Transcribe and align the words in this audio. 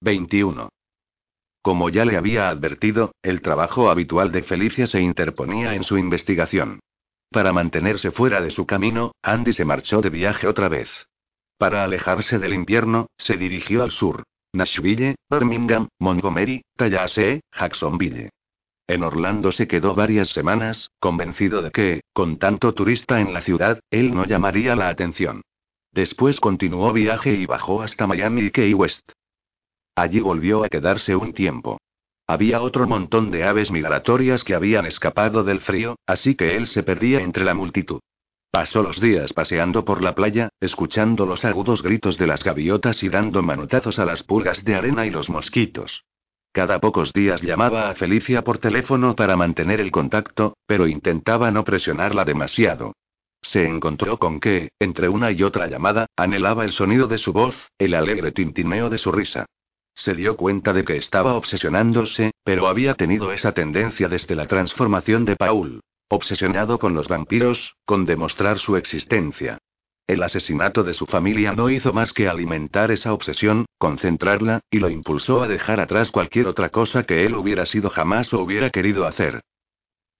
21. 0.00 0.68
Como 1.62 1.88
ya 1.88 2.04
le 2.04 2.16
había 2.16 2.48
advertido, 2.48 3.12
el 3.22 3.40
trabajo 3.40 3.90
habitual 3.90 4.30
de 4.30 4.42
Felicia 4.42 4.86
se 4.86 5.00
interponía 5.00 5.74
en 5.74 5.84
su 5.84 5.98
investigación. 5.98 6.80
Para 7.30 7.52
mantenerse 7.52 8.10
fuera 8.10 8.40
de 8.40 8.50
su 8.50 8.66
camino, 8.66 9.12
Andy 9.22 9.52
se 9.52 9.64
marchó 9.64 10.00
de 10.00 10.10
viaje 10.10 10.46
otra 10.46 10.68
vez. 10.68 10.90
Para 11.58 11.82
alejarse 11.82 12.38
del 12.38 12.54
invierno, 12.54 13.08
se 13.16 13.36
dirigió 13.36 13.82
al 13.82 13.90
sur. 13.90 14.22
Nashville, 14.52 15.16
Birmingham, 15.30 15.88
Montgomery, 15.98 16.62
Tallahassee, 16.76 17.40
Jacksonville. 17.52 18.30
En 18.86 19.02
Orlando 19.02 19.50
se 19.50 19.66
quedó 19.66 19.94
varias 19.94 20.28
semanas, 20.28 20.90
convencido 21.00 21.62
de 21.62 21.72
que, 21.72 22.00
con 22.12 22.38
tanto 22.38 22.72
turista 22.74 23.20
en 23.20 23.34
la 23.34 23.40
ciudad, 23.40 23.80
él 23.90 24.14
no 24.14 24.24
llamaría 24.24 24.76
la 24.76 24.88
atención. 24.88 25.42
Después 25.90 26.38
continuó 26.38 26.92
viaje 26.92 27.32
y 27.32 27.46
bajó 27.46 27.82
hasta 27.82 28.06
Miami 28.06 28.42
y 28.42 28.50
Key 28.50 28.74
West. 28.74 29.10
Allí 29.96 30.20
volvió 30.20 30.62
a 30.62 30.68
quedarse 30.68 31.16
un 31.16 31.32
tiempo. 31.32 31.78
Había 32.26 32.60
otro 32.60 32.86
montón 32.86 33.30
de 33.30 33.44
aves 33.44 33.70
migratorias 33.70 34.44
que 34.44 34.54
habían 34.54 34.84
escapado 34.84 35.42
del 35.42 35.60
frío, 35.60 35.96
así 36.06 36.34
que 36.34 36.56
él 36.56 36.66
se 36.66 36.82
perdía 36.82 37.20
entre 37.20 37.44
la 37.44 37.54
multitud. 37.54 38.00
Pasó 38.50 38.82
los 38.82 39.00
días 39.00 39.32
paseando 39.32 39.84
por 39.84 40.02
la 40.02 40.14
playa, 40.14 40.50
escuchando 40.60 41.24
los 41.24 41.44
agudos 41.44 41.82
gritos 41.82 42.18
de 42.18 42.26
las 42.26 42.44
gaviotas 42.44 43.02
y 43.02 43.08
dando 43.08 43.42
manotazos 43.42 43.98
a 43.98 44.04
las 44.04 44.22
pulgas 44.22 44.64
de 44.64 44.74
arena 44.74 45.06
y 45.06 45.10
los 45.10 45.30
mosquitos. 45.30 46.04
Cada 46.52 46.78
pocos 46.78 47.12
días 47.12 47.42
llamaba 47.42 47.88
a 47.88 47.94
Felicia 47.94 48.42
por 48.42 48.58
teléfono 48.58 49.14
para 49.14 49.36
mantener 49.36 49.80
el 49.80 49.90
contacto, 49.90 50.56
pero 50.66 50.86
intentaba 50.86 51.50
no 51.50 51.64
presionarla 51.64 52.24
demasiado. 52.24 52.92
Se 53.40 53.64
encontró 53.66 54.18
con 54.18 54.40
que, 54.40 54.70
entre 54.78 55.08
una 55.08 55.30
y 55.30 55.42
otra 55.42 55.68
llamada, 55.68 56.06
anhelaba 56.16 56.64
el 56.64 56.72
sonido 56.72 57.06
de 57.06 57.18
su 57.18 57.32
voz, 57.32 57.70
el 57.78 57.94
alegre 57.94 58.32
tintineo 58.32 58.90
de 58.90 58.98
su 58.98 59.12
risa. 59.12 59.46
Se 59.96 60.14
dio 60.14 60.36
cuenta 60.36 60.74
de 60.74 60.84
que 60.84 60.96
estaba 60.96 61.34
obsesionándose, 61.34 62.32
pero 62.44 62.68
había 62.68 62.94
tenido 62.94 63.32
esa 63.32 63.52
tendencia 63.52 64.08
desde 64.08 64.36
la 64.36 64.46
transformación 64.46 65.24
de 65.24 65.36
Paul. 65.36 65.80
Obsesionado 66.08 66.78
con 66.78 66.94
los 66.94 67.08
vampiros, 67.08 67.74
con 67.84 68.04
demostrar 68.04 68.58
su 68.58 68.76
existencia. 68.76 69.58
El 70.06 70.22
asesinato 70.22 70.84
de 70.84 70.94
su 70.94 71.06
familia 71.06 71.52
no 71.52 71.68
hizo 71.70 71.92
más 71.92 72.12
que 72.12 72.28
alimentar 72.28 72.92
esa 72.92 73.12
obsesión, 73.12 73.64
concentrarla, 73.78 74.60
y 74.70 74.78
lo 74.78 74.88
impulsó 74.90 75.42
a 75.42 75.48
dejar 75.48 75.80
atrás 75.80 76.12
cualquier 76.12 76.46
otra 76.46 76.68
cosa 76.68 77.02
que 77.02 77.24
él 77.24 77.34
hubiera 77.34 77.66
sido 77.66 77.90
jamás 77.90 78.32
o 78.32 78.40
hubiera 78.40 78.70
querido 78.70 79.06
hacer. 79.06 79.40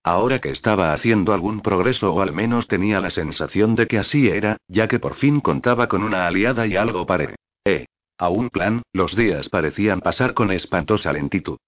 Ahora 0.03 0.41
que 0.41 0.51
estaba 0.51 0.93
haciendo 0.93 1.35
algún 1.35 1.61
progreso 1.61 2.13
o 2.13 2.23
al 2.23 2.33
menos 2.33 2.67
tenía 2.67 3.01
la 3.01 3.11
sensación 3.11 3.75
de 3.75 3.87
que 3.87 3.99
así 3.99 4.29
era, 4.29 4.57
ya 4.69 4.89
que 4.89 4.99
por 4.99 5.15
fin 5.15 5.41
contaba 5.41 5.87
con 5.87 6.03
una 6.03 6.27
aliada 6.27 6.67
y 6.67 6.77
algo 6.77 7.07
para... 7.07 7.35
Eh. 7.65 7.87
A 8.19 8.31
un 8.31 8.49
plan, 8.49 8.83
los 8.93 9.15
días 9.15 9.51
parecían 9.51 10.01
pasar 10.01 10.33
con 10.33 10.51
espantosa 10.51 11.13
lentitud. 11.13 11.59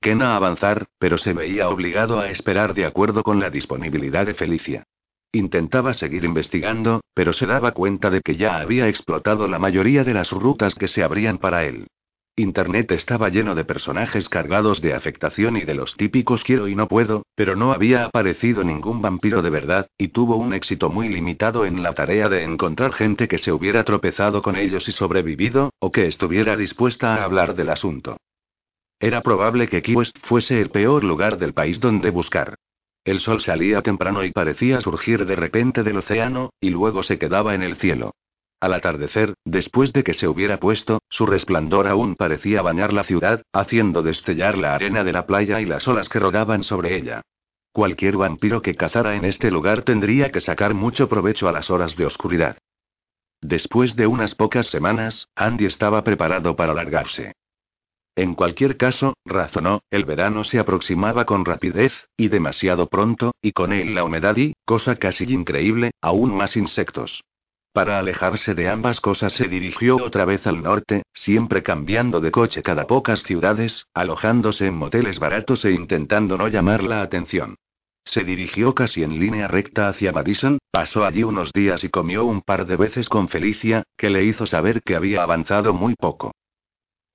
Kena 0.00 0.36
avanzar, 0.36 0.86
pero 0.98 1.18
se 1.18 1.32
veía 1.32 1.68
obligado 1.68 2.20
a 2.20 2.30
esperar 2.30 2.72
de 2.72 2.86
acuerdo 2.86 3.22
con 3.22 3.40
la 3.40 3.50
disponibilidad 3.50 4.24
de 4.24 4.34
Felicia. 4.34 4.84
Intentaba 5.32 5.92
seguir 5.92 6.24
investigando, 6.24 7.02
pero 7.12 7.34
se 7.34 7.44
daba 7.44 7.72
cuenta 7.72 8.08
de 8.08 8.22
que 8.22 8.36
ya 8.36 8.58
había 8.58 8.88
explotado 8.88 9.48
la 9.48 9.58
mayoría 9.58 10.04
de 10.04 10.14
las 10.14 10.30
rutas 10.32 10.74
que 10.74 10.88
se 10.88 11.02
abrían 11.02 11.36
para 11.36 11.64
él. 11.64 11.88
Internet 12.38 12.92
estaba 12.92 13.28
lleno 13.30 13.54
de 13.56 13.64
personajes 13.64 14.28
cargados 14.28 14.80
de 14.80 14.94
afectación 14.94 15.56
y 15.56 15.62
de 15.62 15.74
los 15.74 15.96
típicos 15.96 16.44
quiero 16.44 16.68
y 16.68 16.76
no 16.76 16.86
puedo, 16.86 17.24
pero 17.34 17.56
no 17.56 17.72
había 17.72 18.04
aparecido 18.04 18.62
ningún 18.62 19.02
vampiro 19.02 19.42
de 19.42 19.50
verdad, 19.50 19.88
y 19.98 20.08
tuvo 20.08 20.36
un 20.36 20.54
éxito 20.54 20.88
muy 20.88 21.08
limitado 21.08 21.66
en 21.66 21.82
la 21.82 21.94
tarea 21.94 22.28
de 22.28 22.44
encontrar 22.44 22.92
gente 22.92 23.26
que 23.26 23.38
se 23.38 23.50
hubiera 23.50 23.82
tropezado 23.82 24.40
con 24.40 24.56
ellos 24.56 24.88
y 24.88 24.92
sobrevivido, 24.92 25.70
o 25.80 25.90
que 25.90 26.06
estuviera 26.06 26.56
dispuesta 26.56 27.16
a 27.16 27.24
hablar 27.24 27.56
del 27.56 27.70
asunto. 27.70 28.16
Era 29.00 29.20
probable 29.20 29.68
que 29.68 29.82
Key 29.82 29.96
West 29.96 30.16
fuese 30.22 30.60
el 30.60 30.70
peor 30.70 31.04
lugar 31.04 31.38
del 31.38 31.54
país 31.54 31.80
donde 31.80 32.10
buscar. 32.10 32.54
El 33.04 33.20
sol 33.20 33.40
salía 33.40 33.82
temprano 33.82 34.22
y 34.22 34.32
parecía 34.32 34.80
surgir 34.80 35.24
de 35.24 35.34
repente 35.34 35.82
del 35.82 35.96
océano, 35.96 36.50
y 36.60 36.70
luego 36.70 37.02
se 37.02 37.18
quedaba 37.18 37.54
en 37.54 37.62
el 37.62 37.76
cielo. 37.76 38.12
Al 38.60 38.74
atardecer, 38.74 39.34
después 39.44 39.92
de 39.92 40.02
que 40.02 40.14
se 40.14 40.26
hubiera 40.26 40.58
puesto, 40.58 41.00
su 41.08 41.26
resplandor 41.26 41.86
aún 41.86 42.16
parecía 42.16 42.60
bañar 42.60 42.92
la 42.92 43.04
ciudad, 43.04 43.42
haciendo 43.52 44.02
destellar 44.02 44.58
la 44.58 44.74
arena 44.74 45.04
de 45.04 45.12
la 45.12 45.26
playa 45.26 45.60
y 45.60 45.64
las 45.64 45.86
olas 45.86 46.08
que 46.08 46.18
rodaban 46.18 46.64
sobre 46.64 46.96
ella. 46.96 47.22
Cualquier 47.72 48.16
vampiro 48.16 48.60
que 48.60 48.74
cazara 48.74 49.14
en 49.14 49.24
este 49.24 49.52
lugar 49.52 49.82
tendría 49.82 50.32
que 50.32 50.40
sacar 50.40 50.74
mucho 50.74 51.08
provecho 51.08 51.48
a 51.48 51.52
las 51.52 51.70
horas 51.70 51.94
de 51.96 52.06
oscuridad. 52.06 52.58
Después 53.40 53.94
de 53.94 54.08
unas 54.08 54.34
pocas 54.34 54.66
semanas, 54.66 55.28
Andy 55.36 55.66
estaba 55.66 56.02
preparado 56.02 56.56
para 56.56 56.74
largarse. 56.74 57.34
En 58.16 58.34
cualquier 58.34 58.76
caso, 58.76 59.14
razonó, 59.24 59.82
el 59.92 60.04
verano 60.04 60.42
se 60.42 60.58
aproximaba 60.58 61.24
con 61.24 61.44
rapidez, 61.44 62.08
y 62.16 62.26
demasiado 62.26 62.88
pronto, 62.88 63.30
y 63.40 63.52
con 63.52 63.72
él 63.72 63.94
la 63.94 64.02
humedad 64.02 64.36
y, 64.36 64.54
cosa 64.64 64.96
casi 64.96 65.32
increíble, 65.32 65.92
aún 66.02 66.36
más 66.36 66.56
insectos. 66.56 67.22
Para 67.78 68.00
alejarse 68.00 68.56
de 68.56 68.68
ambas 68.68 69.00
cosas 69.00 69.34
se 69.34 69.46
dirigió 69.46 69.98
otra 69.98 70.24
vez 70.24 70.48
al 70.48 70.64
norte, 70.64 71.04
siempre 71.12 71.62
cambiando 71.62 72.20
de 72.20 72.32
coche 72.32 72.60
cada 72.60 72.88
pocas 72.88 73.22
ciudades, 73.22 73.86
alojándose 73.94 74.66
en 74.66 74.74
moteles 74.74 75.20
baratos 75.20 75.64
e 75.64 75.70
intentando 75.70 76.36
no 76.36 76.48
llamar 76.48 76.82
la 76.82 77.02
atención. 77.02 77.54
Se 78.04 78.24
dirigió 78.24 78.74
casi 78.74 79.04
en 79.04 79.20
línea 79.20 79.46
recta 79.46 79.86
hacia 79.86 80.10
Madison, 80.10 80.58
pasó 80.72 81.04
allí 81.04 81.22
unos 81.22 81.52
días 81.52 81.84
y 81.84 81.88
comió 81.88 82.24
un 82.24 82.40
par 82.40 82.66
de 82.66 82.74
veces 82.74 83.08
con 83.08 83.28
Felicia, 83.28 83.84
que 83.96 84.10
le 84.10 84.24
hizo 84.24 84.44
saber 84.44 84.82
que 84.82 84.96
había 84.96 85.22
avanzado 85.22 85.72
muy 85.72 85.94
poco. 85.94 86.32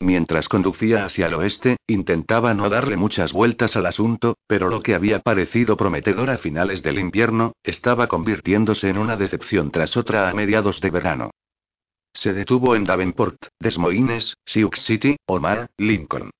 Mientras 0.03 0.50
conducía 0.50 1.06
hacia 1.06 1.28
el 1.28 1.34
oeste, 1.36 1.78
intentaba 1.88 2.53
no 2.53 2.69
darle 2.69 2.97
muchas 2.97 3.31
vueltas 3.31 3.78
al 3.78 3.86
asunto, 3.86 4.36
pero 4.47 4.68
lo 4.68 4.81
que 4.81 4.96
había 4.96 5.22
parecido 5.22 5.78
prometedor 5.78 6.30
a 6.30 6.38
finales 6.38 6.84
del 6.84 7.00
invierno, 7.00 7.53
estaba 7.64 8.08
convirtiéndose 8.08 8.90
en 8.90 8.97
una 8.97 9.16
decepción 9.16 9.72
tras 9.72 9.96
otra 9.96 10.30
a 10.30 10.34
mediados 10.34 10.81
de 10.81 10.90
verano. 10.90 11.31
Se 12.14 12.34
detuvo 12.34 12.75
en 12.75 12.84
Davenport, 12.84 13.46
Des 13.62 13.78
Moines, 13.78 14.36
Sioux 14.46 14.78
City, 14.78 15.16
Omar, 15.25 15.69
Lincoln. 15.78 16.31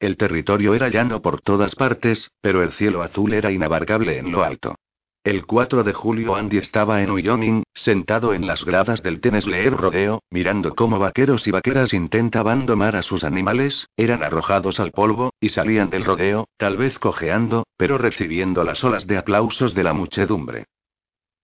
El 0.00 0.16
territorio 0.16 0.74
era 0.74 0.88
llano 0.88 1.22
por 1.22 1.40
todas 1.40 1.76
partes, 1.76 2.32
pero 2.40 2.64
el 2.64 2.72
cielo 2.72 3.04
azul 3.04 3.32
era 3.32 3.52
inabarcable 3.52 4.18
en 4.18 4.32
lo 4.32 4.42
alto. 4.42 4.74
El 5.24 5.46
4 5.46 5.84
de 5.84 5.94
julio 5.94 6.36
Andy 6.36 6.58
estaba 6.58 7.00
en 7.00 7.10
Wyoming, 7.10 7.62
sentado 7.72 8.34
en 8.34 8.46
las 8.46 8.66
gradas 8.66 9.02
del 9.02 9.22
Tennessee 9.22 9.70
Rodeo, 9.70 10.20
mirando 10.28 10.74
cómo 10.74 10.98
vaqueros 10.98 11.46
y 11.46 11.50
vaqueras 11.50 11.94
intentaban 11.94 12.66
domar 12.66 12.94
a 12.94 13.00
sus 13.00 13.24
animales, 13.24 13.88
eran 13.96 14.22
arrojados 14.22 14.80
al 14.80 14.90
polvo, 14.90 15.32
y 15.40 15.48
salían 15.48 15.88
del 15.88 16.04
rodeo, 16.04 16.48
tal 16.58 16.76
vez 16.76 16.98
cojeando, 16.98 17.64
pero 17.78 17.96
recibiendo 17.96 18.64
las 18.64 18.84
olas 18.84 19.06
de 19.06 19.16
aplausos 19.16 19.74
de 19.74 19.84
la 19.84 19.94
muchedumbre. 19.94 20.66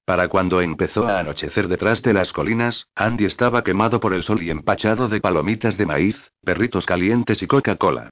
Para 0.05 0.29
cuando 0.29 0.61
empezó 0.61 1.09
a 1.09 1.19
anochecer 1.19 1.67
detrás 1.67 2.03
de 2.03 2.13
las 2.13 2.35
colinas, 2.35 2.87
Andy 2.95 3.25
estaba 3.25 3.65
quemado 3.65 3.99
por 3.99 4.13
el 4.13 4.25
sol 4.25 4.43
y 4.43 4.51
empachado 4.51 5.09
de 5.09 5.23
palomitas 5.23 5.79
de 5.79 5.87
maíz, 5.87 6.33
perritos 6.45 6.85
calientes 6.85 7.43
y 7.43 7.47
Coca-Cola. 7.47 8.11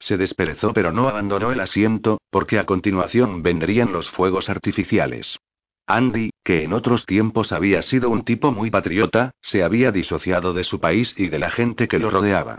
Se 0.00 0.16
desperezó 0.16 0.72
pero 0.72 0.90
no 0.90 1.08
abandonó 1.08 1.52
el 1.52 1.60
asiento, 1.60 2.20
porque 2.30 2.58
a 2.58 2.66
continuación 2.66 3.42
vendrían 3.44 3.92
los 3.92 4.10
fuegos 4.10 4.48
artificiales. 4.48 5.38
Andy, 5.86 6.30
que 6.42 6.64
en 6.64 6.72
otros 6.72 7.04
tiempos 7.04 7.52
había 7.52 7.82
sido 7.82 8.10
un 8.10 8.24
tipo 8.24 8.50
muy 8.50 8.70
patriota, 8.70 9.32
se 9.40 9.62
había 9.62 9.92
disociado 9.92 10.52
de 10.54 10.64
su 10.64 10.80
país 10.80 11.14
y 11.16 11.28
de 11.28 11.38
la 11.38 11.50
gente 11.50 11.86
que 11.86 11.98
lo 11.98 12.10
rodeaba. 12.10 12.58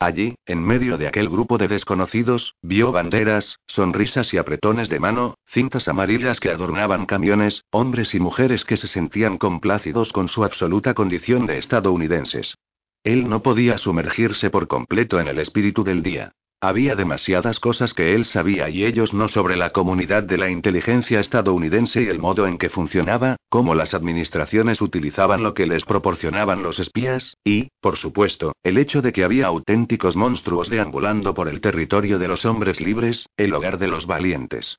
Allí, 0.00 0.34
en 0.46 0.60
medio 0.64 0.98
de 0.98 1.06
aquel 1.06 1.28
grupo 1.28 1.58
de 1.58 1.68
desconocidos, 1.68 2.56
vio 2.60 2.90
banderas, 2.90 3.60
sonrisas 3.68 4.34
y 4.34 4.38
apretones 4.38 4.88
de 4.88 4.98
mano, 4.98 5.36
cintas 5.46 5.86
amarillas 5.86 6.40
que 6.40 6.50
adornaban 6.50 7.06
camiones, 7.06 7.62
hombres 7.70 8.12
y 8.16 8.18
mujeres 8.18 8.64
que 8.64 8.76
se 8.76 8.88
sentían 8.88 9.38
complácidos 9.38 10.12
con 10.12 10.26
su 10.26 10.42
absoluta 10.42 10.92
condición 10.92 11.46
de 11.46 11.58
estadounidenses. 11.58 12.56
Él 13.04 13.28
no 13.28 13.44
podía 13.44 13.78
sumergirse 13.78 14.50
por 14.50 14.66
completo 14.66 15.20
en 15.20 15.28
el 15.28 15.38
espíritu 15.38 15.84
del 15.84 16.02
día. 16.02 16.32
Había 16.64 16.94
demasiadas 16.94 17.58
cosas 17.58 17.92
que 17.92 18.14
él 18.14 18.24
sabía 18.24 18.70
y 18.70 18.84
ellos 18.84 19.12
no 19.12 19.26
sobre 19.26 19.56
la 19.56 19.70
comunidad 19.70 20.22
de 20.22 20.38
la 20.38 20.48
inteligencia 20.48 21.18
estadounidense 21.18 22.02
y 22.02 22.06
el 22.06 22.20
modo 22.20 22.46
en 22.46 22.56
que 22.56 22.70
funcionaba, 22.70 23.34
cómo 23.48 23.74
las 23.74 23.94
administraciones 23.94 24.80
utilizaban 24.80 25.42
lo 25.42 25.54
que 25.54 25.66
les 25.66 25.84
proporcionaban 25.84 26.62
los 26.62 26.78
espías, 26.78 27.36
y, 27.42 27.70
por 27.80 27.96
supuesto, 27.96 28.52
el 28.62 28.78
hecho 28.78 29.02
de 29.02 29.12
que 29.12 29.24
había 29.24 29.48
auténticos 29.48 30.14
monstruos 30.14 30.70
deambulando 30.70 31.34
por 31.34 31.48
el 31.48 31.60
territorio 31.60 32.20
de 32.20 32.28
los 32.28 32.44
hombres 32.44 32.80
libres, 32.80 33.26
el 33.36 33.54
hogar 33.54 33.78
de 33.78 33.88
los 33.88 34.06
valientes. 34.06 34.78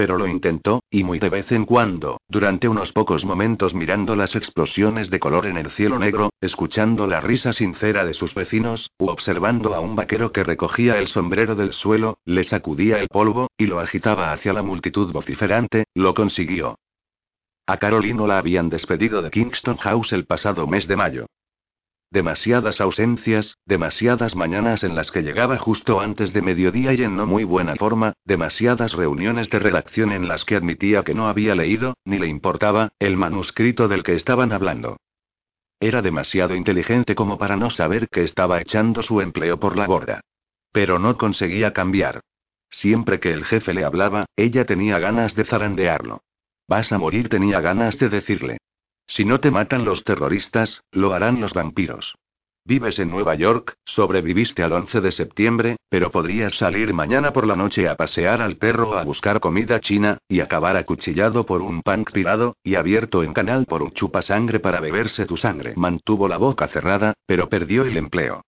Pero 0.00 0.16
lo 0.16 0.26
intentó, 0.26 0.82
y 0.90 1.04
muy 1.04 1.18
de 1.18 1.28
vez 1.28 1.52
en 1.52 1.66
cuando, 1.66 2.22
durante 2.26 2.68
unos 2.68 2.90
pocos 2.90 3.26
momentos 3.26 3.74
mirando 3.74 4.16
las 4.16 4.34
explosiones 4.34 5.10
de 5.10 5.20
color 5.20 5.44
en 5.44 5.58
el 5.58 5.70
cielo 5.70 5.98
negro, 5.98 6.30
escuchando 6.40 7.06
la 7.06 7.20
risa 7.20 7.52
sincera 7.52 8.06
de 8.06 8.14
sus 8.14 8.32
vecinos, 8.34 8.90
u 8.98 9.08
observando 9.08 9.74
a 9.74 9.80
un 9.80 9.96
vaquero 9.96 10.32
que 10.32 10.42
recogía 10.42 10.96
el 10.96 11.06
sombrero 11.06 11.54
del 11.54 11.74
suelo, 11.74 12.16
le 12.24 12.44
sacudía 12.44 12.98
el 12.98 13.08
polvo, 13.08 13.50
y 13.58 13.66
lo 13.66 13.78
agitaba 13.78 14.32
hacia 14.32 14.54
la 14.54 14.62
multitud 14.62 15.12
vociferante, 15.12 15.84
lo 15.94 16.14
consiguió. 16.14 16.78
A 17.66 17.76
Carolino 17.76 18.26
la 18.26 18.38
habían 18.38 18.70
despedido 18.70 19.20
de 19.20 19.30
Kingston 19.30 19.76
House 19.76 20.14
el 20.14 20.24
pasado 20.24 20.66
mes 20.66 20.88
de 20.88 20.96
mayo. 20.96 21.26
Demasiadas 22.10 22.80
ausencias, 22.80 23.56
demasiadas 23.66 24.34
mañanas 24.34 24.82
en 24.82 24.94
las 24.94 25.10
que 25.10 25.22
llegaba 25.22 25.56
justo 25.58 26.00
antes 26.00 26.32
de 26.32 26.42
mediodía 26.42 26.92
y 26.92 27.02
en 27.02 27.16
no 27.16 27.26
muy 27.26 27.44
buena 27.44 27.76
forma, 27.76 28.14
demasiadas 28.24 28.92
reuniones 28.94 29.48
de 29.50 29.60
redacción 29.60 30.10
en 30.10 30.26
las 30.26 30.44
que 30.44 30.56
admitía 30.56 31.04
que 31.04 31.14
no 31.14 31.28
había 31.28 31.54
leído, 31.54 31.94
ni 32.04 32.18
le 32.18 32.26
importaba, 32.26 32.90
el 32.98 33.16
manuscrito 33.16 33.86
del 33.86 34.02
que 34.02 34.14
estaban 34.14 34.52
hablando. 34.52 34.96
Era 35.78 36.02
demasiado 36.02 36.54
inteligente 36.54 37.14
como 37.14 37.38
para 37.38 37.56
no 37.56 37.70
saber 37.70 38.08
que 38.08 38.22
estaba 38.22 38.60
echando 38.60 39.02
su 39.02 39.20
empleo 39.20 39.58
por 39.58 39.76
la 39.76 39.86
borda. 39.86 40.20
Pero 40.72 40.98
no 40.98 41.16
conseguía 41.16 41.72
cambiar. 41.72 42.20
Siempre 42.68 43.18
que 43.18 43.32
el 43.32 43.44
jefe 43.44 43.72
le 43.72 43.84
hablaba, 43.84 44.26
ella 44.36 44.64
tenía 44.64 44.98
ganas 44.98 45.34
de 45.34 45.44
zarandearlo. 45.44 46.22
Vas 46.68 46.92
a 46.92 46.98
morir 46.98 47.28
tenía 47.28 47.60
ganas 47.60 47.98
de 47.98 48.08
decirle. 48.08 48.58
Si 49.10 49.24
no 49.24 49.40
te 49.40 49.50
matan 49.50 49.84
los 49.84 50.04
terroristas, 50.04 50.84
lo 50.92 51.12
harán 51.12 51.40
los 51.40 51.52
vampiros. 51.52 52.14
Vives 52.64 53.00
en 53.00 53.10
Nueva 53.10 53.34
York, 53.34 53.74
sobreviviste 53.84 54.62
al 54.62 54.72
11 54.72 55.00
de 55.00 55.10
septiembre, 55.10 55.76
pero 55.88 56.12
podrías 56.12 56.54
salir 56.54 56.94
mañana 56.94 57.32
por 57.32 57.44
la 57.44 57.56
noche 57.56 57.88
a 57.88 57.96
pasear 57.96 58.40
al 58.40 58.56
perro 58.56 58.96
a 58.96 59.02
buscar 59.02 59.40
comida 59.40 59.80
china, 59.80 60.18
y 60.28 60.38
acabar 60.38 60.76
acuchillado 60.76 61.44
por 61.44 61.60
un 61.60 61.82
punk 61.82 62.12
tirado, 62.12 62.54
y 62.62 62.76
abierto 62.76 63.24
en 63.24 63.32
canal 63.32 63.66
por 63.66 63.82
un 63.82 63.90
chupasangre 63.90 64.60
para 64.60 64.78
beberse 64.78 65.26
tu 65.26 65.36
sangre. 65.36 65.72
Mantuvo 65.74 66.28
la 66.28 66.36
boca 66.36 66.68
cerrada, 66.68 67.14
pero 67.26 67.48
perdió 67.48 67.82
el 67.82 67.96
empleo. 67.96 68.42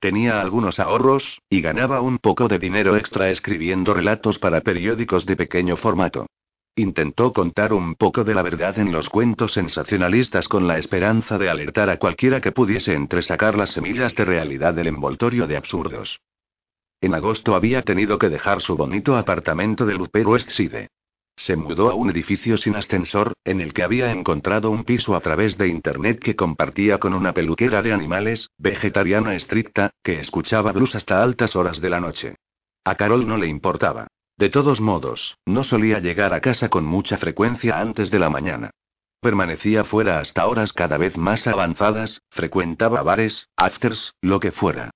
Tenía 0.00 0.40
algunos 0.40 0.80
ahorros, 0.80 1.42
y 1.50 1.60
ganaba 1.60 2.00
un 2.00 2.16
poco 2.16 2.48
de 2.48 2.58
dinero 2.58 2.96
extra 2.96 3.28
escribiendo 3.28 3.92
relatos 3.92 4.38
para 4.38 4.62
periódicos 4.62 5.26
de 5.26 5.36
pequeño 5.36 5.76
formato. 5.76 6.26
Intentó 6.76 7.32
contar 7.32 7.72
un 7.72 7.94
poco 7.94 8.24
de 8.24 8.34
la 8.34 8.42
verdad 8.42 8.78
en 8.80 8.90
los 8.90 9.08
cuentos 9.08 9.52
sensacionalistas 9.52 10.48
con 10.48 10.66
la 10.66 10.76
esperanza 10.78 11.38
de 11.38 11.48
alertar 11.48 11.88
a 11.88 11.98
cualquiera 11.98 12.40
que 12.40 12.50
pudiese 12.50 12.94
entresacar 12.94 13.56
las 13.56 13.70
semillas 13.70 14.12
de 14.16 14.24
realidad 14.24 14.74
del 14.74 14.88
envoltorio 14.88 15.46
de 15.46 15.56
absurdos. 15.56 16.20
En 17.00 17.14
agosto 17.14 17.54
había 17.54 17.82
tenido 17.82 18.18
que 18.18 18.28
dejar 18.28 18.60
su 18.60 18.76
bonito 18.76 19.16
apartamento 19.16 19.86
del 19.86 20.00
Upper 20.00 20.26
West 20.26 20.50
Side. 20.50 20.88
Se 21.36 21.54
mudó 21.54 21.90
a 21.90 21.94
un 21.94 22.10
edificio 22.10 22.56
sin 22.56 22.74
ascensor, 22.74 23.34
en 23.44 23.60
el 23.60 23.72
que 23.72 23.84
había 23.84 24.10
encontrado 24.10 24.70
un 24.70 24.82
piso 24.82 25.14
a 25.14 25.20
través 25.20 25.56
de 25.56 25.68
internet 25.68 26.18
que 26.18 26.34
compartía 26.34 26.98
con 26.98 27.14
una 27.14 27.32
peluquera 27.34 27.82
de 27.82 27.92
animales, 27.92 28.50
vegetariana 28.58 29.36
estricta, 29.36 29.90
que 30.02 30.18
escuchaba 30.18 30.72
blues 30.72 30.96
hasta 30.96 31.22
altas 31.22 31.54
horas 31.54 31.80
de 31.80 31.90
la 31.90 32.00
noche. 32.00 32.36
A 32.84 32.96
Carol 32.96 33.28
no 33.28 33.36
le 33.36 33.46
importaba. 33.46 34.08
De 34.36 34.48
todos 34.48 34.80
modos, 34.80 35.36
no 35.46 35.62
solía 35.62 36.00
llegar 36.00 36.34
a 36.34 36.40
casa 36.40 36.68
con 36.68 36.84
mucha 36.84 37.18
frecuencia 37.18 37.78
antes 37.78 38.10
de 38.10 38.18
la 38.18 38.30
mañana. 38.30 38.70
Permanecía 39.20 39.84
fuera 39.84 40.18
hasta 40.18 40.46
horas 40.46 40.72
cada 40.72 40.98
vez 40.98 41.16
más 41.16 41.46
avanzadas, 41.46 42.20
frecuentaba 42.30 43.02
bares, 43.02 43.48
afters, 43.56 44.12
lo 44.20 44.40
que 44.40 44.50
fuera. 44.50 44.90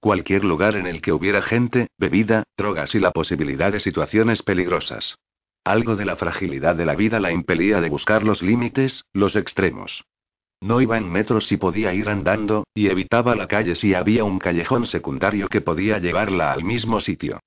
Cualquier 0.00 0.44
lugar 0.44 0.76
en 0.76 0.86
el 0.86 1.00
que 1.00 1.12
hubiera 1.12 1.40
gente, 1.40 1.88
bebida, 1.98 2.44
drogas 2.58 2.94
y 2.94 3.00
la 3.00 3.10
posibilidad 3.10 3.72
de 3.72 3.80
situaciones 3.80 4.42
peligrosas. 4.42 5.16
Algo 5.64 5.96
de 5.96 6.04
la 6.04 6.16
fragilidad 6.16 6.76
de 6.76 6.84
la 6.84 6.94
vida 6.94 7.20
la 7.20 7.32
impelía 7.32 7.80
de 7.80 7.88
buscar 7.88 8.22
los 8.22 8.42
límites, 8.42 9.06
los 9.14 9.34
extremos. 9.34 10.04
No 10.60 10.82
iba 10.82 10.98
en 10.98 11.10
metro 11.10 11.40
si 11.40 11.56
podía 11.56 11.94
ir 11.94 12.10
andando, 12.10 12.64
y 12.74 12.88
evitaba 12.88 13.34
la 13.34 13.48
calle 13.48 13.74
si 13.74 13.94
había 13.94 14.24
un 14.24 14.38
callejón 14.38 14.86
secundario 14.86 15.48
que 15.48 15.62
podía 15.62 15.98
llevarla 15.98 16.52
al 16.52 16.64
mismo 16.64 17.00
sitio. 17.00 17.40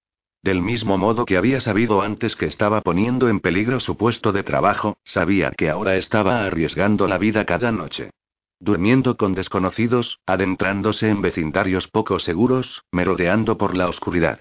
Del 0.47 0.61
mismo 0.61 0.97
modo 0.97 1.25
que 1.25 1.35
había 1.35 1.59
sabido 1.59 2.01
antes 2.01 2.37
que 2.37 2.45
estaba 2.45 2.79
poniendo 2.79 3.27
en 3.27 3.41
peligro 3.41 3.81
su 3.81 3.97
puesto 3.97 4.31
de 4.31 4.43
trabajo, 4.43 4.95
sabía 5.03 5.51
que 5.51 5.69
ahora 5.69 5.97
estaba 5.97 6.45
arriesgando 6.45 7.05
la 7.05 7.17
vida 7.17 7.43
cada 7.43 7.73
noche. 7.73 8.11
Durmiendo 8.57 9.17
con 9.17 9.33
desconocidos, 9.33 10.21
adentrándose 10.25 11.09
en 11.09 11.21
vecindarios 11.21 11.89
poco 11.89 12.17
seguros, 12.19 12.85
merodeando 12.93 13.57
por 13.57 13.75
la 13.75 13.89
oscuridad. 13.89 14.39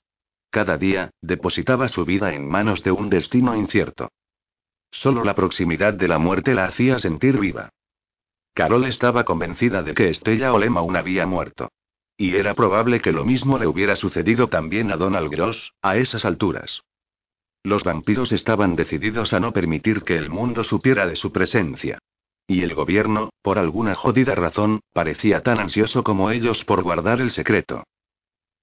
Cada 0.49 0.79
día, 0.79 1.11
depositaba 1.23 1.88
su 1.88 2.05
vida 2.05 2.35
en 2.35 2.49
manos 2.49 2.85
de 2.85 2.93
un 2.93 3.11
destino 3.11 3.56
incierto. 3.56 4.12
Solo 4.93 5.25
la 5.25 5.35
proximidad 5.35 5.94
de 5.94 6.06
la 6.06 6.19
muerte 6.19 6.55
la 6.55 6.67
hacía 6.67 7.00
sentir 7.00 7.37
viva. 7.41 7.70
Carol 8.55 8.85
estaba 8.85 9.25
convencida 9.25 9.82
de 9.82 9.93
que 9.93 10.11
Estella 10.11 10.53
Olema 10.53 10.79
aún 10.79 10.97
había 10.97 11.26
muerto. 11.26 11.73
Y 12.17 12.35
era 12.35 12.55
probable 12.55 13.01
que 13.01 13.13
lo 13.13 13.25
mismo 13.25 13.59
le 13.59 13.67
hubiera 13.67 13.97
sucedido 13.97 14.49
también 14.49 14.91
a 14.91 14.97
Donald 14.97 15.31
Gross, 15.31 15.75
a 15.83 15.97
esas 15.97 16.25
alturas. 16.25 16.83
Los 17.63 17.85
vampiros 17.85 18.33
estaban 18.33 18.77
decididos 18.77 19.33
a 19.33 19.41
no 19.41 19.53
permitir 19.53 20.03
que 20.03 20.17
el 20.17 20.31
mundo 20.31 20.65
supiera 20.65 21.07
de 21.07 21.17
su 21.17 21.33
presencia. 21.33 21.99
Y 22.47 22.63
el 22.63 22.75
gobierno, 22.75 23.31
por 23.43 23.59
alguna 23.59 23.95
jodida 23.95 24.35
razón, 24.35 24.81
parecía 24.93 25.43
tan 25.43 25.59
ansioso 25.59 26.05
como 26.05 26.31
ellos 26.31 26.65
por 26.65 26.83
guardar 26.83 27.21
el 27.21 27.33
secreto. 27.33 27.83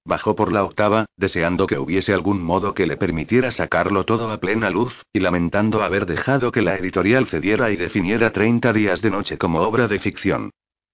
Bajó 0.06 0.34
por 0.34 0.52
la 0.52 0.64
octava, 0.64 1.06
deseando 1.16 1.66
que 1.66 1.78
hubiese 1.78 2.12
algún 2.12 2.42
modo 2.42 2.74
que 2.74 2.86
le 2.86 2.96
permitiera 2.96 3.50
sacarlo 3.50 4.04
todo 4.04 4.30
a 4.30 4.38
plena 4.38 4.68
luz, 4.68 5.02
y 5.12 5.20
lamentando 5.20 5.82
haber 5.82 6.06
dejado 6.06 6.50
que 6.50 6.62
la 6.62 6.76
editorial 6.76 7.26
cediera 7.26 7.70
y 7.70 7.76
definiera 7.76 8.30
30 8.30 8.72
días 8.72 9.00
de 9.00 9.10
noche 9.10 9.38
como 9.38 9.60
obra 9.60 9.86
de 9.86 9.98
ficción. 9.98 10.50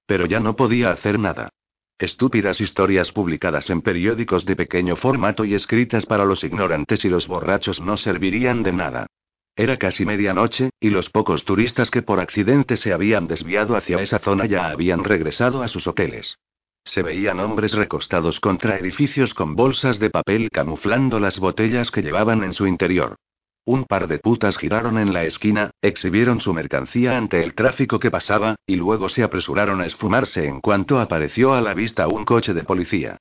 Pero 0.06 0.26
ya 0.26 0.40
no 0.40 0.56
podía 0.56 0.90
hacer 0.90 1.18
nada. 1.18 1.48
Estúpidas 2.00 2.62
historias 2.62 3.12
publicadas 3.12 3.68
en 3.68 3.82
periódicos 3.82 4.46
de 4.46 4.56
pequeño 4.56 4.96
formato 4.96 5.44
y 5.44 5.52
escritas 5.52 6.06
para 6.06 6.24
los 6.24 6.42
ignorantes 6.44 7.04
y 7.04 7.10
los 7.10 7.28
borrachos 7.28 7.78
no 7.78 7.98
servirían 7.98 8.62
de 8.62 8.72
nada. 8.72 9.06
Era 9.54 9.76
casi 9.76 10.06
medianoche, 10.06 10.70
y 10.80 10.88
los 10.88 11.10
pocos 11.10 11.44
turistas 11.44 11.90
que 11.90 12.00
por 12.00 12.18
accidente 12.18 12.78
se 12.78 12.94
habían 12.94 13.26
desviado 13.26 13.76
hacia 13.76 14.00
esa 14.00 14.18
zona 14.18 14.46
ya 14.46 14.70
habían 14.70 15.04
regresado 15.04 15.62
a 15.62 15.68
sus 15.68 15.86
hoteles. 15.86 16.38
Se 16.84 17.02
veían 17.02 17.38
hombres 17.38 17.74
recostados 17.74 18.40
contra 18.40 18.78
edificios 18.78 19.34
con 19.34 19.54
bolsas 19.54 19.98
de 19.98 20.08
papel 20.08 20.48
camuflando 20.50 21.20
las 21.20 21.38
botellas 21.38 21.90
que 21.90 22.00
llevaban 22.00 22.42
en 22.44 22.54
su 22.54 22.66
interior. 22.66 23.16
Un 23.66 23.84
par 23.84 24.08
de 24.08 24.18
putas 24.18 24.56
giraron 24.56 24.98
en 24.98 25.12
la 25.12 25.24
esquina, 25.24 25.70
exhibieron 25.82 26.40
su 26.40 26.52
mercancía 26.54 27.16
ante 27.16 27.42
el 27.42 27.54
tráfico 27.54 27.98
que 27.98 28.10
pasaba, 28.10 28.56
y 28.66 28.76
luego 28.76 29.08
se 29.08 29.22
apresuraron 29.22 29.80
a 29.80 29.86
esfumarse 29.86 30.46
en 30.46 30.60
cuanto 30.60 30.98
apareció 30.98 31.54
a 31.54 31.60
la 31.60 31.74
vista 31.74 32.08
un 32.08 32.24
coche 32.24 32.54
de 32.54 32.64
policía. 32.64 33.18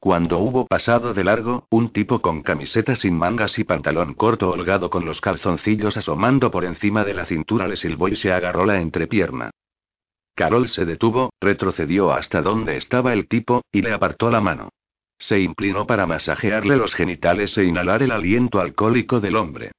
Cuando 0.00 0.38
hubo 0.38 0.66
pasado 0.66 1.14
de 1.14 1.22
largo, 1.22 1.68
un 1.70 1.90
tipo 1.90 2.20
con 2.20 2.42
camiseta 2.42 2.96
sin 2.96 3.16
mangas 3.16 3.56
y 3.60 3.64
pantalón 3.64 4.14
corto 4.14 4.50
holgado 4.50 4.90
con 4.90 5.04
los 5.04 5.20
calzoncillos 5.20 5.96
asomando 5.96 6.50
por 6.50 6.64
encima 6.64 7.04
de 7.04 7.14
la 7.14 7.24
cintura 7.24 7.68
le 7.68 7.76
silbó 7.76 8.08
y 8.08 8.16
se 8.16 8.32
agarró 8.32 8.66
la 8.66 8.80
entrepierna. 8.80 9.50
Carol 10.34 10.68
se 10.68 10.86
detuvo, 10.86 11.32
retrocedió 11.40 12.12
hasta 12.12 12.42
donde 12.42 12.78
estaba 12.78 13.12
el 13.12 13.28
tipo, 13.28 13.62
y 13.70 13.82
le 13.82 13.92
apartó 13.92 14.30
la 14.30 14.40
mano. 14.40 14.70
Se 15.18 15.38
inclinó 15.38 15.86
para 15.86 16.06
masajearle 16.06 16.76
los 16.76 16.94
genitales 16.94 17.56
e 17.56 17.64
inhalar 17.64 18.02
el 18.02 18.10
aliento 18.10 18.58
alcohólico 18.60 19.20
del 19.20 19.36
hombre. 19.36 19.70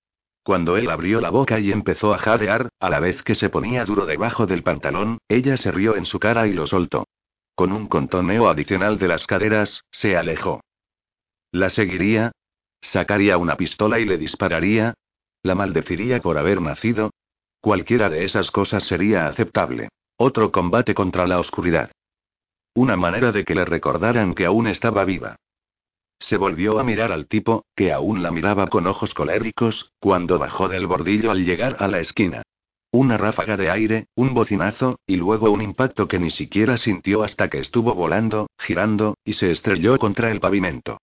Cuando 0.44 0.76
él 0.76 0.90
abrió 0.90 1.22
la 1.22 1.30
boca 1.30 1.60
y 1.60 1.72
empezó 1.72 2.14
a 2.14 2.18
jadear, 2.18 2.70
a 2.80 2.90
la 2.90 3.00
vez 3.00 3.24
que 3.24 3.34
se 3.34 3.50
ponía 3.50 3.86
duro 3.86 4.06
debajo 4.06 4.46
del 4.46 4.62
pantalón, 4.62 5.20
ella 5.30 5.56
se 5.56 5.72
rió 5.72 5.96
en 5.96 6.06
su 6.06 6.20
cara 6.20 6.48
y 6.48 6.54
lo 6.54 6.68
soltó. 6.68 7.08
Con 7.56 7.72
un 7.72 7.88
contoneo 7.88 8.50
adicional 8.50 9.00
de 9.00 9.08
las 9.08 9.26
caderas, 9.26 9.84
se 9.92 10.18
alejó. 10.18 10.62
¿La 11.52 11.70
seguiría? 11.70 12.34
¿Sacaría 12.82 13.38
una 13.38 13.56
pistola 13.56 14.00
y 14.00 14.06
le 14.06 14.18
dispararía? 14.18 14.96
¿La 15.44 15.56
maldeciría 15.56 16.20
por 16.20 16.38
haber 16.38 16.62
nacido? 16.62 17.12
Cualquiera 17.62 18.10
de 18.10 18.26
esas 18.26 18.52
cosas 18.52 18.84
sería 18.84 19.28
aceptable. 19.28 19.88
Otro 20.18 20.52
combate 20.52 20.94
contra 20.94 21.26
la 21.26 21.40
oscuridad. 21.40 21.92
Una 22.76 22.98
manera 22.98 23.32
de 23.32 23.46
que 23.46 23.56
le 23.56 23.64
recordaran 23.64 24.34
que 24.34 24.46
aún 24.46 24.68
estaba 24.68 25.06
viva. 25.06 25.38
Se 26.24 26.38
volvió 26.38 26.80
a 26.80 26.86
mirar 26.86 27.12
al 27.12 27.28
tipo, 27.28 27.66
que 27.76 27.92
aún 27.92 28.24
la 28.24 28.32
miraba 28.32 28.68
con 28.68 28.88
ojos 28.88 29.14
coléricos, 29.14 29.92
cuando 30.00 30.40
bajó 30.40 30.70
del 30.70 30.88
bordillo 30.88 31.32
al 31.32 31.44
llegar 31.44 31.76
a 31.80 31.90
la 31.90 32.00
esquina. 32.00 32.44
Una 32.92 33.18
ráfaga 33.18 33.58
de 33.58 33.70
aire, 33.70 34.08
un 34.16 34.34
bocinazo, 34.34 35.00
y 35.06 35.18
luego 35.18 35.52
un 35.52 35.62
impacto 35.62 36.08
que 36.08 36.20
ni 36.20 36.32
siquiera 36.32 36.78
sintió 36.78 37.24
hasta 37.24 37.50
que 37.50 37.60
estuvo 37.60 37.94
volando, 37.94 38.48
girando, 38.58 39.18
y 39.26 39.34
se 39.34 39.52
estrelló 39.52 39.98
contra 39.98 40.32
el 40.32 40.40
pavimento. 40.40 40.98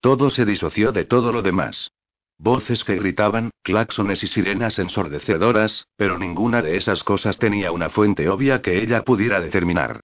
Todo 0.00 0.28
se 0.28 0.44
disoció 0.44 0.90
de 0.90 1.04
todo 1.04 1.30
lo 1.30 1.42
demás. 1.42 1.92
Voces 2.36 2.82
que 2.82 2.96
gritaban, 2.96 3.52
claxones 3.62 4.24
y 4.24 4.26
sirenas 4.26 4.76
ensordecedoras, 4.80 5.86
pero 5.94 6.18
ninguna 6.18 6.62
de 6.62 6.76
esas 6.76 7.04
cosas 7.04 7.38
tenía 7.38 7.70
una 7.70 7.90
fuente 7.90 8.28
obvia 8.28 8.60
que 8.60 8.82
ella 8.82 9.04
pudiera 9.04 9.40
determinar. 9.40 10.00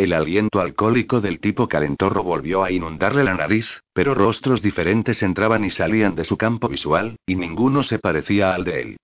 El 0.00 0.14
aliento 0.14 0.62
alcohólico 0.62 1.20
del 1.20 1.40
tipo 1.40 1.68
calentorro 1.68 2.22
volvió 2.22 2.64
a 2.64 2.70
inundarle 2.70 3.22
la 3.22 3.34
nariz, 3.34 3.82
pero 3.92 4.14
rostros 4.14 4.62
diferentes 4.62 5.22
entraban 5.22 5.62
y 5.62 5.68
salían 5.68 6.14
de 6.14 6.24
su 6.24 6.38
campo 6.38 6.70
visual, 6.70 7.16
y 7.26 7.36
ninguno 7.36 7.82
se 7.82 7.98
parecía 7.98 8.54
al 8.54 8.64
de 8.64 8.80
él. 8.80 8.96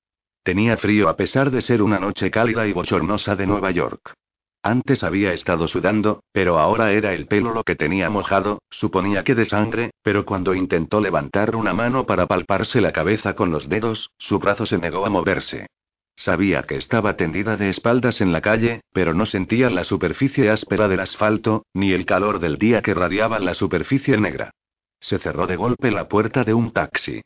Tenía 0.42 0.78
frío 0.78 1.10
a 1.10 1.16
pesar 1.18 1.50
de 1.50 1.60
ser 1.60 1.82
una 1.82 1.98
noche 1.98 2.30
cálida 2.30 2.66
y 2.66 2.72
bochornosa 2.72 3.36
de 3.36 3.46
Nueva 3.46 3.72
York. 3.72 4.14
Antes 4.62 5.04
había 5.04 5.34
estado 5.34 5.68
sudando, 5.68 6.20
pero 6.32 6.58
ahora 6.58 6.90
era 6.92 7.12
el 7.12 7.26
pelo 7.26 7.52
lo 7.52 7.62
que 7.62 7.76
tenía 7.76 8.08
mojado, 8.08 8.62
suponía 8.70 9.22
que 9.22 9.34
de 9.34 9.44
sangre, 9.44 9.90
pero 10.02 10.24
cuando 10.24 10.54
intentó 10.54 11.02
levantar 11.02 11.56
una 11.56 11.74
mano 11.74 12.06
para 12.06 12.24
palparse 12.26 12.80
la 12.80 12.92
cabeza 12.92 13.36
con 13.36 13.50
los 13.50 13.68
dedos, 13.68 14.12
su 14.16 14.38
brazo 14.38 14.64
se 14.64 14.78
negó 14.78 15.04
a 15.04 15.10
moverse. 15.10 15.66
Sabía 16.16 16.62
que 16.62 16.76
estaba 16.76 17.16
tendida 17.16 17.58
de 17.58 17.68
espaldas 17.68 18.23
en 18.23 18.32
la 18.32 18.40
calle, 18.40 18.80
pero 18.92 19.12
no 19.12 19.26
sentía 19.26 19.68
la 19.68 19.85
superficie 19.85 20.50
áspera 20.50 20.88
del 20.88 21.00
asfalto, 21.00 21.66
ni 21.75 21.92
el 21.92 22.06
calor 22.06 22.40
del 22.40 22.56
día 22.58 22.80
que 22.80 22.94
radiaba 22.94 23.38
la 23.38 23.52
superficie 23.52 24.16
negra. 24.16 24.50
Se 24.99 25.18
cerró 25.18 25.46
de 25.46 25.56
golpe 25.56 25.90
la 25.90 26.08
puerta 26.08 26.42
de 26.42 26.54
un 26.54 26.73
taxi. 26.73 27.20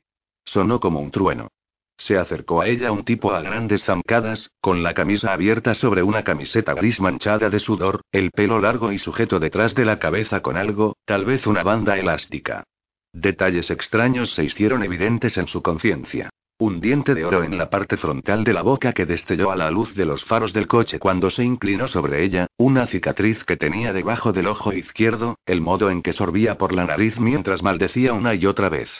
Sonó 0.44 0.80
como 0.80 1.00
un 1.00 1.12
trueno. 1.12 1.48
Se 1.96 2.16
acercó 2.16 2.62
a 2.62 2.66
ella 2.66 2.90
un 2.90 3.04
tipo 3.04 3.32
a 3.32 3.42
grandes 3.42 3.84
zancadas, 3.84 4.50
con 4.60 4.82
la 4.82 4.94
camisa 4.94 5.32
abierta 5.32 5.74
sobre 5.74 6.02
una 6.02 6.24
camiseta 6.24 6.74
gris 6.74 7.00
manchada 7.00 7.48
de 7.48 7.60
sudor, 7.60 8.00
el 8.10 8.30
pelo 8.32 8.58
largo 8.58 8.90
y 8.90 8.98
sujeto 8.98 9.38
detrás 9.38 9.74
de 9.74 9.84
la 9.84 9.98
cabeza 9.98 10.40
con 10.40 10.56
algo, 10.56 10.96
tal 11.04 11.26
vez 11.26 11.46
una 11.46 11.62
banda 11.62 11.96
elástica. 11.98 12.64
Detalles 13.12 13.70
extraños 13.70 14.34
se 14.34 14.44
hicieron 14.44 14.82
evidentes 14.82 15.36
en 15.36 15.46
su 15.46 15.62
conciencia. 15.62 16.30
Un 16.60 16.78
diente 16.78 17.14
de 17.14 17.24
oro 17.24 17.42
en 17.42 17.56
la 17.56 17.70
parte 17.70 17.96
frontal 17.96 18.44
de 18.44 18.52
la 18.52 18.60
boca 18.60 18.92
que 18.92 19.06
destelló 19.06 19.50
a 19.50 19.56
la 19.56 19.70
luz 19.70 19.94
de 19.94 20.04
los 20.04 20.26
faros 20.26 20.52
del 20.52 20.66
coche 20.66 20.98
cuando 20.98 21.30
se 21.30 21.42
inclinó 21.42 21.88
sobre 21.88 22.22
ella, 22.22 22.48
una 22.58 22.86
cicatriz 22.86 23.42
que 23.44 23.56
tenía 23.56 23.94
debajo 23.94 24.34
del 24.34 24.46
ojo 24.46 24.74
izquierdo, 24.74 25.38
el 25.46 25.62
modo 25.62 25.88
en 25.88 26.02
que 26.02 26.12
sorbía 26.12 26.58
por 26.58 26.74
la 26.74 26.84
nariz 26.84 27.18
mientras 27.18 27.62
maldecía 27.62 28.12
una 28.12 28.34
y 28.34 28.44
otra 28.44 28.68
vez. 28.68 28.90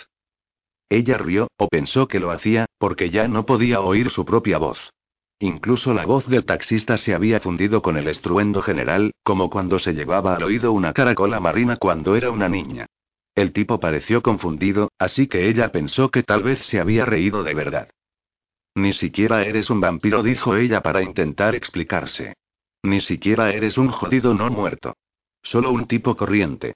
Ella 0.89 1.19
rió, 1.19 1.49
o 1.59 1.69
pensó 1.69 2.09
que 2.09 2.19
lo 2.19 2.31
hacía, 2.31 2.65
porque 2.79 3.11
ya 3.11 3.29
no 3.29 3.45
podía 3.45 3.83
oír 3.83 4.09
su 4.09 4.25
propia 4.25 4.57
voz. 4.57 4.95
Incluso 5.39 5.93
la 5.93 6.07
voz 6.07 6.27
del 6.29 6.47
taxista 6.47 6.97
se 6.97 7.15
había 7.15 7.41
fundido 7.41 7.83
con 7.83 7.99
el 7.99 8.09
estruendo 8.09 8.63
general, 8.63 9.13
como 9.23 9.51
cuando 9.51 9.79
se 9.79 9.93
llevaba 9.93 10.35
al 10.35 10.45
oído 10.45 10.73
una 10.73 10.95
caracola 10.95 11.41
marina 11.41 11.77
cuando 11.77 12.17
era 12.17 12.31
una 12.31 12.49
niña. 12.49 12.87
El 13.35 13.53
tipo 13.53 13.81
pareció 13.81 14.23
confundido, 14.23 14.91
así 14.99 15.29
que 15.29 15.49
ella 15.49 15.73
pensó 15.73 16.11
que 16.11 16.23
tal 16.23 16.43
vez 16.43 16.61
se 16.67 16.81
había 16.81 17.05
reído 17.05 17.43
de 17.43 17.55
verdad. 17.55 17.91
Ni 18.75 18.93
siquiera 18.93 19.43
eres 19.43 19.71
un 19.71 19.81
vampiro, 19.81 20.23
dijo 20.23 20.57
ella 20.57 20.81
para 20.83 21.03
intentar 21.03 21.55
explicarse. 21.55 22.35
Ni 22.83 23.01
siquiera 23.01 23.51
eres 23.51 23.79
un 23.79 23.89
jodido 23.89 24.35
no 24.35 24.51
muerto. 24.51 24.97
Solo 25.43 25.71
un 25.71 25.87
tipo 25.87 26.17
corriente. 26.17 26.75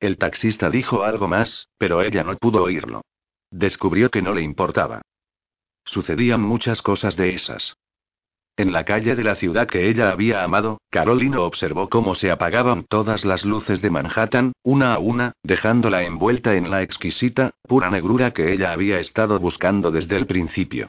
El 0.00 0.18
taxista 0.18 0.70
dijo 0.70 1.02
algo 1.02 1.28
más, 1.28 1.68
pero 1.78 2.02
ella 2.02 2.24
no 2.24 2.36
pudo 2.36 2.62
oírlo. 2.62 3.02
Descubrió 3.50 4.10
que 4.10 4.22
no 4.22 4.34
le 4.34 4.42
importaba. 4.42 5.02
Sucedían 5.84 6.40
muchas 6.40 6.82
cosas 6.82 7.16
de 7.16 7.34
esas. 7.34 7.76
En 8.56 8.72
la 8.72 8.84
calle 8.84 9.16
de 9.16 9.24
la 9.24 9.34
ciudad 9.34 9.66
que 9.66 9.88
ella 9.88 10.10
había 10.10 10.44
amado, 10.44 10.80
Carolino 10.88 11.42
observó 11.42 11.88
cómo 11.88 12.14
se 12.14 12.30
apagaban 12.30 12.84
todas 12.84 13.24
las 13.24 13.44
luces 13.44 13.82
de 13.82 13.90
Manhattan, 13.90 14.52
una 14.62 14.94
a 14.94 15.00
una, 15.00 15.32
dejándola 15.42 16.04
envuelta 16.04 16.54
en 16.54 16.70
la 16.70 16.82
exquisita, 16.82 17.50
pura 17.66 17.90
negrura 17.90 18.30
que 18.30 18.52
ella 18.52 18.72
había 18.72 19.00
estado 19.00 19.40
buscando 19.40 19.90
desde 19.90 20.16
el 20.16 20.26
principio. 20.26 20.88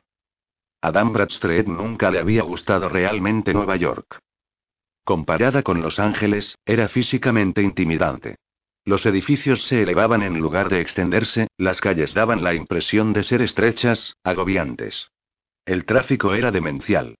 Adam 0.80 1.12
Bradstreet 1.12 1.66
nunca 1.66 2.12
le 2.12 2.20
había 2.20 2.44
gustado 2.44 2.88
realmente 2.88 3.52
Nueva 3.52 3.78
York. 3.78 4.20
Comparada 5.04 5.64
con 5.64 5.82
Los 5.82 5.98
Ángeles, 5.98 6.60
era 6.66 6.88
físicamente 6.88 7.64
intimidante. 7.64 8.36
Los 8.84 9.08
edificios 9.08 9.64
se 9.64 9.82
elevaban 9.82 10.22
en 10.22 10.38
lugar 10.38 10.70
de 10.70 10.82
extenderse, 10.82 11.48
las 11.58 11.82
calles 11.82 12.14
daban 12.14 12.44
la 12.44 12.54
impresión 12.54 13.12
de 13.14 13.24
ser 13.24 13.42
estrechas, 13.42 14.16
agobiantes. 14.24 15.10
El 15.66 15.86
tráfico 15.86 16.36
era 16.36 16.52
demencial. 16.52 17.16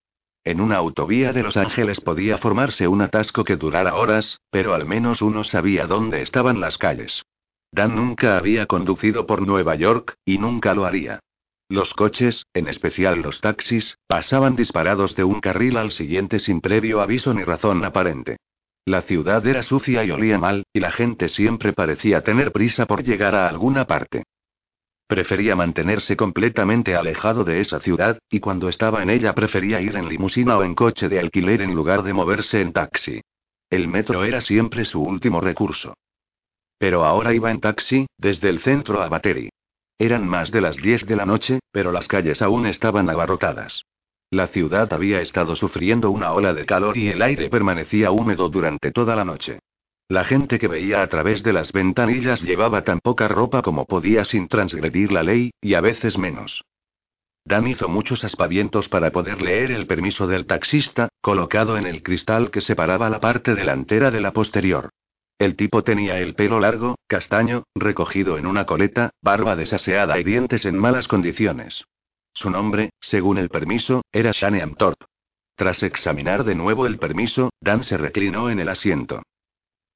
En 0.46 0.62
una 0.62 0.78
autovía 0.78 1.34
de 1.34 1.42
Los 1.42 1.58
Ángeles 1.58 2.00
podía 2.00 2.38
formarse 2.38 2.88
un 2.88 3.02
atasco 3.02 3.44
que 3.44 3.56
durara 3.56 3.96
horas, 3.96 4.40
pero 4.52 4.76
al 4.76 4.86
menos 4.86 5.24
uno 5.24 5.44
sabía 5.44 5.88
dónde 5.88 6.22
estaban 6.22 6.62
las 6.62 6.78
calles. 6.78 7.26
Dan 7.72 7.96
nunca 7.96 8.38
había 8.38 8.68
conducido 8.68 9.26
por 9.26 9.42
Nueva 9.42 9.74
York, 9.74 10.14
y 10.24 10.38
nunca 10.38 10.76
lo 10.76 10.86
haría. 10.86 11.20
Los 11.68 11.96
coches, 11.96 12.46
en 12.54 12.68
especial 12.68 13.24
los 13.24 13.42
taxis, 13.42 13.98
pasaban 14.06 14.56
disparados 14.56 15.16
de 15.16 15.24
un 15.24 15.42
carril 15.42 15.78
al 15.78 15.90
siguiente 15.90 16.38
sin 16.38 16.62
previo 16.62 17.02
aviso 17.02 17.34
ni 17.34 17.44
razón 17.44 17.84
aparente. 17.84 18.38
La 18.86 19.02
ciudad 19.02 19.46
era 19.48 19.64
sucia 19.64 20.04
y 20.04 20.12
olía 20.12 20.38
mal, 20.38 20.64
y 20.72 20.80
la 20.80 20.92
gente 20.92 21.28
siempre 21.28 21.74
parecía 21.74 22.22
tener 22.22 22.52
prisa 22.52 22.86
por 22.86 23.04
llegar 23.04 23.34
a 23.34 23.50
alguna 23.50 23.86
parte. 23.88 24.26
Prefería 25.08 25.56
mantenerse 25.56 26.18
completamente 26.18 26.96
alejado 26.96 27.44
de 27.44 27.62
esa 27.62 27.80
ciudad, 27.80 28.18
y 28.30 28.40
cuando 28.40 28.70
estaba 28.70 29.04
en 29.04 29.12
ella 29.12 29.34
prefería 29.34 29.80
ir 29.80 29.96
en 29.96 30.10
limusina 30.10 30.58
o 30.58 30.64
en 30.64 30.74
coche 30.74 31.10
de 31.10 31.20
alquiler 31.20 31.62
en 31.62 31.76
lugar 31.76 32.02
de 32.02 32.14
moverse 32.14 32.60
en 32.60 32.74
taxi. 32.74 33.22
El 33.70 33.88
metro 33.88 34.24
era 34.24 34.42
siempre 34.42 34.84
su 34.84 35.04
último 35.04 35.42
recurso. 35.42 35.94
Pero 36.80 37.06
ahora 37.06 37.34
iba 37.34 37.52
en 37.52 37.62
taxi, 37.62 38.08
desde 38.18 38.50
el 38.50 38.60
centro 38.60 39.02
a 39.02 39.10
Battery. 39.10 39.50
Eran 40.00 40.28
más 40.28 40.52
de 40.52 40.62
las 40.62 40.78
10 40.78 41.06
de 41.06 41.16
la 41.16 41.26
noche, 41.26 41.60
pero 41.72 41.92
las 41.92 42.08
calles 42.08 42.42
aún 42.42 42.66
estaban 42.66 43.10
abarrotadas. 43.10 43.84
La 44.32 44.48
ciudad 44.48 44.92
había 44.92 45.22
estado 45.22 45.56
sufriendo 45.56 46.10
una 46.10 46.34
ola 46.34 46.54
de 46.54 46.66
calor 46.66 46.98
y 46.98 47.10
el 47.10 47.22
aire 47.22 47.50
permanecía 47.50 48.12
húmedo 48.12 48.50
durante 48.50 48.92
toda 48.92 49.16
la 49.16 49.24
noche. 49.24 49.60
La 50.08 50.24
gente 50.24 50.60
que 50.60 50.68
veía 50.68 51.02
a 51.02 51.08
través 51.08 51.42
de 51.42 51.52
las 51.52 51.72
ventanillas 51.72 52.42
llevaba 52.44 52.84
tan 52.84 53.00
poca 53.00 53.28
ropa 53.28 53.64
como 53.64 53.86
podía 53.86 54.24
sin 54.24 54.48
transgredir 54.48 55.12
la 55.12 55.24
ley, 55.24 55.52
y 55.62 55.74
a 55.74 55.82
veces 55.82 56.18
menos. 56.18 56.64
Dan 57.44 57.68
hizo 57.68 57.90
muchos 57.90 58.24
aspavientos 58.24 58.88
para 58.88 59.12
poder 59.12 59.42
leer 59.42 59.72
el 59.72 59.88
permiso 59.88 60.28
del 60.28 60.46
taxista, 60.46 61.10
colocado 61.22 61.78
en 61.78 61.88
el 61.88 62.04
cristal 62.04 62.52
que 62.52 62.62
separaba 62.62 63.10
la 63.10 63.20
parte 63.20 63.56
delantera 63.56 64.12
de 64.12 64.22
la 64.22 64.32
posterior. 64.32 64.90
El 65.40 65.56
tipo 65.56 65.84
tenía 65.84 66.20
el 66.20 66.36
pelo 66.36 66.60
largo, 66.60 66.96
castaño, 67.08 67.64
recogido 67.76 68.38
en 68.38 68.46
una 68.46 68.66
coleta, 68.66 69.10
barba 69.22 69.56
desaseada 69.56 70.20
y 70.20 70.24
dientes 70.24 70.66
en 70.66 70.78
malas 70.78 71.08
condiciones. 71.08 71.84
Su 72.34 72.50
nombre, 72.52 72.92
según 73.00 73.38
el 73.38 73.50
permiso, 73.50 74.04
era 74.12 74.32
Shane 74.32 74.62
Amthorpe. 74.62 75.06
Tras 75.56 75.84
examinar 75.84 76.44
de 76.44 76.56
nuevo 76.56 76.86
el 76.86 77.00
permiso, 77.00 77.50
Dan 77.60 77.84
se 77.84 77.98
reclinó 77.98 78.50
en 78.50 78.60
el 78.60 78.70
asiento. 78.70 79.24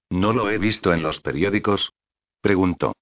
¿No 0.09 0.33
lo 0.33 0.49
he 0.49 0.57
visto 0.57 0.93
en 0.93 1.03
los 1.03 1.19
periódicos? 1.19 1.93
preguntó. 2.41 2.95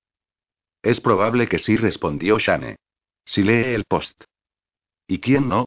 Es 0.82 1.00
probable 1.00 1.48
que 1.48 1.60
sí, 1.60 1.78
respondió 1.78 2.38
Shane. 2.38 2.78
Si 3.26 3.44
lee 3.44 3.74
el 3.74 3.86
post. 3.86 4.24
¿Y 5.08 5.20
quién 5.20 5.48
no? 5.48 5.66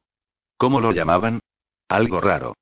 ¿Cómo 0.57 0.81
lo 0.81 0.93
llamaban? 0.93 1.41
Algo 1.89 2.21
raro. 2.21 2.57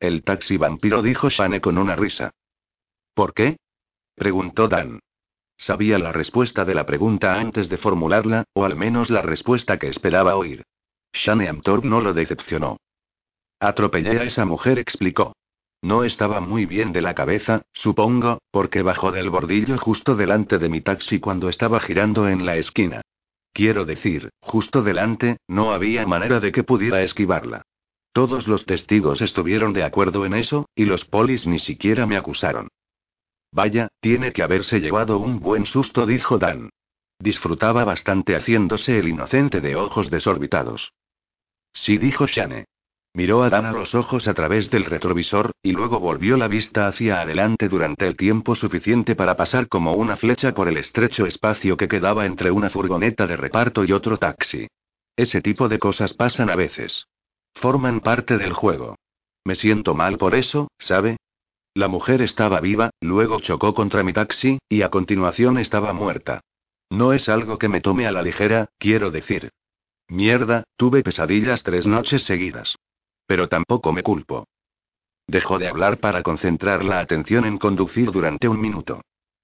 El 0.00 0.22
taxi 0.22 0.56
vampiro 0.56 1.02
dijo 1.02 1.30
Shane 1.30 1.60
con 1.60 1.78
una 1.78 1.96
risa. 1.96 2.32
¿Por 3.14 3.32
qué? 3.32 3.56
preguntó 4.14 4.68
Dan. 4.68 5.00
Sabía 5.56 5.98
la 5.98 6.12
respuesta 6.12 6.64
de 6.64 6.74
la 6.74 6.84
pregunta 6.84 7.34
antes 7.34 7.68
de 7.68 7.78
formularla, 7.78 8.44
o 8.54 8.64
al 8.64 8.76
menos 8.76 9.10
la 9.10 9.22
respuesta 9.22 9.78
que 9.78 9.88
esperaba 9.88 10.36
oír. 10.36 10.64
Shane 11.12 11.48
Amthorpe 11.48 11.86
no 11.86 12.00
lo 12.00 12.12
decepcionó. 12.12 12.78
Atropellé 13.60 14.18
a 14.18 14.24
esa 14.24 14.44
mujer, 14.44 14.80
explicó. 14.80 15.34
No 15.84 16.02
estaba 16.02 16.40
muy 16.40 16.64
bien 16.64 16.92
de 16.92 17.02
la 17.02 17.14
cabeza, 17.14 17.66
supongo, 17.74 18.38
porque 18.50 18.80
bajó 18.80 19.12
del 19.12 19.28
bordillo 19.28 19.76
justo 19.76 20.14
delante 20.14 20.56
de 20.56 20.70
mi 20.70 20.80
taxi 20.80 21.20
cuando 21.20 21.50
estaba 21.50 21.78
girando 21.78 22.26
en 22.26 22.46
la 22.46 22.56
esquina. 22.56 23.02
Quiero 23.52 23.84
decir, 23.84 24.30
justo 24.40 24.80
delante, 24.80 25.36
no 25.46 25.74
había 25.74 26.06
manera 26.06 26.40
de 26.40 26.52
que 26.52 26.64
pudiera 26.64 27.02
esquivarla. 27.02 27.66
Todos 28.14 28.48
los 28.48 28.64
testigos 28.64 29.20
estuvieron 29.20 29.74
de 29.74 29.84
acuerdo 29.84 30.24
en 30.24 30.32
eso, 30.32 30.70
y 30.74 30.86
los 30.86 31.04
polis 31.04 31.46
ni 31.46 31.58
siquiera 31.58 32.06
me 32.06 32.16
acusaron. 32.16 32.68
Vaya, 33.52 33.88
tiene 34.00 34.32
que 34.32 34.42
haberse 34.42 34.80
llevado 34.80 35.18
un 35.18 35.38
buen 35.38 35.66
susto, 35.66 36.06
dijo 36.06 36.38
Dan. 36.38 36.70
Disfrutaba 37.18 37.84
bastante 37.84 38.36
haciéndose 38.36 38.98
el 38.98 39.08
inocente 39.08 39.60
de 39.60 39.76
ojos 39.76 40.08
desorbitados. 40.08 40.94
Sí, 41.74 41.98
dijo 41.98 42.26
Shane. 42.26 42.64
Miró 43.16 43.44
a 43.44 43.50
Dan 43.50 43.64
a 43.64 43.70
los 43.70 43.94
ojos 43.94 44.26
a 44.26 44.34
través 44.34 44.70
del 44.70 44.84
retrovisor, 44.84 45.52
y 45.62 45.70
luego 45.70 46.00
volvió 46.00 46.36
la 46.36 46.48
vista 46.48 46.88
hacia 46.88 47.20
adelante 47.20 47.68
durante 47.68 48.08
el 48.08 48.16
tiempo 48.16 48.56
suficiente 48.56 49.14
para 49.14 49.36
pasar 49.36 49.68
como 49.68 49.92
una 49.92 50.16
flecha 50.16 50.52
por 50.52 50.66
el 50.66 50.76
estrecho 50.76 51.24
espacio 51.24 51.76
que 51.76 51.86
quedaba 51.86 52.26
entre 52.26 52.50
una 52.50 52.70
furgoneta 52.70 53.28
de 53.28 53.36
reparto 53.36 53.84
y 53.84 53.92
otro 53.92 54.16
taxi. 54.16 54.66
Ese 55.14 55.40
tipo 55.40 55.68
de 55.68 55.78
cosas 55.78 56.12
pasan 56.14 56.50
a 56.50 56.56
veces. 56.56 57.06
Forman 57.54 58.00
parte 58.00 58.36
del 58.36 58.52
juego. 58.52 58.96
Me 59.44 59.54
siento 59.54 59.94
mal 59.94 60.18
por 60.18 60.34
eso, 60.34 60.66
¿sabe? 60.78 61.16
La 61.72 61.86
mujer 61.86 62.20
estaba 62.20 62.60
viva, 62.60 62.90
luego 63.00 63.38
chocó 63.38 63.74
contra 63.74 64.02
mi 64.02 64.12
taxi, 64.12 64.58
y 64.68 64.82
a 64.82 64.90
continuación 64.90 65.58
estaba 65.58 65.92
muerta. 65.92 66.40
No 66.90 67.12
es 67.12 67.28
algo 67.28 67.58
que 67.58 67.68
me 67.68 67.80
tome 67.80 68.08
a 68.08 68.12
la 68.12 68.22
ligera, 68.22 68.70
quiero 68.78 69.12
decir. 69.12 69.50
Mierda, 70.08 70.64
tuve 70.76 71.04
pesadillas 71.04 71.62
tres 71.62 71.86
noches 71.86 72.24
seguidas. 72.24 72.74
Pero 73.26 73.48
tampoco 73.48 73.92
me 73.92 74.02
culpo. 74.02 74.46
Dejó 75.26 75.58
de 75.58 75.68
hablar 75.68 75.98
para 75.98 76.22
concentrar 76.22 76.84
la 76.84 77.00
atención 77.00 77.44
en 77.44 77.58
conducir 77.58 78.10
durante 78.10 78.48
un 78.48 78.60
minuto. 78.60 79.00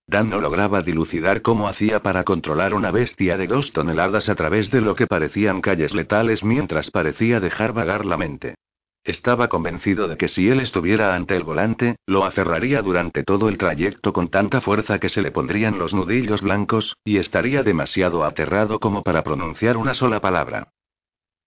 Dan 0.06 0.28
no 0.28 0.40
lograba 0.40 0.82
dilucidar 0.82 1.40
cómo 1.40 1.68
hacía 1.68 2.02
para 2.02 2.24
controlar 2.24 2.74
una 2.74 2.90
bestia 2.90 3.36
de 3.36 3.46
dos 3.46 3.72
toneladas 3.72 4.28
a 4.28 4.34
través 4.34 4.70
de 4.70 4.80
lo 4.80 4.96
que 4.96 5.06
parecían 5.06 5.60
calles 5.60 5.94
letales 5.94 6.42
mientras 6.42 6.90
parecía 6.90 7.38
dejar 7.38 7.72
vagar 7.72 8.04
la 8.04 8.16
mente. 8.16 8.56
Estaba 9.04 9.48
convencido 9.48 10.08
de 10.08 10.18
que 10.18 10.28
si 10.28 10.48
él 10.48 10.60
estuviera 10.60 11.14
ante 11.14 11.34
el 11.34 11.44
volante, 11.44 11.96
lo 12.06 12.24
aferraría 12.24 12.82
durante 12.82 13.22
todo 13.22 13.48
el 13.48 13.56
trayecto 13.56 14.12
con 14.12 14.28
tanta 14.28 14.60
fuerza 14.60 14.98
que 14.98 15.08
se 15.08 15.22
le 15.22 15.30
pondrían 15.30 15.78
los 15.78 15.94
nudillos 15.94 16.42
blancos, 16.42 16.96
y 17.02 17.16
estaría 17.16 17.62
demasiado 17.62 18.24
aterrado 18.24 18.78
como 18.78 19.02
para 19.02 19.22
pronunciar 19.22 19.78
una 19.78 19.94
sola 19.94 20.20
palabra. 20.20 20.72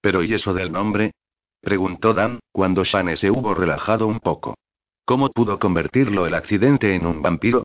¿Pero 0.02 0.24
y 0.24 0.34
eso 0.34 0.54
del 0.54 0.72
nombre? 0.72 1.12
Preguntó 1.63 2.13
Dan, 2.13 2.39
cuando 2.51 2.84
Shane 2.84 3.15
se 3.15 3.32
hubo 3.32 3.55
relajado 3.55 4.05
un 4.05 4.20
poco. 4.20 4.55
¿Cómo 5.05 5.29
pudo 5.29 5.60
convertirlo 5.60 6.27
el 6.27 6.36
accidente 6.36 6.93
en 6.93 7.05
un 7.05 7.22
vampiro? 7.22 7.63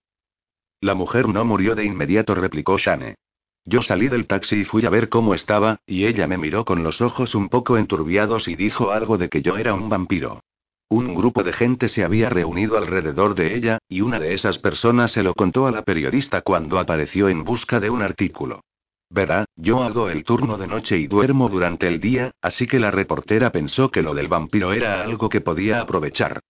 La 0.80 0.94
mujer 0.94 1.28
no 1.28 1.44
murió 1.44 1.74
de 1.74 1.84
inmediato, 1.84 2.36
replicó 2.36 2.78
Shane. 2.78 3.16
Yo 3.64 3.82
salí 3.82 4.08
del 4.08 4.26
taxi 4.26 4.60
y 4.60 4.64
fui 4.64 4.86
a 4.86 4.90
ver 4.90 5.08
cómo 5.08 5.34
estaba, 5.34 5.80
y 5.84 6.06
ella 6.06 6.28
me 6.28 6.38
miró 6.38 6.64
con 6.64 6.84
los 6.84 7.00
ojos 7.00 7.34
un 7.34 7.48
poco 7.48 7.76
enturbiados 7.76 8.46
y 8.46 8.54
dijo 8.54 8.92
algo 8.92 9.18
de 9.18 9.28
que 9.28 9.42
yo 9.42 9.58
era 9.58 9.74
un 9.74 9.88
vampiro. 9.88 10.42
Un 10.88 11.14
grupo 11.14 11.42
de 11.42 11.52
gente 11.52 11.88
se 11.88 12.04
había 12.04 12.30
reunido 12.30 12.78
alrededor 12.78 13.34
de 13.34 13.56
ella, 13.56 13.78
y 13.88 14.00
una 14.00 14.20
de 14.20 14.32
esas 14.32 14.58
personas 14.58 15.10
se 15.10 15.24
lo 15.24 15.34
contó 15.34 15.66
a 15.66 15.72
la 15.72 15.82
periodista 15.82 16.40
cuando 16.42 16.78
apareció 16.78 17.28
en 17.28 17.44
busca 17.44 17.80
de 17.80 17.90
un 17.90 18.00
artículo. 18.00 18.62
Verá, 19.10 19.46
yo 19.56 19.82
hago 19.82 20.10
el 20.10 20.24
turno 20.24 20.58
de 20.58 20.66
noche 20.66 20.98
y 20.98 21.06
duermo 21.06 21.48
durante 21.48 21.88
el 21.88 22.00
día, 22.00 22.32
así 22.42 22.66
que 22.66 22.78
la 22.78 22.90
reportera 22.90 23.50
pensó 23.50 23.90
que 23.90 24.02
lo 24.02 24.14
del 24.14 24.28
vampiro 24.28 24.72
era 24.72 25.02
algo 25.02 25.28
que 25.28 25.40
podía 25.40 25.80
aprovechar. 25.80 26.40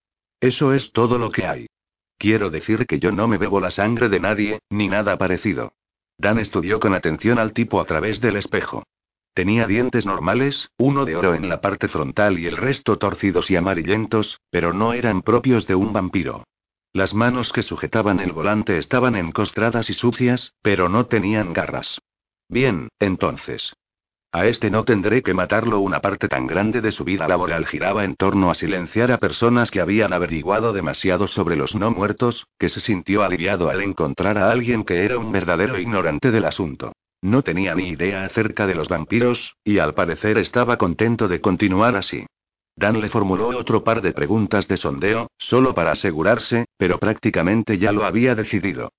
Eso 0.41 0.73
es 0.73 0.91
todo 0.91 1.17
lo 1.17 1.31
que 1.31 1.45
hay. 1.45 1.67
Quiero 2.17 2.49
decir 2.49 2.85
que 2.85 2.99
yo 2.99 3.11
no 3.11 3.27
me 3.29 3.37
bebo 3.37 3.61
la 3.61 3.71
sangre 3.71 4.09
de 4.09 4.19
nadie, 4.19 4.59
ni 4.69 4.89
nada 4.89 5.17
parecido. 5.17 5.71
Dan 6.17 6.37
estudió 6.37 6.81
con 6.81 6.93
atención 6.93 7.39
al 7.39 7.53
tipo 7.53 7.79
a 7.79 7.85
través 7.85 8.19
del 8.19 8.35
espejo. 8.35 8.83
Tenía 9.33 9.67
dientes 9.67 10.05
normales, 10.05 10.69
uno 10.77 11.05
de 11.05 11.15
oro 11.15 11.33
en 11.33 11.47
la 11.47 11.61
parte 11.61 11.87
frontal 11.87 12.39
y 12.39 12.45
el 12.45 12.57
resto 12.57 12.97
torcidos 12.97 13.49
y 13.51 13.55
amarillentos, 13.55 14.41
pero 14.49 14.73
no 14.73 14.91
eran 14.91 15.21
propios 15.21 15.65
de 15.65 15.75
un 15.75 15.93
vampiro. 15.93 16.43
Las 16.91 17.13
manos 17.13 17.53
que 17.53 17.63
sujetaban 17.63 18.19
el 18.19 18.33
volante 18.33 18.77
estaban 18.77 19.15
encostradas 19.15 19.89
y 19.89 19.93
sucias, 19.93 20.53
pero 20.61 20.89
no 20.89 21.05
tenían 21.05 21.53
garras. 21.53 21.99
Bien, 22.49 22.89
entonces. 22.99 23.73
A 24.31 24.45
este 24.45 24.69
no 24.69 24.83
tendré 24.83 25.23
que 25.23 25.33
matarlo. 25.33 25.79
Una 25.79 26.01
parte 26.01 26.27
tan 26.27 26.45
grande 26.45 26.81
de 26.81 26.91
su 26.91 27.03
vida 27.03 27.27
laboral 27.27 27.65
giraba 27.65 28.03
en 28.03 28.15
torno 28.15 28.51
a 28.51 28.55
silenciar 28.55 29.11
a 29.11 29.17
personas 29.17 29.71
que 29.71 29.81
habían 29.81 30.13
averiguado 30.13 30.73
demasiado 30.73 31.27
sobre 31.27 31.55
los 31.55 31.75
no 31.75 31.91
muertos, 31.91 32.45
que 32.59 32.69
se 32.69 32.79
sintió 32.79 33.23
aliviado 33.23 33.69
al 33.69 33.81
encontrar 33.81 34.37
a 34.37 34.51
alguien 34.51 34.83
que 34.83 35.03
era 35.03 35.17
un 35.17 35.31
verdadero 35.31 35.79
ignorante 35.79 36.31
del 36.31 36.45
asunto. 36.45 36.91
No 37.21 37.41
tenía 37.41 37.75
ni 37.75 37.89
idea 37.89 38.23
acerca 38.23 38.65
de 38.65 38.75
los 38.75 38.87
vampiros, 38.87 39.55
y 39.63 39.79
al 39.79 39.93
parecer 39.93 40.37
estaba 40.37 40.77
contento 40.77 41.27
de 41.27 41.41
continuar 41.41 41.95
así. 41.95 42.25
Dan 42.75 43.01
le 43.01 43.09
formuló 43.09 43.47
otro 43.49 43.83
par 43.83 44.01
de 44.01 44.13
preguntas 44.13 44.67
de 44.67 44.77
sondeo, 44.77 45.27
solo 45.37 45.73
para 45.73 45.91
asegurarse, 45.91 46.65
pero 46.77 46.97
prácticamente 46.97 47.77
ya 47.77 47.91
lo 47.91 48.05
había 48.05 48.35
decidido. 48.35 48.91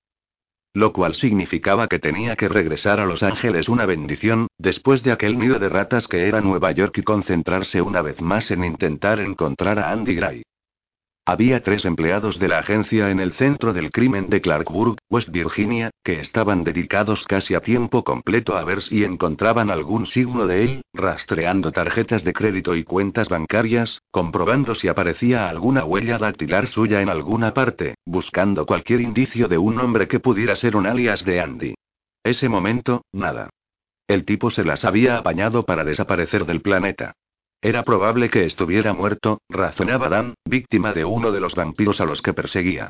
Lo 0.72 0.92
cual 0.92 1.14
significaba 1.14 1.88
que 1.88 1.98
tenía 1.98 2.36
que 2.36 2.48
regresar 2.48 3.00
a 3.00 3.06
Los 3.06 3.22
Ángeles 3.22 3.68
una 3.68 3.86
bendición, 3.86 4.46
después 4.56 5.02
de 5.02 5.10
aquel 5.10 5.38
nido 5.38 5.58
de 5.58 5.68
ratas 5.68 6.06
que 6.06 6.28
era 6.28 6.40
Nueva 6.40 6.70
York 6.70 6.98
y 6.98 7.02
concentrarse 7.02 7.82
una 7.82 8.02
vez 8.02 8.22
más 8.22 8.50
en 8.52 8.64
intentar 8.64 9.18
encontrar 9.18 9.80
a 9.80 9.90
Andy 9.90 10.14
Gray. 10.14 10.42
Había 11.30 11.62
tres 11.62 11.84
empleados 11.84 12.40
de 12.40 12.48
la 12.48 12.58
agencia 12.58 13.08
en 13.12 13.20
el 13.20 13.34
centro 13.34 13.72
del 13.72 13.92
crimen 13.92 14.28
de 14.30 14.40
Clarkburg, 14.40 14.96
West 15.08 15.28
Virginia, 15.28 15.90
que 16.02 16.18
estaban 16.18 16.64
dedicados 16.64 17.22
casi 17.22 17.54
a 17.54 17.60
tiempo 17.60 18.02
completo 18.02 18.56
a 18.56 18.64
ver 18.64 18.82
si 18.82 19.04
encontraban 19.04 19.70
algún 19.70 20.06
signo 20.06 20.48
de 20.48 20.64
él, 20.64 20.82
rastreando 20.92 21.70
tarjetas 21.70 22.24
de 22.24 22.32
crédito 22.32 22.74
y 22.74 22.82
cuentas 22.82 23.28
bancarias, 23.28 24.02
comprobando 24.10 24.74
si 24.74 24.88
aparecía 24.88 25.48
alguna 25.48 25.84
huella 25.84 26.18
dactilar 26.18 26.66
suya 26.66 27.00
en 27.00 27.08
alguna 27.08 27.54
parte, 27.54 27.94
buscando 28.04 28.66
cualquier 28.66 29.00
indicio 29.00 29.46
de 29.46 29.58
un 29.58 29.78
hombre 29.78 30.08
que 30.08 30.18
pudiera 30.18 30.56
ser 30.56 30.74
un 30.74 30.88
alias 30.88 31.24
de 31.24 31.40
Andy. 31.40 31.74
Ese 32.24 32.48
momento, 32.48 33.04
nada. 33.12 33.50
El 34.08 34.24
tipo 34.24 34.50
se 34.50 34.64
las 34.64 34.84
había 34.84 35.18
apañado 35.18 35.64
para 35.64 35.84
desaparecer 35.84 36.44
del 36.44 36.60
planeta. 36.60 37.12
Era 37.62 37.82
probable 37.82 38.30
que 38.30 38.46
estuviera 38.46 38.94
muerto, 38.94 39.42
razonaba 39.48 40.08
Dan, 40.08 40.34
víctima 40.44 40.92
de 40.92 41.04
uno 41.04 41.30
de 41.30 41.40
los 41.40 41.54
vampiros 41.54 42.00
a 42.00 42.06
los 42.06 42.22
que 42.22 42.32
perseguía. 42.32 42.88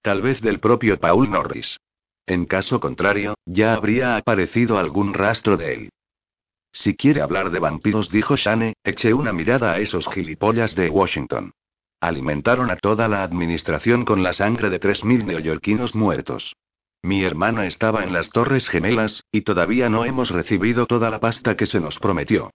Tal 0.00 0.22
vez 0.22 0.40
del 0.40 0.60
propio 0.60 0.98
Paul 1.00 1.30
Norris. 1.30 1.78
En 2.26 2.46
caso 2.46 2.78
contrario, 2.78 3.34
ya 3.46 3.74
habría 3.74 4.16
aparecido 4.16 4.78
algún 4.78 5.12
rastro 5.12 5.56
de 5.56 5.74
él. 5.74 5.88
Si 6.72 6.94
quiere 6.94 7.20
hablar 7.20 7.50
de 7.50 7.58
vampiros, 7.58 8.10
dijo 8.10 8.36
Shane, 8.36 8.74
eché 8.84 9.12
una 9.12 9.32
mirada 9.32 9.72
a 9.72 9.78
esos 9.78 10.06
gilipollas 10.08 10.74
de 10.76 10.88
Washington. 10.88 11.52
Alimentaron 12.00 12.70
a 12.70 12.76
toda 12.76 13.08
la 13.08 13.24
administración 13.24 14.04
con 14.04 14.22
la 14.22 14.32
sangre 14.32 14.70
de 14.70 14.80
3.000 14.80 15.24
neoyorquinos 15.24 15.94
muertos. 15.94 16.54
Mi 17.02 17.24
hermana 17.24 17.66
estaba 17.66 18.04
en 18.04 18.12
las 18.12 18.30
Torres 18.30 18.68
Gemelas, 18.68 19.24
y 19.32 19.42
todavía 19.42 19.88
no 19.88 20.04
hemos 20.04 20.30
recibido 20.30 20.86
toda 20.86 21.10
la 21.10 21.20
pasta 21.20 21.56
que 21.56 21.66
se 21.66 21.80
nos 21.80 21.98
prometió. 21.98 22.50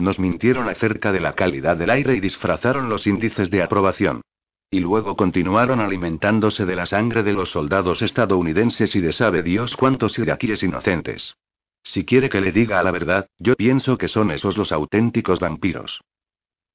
Nos 0.00 0.18
mintieron 0.18 0.66
acerca 0.70 1.12
de 1.12 1.20
la 1.20 1.34
calidad 1.34 1.76
del 1.76 1.90
aire 1.90 2.14
y 2.14 2.20
disfrazaron 2.20 2.88
los 2.88 3.06
índices 3.06 3.50
de 3.50 3.62
aprobación. 3.62 4.22
Y 4.70 4.80
luego 4.80 5.14
continuaron 5.14 5.78
alimentándose 5.78 6.64
de 6.64 6.74
la 6.74 6.86
sangre 6.86 7.22
de 7.22 7.34
los 7.34 7.50
soldados 7.50 8.00
estadounidenses 8.00 8.96
y 8.96 9.00
de 9.02 9.12
sabe 9.12 9.42
Dios 9.42 9.76
cuántos 9.76 10.18
iraquíes 10.18 10.62
inocentes. 10.62 11.34
Si 11.82 12.06
quiere 12.06 12.30
que 12.30 12.40
le 12.40 12.50
diga 12.50 12.82
la 12.82 12.92
verdad, 12.92 13.26
yo 13.38 13.54
pienso 13.56 13.98
que 13.98 14.08
son 14.08 14.30
esos 14.30 14.56
los 14.56 14.72
auténticos 14.72 15.38
vampiros. 15.38 16.00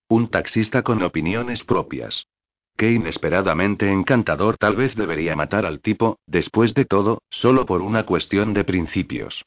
Un 0.08 0.28
taxista 0.30 0.84
con 0.84 1.02
opiniones 1.02 1.64
propias. 1.64 2.28
Qué 2.78 2.92
inesperadamente 2.92 3.92
encantador 3.92 4.58
tal 4.58 4.76
vez 4.76 4.96
debería 4.96 5.36
matar 5.36 5.66
al 5.66 5.80
tipo, 5.80 6.20
después 6.28 6.76
de 6.76 6.86
todo, 6.86 7.24
solo 7.32 7.66
por 7.66 7.82
una 7.82 8.06
cuestión 8.06 8.54
de 8.54 8.66
principios. 8.66 9.44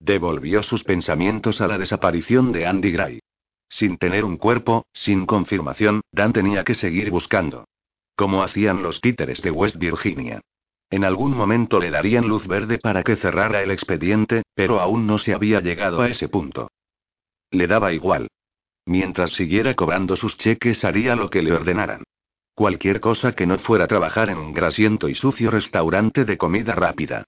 Devolvió 0.00 0.62
sus 0.62 0.84
pensamientos 0.84 1.60
a 1.60 1.66
la 1.66 1.78
desaparición 1.78 2.52
de 2.52 2.66
Andy 2.66 2.92
Gray. 2.92 3.20
Sin 3.68 3.98
tener 3.98 4.24
un 4.24 4.36
cuerpo, 4.36 4.86
sin 4.92 5.26
confirmación, 5.26 6.00
Dan 6.12 6.32
tenía 6.32 6.64
que 6.64 6.74
seguir 6.74 7.10
buscando. 7.10 7.64
Como 8.16 8.42
hacían 8.42 8.82
los 8.82 9.00
títeres 9.00 9.42
de 9.42 9.50
West 9.50 9.76
Virginia. 9.76 10.40
En 10.90 11.04
algún 11.04 11.36
momento 11.36 11.80
le 11.80 11.90
darían 11.90 12.26
luz 12.26 12.46
verde 12.46 12.78
para 12.78 13.02
que 13.02 13.16
cerrara 13.16 13.62
el 13.62 13.70
expediente, 13.70 14.42
pero 14.54 14.80
aún 14.80 15.06
no 15.06 15.18
se 15.18 15.34
había 15.34 15.60
llegado 15.60 16.00
a 16.00 16.08
ese 16.08 16.28
punto. 16.28 16.70
Le 17.50 17.66
daba 17.66 17.92
igual. 17.92 18.28
Mientras 18.86 19.32
siguiera 19.32 19.74
cobrando 19.74 20.16
sus 20.16 20.38
cheques 20.38 20.84
haría 20.84 21.14
lo 21.14 21.28
que 21.28 21.42
le 21.42 21.52
ordenaran. 21.52 22.04
Cualquier 22.54 23.00
cosa 23.00 23.32
que 23.32 23.46
no 23.46 23.58
fuera 23.58 23.86
trabajar 23.86 24.30
en 24.30 24.38
un 24.38 24.54
grasiento 24.54 25.08
y 25.08 25.14
sucio 25.14 25.50
restaurante 25.50 26.24
de 26.24 26.38
comida 26.38 26.74
rápida. 26.74 27.24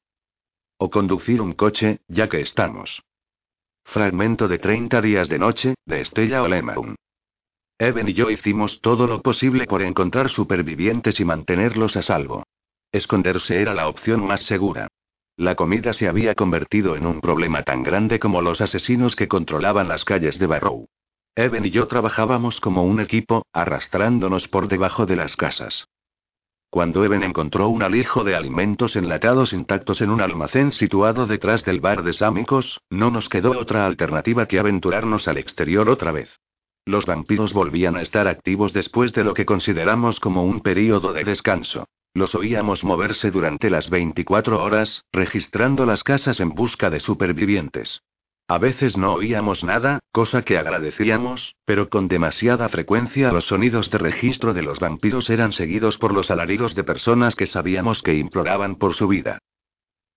O 0.83 0.89
conducir 0.89 1.43
un 1.43 1.53
coche, 1.53 2.01
ya 2.09 2.31
que 2.31 2.41
estamos. 2.41 3.03
Fragmento 3.85 4.49
de 4.49 4.59
30 4.59 5.03
días 5.03 5.29
de 5.29 5.39
noche, 5.39 5.75
de 5.85 6.01
Estella 6.01 6.43
Olemaun. 6.43 6.97
Evan 7.79 8.09
y 8.09 8.15
yo 8.15 8.31
hicimos 8.31 8.81
todo 8.81 9.07
lo 9.07 9.21
posible 9.21 9.67
por 9.67 9.83
encontrar 9.83 10.31
supervivientes 10.31 11.21
y 11.21 11.27
mantenerlos 11.27 11.99
a 11.99 12.03
salvo. 12.03 12.45
Esconderse 12.93 13.61
era 13.61 13.75
la 13.75 13.89
opción 13.89 14.27
más 14.27 14.41
segura. 14.45 14.89
La 15.37 15.55
comida 15.55 15.93
se 15.93 16.09
había 16.09 16.35
convertido 16.35 16.97
en 16.97 17.05
un 17.05 17.21
problema 17.21 17.63
tan 17.63 17.83
grande 17.83 18.19
como 18.19 18.41
los 18.41 18.63
asesinos 18.63 19.17
que 19.17 19.29
controlaban 19.29 19.87
las 19.87 20.07
calles 20.07 20.39
de 20.39 20.47
Barrow. 20.47 20.87
Evan 21.35 21.67
y 21.67 21.71
yo 21.71 21.89
trabajábamos 21.89 22.59
como 22.59 22.85
un 22.85 23.01
equipo, 23.01 23.45
arrastrándonos 23.53 24.49
por 24.49 24.67
debajo 24.67 25.05
de 25.05 25.17
las 25.17 25.37
casas. 25.37 25.89
Cuando 26.71 27.05
Eben 27.05 27.25
encontró 27.25 27.69
un 27.69 27.83
alijo 27.83 28.23
de 28.23 28.37
alimentos 28.37 28.95
enlatados 28.95 29.53
intactos 29.53 30.01
en 30.03 30.11
un 30.11 30.21
almacén 30.21 30.71
situado 30.71 31.27
detrás 31.27 31.65
del 31.65 31.81
bar 31.81 32.05
de 32.05 32.13
Sámicos, 32.13 32.81
no 32.91 33.11
nos 33.11 33.29
quedó 33.29 33.59
otra 33.59 33.87
alternativa 33.87 34.47
que 34.47 34.61
aventurarnos 34.61 35.27
al 35.27 35.39
exterior 35.39 35.91
otra 35.91 36.13
vez. 36.13 36.39
Los 36.87 37.07
vampiros 37.07 37.53
volvían 37.53 37.97
a 37.97 38.03
estar 38.03 38.29
activos 38.29 38.73
después 38.73 39.13
de 39.13 39.25
lo 39.25 39.35
que 39.35 39.47
consideramos 39.47 40.21
como 40.21 40.45
un 40.45 40.61
período 40.61 41.13
de 41.13 41.25
descanso. 41.25 41.89
Los 42.15 42.37
oíamos 42.37 42.85
moverse 42.85 43.33
durante 43.33 43.69
las 43.69 43.91
24 43.91 44.63
horas, 44.63 45.05
registrando 45.13 45.87
las 45.87 46.05
casas 46.05 46.39
en 46.39 46.51
busca 46.51 46.89
de 46.89 47.01
supervivientes. 47.01 48.03
A 48.51 48.59
veces 48.59 48.97
no 48.97 49.13
oíamos 49.13 49.63
nada, 49.63 50.01
cosa 50.11 50.43
que 50.43 50.59
agradecíamos, 50.59 51.55
pero 51.65 51.89
con 51.89 52.09
demasiada 52.09 52.69
frecuencia 52.69 53.31
los 53.31 53.45
sonidos 53.45 53.93
de 53.93 53.99
registro 53.99 54.55
de 54.55 54.63
los 54.63 54.81
vampiros 54.81 55.31
eran 55.31 55.53
seguidos 55.53 55.99
por 55.99 56.13
los 56.13 56.33
alaridos 56.33 56.75
de 56.75 56.83
personas 56.83 57.37
que 57.37 57.47
sabíamos 57.47 58.03
que 58.03 58.17
imploraban 58.17 58.75
por 58.75 58.95
su 58.95 59.07
vida. 59.07 59.39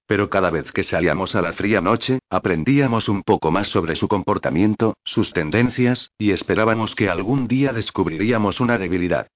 Pero 0.07 0.31
cada 0.31 0.49
vez 0.49 0.71
que 0.71 0.81
salíamos 0.81 1.35
a 1.35 1.43
la 1.43 1.53
fría 1.53 1.79
noche, 1.79 2.17
aprendíamos 2.27 3.07
un 3.07 3.21
poco 3.21 3.51
más 3.51 3.67
sobre 3.67 3.95
su 3.95 4.07
comportamiento, 4.07 4.95
sus 5.05 5.31
tendencias, 5.31 6.09
y 6.17 6.31
esperábamos 6.31 6.95
que 6.95 7.09
algún 7.09 7.47
día 7.47 7.71
descubriríamos 7.71 8.59
una 8.59 8.79
debilidad. 8.79 9.27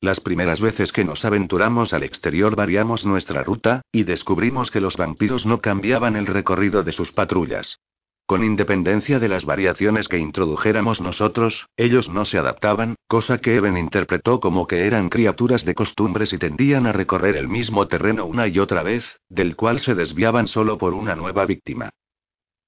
Las 0.00 0.20
primeras 0.20 0.62
veces 0.62 0.92
que 0.92 1.04
nos 1.04 1.26
aventuramos 1.26 1.92
al 1.92 2.04
exterior 2.04 2.56
variamos 2.56 3.04
nuestra 3.04 3.44
ruta, 3.44 3.82
y 3.92 4.04
descubrimos 4.04 4.70
que 4.70 4.80
los 4.80 4.96
vampiros 4.96 5.44
no 5.44 5.60
cambiaban 5.60 6.16
el 6.16 6.24
recorrido 6.24 6.82
de 6.84 6.92
sus 6.92 7.12
patrullas. 7.12 7.80
Con 8.26 8.42
independencia 8.42 9.20
de 9.20 9.28
las 9.28 9.44
variaciones 9.44 10.08
que 10.08 10.18
introdujéramos 10.18 11.00
nosotros, 11.00 11.68
ellos 11.76 12.08
no 12.08 12.24
se 12.24 12.38
adaptaban, 12.38 12.96
cosa 13.06 13.38
que 13.38 13.54
Eben 13.54 13.76
interpretó 13.76 14.40
como 14.40 14.66
que 14.66 14.84
eran 14.86 15.08
criaturas 15.08 15.64
de 15.64 15.76
costumbres 15.76 16.32
y 16.32 16.38
tendían 16.38 16.88
a 16.88 16.92
recorrer 16.92 17.36
el 17.36 17.46
mismo 17.46 17.86
terreno 17.86 18.26
una 18.26 18.48
y 18.48 18.58
otra 18.58 18.82
vez, 18.82 19.20
del 19.28 19.54
cual 19.54 19.78
se 19.78 19.94
desviaban 19.94 20.48
solo 20.48 20.76
por 20.76 20.92
una 20.92 21.14
nueva 21.14 21.46
víctima. 21.46 21.90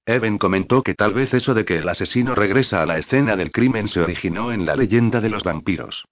Evan 0.05 0.37
comentó 0.37 0.81
que 0.81 0.95
tal 0.95 1.13
vez 1.13 1.33
eso 1.33 1.53
de 1.53 1.65
que 1.65 1.77
el 1.77 1.89
asesino 1.89 2.35
regresa 2.35 2.81
a 2.81 2.85
la 2.85 2.97
escena 2.97 3.35
del 3.35 3.51
crimen 3.51 3.89
se 3.89 3.99
originó 3.99 4.53
en 4.53 4.65
la 4.65 4.77
leyenda 4.77 5.19
de 5.19 5.29
los 5.29 5.43
vampiros. 5.43 6.05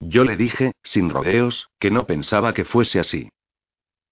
Yo 0.00 0.24
le 0.24 0.36
dije, 0.36 0.72
sin 0.82 1.10
rodeos, 1.10 1.68
que 1.78 1.90
no 1.90 2.06
pensaba 2.06 2.54
que 2.54 2.64
fuese 2.64 2.98
así. 2.98 3.28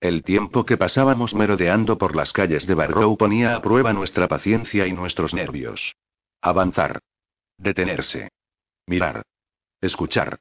El 0.02 0.24
tiempo 0.24 0.66
que 0.66 0.76
pasábamos 0.76 1.32
merodeando 1.32 1.96
por 1.96 2.16
las 2.16 2.32
calles 2.32 2.66
de 2.66 2.74
Barrow 2.74 3.16
ponía 3.16 3.54
a 3.54 3.62
prueba 3.62 3.92
nuestra 3.92 4.26
paciencia 4.26 4.88
y 4.88 4.92
nuestros 4.92 5.32
nervios. 5.32 5.94
Avanzar. 6.40 6.98
Detenerse. 7.56 8.32
Mirar. 8.84 9.22
Escuchar. 9.80 10.40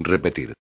Repetir. 0.00 0.54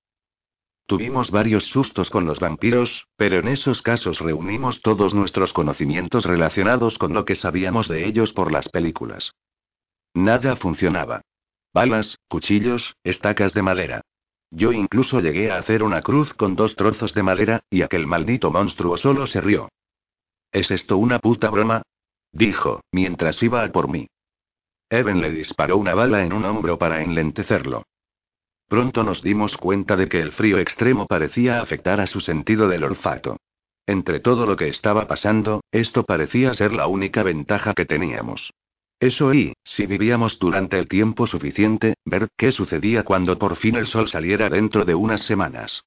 Tuvimos 0.86 1.32
varios 1.32 1.66
sustos 1.70 2.12
con 2.12 2.28
los 2.28 2.40
vampiros, 2.40 3.08
pero 3.18 3.40
en 3.40 3.48
esos 3.48 3.82
casos 3.82 4.20
reunimos 4.20 4.80
todos 4.84 5.16
nuestros 5.16 5.52
conocimientos 5.52 6.24
relacionados 6.24 7.00
con 7.00 7.16
lo 7.16 7.26
que 7.26 7.34
sabíamos 7.34 7.88
de 7.88 8.06
ellos 8.06 8.32
por 8.32 8.52
las 8.52 8.70
películas. 8.70 9.34
Nada 10.14 10.56
funcionaba. 10.56 11.22
Balas, 11.74 12.20
cuchillos, 12.28 12.96
estacas 13.04 13.56
de 13.56 13.64
madera. 13.64 14.02
Yo 14.52 14.72
incluso 14.72 15.20
llegué 15.20 15.52
a 15.52 15.58
hacer 15.58 15.84
una 15.84 16.02
cruz 16.02 16.34
con 16.34 16.56
dos 16.56 16.76
trozos 16.76 17.14
de 17.14 17.24
madera, 17.24 17.64
y 17.70 17.82
aquel 17.82 18.08
maldito 18.08 18.52
monstruo 18.52 18.98
solo 18.98 19.28
se 19.28 19.42
rió. 19.42 19.70
¿Es 20.52 20.72
esto 20.72 20.98
una 20.98 21.20
puta 21.20 21.50
broma? 21.50 21.82
dijo, 22.32 22.82
mientras 22.92 23.42
iba 23.44 23.64
a 23.64 23.72
por 23.72 23.90
mí. 23.90 24.08
Evan 24.90 25.22
le 25.22 25.32
disparó 25.32 25.78
una 25.78 25.96
bala 25.96 26.24
en 26.24 26.34
un 26.34 26.46
hombro 26.46 26.78
para 26.78 27.02
enlentecerlo. 27.02 27.84
Pronto 28.68 29.04
nos 29.04 29.22
dimos 29.22 29.58
cuenta 29.58 29.96
de 29.96 30.08
que 30.08 30.20
el 30.20 30.32
frío 30.32 30.60
extremo 30.60 31.06
parecía 31.08 31.62
afectar 31.62 32.00
a 32.00 32.08
su 32.08 32.20
sentido 32.20 32.68
del 32.68 32.84
olfato. 32.84 33.38
Entre 33.88 34.20
todo 34.20 34.46
lo 34.46 34.56
que 34.56 34.68
estaba 34.68 35.08
pasando, 35.08 35.64
esto 35.72 36.04
parecía 36.04 36.54
ser 36.54 36.74
la 36.74 36.88
única 36.88 37.22
ventaja 37.24 37.74
que 37.74 37.86
teníamos. 37.86 38.52
Eso 39.06 39.36
y, 39.36 39.54
si 39.64 39.86
vivíamos 39.86 40.40
durante 40.40 40.80
el 40.80 40.88
tiempo 40.88 41.28
suficiente, 41.28 41.94
ver 42.06 42.28
qué 42.36 42.52
sucedía 42.52 43.04
cuando 43.04 43.38
por 43.38 43.56
fin 43.56 43.76
el 43.76 43.86
sol 43.86 44.08
saliera 44.08 44.50
dentro 44.50 44.84
de 44.84 44.96
unas 44.96 45.22
semanas. 45.22 45.84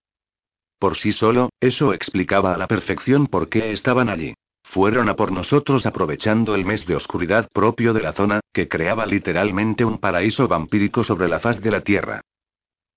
Por 0.79 0.97
sí 0.97 1.13
solo, 1.13 1.51
eso 1.59 1.93
explicaba 1.93 2.55
a 2.55 2.57
la 2.57 2.69
perfección 2.69 3.27
por 3.27 3.49
qué 3.49 3.73
estaban 3.73 4.09
allí. 4.09 4.35
Fueron 4.63 5.09
a 5.09 5.17
por 5.17 5.33
nosotros 5.33 5.85
aprovechando 5.85 6.55
el 6.55 6.65
mes 6.65 6.87
de 6.87 6.95
oscuridad 6.95 7.49
propio 7.53 7.93
de 7.93 8.03
la 8.03 8.13
zona, 8.13 8.39
que 8.53 8.69
creaba 8.69 9.05
literalmente 9.05 9.85
un 9.85 9.99
paraíso 9.99 10.47
vampírico 10.47 11.03
sobre 11.03 11.27
la 11.27 11.41
faz 11.41 11.61
de 11.61 11.73
la 11.73 11.81
Tierra. 11.81 12.21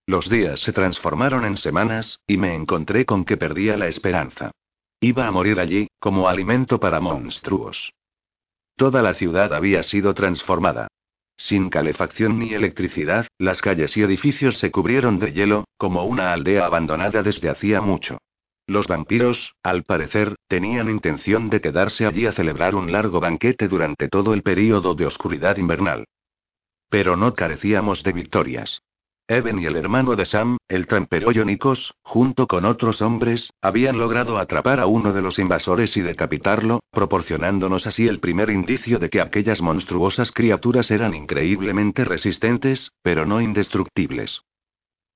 Los 0.05 0.29
días 0.29 0.59
se 0.59 0.71
transformaron 0.71 1.45
en 1.45 1.57
semanas, 1.57 2.19
y 2.27 2.37
me 2.37 2.53
encontré 2.53 3.05
con 3.05 3.25
que 3.25 3.37
perdía 3.37 3.75
la 3.75 3.87
esperanza. 3.87 4.51
Iba 4.99 5.25
a 5.25 5.31
morir 5.31 5.59
allí, 5.59 5.87
como 5.99 6.29
alimento 6.29 6.79
para 6.79 6.99
monstruos. 6.99 7.91
Toda 8.81 9.03
la 9.03 9.13
ciudad 9.13 9.53
había 9.53 9.83
sido 9.83 10.15
transformada. 10.15 10.87
Sin 11.37 11.69
calefacción 11.69 12.39
ni 12.39 12.55
electricidad, 12.55 13.27
las 13.37 13.61
calles 13.61 13.95
y 13.95 14.01
edificios 14.01 14.57
se 14.57 14.71
cubrieron 14.71 15.19
de 15.19 15.33
hielo, 15.33 15.65
como 15.77 16.03
una 16.05 16.33
aldea 16.33 16.65
abandonada 16.65 17.21
desde 17.21 17.47
hacía 17.49 17.79
mucho. 17.79 18.17
Los 18.65 18.87
vampiros, 18.87 19.53
al 19.61 19.83
parecer, 19.83 20.33
tenían 20.47 20.89
intención 20.89 21.51
de 21.51 21.61
quedarse 21.61 22.07
allí 22.07 22.25
a 22.25 22.31
celebrar 22.31 22.73
un 22.73 22.91
largo 22.91 23.19
banquete 23.19 23.67
durante 23.67 24.09
todo 24.09 24.33
el 24.33 24.41
período 24.41 24.95
de 24.95 25.05
oscuridad 25.05 25.57
invernal. 25.57 26.05
Pero 26.89 27.15
no 27.15 27.35
carecíamos 27.35 28.01
de 28.01 28.13
victorias. 28.13 28.81
Evan 29.31 29.59
y 29.59 29.65
el 29.65 29.77
hermano 29.77 30.17
de 30.17 30.25
Sam, 30.25 30.57
el 30.67 30.87
tramperollo 30.87 31.45
Nikos, 31.45 31.93
junto 32.03 32.47
con 32.47 32.65
otros 32.65 33.01
hombres, 33.01 33.53
habían 33.61 33.97
logrado 33.97 34.37
atrapar 34.37 34.81
a 34.81 34.87
uno 34.87 35.13
de 35.13 35.21
los 35.21 35.39
invasores 35.39 35.95
y 35.95 36.01
decapitarlo, 36.01 36.81
proporcionándonos 36.91 37.87
así 37.87 38.09
el 38.09 38.19
primer 38.19 38.49
indicio 38.49 38.99
de 38.99 39.09
que 39.09 39.21
aquellas 39.21 39.61
monstruosas 39.61 40.33
criaturas 40.33 40.91
eran 40.91 41.13
increíblemente 41.13 42.03
resistentes, 42.03 42.91
pero 43.01 43.25
no 43.25 43.39
indestructibles. 43.39 44.41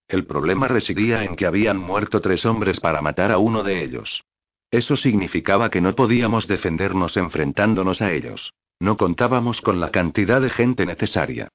El 0.07 0.25
problema 0.25 0.69
residía 0.69 1.25
en 1.25 1.35
que 1.35 1.45
habían 1.45 1.77
muerto 1.77 2.21
tres 2.21 2.45
hombres 2.45 2.79
para 2.79 3.01
matar 3.01 3.33
a 3.33 3.37
uno 3.37 3.63
de 3.63 3.83
ellos. 3.83 4.23
Eso 4.71 4.95
significaba 4.95 5.69
que 5.69 5.81
no 5.81 5.93
podíamos 5.93 6.47
defendernos 6.47 7.17
enfrentándonos 7.17 8.01
a 8.01 8.13
ellos. 8.13 8.53
No 8.79 8.95
contábamos 8.95 9.61
con 9.61 9.81
la 9.81 9.91
cantidad 9.91 10.39
de 10.39 10.51
gente 10.51 10.85
necesaria. 10.85 11.49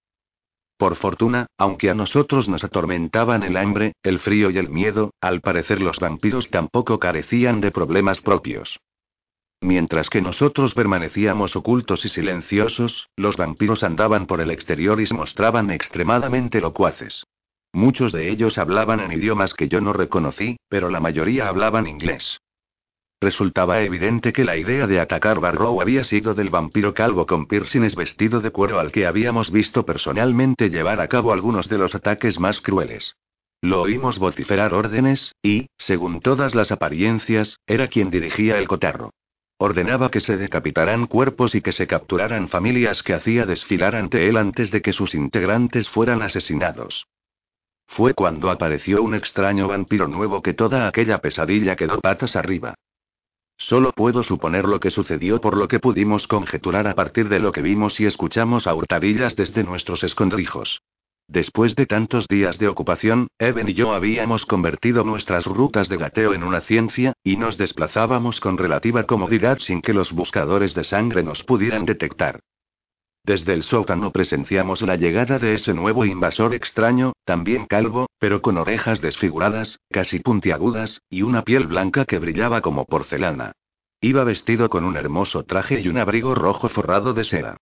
Por 0.81 0.97
fortuna, 0.97 1.45
aunque 1.59 1.91
a 1.91 1.95
nosotros 1.95 2.49
nos 2.49 2.65
atormentaban 2.65 3.43
el 3.43 3.59
hambre, 3.59 3.93
el 4.03 4.19
frío 4.19 4.49
y 4.49 4.57
el 4.57 4.71
miedo, 4.71 5.13
al 5.21 5.43
parecer 5.43 5.83
los 5.83 5.99
vampiros 5.99 6.49
tampoco 6.49 6.99
carecían 6.99 7.61
de 7.61 7.71
problemas 7.71 8.23
propios. 8.23 8.81
Mientras 9.61 10.09
que 10.09 10.23
nosotros 10.23 10.73
permanecíamos 10.73 11.55
ocultos 11.55 12.07
y 12.07 12.09
silenciosos, 12.09 13.09
los 13.15 13.37
vampiros 13.37 13.85
andaban 13.85 14.25
por 14.25 14.41
el 14.41 14.51
exterior 14.51 15.03
y 15.03 15.07
se 15.07 15.13
mostraban 15.13 15.71
extremadamente 15.71 16.63
locuaces. 16.63 17.25
Muchos 17.75 18.11
de 18.13 18.31
ellos 18.31 18.57
hablaban 18.57 19.01
en 19.01 19.13
idiomas 19.13 19.53
que 19.53 19.69
yo 19.69 19.83
no 19.83 19.93
reconocí, 19.93 20.57
pero 20.71 20.89
la 20.89 20.99
mayoría 20.99 21.49
hablaban 21.49 21.89
inglés. 21.89 22.41
Resultaba 23.23 23.83
evidente 23.83 24.33
que 24.33 24.45
la 24.45 24.57
idea 24.57 24.87
de 24.87 24.99
atacar 24.99 25.41
Barrow 25.41 25.83
había 25.83 26.05
sido 26.05 26.35
del 26.35 26.49
vampiro 26.49 26.95
calvo 26.95 27.27
con 27.27 27.45
piercings 27.47 27.95
vestido 27.95 28.41
de 28.41 28.51
cuero 28.51 28.81
al 28.81 28.93
que 28.93 29.07
habíamos 29.07 29.51
visto 29.51 29.85
personalmente 29.85 30.71
llevar 30.71 31.03
a 31.03 31.09
cabo 31.09 31.35
algunos 31.35 31.69
de 31.69 31.77
los 31.77 31.95
ataques 31.95 32.41
más 32.41 32.63
crueles. 32.63 33.17
Lo 33.61 33.83
oímos 33.83 34.19
vociferar 34.19 34.73
órdenes, 34.73 35.35
y, 35.43 35.67
según 35.77 36.21
todas 36.21 36.55
las 36.55 36.73
apariencias, 36.73 37.59
era 37.67 37.89
quien 37.89 38.09
dirigía 38.09 38.57
el 38.57 38.67
cotarro. 38.67 39.11
Ordenaba 39.59 40.11
que 40.11 40.21
se 40.21 40.39
decapitaran 40.39 41.07
cuerpos 41.07 41.55
y 41.55 41.61
que 41.61 41.73
se 41.73 41.87
capturaran 41.87 42.49
familias 42.49 43.03
que 43.03 43.13
hacía 43.13 43.45
desfilar 43.45 43.97
ante 43.97 44.31
él 44.31 44.39
antes 44.39 44.71
de 44.71 44.81
que 44.81 44.95
sus 44.95 45.15
integrantes 45.15 45.91
fueran 45.91 46.23
asesinados. 46.23 47.07
Fue 47.87 48.15
cuando 48.15 48.51
apareció 48.51 49.03
un 49.03 49.15
extraño 49.15 49.69
vampiro 49.69 50.09
nuevo 50.09 50.41
que 50.41 50.55
toda 50.55 50.89
aquella 50.89 51.19
pesadilla 51.19 51.77
quedó 51.77 52.01
patas 52.01 52.37
arriba. 52.37 52.77
Solo 53.61 53.93
puedo 53.93 54.23
suponer 54.23 54.65
lo 54.65 54.81
que 54.81 54.91
sucedió 54.91 55.39
por 55.39 55.55
lo 55.55 55.69
que 55.69 55.79
pudimos 55.79 56.27
conjeturar 56.27 56.89
a 56.89 56.95
partir 56.95 57.29
de 57.29 57.41
lo 57.41 57.53
que 57.53 57.61
vimos 57.61 58.01
y 58.01 58.07
escuchamos 58.07 58.67
a 58.67 58.75
hurtadillas 58.75 59.37
desde 59.37 59.63
nuestros 59.65 60.03
escondrijos. 60.03 60.81
Después 61.29 61.77
de 61.77 61.85
tantos 61.85 62.27
días 62.27 62.59
de 62.59 62.69
ocupación, 62.69 63.29
Evan 63.39 63.69
y 63.69 63.75
yo 63.75 63.93
habíamos 63.93 64.47
convertido 64.47 65.05
nuestras 65.05 65.45
rutas 65.45 65.91
de 65.91 65.99
gateo 65.99 66.33
en 66.33 66.43
una 66.43 66.63
ciencia, 66.63 67.13
y 67.23 67.37
nos 67.37 67.59
desplazábamos 67.59 68.41
con 68.41 68.57
relativa 68.57 69.05
comodidad 69.05 69.59
sin 69.59 69.83
que 69.83 69.93
los 69.93 70.13
buscadores 70.13 70.75
de 70.75 70.83
sangre 70.83 71.23
nos 71.23 71.45
pudieran 71.45 71.85
detectar. 71.85 72.41
Desde 73.23 73.53
el 73.53 73.63
sótano 73.63 74.11
presenciamos 74.11 74.81
la 74.81 74.97
llegada 74.97 75.39
de 75.39 75.55
ese 75.55 75.75
nuevo 75.75 76.07
invasor 76.07 76.55
extraño, 76.55 77.13
también 77.27 77.67
calvo, 77.67 78.09
pero 78.21 78.43
con 78.43 78.59
orejas 78.59 79.01
desfiguradas, 79.01 79.81
casi 79.91 80.19
puntiagudas, 80.21 81.03
y 81.09 81.23
una 81.23 81.43
piel 81.43 81.67
blanca 81.67 82.05
que 82.05 82.19
brillaba 82.19 82.61
como 82.61 82.85
porcelana. 82.85 83.53
Iba 84.03 84.25
vestido 84.25 84.69
con 84.69 84.85
un 84.85 84.97
hermoso 84.97 85.45
traje 85.45 85.81
y 85.81 85.89
un 85.89 85.97
abrigo 85.97 86.35
rojo 86.35 86.69
forrado 86.69 87.15
de 87.15 87.25
seda. 87.25 87.57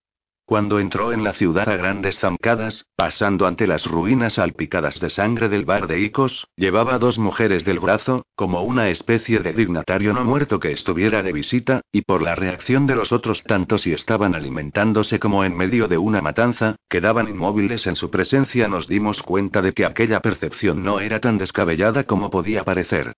Cuando 0.49 0.79
entró 0.79 1.13
en 1.13 1.25
la 1.25 1.35
ciudad 1.35 1.69
a 1.69 1.77
grandes 1.77 2.21
zancadas, 2.21 2.87
pasando 2.97 3.47
ante 3.47 3.67
las 3.67 3.85
ruinas 3.85 4.33
salpicadas 4.33 4.99
de 4.99 5.11
sangre 5.11 5.51
del 5.51 5.67
bar 5.67 5.87
de 5.87 6.01
Icos, 6.01 6.47
llevaba 6.57 6.99
dos 6.99 7.19
mujeres 7.19 7.67
del 7.67 7.81
brazo, 7.81 8.25
como 8.35 8.63
una 8.63 8.89
especie 8.89 9.41
de 9.41 9.53
dignatario 9.53 10.15
no 10.15 10.25
muerto 10.25 10.59
que 10.59 10.73
estuviera 10.73 11.23
de 11.23 11.35
visita, 11.35 11.83
y 11.93 12.01
por 12.01 12.23
la 12.23 12.35
reacción 12.35 12.87
de 12.87 12.97
los 12.97 13.13
otros 13.13 13.45
tanto 13.45 13.77
si 13.77 13.93
estaban 13.93 14.35
alimentándose 14.35 15.19
como 15.19 15.45
en 15.45 15.55
medio 15.55 15.87
de 15.87 15.99
una 15.99 16.23
matanza, 16.23 16.77
quedaban 16.89 17.29
inmóviles 17.29 17.87
en 17.87 17.97
su 17.97 18.11
presencia 18.11 18.69
nos 18.69 18.89
dimos 18.89 19.23
cuenta 19.23 19.61
de 19.61 19.75
que 19.75 19.85
aquella 19.85 20.21
percepción 20.21 20.83
no 20.83 21.01
era 21.01 21.21
tan 21.21 21.37
descabellada 21.37 22.05
como 22.05 22.31
podía 22.31 22.65
parecer. 22.65 23.13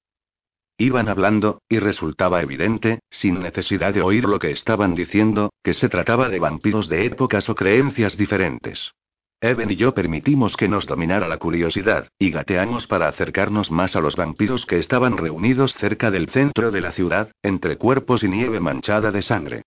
Iban 0.81 1.11
hablando, 1.11 1.61
y 1.69 1.79
resultaba 1.79 2.41
evidente, 2.41 3.01
sin 3.11 3.39
necesidad 3.41 3.93
de 3.93 4.01
oír 4.01 4.25
lo 4.25 4.39
que 4.39 4.51
estaban 4.51 4.95
diciendo, 4.95 5.53
que 5.63 5.75
se 5.75 5.91
trataba 5.91 6.31
de 6.31 6.39
vampiros 6.39 6.89
de 6.89 7.05
épocas 7.05 7.51
o 7.51 7.55
creencias 7.55 8.17
diferentes. 8.17 8.95
Evan 9.43 9.71
y 9.71 9.77
yo 9.77 9.93
permitimos 9.93 10.57
que 10.57 10.69
nos 10.69 10.87
dominara 10.87 11.29
la 11.29 11.37
curiosidad, 11.37 12.09
y 12.19 12.31
gateamos 12.31 12.87
para 12.87 13.09
acercarnos 13.09 13.71
más 13.71 13.95
a 13.95 14.01
los 14.01 14.17
vampiros 14.17 14.65
que 14.65 14.79
estaban 14.79 15.19
reunidos 15.19 15.75
cerca 15.75 16.11
del 16.11 16.31
centro 16.31 16.71
de 16.71 16.81
la 16.81 16.93
ciudad, 16.93 17.31
entre 17.43 17.77
cuerpos 17.77 18.25
y 18.25 18.29
nieve 18.29 18.59
manchada 18.59 19.13
de 19.13 19.21
sangre. 19.21 19.63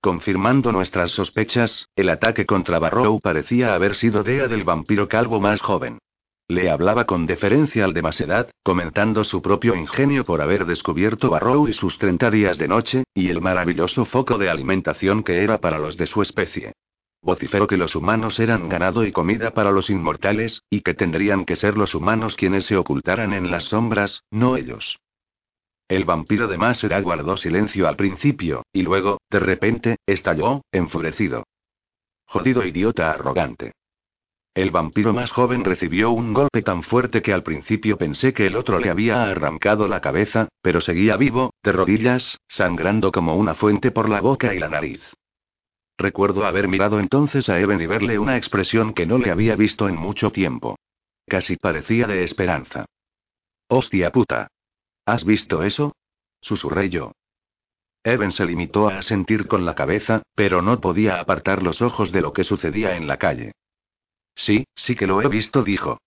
Confirmando 0.00 0.72
nuestras 0.72 1.10
sospechas, 1.10 1.86
el 1.94 2.08
ataque 2.08 2.44
contra 2.44 2.80
Barrow 2.80 3.20
parecía 3.20 3.72
haber 3.72 3.94
sido 3.94 4.24
dea 4.24 4.48
del 4.48 4.64
vampiro 4.64 5.06
calvo 5.06 5.38
más 5.38 5.60
joven. 5.60 6.00
Le 6.46 6.70
hablaba 6.70 7.06
con 7.06 7.24
deferencia 7.24 7.86
al 7.86 7.94
de 7.94 8.02
más 8.02 8.20
edad, 8.20 8.50
comentando 8.62 9.24
su 9.24 9.40
propio 9.40 9.74
ingenio 9.74 10.26
por 10.26 10.42
haber 10.42 10.66
descubierto 10.66 11.30
Barrow 11.30 11.68
y 11.68 11.72
sus 11.72 11.96
30 11.96 12.30
días 12.30 12.58
de 12.58 12.68
noche, 12.68 13.04
y 13.14 13.30
el 13.30 13.40
maravilloso 13.40 14.04
foco 14.04 14.36
de 14.36 14.50
alimentación 14.50 15.22
que 15.22 15.42
era 15.42 15.58
para 15.58 15.78
los 15.78 15.96
de 15.96 16.06
su 16.06 16.20
especie. 16.20 16.74
Vociferó 17.22 17.66
que 17.66 17.78
los 17.78 17.96
humanos 17.96 18.38
eran 18.38 18.68
ganado 18.68 19.06
y 19.06 19.12
comida 19.12 19.52
para 19.52 19.70
los 19.70 19.88
inmortales, 19.88 20.62
y 20.68 20.82
que 20.82 20.92
tendrían 20.92 21.46
que 21.46 21.56
ser 21.56 21.78
los 21.78 21.94
humanos 21.94 22.36
quienes 22.36 22.66
se 22.66 22.76
ocultaran 22.76 23.32
en 23.32 23.50
las 23.50 23.64
sombras, 23.64 24.24
no 24.30 24.58
ellos. 24.58 24.98
El 25.88 26.04
vampiro 26.04 26.46
de 26.46 26.58
Masera 26.58 27.00
guardó 27.00 27.38
silencio 27.38 27.88
al 27.88 27.96
principio, 27.96 28.64
y 28.70 28.82
luego, 28.82 29.18
de 29.30 29.40
repente, 29.40 29.96
estalló, 30.04 30.60
enfurecido. 30.72 31.44
Jodido 32.26 32.66
idiota 32.66 33.10
arrogante. 33.12 33.72
El 34.54 34.70
vampiro 34.70 35.12
más 35.12 35.32
joven 35.32 35.64
recibió 35.64 36.12
un 36.12 36.32
golpe 36.32 36.62
tan 36.62 36.84
fuerte 36.84 37.22
que 37.22 37.32
al 37.32 37.42
principio 37.42 37.98
pensé 37.98 38.32
que 38.32 38.46
el 38.46 38.54
otro 38.54 38.78
le 38.78 38.88
había 38.88 39.24
arrancado 39.24 39.88
la 39.88 40.00
cabeza, 40.00 40.48
pero 40.62 40.80
seguía 40.80 41.16
vivo, 41.16 41.52
de 41.64 41.72
rodillas, 41.72 42.38
sangrando 42.46 43.10
como 43.10 43.34
una 43.34 43.56
fuente 43.56 43.90
por 43.90 44.08
la 44.08 44.20
boca 44.20 44.54
y 44.54 44.60
la 44.60 44.68
nariz. 44.68 45.02
Recuerdo 45.98 46.46
haber 46.46 46.68
mirado 46.68 47.00
entonces 47.00 47.48
a 47.48 47.58
Eben 47.58 47.80
y 47.80 47.86
verle 47.86 48.16
una 48.20 48.36
expresión 48.36 48.94
que 48.94 49.06
no 49.06 49.18
le 49.18 49.32
había 49.32 49.56
visto 49.56 49.88
en 49.88 49.96
mucho 49.96 50.30
tiempo. 50.30 50.76
Casi 51.26 51.56
parecía 51.56 52.06
de 52.06 52.22
esperanza. 52.22 52.86
Hostia 53.68 54.12
puta. 54.12 54.46
¿Has 55.04 55.24
visto 55.24 55.64
eso? 55.64 55.96
Susurré 56.40 56.90
yo. 56.90 57.10
Eben 58.04 58.30
se 58.30 58.44
limitó 58.44 58.88
a 58.88 58.98
asentir 58.98 59.48
con 59.48 59.64
la 59.64 59.74
cabeza, 59.74 60.22
pero 60.36 60.62
no 60.62 60.80
podía 60.80 61.18
apartar 61.18 61.62
los 61.62 61.82
ojos 61.82 62.12
de 62.12 62.20
lo 62.20 62.32
que 62.32 62.44
sucedía 62.44 62.96
en 62.96 63.08
la 63.08 63.16
calle. 63.16 63.52
Sí, 64.34 64.66
sí 64.74 64.96
que 64.96 65.06
lo 65.06 65.22
he 65.22 65.28
visto, 65.28 65.62
dijo. 65.62 65.98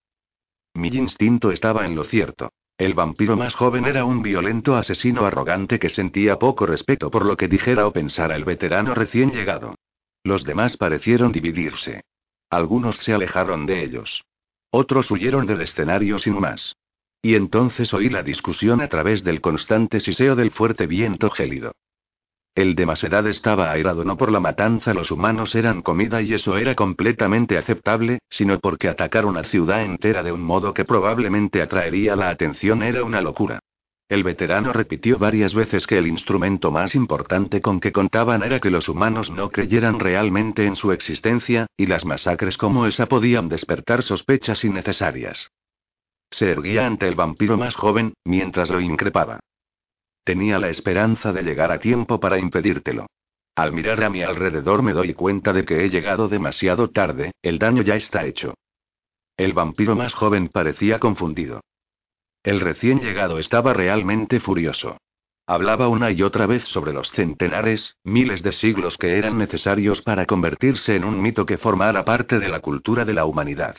Mi 0.73 0.89
instinto 0.89 1.51
estaba 1.51 1.85
en 1.85 1.95
lo 1.95 2.03
cierto. 2.03 2.51
El 2.77 2.93
vampiro 2.93 3.35
más 3.35 3.55
joven 3.55 3.85
era 3.85 4.05
un 4.05 4.21
violento 4.21 4.75
asesino 4.75 5.25
arrogante 5.25 5.79
que 5.79 5.89
sentía 5.89 6.37
poco 6.37 6.67
respeto 6.67 7.09
por 7.09 7.25
lo 7.25 7.35
que 7.35 7.47
dijera 7.47 7.87
o 7.87 7.91
pensara 7.91 8.35
el 8.35 8.45
veterano 8.45 8.93
recién 8.93 9.31
llegado. 9.31 9.75
Los 10.23 10.43
demás 10.43 10.77
parecieron 10.77 11.31
dividirse. 11.31 12.03
Algunos 12.49 12.97
se 12.97 13.13
alejaron 13.13 13.65
de 13.65 13.83
ellos. 13.83 14.23
Otros 14.69 15.09
huyeron 15.09 15.47
del 15.47 15.61
escenario 15.61 16.19
sin 16.19 16.39
más. 16.39 16.75
Y 17.21 17.33
entonces 17.35 17.93
oí 17.93 18.09
la 18.09 18.21
discusión 18.21 18.81
a 18.81 18.89
través 18.89 19.23
del 19.23 19.41
constante 19.41 19.99
siseo 19.99 20.35
del 20.35 20.51
fuerte 20.51 20.85
viento 20.85 21.31
gélido. 21.31 21.73
El 22.57 22.73
de 22.73 22.87
Masedad 22.87 23.27
estaba 23.27 23.69
airado 23.69 24.03
no 24.03 24.17
por 24.17 24.31
la 24.31 24.39
matanza, 24.39 24.91
los 24.91 25.11
humanos 25.11 25.53
eran 25.53 25.83
comida 25.83 26.23
y 26.23 26.33
eso 26.33 26.57
era 26.57 26.73
completamente 26.73 27.55
aceptable, 27.55 28.17
sino 28.31 28.59
porque 28.59 28.89
atacar 28.89 29.27
una 29.27 29.43
ciudad 29.43 29.83
entera 29.83 30.23
de 30.23 30.31
un 30.31 30.41
modo 30.41 30.73
que 30.73 30.83
probablemente 30.83 31.61
atraería 31.61 32.15
la 32.15 32.31
atención 32.31 32.81
era 32.81 33.03
una 33.03 33.21
locura. 33.21 33.59
El 34.09 34.23
veterano 34.23 34.73
repitió 34.73 35.19
varias 35.19 35.53
veces 35.53 35.85
que 35.85 35.99
el 35.99 36.07
instrumento 36.07 36.71
más 36.71 36.95
importante 36.95 37.61
con 37.61 37.79
que 37.79 37.91
contaban 37.91 38.41
era 38.41 38.59
que 38.59 38.71
los 38.71 38.89
humanos 38.89 39.29
no 39.29 39.51
creyeran 39.51 39.99
realmente 39.99 40.65
en 40.65 40.75
su 40.75 40.91
existencia, 40.91 41.67
y 41.77 41.85
las 41.85 42.05
masacres 42.05 42.57
como 42.57 42.87
esa 42.87 43.05
podían 43.05 43.49
despertar 43.49 44.01
sospechas 44.01 44.65
innecesarias. 44.65 45.51
Se 46.31 46.49
erguía 46.49 46.87
ante 46.87 47.07
el 47.07 47.13
vampiro 47.13 47.55
más 47.55 47.75
joven, 47.75 48.13
mientras 48.25 48.71
lo 48.71 48.81
increpaba. 48.81 49.41
Tenía 50.27 50.59
la 50.59 50.67
esperanza 50.67 51.31
de 51.31 51.41
llegar 51.41 51.71
a 51.71 51.79
tiempo 51.79 52.19
para 52.19 52.37
impedírtelo. 52.37 53.07
Al 53.55 53.71
mirar 53.71 54.03
a 54.03 54.09
mi 54.09 54.23
alrededor 54.23 54.83
me 54.83 54.91
doy 54.91 55.13
cuenta 55.13 55.53
de 55.53 55.63
que 55.63 55.85
he 55.85 55.89
llegado 55.89 56.27
demasiado 56.27 56.89
tarde, 56.89 57.31
el 57.41 57.59
daño 57.59 57.81
ya 57.81 57.95
está 57.95 58.25
hecho. 58.25 58.53
El 59.37 59.53
vampiro 59.53 59.95
más 59.95 60.13
joven 60.13 60.49
parecía 60.49 60.99
confundido. 60.99 61.61
El 62.43 62.59
recién 62.59 62.99
llegado 62.99 63.39
estaba 63.39 63.71
realmente 63.71 64.41
furioso. 64.41 64.97
Hablaba 65.45 65.87
una 65.87 66.11
y 66.11 66.21
otra 66.23 66.45
vez 66.45 66.65
sobre 66.65 66.91
los 66.91 67.09
centenares, 67.11 67.95
miles 68.03 68.43
de 68.43 68.51
siglos 68.51 68.97
que 68.97 69.17
eran 69.17 69.37
necesarios 69.37 70.01
para 70.01 70.25
convertirse 70.25 70.97
en 70.97 71.05
un 71.05 71.21
mito 71.21 71.45
que 71.45 71.57
formara 71.57 72.03
parte 72.03 72.37
de 72.39 72.49
la 72.49 72.59
cultura 72.59 73.05
de 73.05 73.13
la 73.13 73.23
humanidad. 73.23 73.77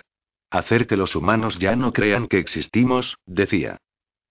Hacer 0.49 0.87
que 0.87 0.97
los 0.97 1.15
humanos 1.15 1.59
ya 1.59 1.77
no 1.77 1.93
crean 1.93 2.27
que 2.27 2.39
existimos, 2.39 3.19
decía. 3.27 3.77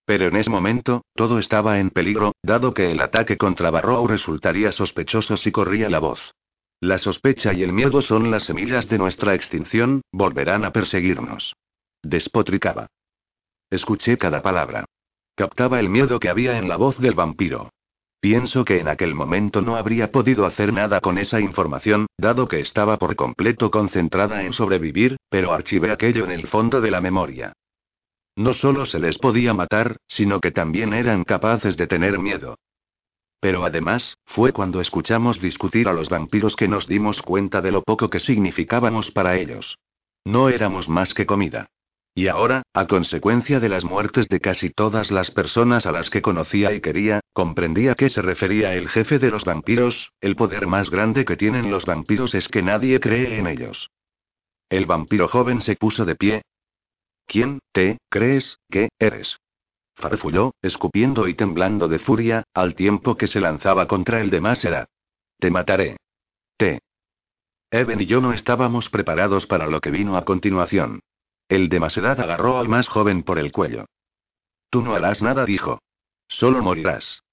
Pero 0.07 0.27
en 0.27 0.37
ese 0.37 0.49
momento, 0.49 1.03
todo 1.15 1.37
estaba 1.37 1.79
en 1.79 1.89
peligro, 1.89 2.31
dado 2.41 2.73
que 2.73 2.91
el 2.91 3.01
ataque 3.01 3.35
contra 3.35 3.71
Barrow 3.71 4.07
resultaría 4.07 4.71
sospechoso 4.71 5.35
si 5.35 5.51
corría 5.51 5.89
la 5.89 5.99
voz. 5.99 6.33
La 6.79 6.97
sospecha 6.97 7.51
y 7.51 7.61
el 7.61 7.73
miedo 7.73 8.01
son 8.01 8.31
las 8.31 8.43
semillas 8.43 8.87
de 8.87 8.99
nuestra 8.99 9.35
extinción, 9.35 10.03
volverán 10.13 10.63
a 10.63 10.71
perseguirnos. 10.71 11.57
Despotricaba. 12.03 12.87
Escuché 13.69 14.17
cada 14.17 14.41
palabra. 14.41 14.85
Captaba 15.35 15.77
el 15.81 15.89
miedo 15.89 16.21
que 16.21 16.29
había 16.29 16.57
en 16.57 16.69
la 16.69 16.77
voz 16.77 16.97
del 16.99 17.13
vampiro. 17.13 17.69
Pienso 18.21 18.63
que 18.63 18.79
en 18.79 18.87
aquel 18.87 19.13
momento 19.13 19.61
no 19.61 19.75
habría 19.75 20.13
podido 20.13 20.45
hacer 20.45 20.71
nada 20.71 21.01
con 21.01 21.17
esa 21.17 21.41
información, 21.41 22.07
dado 22.17 22.47
que 22.47 22.61
estaba 22.61 22.95
por 22.95 23.17
completo 23.17 23.71
concentrada 23.71 24.43
en 24.43 24.53
sobrevivir, 24.53 25.17
pero 25.29 25.51
archivé 25.51 25.91
aquello 25.91 26.23
en 26.23 26.31
el 26.31 26.47
fondo 26.47 26.79
de 26.79 26.91
la 26.91 27.01
memoria. 27.01 27.51
No 28.37 28.53
solo 28.53 28.85
se 28.85 28.99
les 28.99 29.17
podía 29.17 29.55
matar, 29.55 29.97
sino 30.07 30.39
que 30.39 30.51
también 30.51 30.93
eran 30.93 31.23
capaces 31.23 31.75
de 31.75 31.87
tener 31.87 32.19
miedo. 32.19 32.59
Pero 33.39 33.65
además, 33.65 34.15
fue 34.25 34.53
cuando 34.53 34.79
escuchamos 34.79 35.41
discutir 35.41 35.87
a 35.87 35.93
los 35.93 36.07
vampiros 36.07 36.55
que 36.55 36.67
nos 36.67 36.87
dimos 36.87 37.23
cuenta 37.23 37.61
de 37.61 37.71
lo 37.71 37.81
poco 37.81 38.11
que 38.11 38.19
significábamos 38.19 39.09
para 39.09 39.37
ellos. 39.37 39.79
No 40.23 40.49
éramos 40.49 40.87
más 40.87 41.15
que 41.15 41.25
comida. 41.25 41.71
Y 42.13 42.27
ahora, 42.27 42.61
a 42.73 42.85
consecuencia 42.85 43.59
de 43.59 43.69
las 43.69 43.83
muertes 43.83 44.29
de 44.29 44.39
casi 44.39 44.69
todas 44.69 45.09
las 45.09 45.31
personas 45.31 45.87
a 45.87 45.91
las 45.91 46.11
que 46.11 46.21
conocía 46.21 46.73
y 46.73 46.81
quería, 46.81 47.21
comprendía 47.33 47.95
que 47.95 48.09
se 48.11 48.21
refería 48.21 48.75
el 48.75 48.87
jefe 48.87 49.17
de 49.17 49.31
los 49.31 49.45
vampiros, 49.45 50.11
el 50.21 50.35
poder 50.35 50.67
más 50.67 50.91
grande 50.91 51.25
que 51.25 51.37
tienen 51.37 51.71
los 51.71 51.85
vampiros 51.85 52.35
es 52.35 52.47
que 52.47 52.61
nadie 52.61 52.99
cree 52.99 53.39
en 53.39 53.47
ellos. 53.47 53.89
El 54.69 54.85
vampiro 54.85 55.27
joven 55.27 55.61
se 55.61 55.75
puso 55.75 56.05
de 56.05 56.15
pie, 56.15 56.41
¿Quién 57.27 57.59
te 57.73 57.97
crees 58.09 58.57
que 58.69 58.89
eres? 58.99 59.37
Farfulló, 59.95 60.53
escupiendo 60.61 61.27
y 61.27 61.33
temblando 61.33 61.87
de 61.87 61.99
furia, 61.99 62.43
al 62.53 62.73
tiempo 62.73 63.17
que 63.17 63.27
se 63.27 63.41
lanzaba 63.41 63.87
contra 63.87 64.21
el 64.21 64.29
de 64.29 64.39
Masera. 64.39 64.87
Te 65.37 65.51
mataré. 65.51 65.97
Te. 66.55 66.79
Eben 67.69 68.01
y 68.01 68.05
yo 68.05 68.21
no 68.21 68.31
estábamos 68.31 68.89
preparados 68.89 69.45
para 69.45 69.67
lo 69.67 69.81
que 69.81 69.91
vino 69.91 70.15
a 70.15 70.23
continuación. 70.23 71.01
El 71.49 71.67
de 71.67 71.79
Masedad 71.79 72.19
agarró 72.19 72.57
al 72.57 72.69
más 72.69 72.87
joven 72.87 73.23
por 73.23 73.39
el 73.39 73.51
cuello. 73.51 73.85
Tú 74.69 74.81
no 74.81 74.95
harás 74.95 75.21
nada, 75.21 75.45
dijo. 75.45 75.79
Solo 76.29 76.61
morirás. 76.61 77.23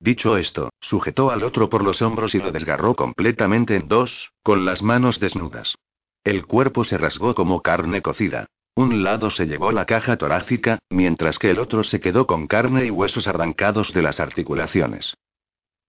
Dicho 0.00 0.36
esto, 0.36 0.70
sujetó 0.80 1.30
al 1.30 1.42
otro 1.44 1.70
por 1.70 1.82
los 1.82 2.02
hombros 2.02 2.34
y 2.34 2.38
lo 2.38 2.52
desgarró 2.52 2.94
completamente 2.94 3.76
en 3.76 3.88
dos, 3.88 4.32
con 4.42 4.66
las 4.66 4.82
manos 4.82 5.18
desnudas. 5.18 5.76
El 6.24 6.46
cuerpo 6.46 6.84
se 6.84 6.98
rasgó 6.98 7.34
como 7.34 7.62
carne 7.62 8.02
cocida. 8.02 8.48
Un 8.76 9.04
lado 9.04 9.30
se 9.30 9.46
llevó 9.46 9.70
la 9.70 9.86
caja 9.86 10.16
torácica, 10.16 10.80
mientras 10.90 11.38
que 11.38 11.50
el 11.50 11.60
otro 11.60 11.84
se 11.84 12.00
quedó 12.00 12.26
con 12.26 12.48
carne 12.48 12.86
y 12.86 12.90
huesos 12.90 13.28
arrancados 13.28 13.92
de 13.92 14.02
las 14.02 14.18
articulaciones. 14.18 15.14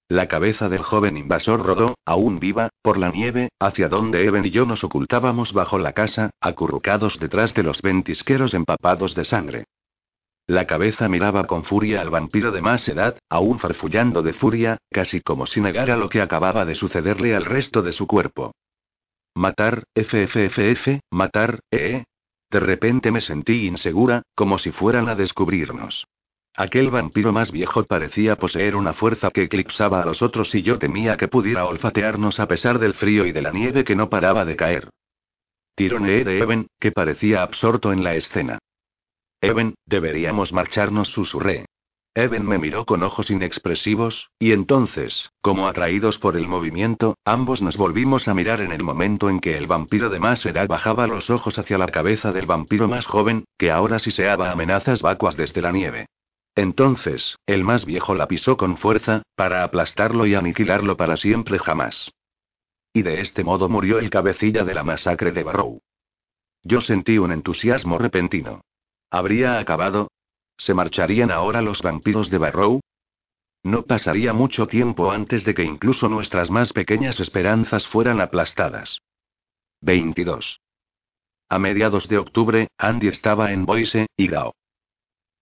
La 0.08 0.28
cabeza 0.28 0.70
del 0.70 0.84
joven 0.84 1.18
invasor 1.18 1.66
rodó, 1.66 1.96
aún 2.06 2.40
viva, 2.40 2.70
por 2.84 2.98
la 2.98 3.10
nieve, 3.10 3.50
hacia 3.60 3.90
donde 3.90 4.24
Eben 4.24 4.46
y 4.46 4.52
yo 4.52 4.68
nos 4.68 4.84
ocultábamos 4.84 5.52
bajo 5.52 5.80
la 5.80 5.94
casa, 5.94 6.30
acurrucados 6.40 7.20
detrás 7.20 7.56
de 7.56 7.64
los 7.64 7.82
ventisqueros 7.82 8.54
empapados 8.54 9.16
de 9.16 9.26
sangre. 9.26 9.64
La 10.46 10.68
cabeza 10.68 11.10
miraba 11.10 11.46
con 11.46 11.64
furia 11.64 12.02
al 12.02 12.12
vampiro 12.12 12.52
de 12.52 12.62
más 12.62 12.88
edad, 12.88 13.18
aún 13.30 13.58
farfullando 13.58 14.22
de 14.22 14.34
furia, 14.34 14.78
casi 14.92 15.22
como 15.22 15.48
si 15.48 15.60
negara 15.60 15.98
lo 15.98 16.08
que 16.08 16.22
acababa 16.22 16.66
de 16.66 16.76
sucederle 16.76 17.36
al 17.36 17.46
resto 17.46 17.82
de 17.82 17.94
su 17.94 18.06
cuerpo. 18.06 18.52
Matar, 19.34 19.86
FFFF, 19.96 21.00
matar, 21.10 21.62
eh, 21.72 22.04
de 22.56 22.62
repente 22.62 23.12
me 23.12 23.20
sentí 23.20 23.68
insegura, 23.68 24.24
como 24.34 24.58
si 24.58 24.72
fueran 24.72 25.10
a 25.10 25.16
descubrirnos. 25.16 26.08
Aquel 26.56 26.90
vampiro 26.90 27.34
más 27.34 27.52
viejo 27.52 27.84
parecía 27.84 28.38
poseer 28.38 28.78
una 28.78 28.94
fuerza 28.94 29.30
que 29.30 29.44
eclipsaba 29.44 30.02
a 30.02 30.06
los 30.06 30.22
otros 30.22 30.56
y 30.56 30.62
yo 30.62 30.80
temía 30.80 31.18
que 31.18 31.28
pudiera 31.28 31.66
olfatearnos 31.66 32.40
a 32.40 32.48
pesar 32.48 32.80
del 32.80 32.94
frío 32.94 33.26
y 33.26 33.34
de 33.34 33.42
la 33.42 33.52
nieve 33.52 33.84
que 33.84 33.98
no 33.98 34.10
paraba 34.10 34.46
de 34.46 34.56
caer. 34.56 34.90
Tironeé 35.76 36.24
de 36.24 36.40
Eben, 36.40 36.68
que 36.80 36.94
parecía 36.94 37.44
absorto 37.44 37.92
en 37.92 38.06
la 38.06 38.16
escena. 38.16 38.58
Eben, 39.42 39.76
deberíamos 39.86 40.54
marcharnos, 40.54 41.10
susurré. 41.10 41.66
Eben 42.18 42.48
me 42.48 42.58
miró 42.58 42.86
con 42.86 43.04
ojos 43.04 43.30
inexpresivos, 43.30 44.30
y 44.40 44.54
entonces, 44.54 45.32
como 45.42 45.68
atraídos 45.68 46.18
por 46.18 46.38
el 46.38 46.48
movimiento, 46.48 47.18
ambos 47.26 47.62
nos 47.62 47.76
volvimos 47.76 48.30
a 48.30 48.34
mirar 48.34 48.62
en 48.62 48.72
el 48.72 48.84
momento 48.84 49.30
en 49.30 49.42
que 49.42 49.58
el 49.58 49.68
vampiro 49.68 50.10
de 50.10 50.22
más 50.22 50.46
edad 50.46 50.66
bajaba 50.70 51.08
los 51.08 51.30
ojos 51.30 51.60
hacia 51.60 51.78
la 51.78 51.88
cabeza 51.88 52.32
del 52.32 52.46
vampiro 52.46 52.88
más 52.88 53.06
joven, 53.06 53.44
que 53.58 53.70
ahora 53.70 54.00
siseaba 54.00 54.50
amenazas 54.50 55.02
vacuas 55.02 55.36
desde 55.36 55.62
la 55.62 55.74
nieve. 55.74 56.06
Entonces, 56.56 57.36
el 57.46 57.66
más 57.66 57.86
viejo 57.86 58.16
la 58.16 58.30
pisó 58.30 58.56
con 58.56 58.78
fuerza, 58.78 59.24
para 59.36 59.66
aplastarlo 59.66 60.26
y 60.26 60.36
aniquilarlo 60.36 60.96
para 60.96 61.18
siempre 61.18 61.60
jamás. 61.60 62.14
Y 62.94 63.02
de 63.02 63.20
este 63.20 63.44
modo 63.44 63.68
murió 63.68 64.00
el 64.00 64.10
cabecilla 64.10 64.64
de 64.64 64.74
la 64.74 64.84
masacre 64.84 65.34
de 65.34 65.44
Barrow. 65.44 65.82
Yo 66.64 66.80
sentí 66.80 67.18
un 67.18 67.34
entusiasmo 67.34 67.98
repentino. 67.98 68.62
¿Habría 69.12 69.60
acabado? 69.60 70.08
¿Se 70.58 70.74
marcharían 70.74 71.32
ahora 71.32 71.62
los 71.62 71.82
vampiros 71.82 72.30
de 72.30 72.38
Barrow? 72.38 72.80
No 73.64 73.84
pasaría 73.84 74.32
mucho 74.32 74.68
tiempo 74.68 75.12
antes 75.12 75.44
de 75.44 75.54
que 75.54 75.64
incluso 75.64 76.08
nuestras 76.08 76.52
más 76.52 76.72
pequeñas 76.72 77.20
esperanzas 77.20 77.88
fueran 77.88 78.22
aplastadas. 78.22 79.00
22. 79.82 80.62
A 81.50 81.60
mediados 81.60 82.08
de 82.08 82.18
octubre, 82.18 82.68
Andy 82.78 83.08
estaba 83.08 83.52
en 83.52 83.66
Boise, 83.66 84.08
Idaho. 84.18 84.54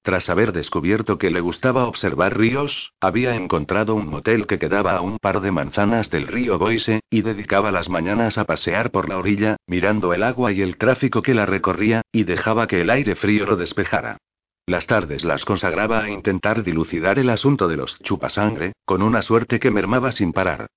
tras 0.02 0.30
haber 0.30 0.52
descubierto 0.52 1.18
que 1.18 1.32
le 1.32 1.40
gustaba 1.40 1.88
observar 1.88 2.38
ríos, 2.38 2.92
había 3.00 3.36
encontrado 3.36 3.96
un 3.96 4.08
motel 4.08 4.48
que 4.48 4.60
quedaba 4.60 4.98
a 4.98 5.02
un 5.02 5.18
par 5.18 5.40
de 5.40 5.52
manzanas 5.52 6.10
del 6.10 6.28
río 6.28 6.58
Boise, 6.60 7.00
y 7.10 7.22
dedicaba 7.22 7.72
las 7.72 7.88
mañanas 7.88 8.38
a 8.38 8.44
pasear 8.44 8.92
por 8.92 9.08
la 9.08 9.18
orilla, 9.18 9.56
mirando 9.66 10.14
el 10.14 10.24
agua 10.24 10.52
y 10.52 10.62
el 10.62 10.78
tráfico 10.78 11.22
que 11.22 11.34
la 11.34 11.46
recorría, 11.46 12.02
y 12.12 12.26
dejaba 12.26 12.68
que 12.68 12.82
el 12.82 12.90
aire 12.90 13.16
frío 13.16 13.46
lo 13.46 13.56
despejara. 13.56 14.18
Las 14.66 14.88
tardes 14.88 15.26
las 15.26 15.44
consagraba 15.44 16.04
a 16.04 16.10
intentar 16.10 16.64
dilucidar 16.64 17.20
el 17.20 17.30
asunto 17.30 17.68
de 17.68 17.76
los 17.76 18.00
chupasangre, 18.00 18.74
con 18.86 19.02
una 19.02 19.22
suerte 19.22 19.60
que 19.60 19.72
mermaba 19.72 20.14
sin 20.14 20.32
parar. 20.32 20.68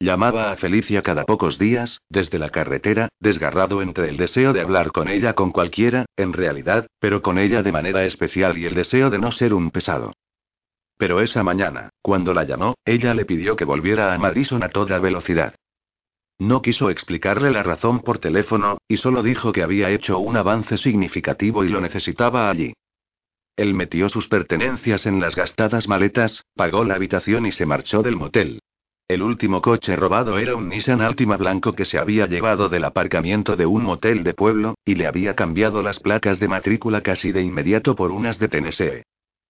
Llamaba 0.00 0.50
a 0.50 0.56
Felicia 0.56 1.00
cada 1.00 1.24
pocos 1.24 1.56
días, 1.56 2.00
desde 2.10 2.38
la 2.38 2.50
carretera, 2.50 3.08
desgarrado 3.20 3.82
entre 3.82 4.08
el 4.08 4.16
deseo 4.16 4.52
de 4.52 4.60
hablar 4.60 4.90
con 4.90 5.08
ella 5.08 5.34
con 5.34 5.52
cualquiera, 5.52 6.06
en 6.16 6.32
realidad, 6.32 6.88
pero 6.98 7.22
con 7.22 7.38
ella 7.38 7.62
de 7.62 7.72
manera 7.72 8.04
especial 8.04 8.58
y 8.58 8.66
el 8.66 8.74
deseo 8.74 9.10
de 9.10 9.18
no 9.18 9.30
ser 9.30 9.54
un 9.54 9.70
pesado. 9.70 10.12
Pero 10.98 11.20
esa 11.20 11.44
mañana, 11.44 11.90
cuando 12.02 12.34
la 12.34 12.44
llamó, 12.44 12.74
ella 12.84 13.14
le 13.14 13.24
pidió 13.24 13.54
que 13.54 13.64
volviera 13.64 14.12
a 14.12 14.18
Madison 14.18 14.64
a 14.64 14.70
toda 14.70 14.98
velocidad. 14.98 15.54
No 16.38 16.62
quiso 16.62 16.90
explicarle 16.90 17.50
la 17.50 17.62
razón 17.62 18.00
por 18.00 18.18
teléfono, 18.18 18.78
y 18.88 18.96
solo 18.96 19.22
dijo 19.22 19.52
que 19.52 19.62
había 19.62 19.90
hecho 19.90 20.18
un 20.18 20.36
avance 20.36 20.76
significativo 20.78 21.64
y 21.64 21.68
lo 21.68 21.80
necesitaba 21.80 22.50
allí. 22.50 22.74
Él 23.56 23.72
metió 23.72 24.10
sus 24.10 24.28
pertenencias 24.28 25.06
en 25.06 25.18
las 25.18 25.34
gastadas 25.34 25.88
maletas, 25.88 26.44
pagó 26.54 26.84
la 26.84 26.94
habitación 26.94 27.46
y 27.46 27.52
se 27.52 27.64
marchó 27.64 28.02
del 28.02 28.16
motel. 28.16 28.60
El 29.08 29.22
último 29.22 29.62
coche 29.62 29.96
robado 29.96 30.36
era 30.38 30.56
un 30.56 30.68
Nissan 30.68 31.00
Altima 31.00 31.36
blanco 31.36 31.72
que 31.74 31.84
se 31.84 31.96
había 31.96 32.26
llevado 32.26 32.68
del 32.68 32.84
aparcamiento 32.84 33.56
de 33.56 33.64
un 33.64 33.84
motel 33.84 34.24
de 34.24 34.34
pueblo, 34.34 34.74
y 34.84 34.96
le 34.96 35.06
había 35.06 35.34
cambiado 35.34 35.80
las 35.80 36.00
placas 36.00 36.40
de 36.40 36.48
matrícula 36.48 37.02
casi 37.02 37.32
de 37.32 37.40
inmediato 37.40 37.94
por 37.94 38.10
unas 38.10 38.38
de 38.38 38.48
Tennessee. 38.48 39.02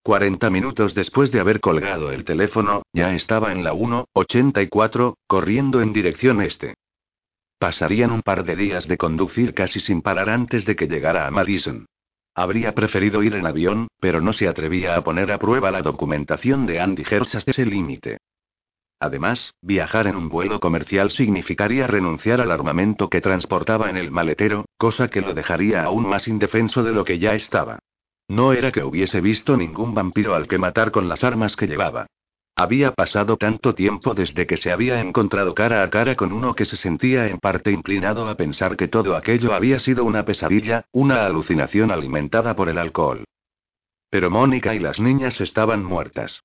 Cuarenta 0.02 0.50
minutos 0.50 0.94
después 0.94 1.32
de 1.32 1.40
haber 1.40 1.60
colgado 1.60 2.12
el 2.12 2.24
teléfono, 2.24 2.82
ya 2.92 3.14
estaba 3.14 3.50
en 3.50 3.64
la 3.64 3.72
1.84, 3.72 5.14
corriendo 5.26 5.80
en 5.80 5.92
dirección 5.92 6.42
este. 6.42 6.74
Pasarían 7.58 8.12
un 8.12 8.22
par 8.22 8.44
de 8.44 8.54
días 8.54 8.86
de 8.86 8.98
conducir 8.98 9.54
casi 9.54 9.80
sin 9.80 10.02
parar 10.02 10.28
antes 10.28 10.64
de 10.64 10.76
que 10.76 10.86
llegara 10.86 11.26
a 11.26 11.30
Madison. 11.30 11.86
Habría 12.38 12.74
preferido 12.74 13.22
ir 13.22 13.34
en 13.34 13.46
avión, 13.46 13.88
pero 13.98 14.20
no 14.20 14.34
se 14.34 14.46
atrevía 14.46 14.94
a 14.94 15.02
poner 15.02 15.32
a 15.32 15.38
prueba 15.38 15.70
la 15.70 15.80
documentación 15.80 16.66
de 16.66 16.80
Andy 16.80 17.02
Hersh 17.02 17.38
hasta 17.38 17.50
ese 17.50 17.64
límite. 17.64 18.18
Además, 19.00 19.54
viajar 19.62 20.06
en 20.06 20.16
un 20.16 20.28
vuelo 20.28 20.60
comercial 20.60 21.10
significaría 21.10 21.86
renunciar 21.86 22.42
al 22.42 22.50
armamento 22.50 23.08
que 23.08 23.22
transportaba 23.22 23.88
en 23.88 23.96
el 23.96 24.10
maletero, 24.10 24.66
cosa 24.76 25.08
que 25.08 25.22
lo 25.22 25.32
dejaría 25.32 25.84
aún 25.84 26.06
más 26.06 26.28
indefenso 26.28 26.82
de 26.82 26.92
lo 26.92 27.06
que 27.06 27.18
ya 27.18 27.32
estaba. 27.34 27.78
No 28.28 28.52
era 28.52 28.70
que 28.70 28.84
hubiese 28.84 29.22
visto 29.22 29.56
ningún 29.56 29.94
vampiro 29.94 30.34
al 30.34 30.46
que 30.46 30.58
matar 30.58 30.90
con 30.90 31.08
las 31.08 31.24
armas 31.24 31.56
que 31.56 31.66
llevaba. 31.66 32.06
Había 32.58 32.92
pasado 32.92 33.36
tanto 33.36 33.74
tiempo 33.74 34.14
desde 34.14 34.46
que 34.46 34.56
se 34.56 34.72
había 34.72 35.02
encontrado 35.02 35.54
cara 35.54 35.82
a 35.82 35.90
cara 35.90 36.16
con 36.16 36.32
uno 36.32 36.54
que 36.54 36.64
se 36.64 36.78
sentía 36.78 37.28
en 37.28 37.38
parte 37.38 37.70
inclinado 37.70 38.26
a 38.28 38.34
pensar 38.34 38.78
que 38.78 38.88
todo 38.88 39.14
aquello 39.14 39.52
había 39.52 39.78
sido 39.78 40.06
una 40.06 40.24
pesadilla, 40.24 40.86
una 40.90 41.26
alucinación 41.26 41.90
alimentada 41.90 42.56
por 42.56 42.70
el 42.70 42.78
alcohol. 42.78 43.24
Pero 44.08 44.30
Mónica 44.30 44.74
y 44.74 44.78
las 44.78 44.98
niñas 44.98 45.38
estaban 45.42 45.84
muertas. 45.84 46.44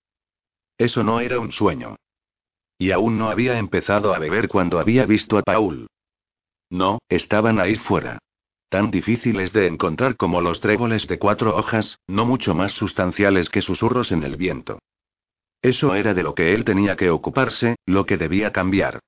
Eso 0.77 1.01
no 1.01 1.21
era 1.21 1.39
un 1.39 1.53
sueño. 1.53 1.95
Y 2.77 2.91
aún 2.91 3.17
no 3.17 3.29
había 3.29 3.57
empezado 3.57 4.13
a 4.13 4.19
beber 4.19 4.49
cuando 4.49 4.79
había 4.79 5.05
visto 5.05 5.37
a 5.37 5.43
Paul. 5.43 5.87
No, 6.69 6.99
estaban 7.07 7.57
ahí 7.57 7.75
fuera. 7.75 8.19
Tan 8.67 8.91
difíciles 8.91 9.53
de 9.53 9.67
encontrar 9.67 10.17
como 10.17 10.41
los 10.41 10.59
tréboles 10.59 11.07
de 11.07 11.19
cuatro 11.19 11.55
hojas, 11.55 11.99
no 12.07 12.25
mucho 12.25 12.53
más 12.53 12.73
sustanciales 12.73 13.49
que 13.49 13.61
susurros 13.61 14.11
en 14.11 14.23
el 14.23 14.35
viento. 14.35 14.79
Eso 15.61 15.93
era 15.95 16.13
de 16.13 16.23
lo 16.23 16.33
que 16.33 16.53
él 16.53 16.65
tenía 16.65 16.95
que 16.95 17.09
ocuparse, 17.09 17.75
lo 17.85 18.05
que 18.05 18.17
debía 18.17 18.51
cambiar. 18.51 18.99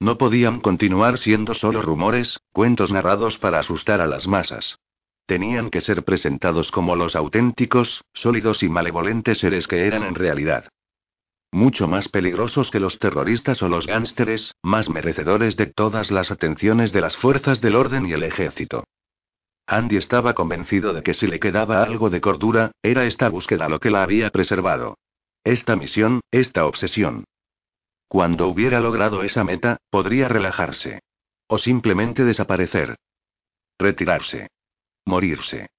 No 0.00 0.18
podían 0.18 0.60
continuar 0.60 1.18
siendo 1.18 1.54
solo 1.54 1.82
rumores, 1.82 2.38
cuentos 2.52 2.92
narrados 2.92 3.38
para 3.38 3.58
asustar 3.58 4.00
a 4.00 4.06
las 4.06 4.26
masas. 4.28 4.78
Tenían 5.26 5.70
que 5.70 5.80
ser 5.80 6.04
presentados 6.04 6.70
como 6.70 6.96
los 6.96 7.14
auténticos, 7.14 8.02
sólidos 8.12 8.62
y 8.62 8.68
malevolentes 8.68 9.38
seres 9.38 9.66
que 9.66 9.86
eran 9.86 10.02
en 10.02 10.14
realidad. 10.14 10.68
Mucho 11.50 11.88
más 11.88 12.08
peligrosos 12.08 12.70
que 12.70 12.80
los 12.80 12.98
terroristas 12.98 13.62
o 13.62 13.68
los 13.68 13.86
gánsteres, 13.86 14.54
más 14.62 14.88
merecedores 14.88 15.56
de 15.56 15.66
todas 15.66 16.10
las 16.10 16.30
atenciones 16.30 16.92
de 16.92 17.00
las 17.00 17.16
fuerzas 17.16 17.60
del 17.60 17.74
orden 17.74 18.06
y 18.06 18.12
el 18.12 18.22
ejército. 18.22 18.84
Andy 19.66 19.96
estaba 19.96 20.34
convencido 20.34 20.92
de 20.92 21.02
que 21.02 21.14
si 21.14 21.26
le 21.26 21.40
quedaba 21.40 21.82
algo 21.82 22.10
de 22.10 22.20
cordura, 22.20 22.72
era 22.82 23.04
esta 23.04 23.28
búsqueda 23.28 23.68
lo 23.68 23.80
que 23.80 23.90
la 23.90 24.02
había 24.02 24.30
preservado. 24.30 24.96
Esta 25.48 25.76
misión, 25.76 26.20
esta 26.30 26.66
obsesión. 26.66 27.24
Cuando 28.06 28.48
hubiera 28.48 28.80
logrado 28.80 29.22
esa 29.22 29.44
meta, 29.44 29.78
podría 29.88 30.28
relajarse. 30.28 31.00
O 31.46 31.56
simplemente 31.56 32.22
desaparecer. 32.26 32.96
Retirarse. 33.78 34.48
Morirse. 35.06 35.70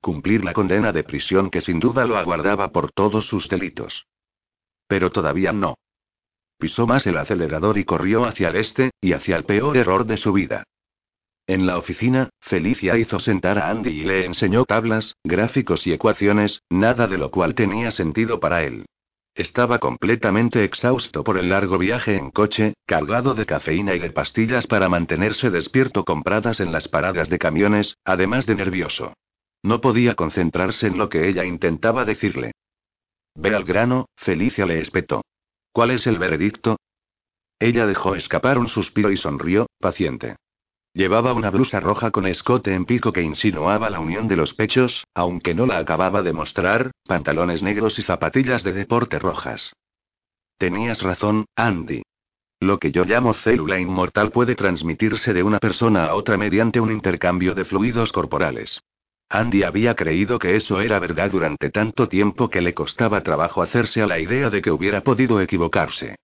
Cumplir 0.00 0.44
la 0.44 0.52
condena 0.52 0.90
de 0.90 1.04
prisión 1.04 1.50
que 1.50 1.60
sin 1.60 1.78
duda 1.78 2.04
lo 2.04 2.16
aguardaba 2.16 2.72
por 2.72 2.90
todos 2.90 3.26
sus 3.28 3.48
delitos. 3.48 4.08
Pero 4.88 5.12
todavía 5.12 5.52
no. 5.52 5.76
Pisó 6.58 6.88
más 6.88 7.06
el 7.06 7.16
acelerador 7.16 7.78
y 7.78 7.84
corrió 7.84 8.24
hacia 8.24 8.48
el 8.48 8.56
este, 8.56 8.90
y 9.00 9.12
hacia 9.12 9.36
el 9.36 9.44
peor 9.44 9.76
error 9.76 10.04
de 10.04 10.16
su 10.16 10.32
vida. 10.32 10.64
En 11.46 11.64
la 11.64 11.78
oficina, 11.78 12.30
Felicia 12.40 12.98
hizo 12.98 13.20
sentar 13.20 13.58
a 13.58 13.70
Andy 13.70 14.00
y 14.00 14.02
le 14.02 14.24
enseñó 14.24 14.64
tablas, 14.64 15.14
gráficos 15.22 15.86
y 15.86 15.92
ecuaciones, 15.92 16.62
nada 16.70 17.06
de 17.06 17.18
lo 17.18 17.30
cual 17.30 17.54
tenía 17.54 17.92
sentido 17.92 18.40
para 18.40 18.64
él. 18.64 18.84
Estaba 19.34 19.78
completamente 19.78 20.62
exhausto 20.62 21.24
por 21.24 21.38
el 21.38 21.48
largo 21.48 21.78
viaje 21.78 22.16
en 22.16 22.30
coche, 22.30 22.74
cargado 22.86 23.34
de 23.34 23.46
cafeína 23.46 23.94
y 23.94 23.98
de 23.98 24.10
pastillas 24.10 24.66
para 24.66 24.90
mantenerse 24.90 25.50
despierto 25.50 26.04
compradas 26.04 26.60
en 26.60 26.70
las 26.70 26.88
paradas 26.88 27.30
de 27.30 27.38
camiones, 27.38 27.96
además 28.04 28.44
de 28.44 28.56
nervioso. 28.56 29.14
No 29.62 29.80
podía 29.80 30.16
concentrarse 30.16 30.86
en 30.86 30.98
lo 30.98 31.08
que 31.08 31.28
ella 31.28 31.46
intentaba 31.46 32.04
decirle. 32.04 32.52
Ve 33.34 33.54
al 33.54 33.64
grano, 33.64 34.06
Felicia 34.16 34.66
le 34.66 34.80
espetó. 34.80 35.22
¿Cuál 35.72 35.92
es 35.92 36.06
el 36.06 36.18
veredicto? 36.18 36.76
Ella 37.58 37.86
dejó 37.86 38.14
escapar 38.14 38.58
un 38.58 38.68
suspiro 38.68 39.10
y 39.10 39.16
sonrió, 39.16 39.66
paciente. 39.78 40.36
Llevaba 40.94 41.32
una 41.32 41.50
blusa 41.50 41.80
roja 41.80 42.10
con 42.10 42.26
escote 42.26 42.74
en 42.74 42.84
pico 42.84 43.12
que 43.12 43.22
insinuaba 43.22 43.88
la 43.88 44.00
unión 44.00 44.28
de 44.28 44.36
los 44.36 44.52
pechos, 44.52 45.06
aunque 45.14 45.54
no 45.54 45.64
la 45.64 45.78
acababa 45.78 46.22
de 46.22 46.34
mostrar, 46.34 46.90
pantalones 47.04 47.62
negros 47.62 47.98
y 47.98 48.02
zapatillas 48.02 48.62
de 48.62 48.74
deporte 48.74 49.18
rojas. 49.18 49.72
Tenías 50.58 51.00
razón, 51.00 51.46
Andy. 51.56 52.02
Lo 52.60 52.78
que 52.78 52.92
yo 52.92 53.04
llamo 53.04 53.32
célula 53.32 53.80
inmortal 53.80 54.30
puede 54.30 54.54
transmitirse 54.54 55.32
de 55.32 55.42
una 55.42 55.58
persona 55.58 56.04
a 56.04 56.14
otra 56.14 56.36
mediante 56.36 56.78
un 56.78 56.92
intercambio 56.92 57.54
de 57.54 57.64
fluidos 57.64 58.12
corporales. 58.12 58.80
Andy 59.30 59.62
había 59.62 59.94
creído 59.94 60.38
que 60.38 60.56
eso 60.56 60.82
era 60.82 60.98
verdad 60.98 61.30
durante 61.30 61.70
tanto 61.70 62.06
tiempo 62.06 62.50
que 62.50 62.60
le 62.60 62.74
costaba 62.74 63.22
trabajo 63.22 63.62
hacerse 63.62 64.02
a 64.02 64.06
la 64.06 64.18
idea 64.18 64.50
de 64.50 64.60
que 64.60 64.70
hubiera 64.70 65.00
podido 65.02 65.40
equivocarse. 65.40 66.16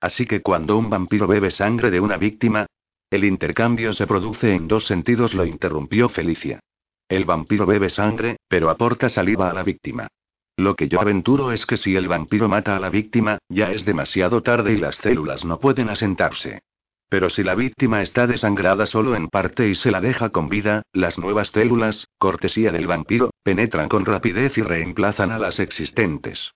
Así 0.00 0.26
que 0.26 0.42
cuando 0.42 0.76
un 0.76 0.90
vampiro 0.90 1.28
bebe 1.28 1.52
sangre 1.52 1.92
de 1.92 2.00
una 2.00 2.16
víctima, 2.16 2.66
el 3.14 3.24
intercambio 3.24 3.92
se 3.92 4.06
produce 4.06 4.54
en 4.54 4.66
dos 4.66 4.86
sentidos, 4.86 5.34
lo 5.34 5.44
interrumpió 5.44 6.08
Felicia. 6.08 6.60
El 7.08 7.24
vampiro 7.24 7.66
bebe 7.66 7.90
sangre, 7.90 8.38
pero 8.48 8.70
aporta 8.70 9.08
saliva 9.08 9.50
a 9.50 9.54
la 9.54 9.62
víctima. 9.62 10.08
Lo 10.56 10.76
que 10.76 10.88
yo 10.88 11.00
aventuro 11.00 11.52
es 11.52 11.66
que 11.66 11.76
si 11.76 11.96
el 11.96 12.08
vampiro 12.08 12.48
mata 12.48 12.76
a 12.76 12.80
la 12.80 12.90
víctima, 12.90 13.38
ya 13.48 13.72
es 13.72 13.84
demasiado 13.84 14.42
tarde 14.42 14.72
y 14.72 14.76
las 14.76 14.96
células 14.96 15.44
no 15.44 15.58
pueden 15.58 15.90
asentarse. 15.90 16.62
Pero 17.08 17.30
si 17.30 17.42
la 17.42 17.54
víctima 17.54 18.02
está 18.02 18.26
desangrada 18.26 18.86
solo 18.86 19.14
en 19.14 19.28
parte 19.28 19.68
y 19.68 19.74
se 19.74 19.90
la 19.90 20.00
deja 20.00 20.30
con 20.30 20.48
vida, 20.48 20.82
las 20.92 21.18
nuevas 21.18 21.48
células, 21.48 22.08
cortesía 22.18 22.72
del 22.72 22.86
vampiro, 22.86 23.30
penetran 23.42 23.88
con 23.88 24.04
rapidez 24.04 24.56
y 24.58 24.62
reemplazan 24.62 25.30
a 25.30 25.38
las 25.38 25.60
existentes. 25.60 26.52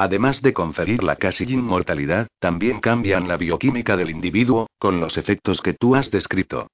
Además 0.00 0.40
de 0.40 0.54
conferir 0.54 1.02
la 1.02 1.16
casi 1.16 1.44
inmortalidad, 1.44 2.26
también 2.38 2.80
cambian 2.80 3.28
la 3.28 3.36
bioquímica 3.36 3.98
del 3.98 4.08
individuo, 4.08 4.66
con 4.78 4.98
los 4.98 5.18
efectos 5.18 5.60
que 5.60 5.74
tú 5.74 5.94
has 5.94 6.10
descrito. 6.10 6.68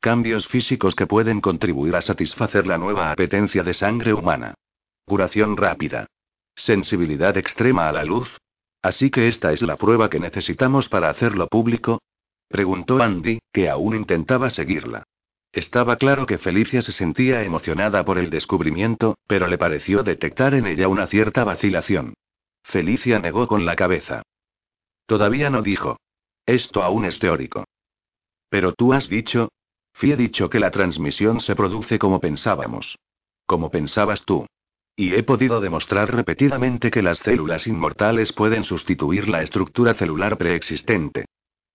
Cambios 0.00 0.48
físicos 0.48 0.96
que 0.96 1.06
pueden 1.06 1.40
contribuir 1.40 1.94
a 1.94 2.02
satisfacer 2.02 2.66
la 2.66 2.78
nueva 2.78 3.12
apetencia 3.12 3.62
de 3.62 3.72
sangre 3.72 4.12
humana. 4.12 4.54
Curación 5.04 5.56
rápida. 5.56 6.08
Sensibilidad 6.56 7.36
extrema 7.36 7.88
a 7.88 7.92
la 7.92 8.02
luz. 8.04 8.36
Así 8.82 9.10
que 9.10 9.28
esta 9.28 9.52
es 9.52 9.62
la 9.62 9.76
prueba 9.76 10.10
que 10.10 10.18
necesitamos 10.18 10.88
para 10.88 11.08
hacerlo 11.08 11.46
público, 11.46 12.00
Preguntó 12.48 13.00
Andy, 13.00 13.38
que 13.52 13.70
aún 13.70 13.94
intentaba 13.94 14.50
seguirla. 14.50 15.04
Estaba 15.52 15.98
claro 15.98 16.26
que 16.26 16.38
Felicia 16.38 16.82
se 16.82 16.90
sentía 16.90 17.44
emocionada 17.44 18.04
por 18.04 18.18
el 18.18 18.28
descubrimiento, 18.28 19.18
pero 19.28 19.46
le 19.46 19.56
pareció 19.56 20.02
detectar 20.02 20.54
en 20.54 20.66
ella 20.66 20.88
una 20.88 21.06
cierta 21.06 21.44
vacilación. 21.44 22.14
Felicia 22.62 23.18
negó 23.18 23.46
con 23.46 23.64
la 23.64 23.76
cabeza. 23.76 24.22
Todavía 25.06 25.50
no 25.50 25.62
dijo. 25.62 25.98
Esto 26.46 26.82
aún 26.82 27.04
es 27.04 27.18
teórico. 27.18 27.64
Pero 28.48 28.72
tú 28.72 28.92
has 28.92 29.08
dicho. 29.08 29.50
Fui 29.92 30.14
dicho 30.14 30.48
que 30.48 30.60
la 30.60 30.70
transmisión 30.70 31.40
se 31.40 31.54
produce 31.54 31.98
como 31.98 32.20
pensábamos. 32.20 32.98
Como 33.46 33.70
pensabas 33.70 34.24
tú. 34.24 34.46
Y 34.96 35.14
he 35.14 35.22
podido 35.22 35.60
demostrar 35.60 36.14
repetidamente 36.14 36.90
que 36.90 37.02
las 37.02 37.18
células 37.18 37.66
inmortales 37.66 38.32
pueden 38.32 38.64
sustituir 38.64 39.28
la 39.28 39.42
estructura 39.42 39.94
celular 39.94 40.36
preexistente. 40.36 41.26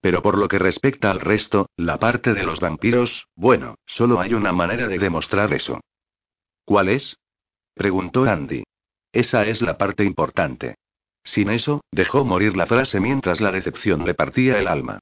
Pero 0.02 0.22
por 0.22 0.38
lo 0.38 0.48
que 0.48 0.60
respecta 0.60 1.10
al 1.10 1.20
resto, 1.20 1.68
la 1.76 1.98
parte 1.98 2.34
de 2.34 2.44
los 2.44 2.60
vampiros, 2.60 3.28
bueno, 3.36 3.76
solo 3.86 4.20
hay 4.20 4.34
una 4.34 4.52
manera 4.52 4.88
de 4.88 5.00
demostrar 5.00 5.54
eso. 5.54 5.80
¿Cuál 6.66 6.90
es? 6.90 7.18
preguntó 7.74 8.26
Andy. 8.26 8.64
Esa 9.12 9.46
es 9.46 9.62
la 9.62 9.78
parte 9.78 10.04
importante. 10.04 10.76
Sin 11.24 11.50
eso, 11.50 11.82
dejó 11.92 12.24
morir 12.24 12.56
la 12.56 12.68
frase 12.68 13.00
mientras 13.00 13.42
la 13.42 13.52
decepción 13.52 14.06
le 14.06 14.14
partía 14.14 14.60
el 14.60 14.68
alma. 14.68 15.00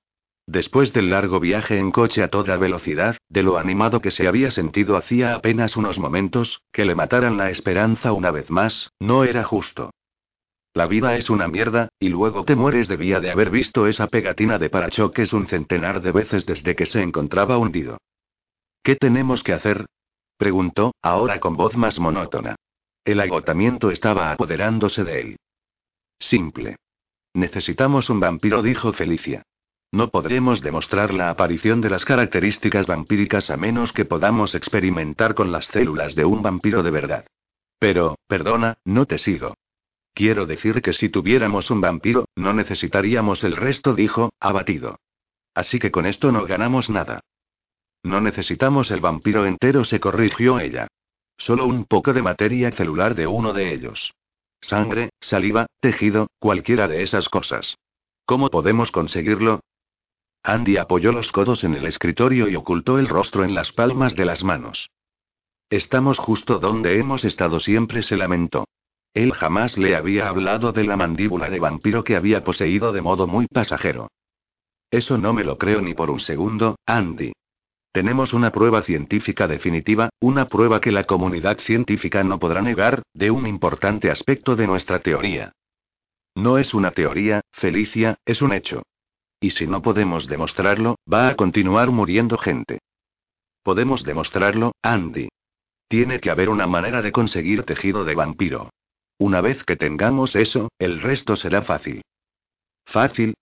Después 0.47 0.93
del 0.93 1.09
largo 1.09 1.39
viaje 1.39 1.79
en 1.79 1.91
coche 1.91 2.21
a 2.21 2.29
toda 2.29 2.57
velocidad, 2.57 3.17
de 3.29 3.41
lo 3.41 3.57
animado 3.57 3.99
que 3.99 4.11
se 4.11 4.27
había 4.27 4.51
sentido 4.51 4.95
hacía 4.95 5.33
apenas 5.33 5.75
unos 5.75 5.97
momentos, 5.97 6.61
que 6.71 6.85
le 6.85 6.93
mataran 6.93 7.37
la 7.37 7.49
esperanza 7.49 8.11
una 8.11 8.29
vez 8.29 8.51
más, 8.51 8.91
no 8.99 9.23
era 9.23 9.43
justo. 9.43 9.91
La 10.73 10.87
vida 10.87 11.15
es 11.15 11.29
una 11.29 11.47
mierda, 11.47 11.89
y 11.99 12.09
luego 12.09 12.43
te 12.43 12.55
mueres 12.55 12.87
debía 12.87 13.19
de 13.19 13.31
haber 13.31 13.49
visto 13.49 13.87
esa 13.87 14.07
pegatina 14.07 14.59
de 14.59 14.69
parachoques 14.69 15.33
un 15.33 15.47
centenar 15.47 16.01
de 16.01 16.11
veces 16.11 16.45
desde 16.45 16.75
que 16.75 16.85
se 16.85 17.01
encontraba 17.01 17.57
hundido. 17.57 17.97
¿Qué 18.83 18.95
tenemos 18.95 19.41
que 19.41 19.53
hacer? 19.53 19.85
preguntó, 20.37 20.93
ahora 21.01 21.39
con 21.39 21.55
voz 21.55 21.75
más 21.75 21.97
monótona. 21.97 22.55
El 23.05 23.19
agotamiento 23.19 23.91
estaba 23.91 24.31
apoderándose 24.31 25.03
de 25.03 25.21
él. 25.21 25.37
Simple. 26.19 26.77
Necesitamos 27.35 28.09
un 28.09 28.19
vampiro, 28.19 28.63
dijo 28.63 28.93
Felicia. 28.93 29.43
No 29.91 30.09
podremos 30.09 30.61
demostrar 30.61 31.13
la 31.13 31.29
aparición 31.29 31.81
de 31.81 31.91
las 31.91 32.03
características 32.03 32.87
vampíricas 32.87 33.51
a 33.51 33.57
menos 33.57 33.93
que 33.93 34.05
podamos 34.05 34.55
experimentar 34.55 35.35
con 35.35 35.51
las 35.51 35.67
células 35.67 36.15
de 36.15 36.25
un 36.25 36.41
vampiro 36.41 36.81
de 36.81 36.89
verdad. 36.89 37.27
Pero, 37.77 38.17
perdona, 38.27 38.79
no 38.83 39.05
te 39.05 39.19
sigo. 39.19 39.53
Quiero 40.15 40.47
decir 40.47 40.81
que 40.81 40.93
si 40.93 41.09
tuviéramos 41.09 41.69
un 41.69 41.81
vampiro, 41.81 42.25
no 42.35 42.53
necesitaríamos 42.53 43.43
el 43.43 43.55
resto, 43.55 43.93
dijo, 43.93 44.31
abatido. 44.39 44.97
Así 45.53 45.77
que 45.77 45.91
con 45.91 46.07
esto 46.07 46.31
no 46.31 46.45
ganamos 46.45 46.89
nada. 46.89 47.19
No 48.01 48.19
necesitamos 48.19 48.89
el 48.89 48.99
vampiro 48.99 49.45
entero, 49.45 49.83
se 49.83 49.99
corrigió 49.99 50.59
ella. 50.59 50.87
Solo 51.37 51.65
un 51.65 51.85
poco 51.85 52.13
de 52.13 52.21
materia 52.21 52.71
celular 52.71 53.15
de 53.15 53.27
uno 53.27 53.53
de 53.53 53.73
ellos. 53.73 54.13
Sangre, 54.61 55.09
saliva, 55.19 55.67
tejido, 55.79 56.27
cualquiera 56.39 56.87
de 56.87 57.03
esas 57.03 57.29
cosas. 57.29 57.77
¿Cómo 58.25 58.49
podemos 58.49 58.91
conseguirlo? 58.91 59.59
Andy 60.43 60.77
apoyó 60.77 61.11
los 61.11 61.31
codos 61.31 61.63
en 61.63 61.75
el 61.75 61.85
escritorio 61.85 62.47
y 62.47 62.55
ocultó 62.55 62.99
el 62.99 63.07
rostro 63.07 63.43
en 63.43 63.53
las 63.53 63.71
palmas 63.71 64.15
de 64.15 64.25
las 64.25 64.43
manos. 64.43 64.89
Estamos 65.69 66.19
justo 66.19 66.59
donde 66.59 66.99
hemos 66.99 67.25
estado 67.25 67.59
siempre, 67.59 68.03
se 68.03 68.15
lamentó. 68.15 68.67
Él 69.13 69.33
jamás 69.33 69.77
le 69.77 69.95
había 69.95 70.27
hablado 70.27 70.71
de 70.71 70.83
la 70.83 70.97
mandíbula 70.97 71.49
de 71.49 71.59
vampiro 71.59 72.03
que 72.03 72.15
había 72.15 72.43
poseído 72.43 72.91
de 72.91 73.01
modo 73.01 73.27
muy 73.27 73.47
pasajero. 73.47 74.09
Eso 74.91 75.17
no 75.17 75.33
me 75.33 75.43
lo 75.43 75.57
creo 75.57 75.81
ni 75.81 75.93
por 75.93 76.11
un 76.11 76.19
segundo, 76.19 76.77
Andy. 76.85 77.33
Tenemos 77.95 78.33
una 78.33 78.51
prueba 78.51 78.81
científica 78.81 79.47
definitiva, 79.47 80.09
una 80.19 80.49
prueba 80.49 80.81
que 80.81 80.91
la 80.91 81.05
comunidad 81.05 81.59
científica 81.59 82.25
no 82.25 82.39
podrá 82.39 82.61
negar, 82.61 83.03
de 83.13 83.31
un 83.31 83.47
importante 83.47 84.11
aspecto 84.11 84.57
de 84.57 84.67
nuestra 84.67 84.99
teoría. 84.99 85.53
No 86.35 86.57
es 86.57 86.73
una 86.73 86.91
teoría, 86.91 87.39
Felicia, 87.53 88.17
es 88.25 88.41
un 88.41 88.51
hecho. 88.51 88.83
Y 89.39 89.51
si 89.51 89.65
no 89.65 89.81
podemos 89.81 90.27
demostrarlo, 90.27 90.97
va 91.09 91.29
a 91.29 91.35
continuar 91.37 91.89
muriendo 91.91 92.37
gente. 92.37 92.79
Podemos 93.63 94.03
demostrarlo, 94.03 94.73
Andy. 94.81 95.29
Tiene 95.87 96.19
que 96.19 96.31
haber 96.31 96.49
una 96.49 96.67
manera 96.67 97.01
de 97.01 97.13
conseguir 97.13 97.63
tejido 97.63 98.03
de 98.03 98.13
vampiro. 98.13 98.71
Una 99.19 99.39
vez 99.39 99.63
que 99.63 99.77
tengamos 99.77 100.35
eso, 100.35 100.67
el 100.79 101.01
resto 101.01 101.37
será 101.37 101.61
fácil. 101.61 102.01
¿Fácil? 102.83 103.35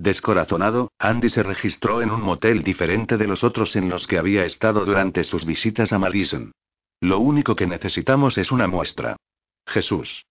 Descorazonado, 0.00 0.92
Andy 1.00 1.28
se 1.28 1.42
registró 1.42 2.02
en 2.02 2.12
un 2.12 2.22
motel 2.22 2.62
diferente 2.62 3.16
de 3.16 3.26
los 3.26 3.42
otros 3.42 3.74
en 3.74 3.88
los 3.88 4.06
que 4.06 4.16
había 4.16 4.44
estado 4.44 4.84
durante 4.84 5.24
sus 5.24 5.44
visitas 5.44 5.92
a 5.92 5.98
Madison. 5.98 6.52
Lo 7.00 7.18
único 7.18 7.56
que 7.56 7.66
necesitamos 7.66 8.38
es 8.38 8.52
una 8.52 8.68
muestra. 8.68 9.16
Jesús. 9.66 10.24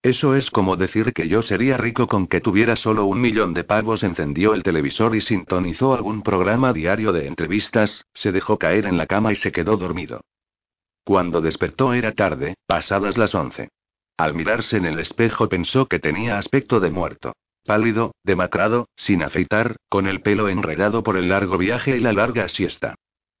Eso 0.00 0.36
es 0.36 0.50
como 0.50 0.78
decir 0.78 1.12
que 1.12 1.28
yo 1.28 1.42
sería 1.42 1.76
rico 1.76 2.06
con 2.06 2.28
que 2.28 2.40
tuviera 2.40 2.76
solo 2.76 3.04
un 3.04 3.20
millón 3.20 3.52
de 3.52 3.62
pavos. 3.62 4.04
Encendió 4.04 4.54
el 4.54 4.62
televisor 4.62 5.14
y 5.14 5.20
sintonizó 5.20 5.92
algún 5.92 6.22
programa 6.22 6.72
diario 6.72 7.12
de 7.12 7.26
entrevistas, 7.26 8.06
se 8.14 8.32
dejó 8.32 8.58
caer 8.58 8.86
en 8.86 8.96
la 8.96 9.04
cama 9.04 9.32
y 9.32 9.36
se 9.36 9.52
quedó 9.52 9.76
dormido. 9.76 10.22
Cuando 11.04 11.42
despertó 11.42 11.92
era 11.92 12.12
tarde, 12.12 12.54
pasadas 12.66 13.18
las 13.18 13.34
once. 13.34 13.68
Al 14.16 14.32
mirarse 14.32 14.78
en 14.78 14.86
el 14.86 14.98
espejo 14.98 15.46
pensó 15.46 15.84
que 15.84 15.98
tenía 15.98 16.38
aspecto 16.38 16.80
de 16.80 16.90
muerto. 16.90 17.34
Pálido, 17.64 18.12
demacrado, 18.24 18.88
sin 18.96 19.22
afeitar, 19.22 19.76
con 19.88 20.06
el 20.06 20.22
pelo 20.22 20.48
enredado 20.48 21.02
por 21.02 21.16
el 21.16 21.28
largo 21.28 21.58
viaje 21.58 21.96
y 21.96 22.00
la 22.00 22.12
larga 22.12 22.48
siesta. 22.48 22.94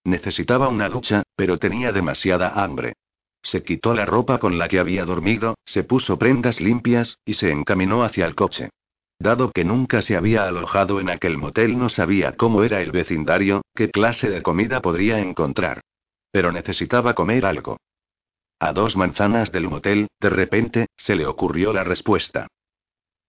Necesitaba 0.04 0.68
una 0.68 0.88
ducha, 0.88 1.22
pero 1.36 1.58
tenía 1.58 1.92
demasiada 1.92 2.50
hambre. 2.62 2.94
Se 3.42 3.62
quitó 3.62 3.94
la 3.94 4.04
ropa 4.04 4.38
con 4.38 4.58
la 4.58 4.68
que 4.68 4.78
había 4.78 5.04
dormido, 5.04 5.54
se 5.64 5.84
puso 5.84 6.18
prendas 6.18 6.60
limpias, 6.60 7.18
y 7.24 7.34
se 7.34 7.50
encaminó 7.50 8.04
hacia 8.04 8.26
el 8.26 8.34
coche. 8.34 8.70
Dado 9.18 9.50
que 9.50 9.64
nunca 9.64 10.00
se 10.00 10.16
había 10.16 10.46
alojado 10.46 11.00
en 11.00 11.10
aquel 11.10 11.36
motel, 11.36 11.78
no 11.78 11.88
sabía 11.88 12.32
cómo 12.32 12.62
era 12.62 12.80
el 12.80 12.90
vecindario, 12.90 13.62
qué 13.74 13.90
clase 13.90 14.30
de 14.30 14.42
comida 14.42 14.80
podría 14.80 15.20
encontrar. 15.20 15.80
Pero 16.30 16.52
necesitaba 16.52 17.14
comer 17.14 17.44
algo. 17.44 17.78
A 18.58 18.72
dos 18.72 18.96
manzanas 18.96 19.52
del 19.52 19.68
motel, 19.68 20.08
de 20.20 20.30
repente, 20.30 20.86
se 20.96 21.16
le 21.16 21.26
ocurrió 21.26 21.72
la 21.72 21.84
respuesta. 21.84 22.46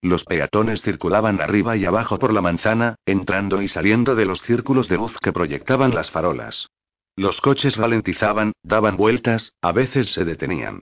Los 0.02 0.24
peatones 0.24 0.82
circulaban 0.82 1.42
arriba 1.42 1.78
y 1.78 1.86
abajo 1.86 2.18
por 2.18 2.34
la 2.34 2.42
manzana, 2.42 2.96
entrando 3.06 3.62
y 3.62 3.68
saliendo 3.68 4.16
de 4.16 4.26
los 4.26 4.42
círculos 4.42 4.88
de 4.88 4.98
luz 4.98 5.16
que 5.22 5.32
proyectaban 5.32 5.94
las 5.94 6.10
farolas. 6.10 6.70
Los 7.16 7.40
coches 7.40 7.76
ralentizaban, 7.76 8.54
daban 8.64 8.98
vueltas, 8.98 9.54
a 9.62 9.72
veces 9.72 10.12
se 10.12 10.26
detenían. 10.26 10.82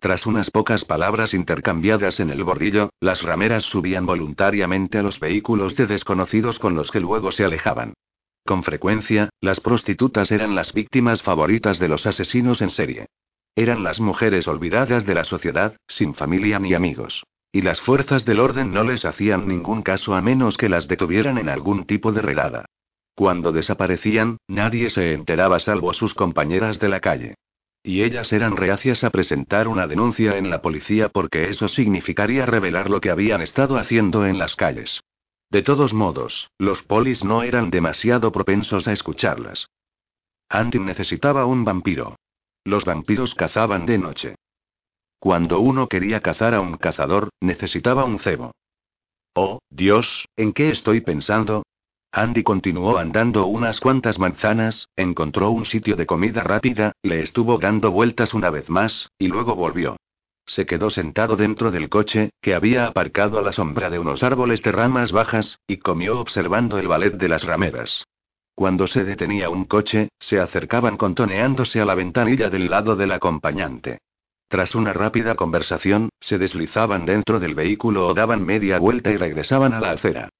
Tras 0.00 0.26
unas 0.26 0.50
pocas 0.50 0.84
palabras 0.84 1.34
intercambiadas 1.34 2.20
en 2.20 2.30
el 2.30 2.44
bordillo, 2.44 2.90
las 3.00 3.22
rameras 3.22 3.64
subían 3.64 4.06
voluntariamente 4.06 4.98
a 4.98 5.02
los 5.02 5.18
vehículos 5.18 5.74
de 5.76 5.86
desconocidos 5.86 6.58
con 6.58 6.74
los 6.74 6.90
que 6.90 7.00
luego 7.00 7.32
se 7.32 7.44
alejaban. 7.44 7.94
Con 8.44 8.62
frecuencia, 8.62 9.30
las 9.40 9.60
prostitutas 9.60 10.30
eran 10.30 10.54
las 10.54 10.72
víctimas 10.72 11.22
favoritas 11.22 11.78
de 11.78 11.88
los 11.88 12.06
asesinos 12.06 12.62
en 12.62 12.70
serie. 12.70 13.06
Eran 13.56 13.82
las 13.82 13.98
mujeres 13.98 14.46
olvidadas 14.46 15.04
de 15.04 15.14
la 15.14 15.24
sociedad, 15.24 15.76
sin 15.88 16.14
familia 16.14 16.58
ni 16.58 16.74
amigos. 16.74 17.24
Y 17.50 17.62
las 17.62 17.80
fuerzas 17.80 18.24
del 18.24 18.40
orden 18.40 18.72
no 18.72 18.84
les 18.84 19.04
hacían 19.04 19.48
ningún 19.48 19.82
caso 19.82 20.14
a 20.14 20.22
menos 20.22 20.56
que 20.56 20.68
las 20.68 20.86
detuvieran 20.86 21.38
en 21.38 21.48
algún 21.48 21.86
tipo 21.86 22.12
de 22.12 22.22
redada. 22.22 22.66
Cuando 23.14 23.52
desaparecían, 23.52 24.38
nadie 24.46 24.90
se 24.90 25.12
enteraba 25.12 25.58
salvo 25.58 25.92
sus 25.92 26.14
compañeras 26.14 26.78
de 26.78 26.88
la 26.88 27.00
calle. 27.00 27.34
Y 27.82 28.02
ellas 28.02 28.32
eran 28.32 28.56
reacias 28.56 29.02
a 29.02 29.10
presentar 29.10 29.66
una 29.66 29.86
denuncia 29.86 30.36
en 30.36 30.50
la 30.50 30.60
policía 30.60 31.08
porque 31.08 31.48
eso 31.48 31.68
significaría 31.68 32.44
revelar 32.44 32.90
lo 32.90 33.00
que 33.00 33.10
habían 33.10 33.40
estado 33.40 33.76
haciendo 33.76 34.26
en 34.26 34.38
las 34.38 34.56
calles. 34.56 35.00
De 35.50 35.62
todos 35.62 35.94
modos, 35.94 36.50
los 36.58 36.82
polis 36.82 37.24
no 37.24 37.42
eran 37.42 37.70
demasiado 37.70 38.30
propensos 38.30 38.86
a 38.86 38.92
escucharlas. 38.92 39.68
Andy 40.50 40.78
necesitaba 40.78 41.46
un 41.46 41.64
vampiro. 41.64 42.16
Los 42.64 42.84
vampiros 42.84 43.34
cazaban 43.34 43.86
de 43.86 43.98
noche. 43.98 44.34
Cuando 45.18 45.60
uno 45.60 45.88
quería 45.88 46.20
cazar 46.20 46.54
a 46.54 46.60
un 46.60 46.76
cazador, 46.76 47.30
necesitaba 47.40 48.04
un 48.04 48.18
cebo. 48.18 48.52
Oh, 49.34 49.58
Dios, 49.68 50.26
¿en 50.36 50.52
qué 50.52 50.70
estoy 50.70 51.00
pensando? 51.00 51.64
Andy 52.12 52.42
continuó 52.42 52.98
andando 52.98 53.46
unas 53.46 53.80
cuantas 53.80 54.18
manzanas, 54.18 54.88
encontró 54.96 55.50
un 55.50 55.66
sitio 55.66 55.96
de 55.96 56.06
comida 56.06 56.42
rápida, 56.42 56.92
le 57.02 57.20
estuvo 57.20 57.58
dando 57.58 57.90
vueltas 57.90 58.32
una 58.32 58.50
vez 58.50 58.70
más, 58.70 59.10
y 59.18 59.28
luego 59.28 59.54
volvió. 59.54 59.96
Se 60.46 60.64
quedó 60.64 60.88
sentado 60.88 61.36
dentro 61.36 61.70
del 61.70 61.90
coche, 61.90 62.30
que 62.40 62.54
había 62.54 62.86
aparcado 62.86 63.38
a 63.38 63.42
la 63.42 63.52
sombra 63.52 63.90
de 63.90 63.98
unos 63.98 64.22
árboles 64.22 64.62
de 64.62 64.72
ramas 64.72 65.12
bajas, 65.12 65.60
y 65.66 65.76
comió 65.76 66.18
observando 66.18 66.78
el 66.78 66.88
ballet 66.88 67.12
de 67.12 67.28
las 67.28 67.44
rameras. 67.44 68.04
Cuando 68.54 68.86
se 68.86 69.04
detenía 69.04 69.50
un 69.50 69.66
coche, 69.66 70.08
se 70.18 70.40
acercaban 70.40 70.96
contoneándose 70.96 71.80
a 71.80 71.84
la 71.84 71.94
ventanilla 71.94 72.48
del 72.48 72.70
lado 72.70 72.96
del 72.96 73.12
acompañante. 73.12 73.98
Tras 74.48 74.74
una 74.74 74.94
rápida 74.94 75.34
conversación, 75.34 76.08
se 76.20 76.38
deslizaban 76.38 77.04
dentro 77.04 77.38
del 77.38 77.54
vehículo 77.54 78.06
o 78.06 78.14
daban 78.14 78.44
media 78.44 78.78
vuelta 78.78 79.10
y 79.10 79.18
regresaban 79.18 79.74
a 79.74 79.80
la 79.80 79.90
acera. 79.90 80.30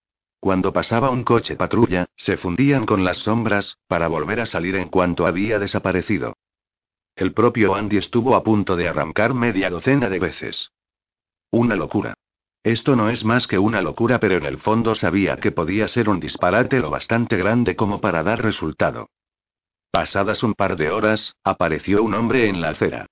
Cuando 0.41 0.73
pasaba 0.73 1.11
un 1.11 1.25
coche 1.25 1.57
patrulla, 1.57 2.07
se 2.17 2.39
fundían 2.39 2.87
con 2.87 3.05
las 3.05 3.19
sombras, 3.19 3.77
para 3.87 4.09
volver 4.09 4.41
a 4.41 4.47
salir 4.47 4.77
en 4.77 4.89
cuanto 4.89 5.27
había 5.27 5.59
desaparecido. 5.59 6.35
El 7.17 7.35
propio 7.35 7.75
Andy 7.75 7.99
estuvo 7.99 8.35
a 8.35 8.43
punto 8.43 8.77
de 8.77 8.89
arrancar 8.89 9.35
media 9.35 9.69
docena 9.69 10.09
de 10.09 10.21
veces. 10.21 10.71
Una 11.51 11.77
locura. 11.77 12.15
Esto 12.63 12.97
no 12.97 13.11
es 13.11 13.25
más 13.25 13.47
que 13.47 13.59
una 13.59 13.83
locura, 13.83 14.21
pero 14.21 14.37
en 14.37 14.47
el 14.47 14.59
fondo 14.59 14.95
sabía 14.95 15.37
que 15.37 15.53
podía 15.53 15.87
ser 15.89 16.09
un 16.09 16.21
disparate 16.21 16.79
lo 16.79 16.91
bastante 16.91 17.37
grande 17.37 17.77
como 17.77 18.01
para 18.01 18.23
dar 18.23 18.43
resultado. 18.43 19.11
Pasadas 19.91 20.43
un 20.43 20.55
par 20.55 20.77
de 20.77 20.91
horas, 20.91 21.35
apareció 21.45 22.03
un 22.03 22.15
hombre 22.15 22.49
en 22.49 22.61
la 22.61 22.71
acera. 22.71 23.07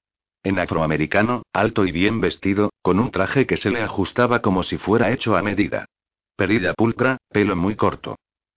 En 0.47 0.61
afroamericano, 0.61 1.43
alto 1.53 1.85
y 1.85 1.91
bien 1.91 2.21
vestido, 2.21 2.71
con 2.81 3.01
un 3.01 3.11
traje 3.11 3.49
que 3.49 3.57
se 3.57 3.69
le 3.69 3.83
ajustaba 3.83 4.43
como 4.43 4.63
si 4.63 4.79
fuera 4.79 5.11
hecho 5.11 5.37
a 5.37 5.43
medida. 5.43 5.87
Perilla 6.37 6.73
pulcra, 6.73 7.17
pelo 7.31 7.57
muy 7.57 7.75
corto. 7.75 8.15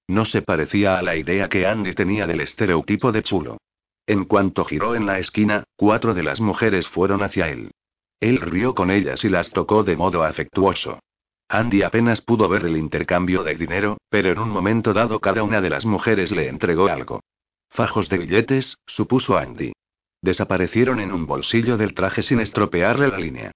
No 0.08 0.24
se 0.24 0.44
parecía 0.44 1.00
a 1.00 1.02
la 1.02 1.16
idea 1.16 1.50
que 1.50 1.66
Andy 1.66 1.94
tenía 1.94 2.28
del 2.28 2.42
estereotipo 2.42 3.12
de 3.12 3.24
chulo. 3.24 3.58
En 4.06 4.26
cuanto 4.26 4.66
giró 4.66 4.94
en 4.94 5.08
la 5.08 5.18
esquina, 5.18 5.64
cuatro 5.76 6.14
de 6.14 6.22
las 6.22 6.40
mujeres 6.40 6.88
fueron 6.88 7.24
hacia 7.24 7.50
él. 7.50 7.72
Él 8.20 8.40
rió 8.40 8.76
con 8.76 8.92
ellas 8.92 9.24
y 9.24 9.30
las 9.30 9.50
tocó 9.50 9.84
de 9.84 9.98
modo 9.98 10.24
afectuoso. 10.24 11.00
Andy 11.48 11.82
apenas 11.82 12.22
pudo 12.22 12.48
ver 12.50 12.66
el 12.66 12.78
intercambio 12.78 13.44
de 13.44 13.56
dinero, 13.56 13.98
pero 14.10 14.30
en 14.30 14.38
un 14.38 14.50
momento 14.50 14.94
dado 14.94 15.20
cada 15.20 15.42
una 15.42 15.60
de 15.60 15.72
las 15.72 15.86
mujeres 15.86 16.32
le 16.32 16.50
entregó 16.50 16.88
algo. 16.88 17.22
Fajos 17.72 18.10
de 18.10 18.20
billetes, 18.20 18.78
supuso 18.86 19.40
Andy. 19.40 19.74
Desaparecieron 20.22 21.00
en 21.00 21.12
un 21.12 21.26
bolsillo 21.26 21.78
del 21.78 21.94
traje 21.94 22.22
sin 22.22 22.40
estropearle 22.40 23.08
la 23.08 23.18
línea. 23.18 23.52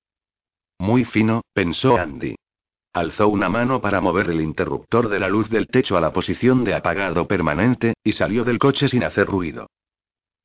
Muy 0.79 1.03
fino, 1.05 1.41
pensó 1.53 1.97
Andy. 1.97 2.35
Alzó 2.93 3.27
una 3.27 3.49
mano 3.49 3.81
para 3.81 4.01
mover 4.01 4.29
el 4.29 4.41
interruptor 4.41 5.09
de 5.09 5.19
la 5.19 5.27
luz 5.27 5.49
del 5.49 5.67
techo 5.67 5.97
a 5.97 6.01
la 6.01 6.13
posición 6.13 6.63
de 6.63 6.75
apagado 6.75 7.27
permanente, 7.27 7.95
y 8.03 8.11
salió 8.11 8.43
del 8.43 8.59
coche 8.59 8.87
sin 8.87 9.03
hacer 9.03 9.27
ruido. 9.27 9.67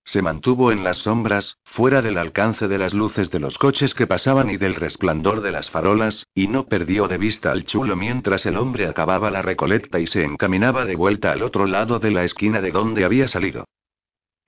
Se 0.04 0.22
mantuvo 0.22 0.72
en 0.72 0.82
las 0.82 0.96
sombras, 0.96 1.58
fuera 1.64 2.00
del 2.00 2.16
alcance 2.16 2.66
de 2.66 2.78
las 2.78 2.94
luces 2.94 3.30
de 3.30 3.40
los 3.40 3.58
coches 3.58 3.92
que 3.92 4.06
pasaban 4.06 4.48
y 4.48 4.56
del 4.56 4.74
resplandor 4.74 5.42
de 5.42 5.52
las 5.52 5.70
farolas, 5.70 6.26
y 6.34 6.48
no 6.48 6.66
perdió 6.66 7.08
de 7.08 7.18
vista 7.18 7.52
al 7.52 7.66
chulo 7.66 7.94
mientras 7.94 8.46
el 8.46 8.56
hombre 8.56 8.86
acababa 8.86 9.30
la 9.30 9.42
recolecta 9.42 10.00
y 10.00 10.06
se 10.06 10.24
encaminaba 10.24 10.86
de 10.86 10.96
vuelta 10.96 11.32
al 11.32 11.42
otro 11.42 11.66
lado 11.66 11.98
de 11.98 12.10
la 12.10 12.24
esquina 12.24 12.62
de 12.62 12.70
donde 12.70 13.04
había 13.04 13.28
salido. 13.28 13.66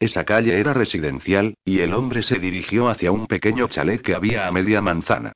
Esa 0.00 0.24
calle 0.24 0.58
era 0.58 0.72
residencial, 0.72 1.54
y 1.62 1.80
el 1.80 1.92
hombre 1.92 2.22
se 2.22 2.38
dirigió 2.38 2.88
hacia 2.88 3.12
un 3.12 3.26
pequeño 3.26 3.68
chalet 3.68 4.00
que 4.00 4.14
había 4.14 4.46
a 4.46 4.50
media 4.50 4.80
manzana. 4.80 5.32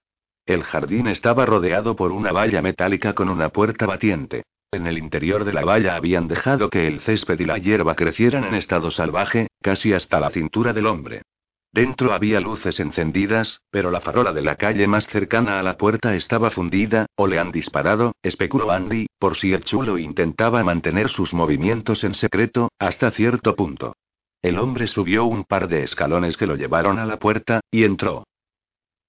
El 0.47 0.63
jardín 0.63 1.07
estaba 1.07 1.45
rodeado 1.45 1.95
por 1.95 2.13
una 2.13 2.33
valla 2.33 2.63
metálica 2.63 3.13
con 3.13 3.29
una 3.29 3.51
puerta 3.51 3.85
batiente. 3.85 4.45
En 4.73 4.87
el 4.87 4.97
interior 4.97 5.45
de 5.45 5.53
la 5.53 5.67
valla 5.67 5.97
habían 5.97 6.29
dejado 6.29 6.71
que 6.71 6.87
el 6.87 7.01
césped 7.01 7.39
y 7.41 7.45
la 7.45 7.59
hierba 7.59 7.95
crecieran 7.95 8.45
en 8.45 8.55
estado 8.55 8.91
salvaje, 8.91 9.49
casi 9.61 9.93
hasta 9.93 10.19
la 10.19 10.31
cintura 10.31 10.73
del 10.73 10.87
hombre. 10.87 11.23
Dentro 11.71 12.15
había 12.15 12.41
luces 12.41 12.81
encendidas, 12.81 13.61
pero 13.71 13.91
la 13.91 14.01
farola 14.01 14.33
de 14.33 14.43
la 14.43 14.57
calle 14.57 14.87
más 14.87 15.07
cercana 15.09 15.61
a 15.61 15.63
la 15.63 15.77
puerta 15.77 16.17
estaba 16.17 16.51
fundida, 16.51 17.05
o 17.17 17.27
le 17.27 17.39
han 17.39 17.53
disparado, 17.53 18.13
especuló 18.23 18.71
Andy, 18.71 19.09
por 19.19 19.37
si 19.37 19.53
el 19.53 19.63
chulo 19.65 19.99
intentaba 19.99 20.65
mantener 20.65 21.11
sus 21.11 21.35
movimientos 21.35 22.03
en 22.03 22.15
secreto, 22.15 22.71
hasta 22.79 23.11
cierto 23.11 23.55
punto. 23.57 23.95
El 24.45 24.59
hombre 24.59 24.87
subió 24.87 25.25
un 25.25 25.45
par 25.45 25.69
de 25.69 25.85
escalones 25.85 26.37
que 26.37 26.47
lo 26.47 26.55
llevaron 26.55 26.99
a 26.99 27.07
la 27.07 27.19
puerta, 27.19 27.63
y 27.71 27.85
entró. 27.85 28.27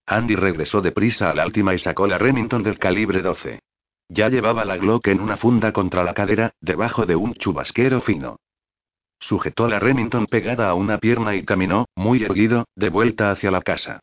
Andy 0.05 0.33
regresó 0.33 0.79
deprisa 0.81 1.29
a 1.29 1.35
la 1.35 1.45
última 1.45 1.73
y 1.75 1.79
sacó 1.79 2.07
la 2.07 2.17
Remington 2.17 2.63
del 2.63 2.79
calibre 2.79 3.21
12. 3.21 3.59
Ya 4.07 4.29
llevaba 4.29 4.63
la 4.63 4.77
Glock 4.77 5.09
en 5.09 5.19
una 5.19 5.35
funda 5.35 5.73
contra 5.73 6.05
la 6.05 6.13
cadera, 6.13 6.53
debajo 6.61 7.05
de 7.05 7.17
un 7.17 7.33
chubasquero 7.33 7.99
fino. 7.99 8.37
Sujetó 9.19 9.67
la 9.67 9.77
Remington 9.77 10.25
pegada 10.25 10.69
a 10.69 10.73
una 10.73 10.99
pierna 10.99 11.35
y 11.35 11.43
caminó, 11.43 11.83
muy 11.97 12.23
erguido, 12.23 12.63
de 12.73 12.87
vuelta 12.87 13.29
hacia 13.29 13.51
la 13.51 13.61
casa. 13.61 13.99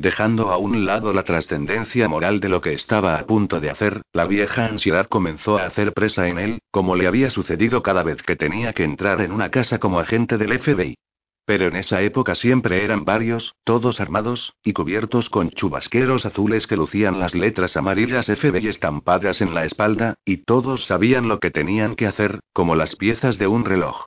Dejando 0.00 0.50
a 0.50 0.56
un 0.56 0.86
lado 0.86 1.12
la 1.12 1.24
trascendencia 1.24 2.08
moral 2.08 2.40
de 2.40 2.48
lo 2.48 2.62
que 2.62 2.72
estaba 2.72 3.16
a 3.16 3.26
punto 3.26 3.60
de 3.60 3.68
hacer, 3.68 4.00
la 4.14 4.24
vieja 4.24 4.64
ansiedad 4.64 5.06
comenzó 5.06 5.58
a 5.58 5.66
hacer 5.66 5.92
presa 5.92 6.26
en 6.26 6.38
él, 6.38 6.58
como 6.70 6.96
le 6.96 7.06
había 7.06 7.28
sucedido 7.28 7.82
cada 7.82 8.02
vez 8.02 8.22
que 8.22 8.34
tenía 8.34 8.72
que 8.72 8.82
entrar 8.82 9.20
en 9.20 9.30
una 9.30 9.50
casa 9.50 9.78
como 9.78 10.00
agente 10.00 10.38
del 10.38 10.58
FBI. 10.58 10.94
Pero 11.44 11.66
en 11.66 11.76
esa 11.76 12.00
época 12.00 12.34
siempre 12.34 12.82
eran 12.82 13.04
varios, 13.04 13.54
todos 13.62 14.00
armados, 14.00 14.54
y 14.64 14.72
cubiertos 14.72 15.28
con 15.28 15.50
chubasqueros 15.50 16.24
azules 16.24 16.66
que 16.66 16.76
lucían 16.76 17.20
las 17.20 17.34
letras 17.34 17.76
amarillas 17.76 18.24
FBI 18.24 18.68
estampadas 18.68 19.42
en 19.42 19.52
la 19.52 19.66
espalda, 19.66 20.14
y 20.24 20.38
todos 20.44 20.86
sabían 20.86 21.28
lo 21.28 21.40
que 21.40 21.50
tenían 21.50 21.94
que 21.94 22.06
hacer, 22.06 22.40
como 22.54 22.74
las 22.74 22.96
piezas 22.96 23.36
de 23.36 23.48
un 23.48 23.66
reloj. 23.66 24.06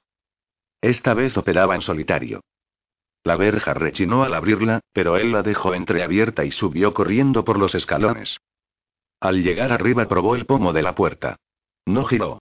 Esta 0.81 1.13
vez 1.13 1.37
operaba 1.37 1.75
en 1.75 1.81
solitario. 1.81 2.41
La 3.23 3.37
verja 3.37 3.73
rechinó 3.73 4.23
al 4.23 4.33
abrirla, 4.33 4.81
pero 4.91 5.17
él 5.17 5.31
la 5.31 5.43
dejó 5.43 5.73
entreabierta 5.73 6.43
y 6.43 6.51
subió 6.51 6.93
corriendo 6.93 7.45
por 7.45 7.57
los 7.57 7.73
escalones. 7.73 8.37
Al 9.21 9.41
llegar 9.41 9.71
arriba 9.71 10.07
probó 10.07 10.35
el 10.35 10.45
pomo 10.45 10.73
de 10.73 10.81
la 10.81 10.95
puerta. 10.95 11.37
No 11.85 12.03
giró. 12.03 12.39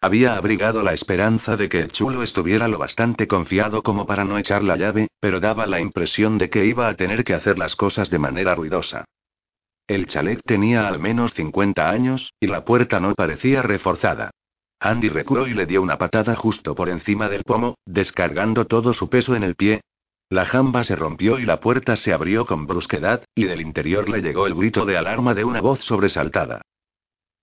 Había 0.00 0.36
abrigado 0.36 0.82
la 0.82 0.92
esperanza 0.92 1.56
de 1.56 1.68
que 1.68 1.80
el 1.80 1.92
chulo 1.92 2.22
estuviera 2.22 2.68
lo 2.68 2.76
bastante 2.76 3.26
confiado 3.26 3.82
como 3.82 4.04
para 4.04 4.24
no 4.24 4.36
echar 4.36 4.62
la 4.62 4.76
llave, 4.76 5.08
pero 5.20 5.40
daba 5.40 5.66
la 5.66 5.80
impresión 5.80 6.36
de 6.36 6.50
que 6.50 6.66
iba 6.66 6.88
a 6.88 6.94
tener 6.94 7.24
que 7.24 7.32
hacer 7.32 7.58
las 7.58 7.74
cosas 7.76 8.10
de 8.10 8.18
manera 8.18 8.54
ruidosa. 8.54 9.04
El 9.86 10.06
chalet 10.06 10.40
tenía 10.44 10.88
al 10.88 10.98
menos 10.98 11.32
50 11.34 11.88
años, 11.88 12.32
y 12.40 12.48
la 12.48 12.64
puerta 12.64 13.00
no 13.00 13.14
parecía 13.14 13.62
reforzada. 13.62 14.30
Andy 14.80 15.08
reculó 15.08 15.46
y 15.46 15.54
le 15.54 15.66
dio 15.66 15.82
una 15.82 15.98
patada 15.98 16.36
justo 16.36 16.74
por 16.74 16.88
encima 16.88 17.28
del 17.28 17.44
pomo, 17.44 17.76
descargando 17.86 18.66
todo 18.66 18.92
su 18.92 19.08
peso 19.08 19.34
en 19.34 19.42
el 19.42 19.54
pie. 19.54 19.80
La 20.28 20.46
jamba 20.46 20.84
se 20.84 20.96
rompió 20.96 21.38
y 21.38 21.44
la 21.44 21.60
puerta 21.60 21.96
se 21.96 22.12
abrió 22.12 22.46
con 22.46 22.66
brusquedad, 22.66 23.24
y 23.34 23.44
del 23.44 23.60
interior 23.60 24.08
le 24.08 24.20
llegó 24.20 24.46
el 24.46 24.54
grito 24.54 24.84
de 24.84 24.96
alarma 24.96 25.34
de 25.34 25.44
una 25.44 25.60
voz 25.60 25.80
sobresaltada. 25.80 26.62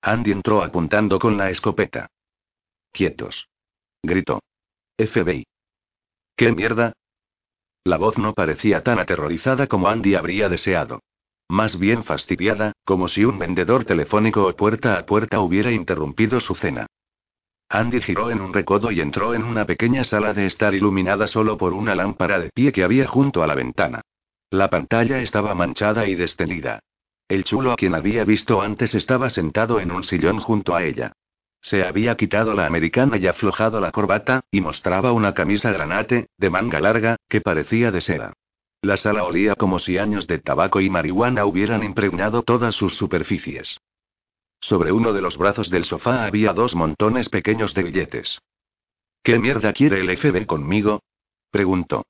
Andy 0.02 0.32
entró 0.32 0.64
apuntando 0.64 1.20
con 1.20 1.38
la 1.38 1.50
escopeta. 1.50 2.08
Quietos. 2.92 3.48
Gritó. 4.04 4.42
FBI. 4.98 5.46
¿Qué 6.36 6.52
mierda? 6.52 6.94
La 7.84 7.98
voz 7.98 8.18
no 8.18 8.34
parecía 8.34 8.84
tan 8.84 9.00
aterrorizada 9.00 9.68
como 9.68 9.88
Andy 9.88 10.16
habría 10.16 10.50
deseado. 10.50 11.02
Más 11.50 11.78
bien 11.78 12.04
fastidiada, 12.04 12.74
como 12.86 13.08
si 13.08 13.26
un 13.26 13.38
vendedor 13.38 13.86
telefónico 13.86 14.48
o 14.48 14.56
puerta 14.56 14.98
a 14.98 15.06
puerta 15.06 15.40
hubiera 15.40 15.72
interrumpido 15.72 16.40
su 16.40 16.56
cena. 16.56 16.88
Andy 17.74 18.02
giró 18.02 18.30
en 18.32 18.42
un 18.42 18.54
recodo 18.54 18.92
y 18.92 19.00
entró 19.00 19.34
en 19.34 19.44
una 19.44 19.66
pequeña 19.66 20.04
sala 20.04 20.34
de 20.34 20.46
estar 20.46 20.74
iluminada 20.74 21.26
solo 21.26 21.58
por 21.58 21.72
una 21.72 21.96
lámpara 21.96 22.38
de 22.38 22.50
pie 22.50 22.74
que 22.74 22.84
había 22.84 23.08
junto 23.08 23.44
a 23.44 23.48
la 23.48 23.56
ventana. 23.56 24.02
La 24.50 24.70
pantalla 24.70 25.22
estaba 25.22 25.56
manchada 25.56 26.06
y 26.06 26.16
destendida. 26.16 26.82
El 27.30 27.46
chulo 27.46 27.72
a 27.72 27.78
quien 27.78 27.96
había 27.96 28.26
visto 28.26 28.62
antes 28.62 28.94
estaba 28.94 29.30
sentado 29.30 29.80
en 29.80 29.92
un 29.92 30.04
sillón 30.04 30.40
junto 30.40 30.76
a 30.76 30.84
ella. 30.84 31.14
Se 31.62 31.86
había 31.86 32.18
quitado 32.18 32.54
la 32.54 32.66
americana 32.66 33.16
y 33.16 33.28
aflojado 33.28 33.80
la 33.80 33.94
corbata, 33.94 34.42
y 34.52 34.60
mostraba 34.60 35.14
una 35.14 35.34
camisa 35.34 35.72
granate, 35.72 36.28
de 36.38 36.50
manga 36.50 36.82
larga, 36.82 37.16
que 37.30 37.40
parecía 37.40 37.90
de 37.90 38.02
seda. 38.02 38.34
La 38.82 38.98
sala 38.98 39.24
olía 39.24 39.56
como 39.56 39.80
si 39.80 39.98
años 39.98 40.28
de 40.28 40.40
tabaco 40.40 40.82
y 40.82 40.90
marihuana 40.90 41.46
hubieran 41.46 41.84
impregnado 41.84 42.44
todas 42.44 42.76
sus 42.76 42.96
superficies. 42.96 43.80
Sobre 44.62 44.92
uno 44.92 45.12
de 45.12 45.22
los 45.22 45.38
brazos 45.38 45.70
del 45.70 45.86
sofá 45.86 46.24
había 46.26 46.54
dos 46.54 46.76
montones 46.76 47.30
pequeños 47.30 47.74
de 47.74 47.84
billetes. 47.84 48.40
¿Qué 49.24 49.40
mierda 49.40 49.74
quiere 49.74 50.00
el 50.00 50.16
FB 50.18 50.46
conmigo? 50.46 51.02
preguntó. 51.52 52.06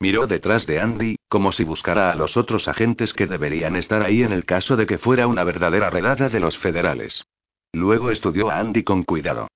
Miró 0.00 0.26
detrás 0.26 0.66
de 0.66 0.80
Andy, 0.80 1.16
como 1.28 1.52
si 1.52 1.62
buscara 1.62 2.10
a 2.10 2.14
los 2.14 2.38
otros 2.38 2.68
agentes 2.68 3.12
que 3.12 3.26
deberían 3.26 3.76
estar 3.76 4.02
ahí 4.02 4.22
en 4.22 4.32
el 4.32 4.46
caso 4.46 4.76
de 4.76 4.86
que 4.86 4.96
fuera 4.96 5.26
una 5.26 5.44
verdadera 5.44 5.90
redada 5.90 6.30
de 6.30 6.40
los 6.40 6.56
federales. 6.56 7.24
Luego 7.72 8.10
estudió 8.10 8.50
a 8.50 8.58
Andy 8.58 8.82
con 8.82 9.02
cuidado. 9.04 9.48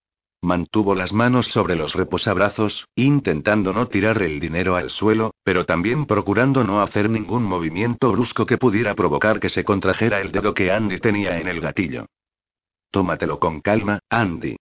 Mantuvo 0.43 0.95
las 0.95 1.15
manos 1.15 1.47
sobre 1.47 1.75
los 1.75 1.95
reposabrazos, 1.95 2.87
intentando 2.95 3.73
no 3.73 3.89
tirar 3.89 4.21
el 4.21 4.39
dinero 4.39 4.77
al 4.77 4.91
suelo, 4.91 5.33
pero 5.43 5.65
también 5.65 6.05
procurando 6.05 6.63
no 6.63 6.83
hacer 6.83 7.09
ningún 7.09 7.45
movimiento 7.45 8.13
brusco 8.13 8.45
que 8.45 8.59
pudiera 8.59 8.95
provocar 8.95 9.41
que 9.41 9.49
se 9.49 9.65
contrajera 9.65 10.21
el 10.21 10.31
dedo 10.31 10.53
que 10.53 10.71
Andy 10.71 10.99
tenía 10.99 11.41
en 11.41 11.49
el 11.49 11.63
gatillo. 11.63 12.05
Tómatelo 12.95 13.41
con 13.41 13.61
calma, 13.61 13.99
Andy. 14.09 14.55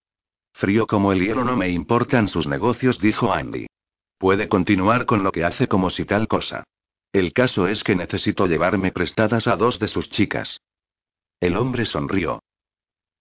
Frío 0.54 0.88
como 0.88 1.12
el 1.12 1.20
hielo 1.24 1.44
no 1.44 1.56
me 1.56 1.70
importan 1.70 2.28
sus 2.28 2.48
negocios, 2.48 2.98
dijo 2.98 3.32
Andy. 3.32 3.68
Puede 4.18 4.50
continuar 4.50 5.06
con 5.06 5.22
lo 5.22 5.32
que 5.32 5.44
hace 5.46 5.68
como 5.68 5.92
si 5.92 6.04
tal 6.04 6.28
cosa. 6.28 6.64
El 7.12 7.32
caso 7.32 7.68
es 7.68 7.84
que 7.84 7.96
necesito 7.96 8.48
llevarme 8.48 8.92
prestadas 8.92 9.46
a 9.46 9.56
dos 9.56 9.78
de 9.78 9.88
sus 9.88 10.10
chicas. 10.10 10.60
El 11.40 11.56
hombre 11.58 11.86
sonrió. 11.86 12.42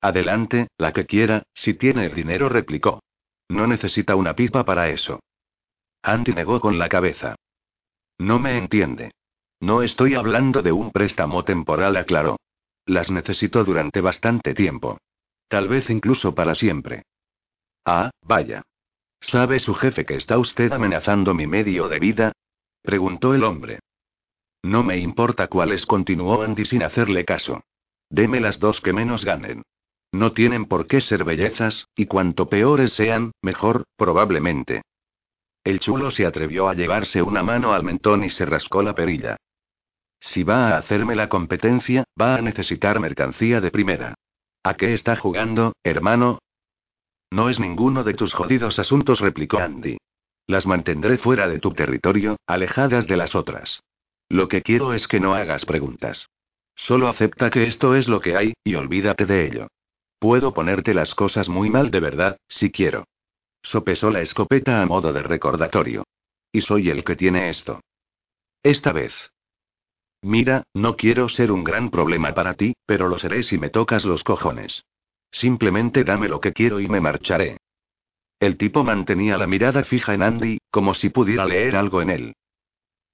Adelante, 0.01 0.69
la 0.79 0.95
que 0.95 1.05
quiera, 1.05 1.43
si 1.53 1.75
tiene 1.75 2.07
el 2.07 2.15
dinero, 2.15 2.49
replicó. 2.49 3.03
No 3.51 3.67
necesita 3.67 4.17
una 4.17 4.35
pipa 4.35 4.65
para 4.65 4.89
eso. 4.89 5.21
Andy 6.01 6.33
negó 6.33 6.59
con 6.59 6.79
la 6.79 6.89
cabeza. 6.89 7.35
No 8.17 8.39
me 8.39 8.57
entiende. 8.57 9.11
No 9.61 9.83
estoy 9.83 10.15
hablando 10.15 10.63
de 10.63 10.73
un 10.73 10.91
préstamo 10.91 11.45
temporal, 11.45 11.99
aclaró. 11.99 12.39
Las 12.87 13.11
necesito 13.11 13.65
durante 13.65 14.01
bastante 14.01 14.55
tiempo. 14.55 14.99
Tal 15.49 15.69
vez 15.69 15.89
incluso 15.91 16.35
para 16.35 16.55
siempre. 16.55 17.05
Ah, 17.85 18.11
vaya. 18.23 18.63
¿Sabe 19.21 19.61
su 19.61 19.75
jefe 19.75 20.05
que 20.05 20.17
está 20.17 20.39
usted 20.39 20.73
amenazando 20.73 21.35
mi 21.35 21.47
medio 21.47 21.89
de 21.89 21.99
vida? 21.99 22.33
preguntó 22.83 23.35
el 23.35 23.45
hombre. 23.45 23.79
No 24.63 24.83
me 24.83 24.99
importa 24.99 25.49
cuáles, 25.49 25.87
continuó 25.87 26.43
Andy 26.43 26.65
sin 26.65 26.83
hacerle 26.83 27.25
caso. 27.25 27.63
Deme 28.11 28.41
las 28.41 28.59
dos 28.59 28.81
que 28.81 28.93
menos 28.93 29.25
ganen. 29.25 29.63
No 30.13 30.33
tienen 30.33 30.67
por 30.67 30.87
qué 30.87 31.01
ser 31.01 31.25
bellezas, 31.25 31.89
y 31.97 32.07
cuanto 32.07 32.49
peores 32.49 32.93
sean, 32.93 33.33
mejor, 33.41 33.85
probablemente. 33.97 34.83
El 35.65 35.79
chulo 35.79 36.11
se 36.11 36.27
atrevió 36.27 36.69
a 36.69 36.75
llevarse 36.75 37.23
una 37.23 37.43
mano 37.43 37.73
al 37.73 37.85
mentón 37.85 38.25
y 38.25 38.31
se 38.31 38.45
rascó 38.45 38.83
la 38.83 38.95
perilla. 38.95 39.37
Si 40.23 40.45
va 40.45 40.69
a 40.69 40.79
hacerme 40.79 41.17
la 41.17 41.29
competencia, 41.29 42.05
va 42.19 42.37
a 42.37 42.43
necesitar 42.43 43.01
mercancía 43.01 43.61
de 43.61 43.73
primera. 43.73 44.15
¿A 44.63 44.75
qué 44.75 44.95
está 44.95 45.17
jugando, 45.17 45.73
hermano? 45.83 46.39
No 47.33 47.51
es 47.51 47.59
ninguno 47.59 48.05
de 48.05 48.15
tus 48.15 48.33
jodidos 48.33 48.79
asuntos, 48.79 49.19
replicó 49.19 49.59
Andy. 49.59 49.99
Las 50.47 50.65
mantendré 50.65 51.19
fuera 51.19 51.49
de 51.49 51.59
tu 51.59 51.73
territorio, 51.73 52.37
alejadas 52.47 53.09
de 53.09 53.17
las 53.17 53.35
otras. 53.35 53.83
Lo 54.29 54.47
que 54.47 54.63
quiero 54.63 54.95
es 54.95 55.09
que 55.09 55.19
no 55.19 55.35
hagas 55.35 55.67
preguntas. 55.67 56.29
Solo 56.77 57.09
acepta 57.09 57.51
que 57.51 57.65
esto 57.65 57.97
es 57.97 58.07
lo 58.07 58.21
que 58.21 58.37
hay, 58.37 58.55
y 58.63 58.77
olvídate 58.77 59.27
de 59.27 59.47
ello. 59.47 59.67
Puedo 60.21 60.55
ponerte 60.55 60.95
las 60.95 61.17
cosas 61.17 61.49
muy 61.49 61.69
mal 61.69 61.91
de 61.91 61.99
verdad, 61.99 62.37
si 62.47 62.71
quiero. 62.71 63.09
Sopesó 63.61 64.11
la 64.11 64.21
escopeta 64.21 64.83
a 64.83 64.87
modo 64.87 65.13
de 65.13 65.23
recordatorio. 65.23 66.05
Y 66.53 66.61
soy 66.61 66.91
el 66.91 67.03
que 67.03 67.17
tiene 67.17 67.49
esto. 67.49 67.81
Esta 68.63 68.93
vez. 68.93 69.32
Mira, 70.23 70.63
no 70.73 70.97
quiero 70.97 71.29
ser 71.29 71.51
un 71.51 71.65
gran 71.65 71.91
problema 71.91 72.33
para 72.33 72.55
ti, 72.55 72.75
pero 72.87 73.09
lo 73.09 73.19
seré 73.19 73.43
si 73.43 73.59
me 73.59 73.71
tocas 73.71 74.05
los 74.05 74.23
cojones. 74.23 74.85
Simplemente 75.33 76.05
dame 76.05 76.29
lo 76.29 76.41
que 76.41 76.53
quiero 76.53 76.79
y 76.79 76.89
me 76.89 77.01
marcharé. 77.01 77.59
El 78.39 78.57
tipo 78.57 78.85
mantenía 78.85 79.37
la 79.37 79.47
mirada 79.47 79.83
fija 79.85 80.15
en 80.15 80.23
Andy, 80.23 80.59
como 80.71 80.95
si 80.95 81.11
pudiera 81.11 81.45
leer 81.45 81.75
algo 81.75 82.03
en 82.03 82.11
él. 82.11 82.37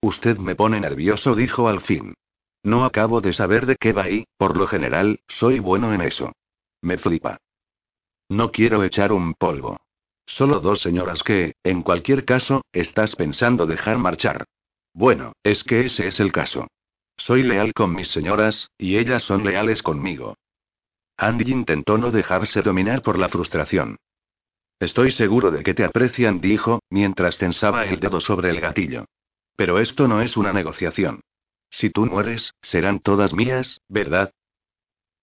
Usted 0.02 0.38
me 0.38 0.54
pone 0.54 0.80
nervioso, 0.80 1.34
dijo 1.34 1.68
al 1.68 1.80
fin. 1.80 2.14
No 2.62 2.84
acabo 2.84 3.20
de 3.20 3.32
saber 3.32 3.66
de 3.66 3.76
qué 3.76 3.92
va 3.92 4.10
y, 4.10 4.26
por 4.36 4.56
lo 4.56 4.66
general, 4.66 5.20
soy 5.28 5.60
bueno 5.60 5.94
en 5.94 6.02
eso. 6.02 6.32
Me 6.82 6.98
flipa. 6.98 7.38
No 8.28 8.52
quiero 8.52 8.84
echar 8.84 9.12
un 9.12 9.34
polvo. 9.34 9.78
Solo 10.26 10.60
dos 10.60 10.82
señoras 10.82 11.22
que, 11.22 11.54
en 11.64 11.82
cualquier 11.82 12.26
caso, 12.26 12.62
estás 12.72 13.16
pensando 13.16 13.66
dejar 13.66 13.96
marchar. 13.96 14.44
Bueno, 14.92 15.32
es 15.42 15.64
que 15.64 15.86
ese 15.86 16.08
es 16.08 16.20
el 16.20 16.32
caso. 16.32 16.68
Soy 17.18 17.42
leal 17.42 17.74
con 17.74 17.94
mis 17.94 18.08
señoras, 18.08 18.70
y 18.78 18.96
ellas 18.96 19.22
son 19.22 19.44
leales 19.44 19.82
conmigo. 19.82 20.36
Andy 21.16 21.50
intentó 21.50 21.98
no 21.98 22.12
dejarse 22.12 22.62
dominar 22.62 23.02
por 23.02 23.18
la 23.18 23.28
frustración. 23.28 23.98
Estoy 24.78 25.10
seguro 25.10 25.50
de 25.50 25.64
que 25.64 25.74
te 25.74 25.84
aprecian, 25.84 26.40
dijo, 26.40 26.80
mientras 26.88 27.36
tensaba 27.36 27.84
el 27.84 27.98
dedo 27.98 28.20
sobre 28.20 28.50
el 28.50 28.60
gatillo. 28.60 29.06
Pero 29.56 29.80
esto 29.80 30.06
no 30.06 30.22
es 30.22 30.36
una 30.36 30.52
negociación. 30.52 31.20
Si 31.70 31.90
tú 31.90 32.06
mueres, 32.06 32.54
serán 32.62 33.00
todas 33.00 33.34
mías, 33.34 33.80
¿verdad? 33.88 34.32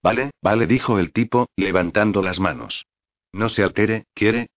Vale, 0.03 0.31
vale, 0.41 0.67
dijo 0.67 0.99
el 0.99 1.13
tipo, 1.13 1.47
levantando 1.55 2.21
las 2.21 2.39
manos. 2.39 2.85
No 3.31 3.47
se 3.47 3.63
altere, 3.63 4.03
¿quiere? 4.13 4.49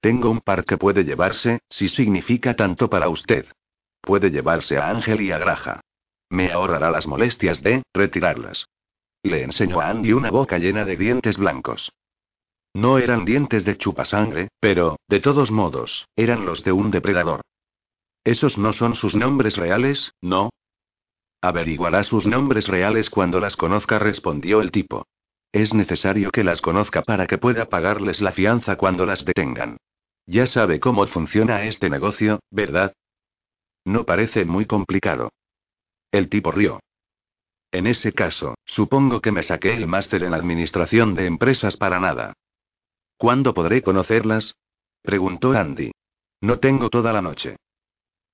Tengo 0.00 0.28
un 0.30 0.40
par 0.40 0.64
que 0.64 0.76
puede 0.76 1.04
llevarse, 1.04 1.60
si 1.68 1.88
significa 1.88 2.56
tanto 2.56 2.90
para 2.90 3.08
usted. 3.08 3.46
Puede 4.00 4.30
llevarse 4.30 4.76
a 4.76 4.90
Ángel 4.90 5.20
y 5.20 5.30
a 5.30 5.38
Graja. 5.38 5.79
Me 6.30 6.52
ahorrará 6.52 6.90
las 6.90 7.06
molestias 7.06 7.62
de 7.62 7.82
retirarlas. 7.92 8.66
Le 9.22 9.42
enseñó 9.42 9.80
a 9.80 9.90
Andy 9.90 10.12
una 10.12 10.30
boca 10.30 10.58
llena 10.58 10.84
de 10.84 10.96
dientes 10.96 11.36
blancos. 11.36 11.92
No 12.72 12.98
eran 12.98 13.24
dientes 13.24 13.64
de 13.64 13.76
chupasangre, 13.76 14.48
pero, 14.60 14.96
de 15.08 15.20
todos 15.20 15.50
modos, 15.50 16.06
eran 16.16 16.46
los 16.46 16.62
de 16.62 16.72
un 16.72 16.90
depredador. 16.90 17.40
Esos 18.22 18.58
no 18.58 18.72
son 18.72 18.94
sus 18.94 19.16
nombres 19.16 19.56
reales, 19.56 20.12
¿no? 20.20 20.50
Averiguará 21.42 22.04
sus 22.04 22.26
nombres 22.26 22.68
reales 22.68 23.10
cuando 23.10 23.40
las 23.40 23.56
conozca, 23.56 23.98
respondió 23.98 24.60
el 24.60 24.70
tipo. 24.70 25.06
Es 25.52 25.74
necesario 25.74 26.30
que 26.30 26.44
las 26.44 26.60
conozca 26.60 27.02
para 27.02 27.26
que 27.26 27.38
pueda 27.38 27.68
pagarles 27.68 28.20
la 28.20 28.30
fianza 28.30 28.76
cuando 28.76 29.04
las 29.04 29.24
detengan. 29.24 29.78
Ya 30.26 30.46
sabe 30.46 30.78
cómo 30.78 31.04
funciona 31.06 31.64
este 31.64 31.90
negocio, 31.90 32.38
¿verdad? 32.50 32.92
No 33.84 34.04
parece 34.04 34.44
muy 34.44 34.66
complicado. 34.66 35.30
El 36.12 36.28
tipo 36.28 36.50
rió. 36.50 36.80
En 37.72 37.86
ese 37.86 38.12
caso, 38.12 38.56
supongo 38.64 39.20
que 39.20 39.30
me 39.30 39.42
saqué 39.42 39.74
el 39.74 39.86
máster 39.86 40.24
en 40.24 40.34
administración 40.34 41.14
de 41.14 41.26
empresas 41.26 41.76
para 41.76 42.00
nada. 42.00 42.32
¿Cuándo 43.16 43.54
podré 43.54 43.82
conocerlas? 43.82 44.56
preguntó 45.02 45.52
Andy. 45.52 45.92
No 46.40 46.58
tengo 46.58 46.90
toda 46.90 47.12
la 47.12 47.22
noche. 47.22 47.56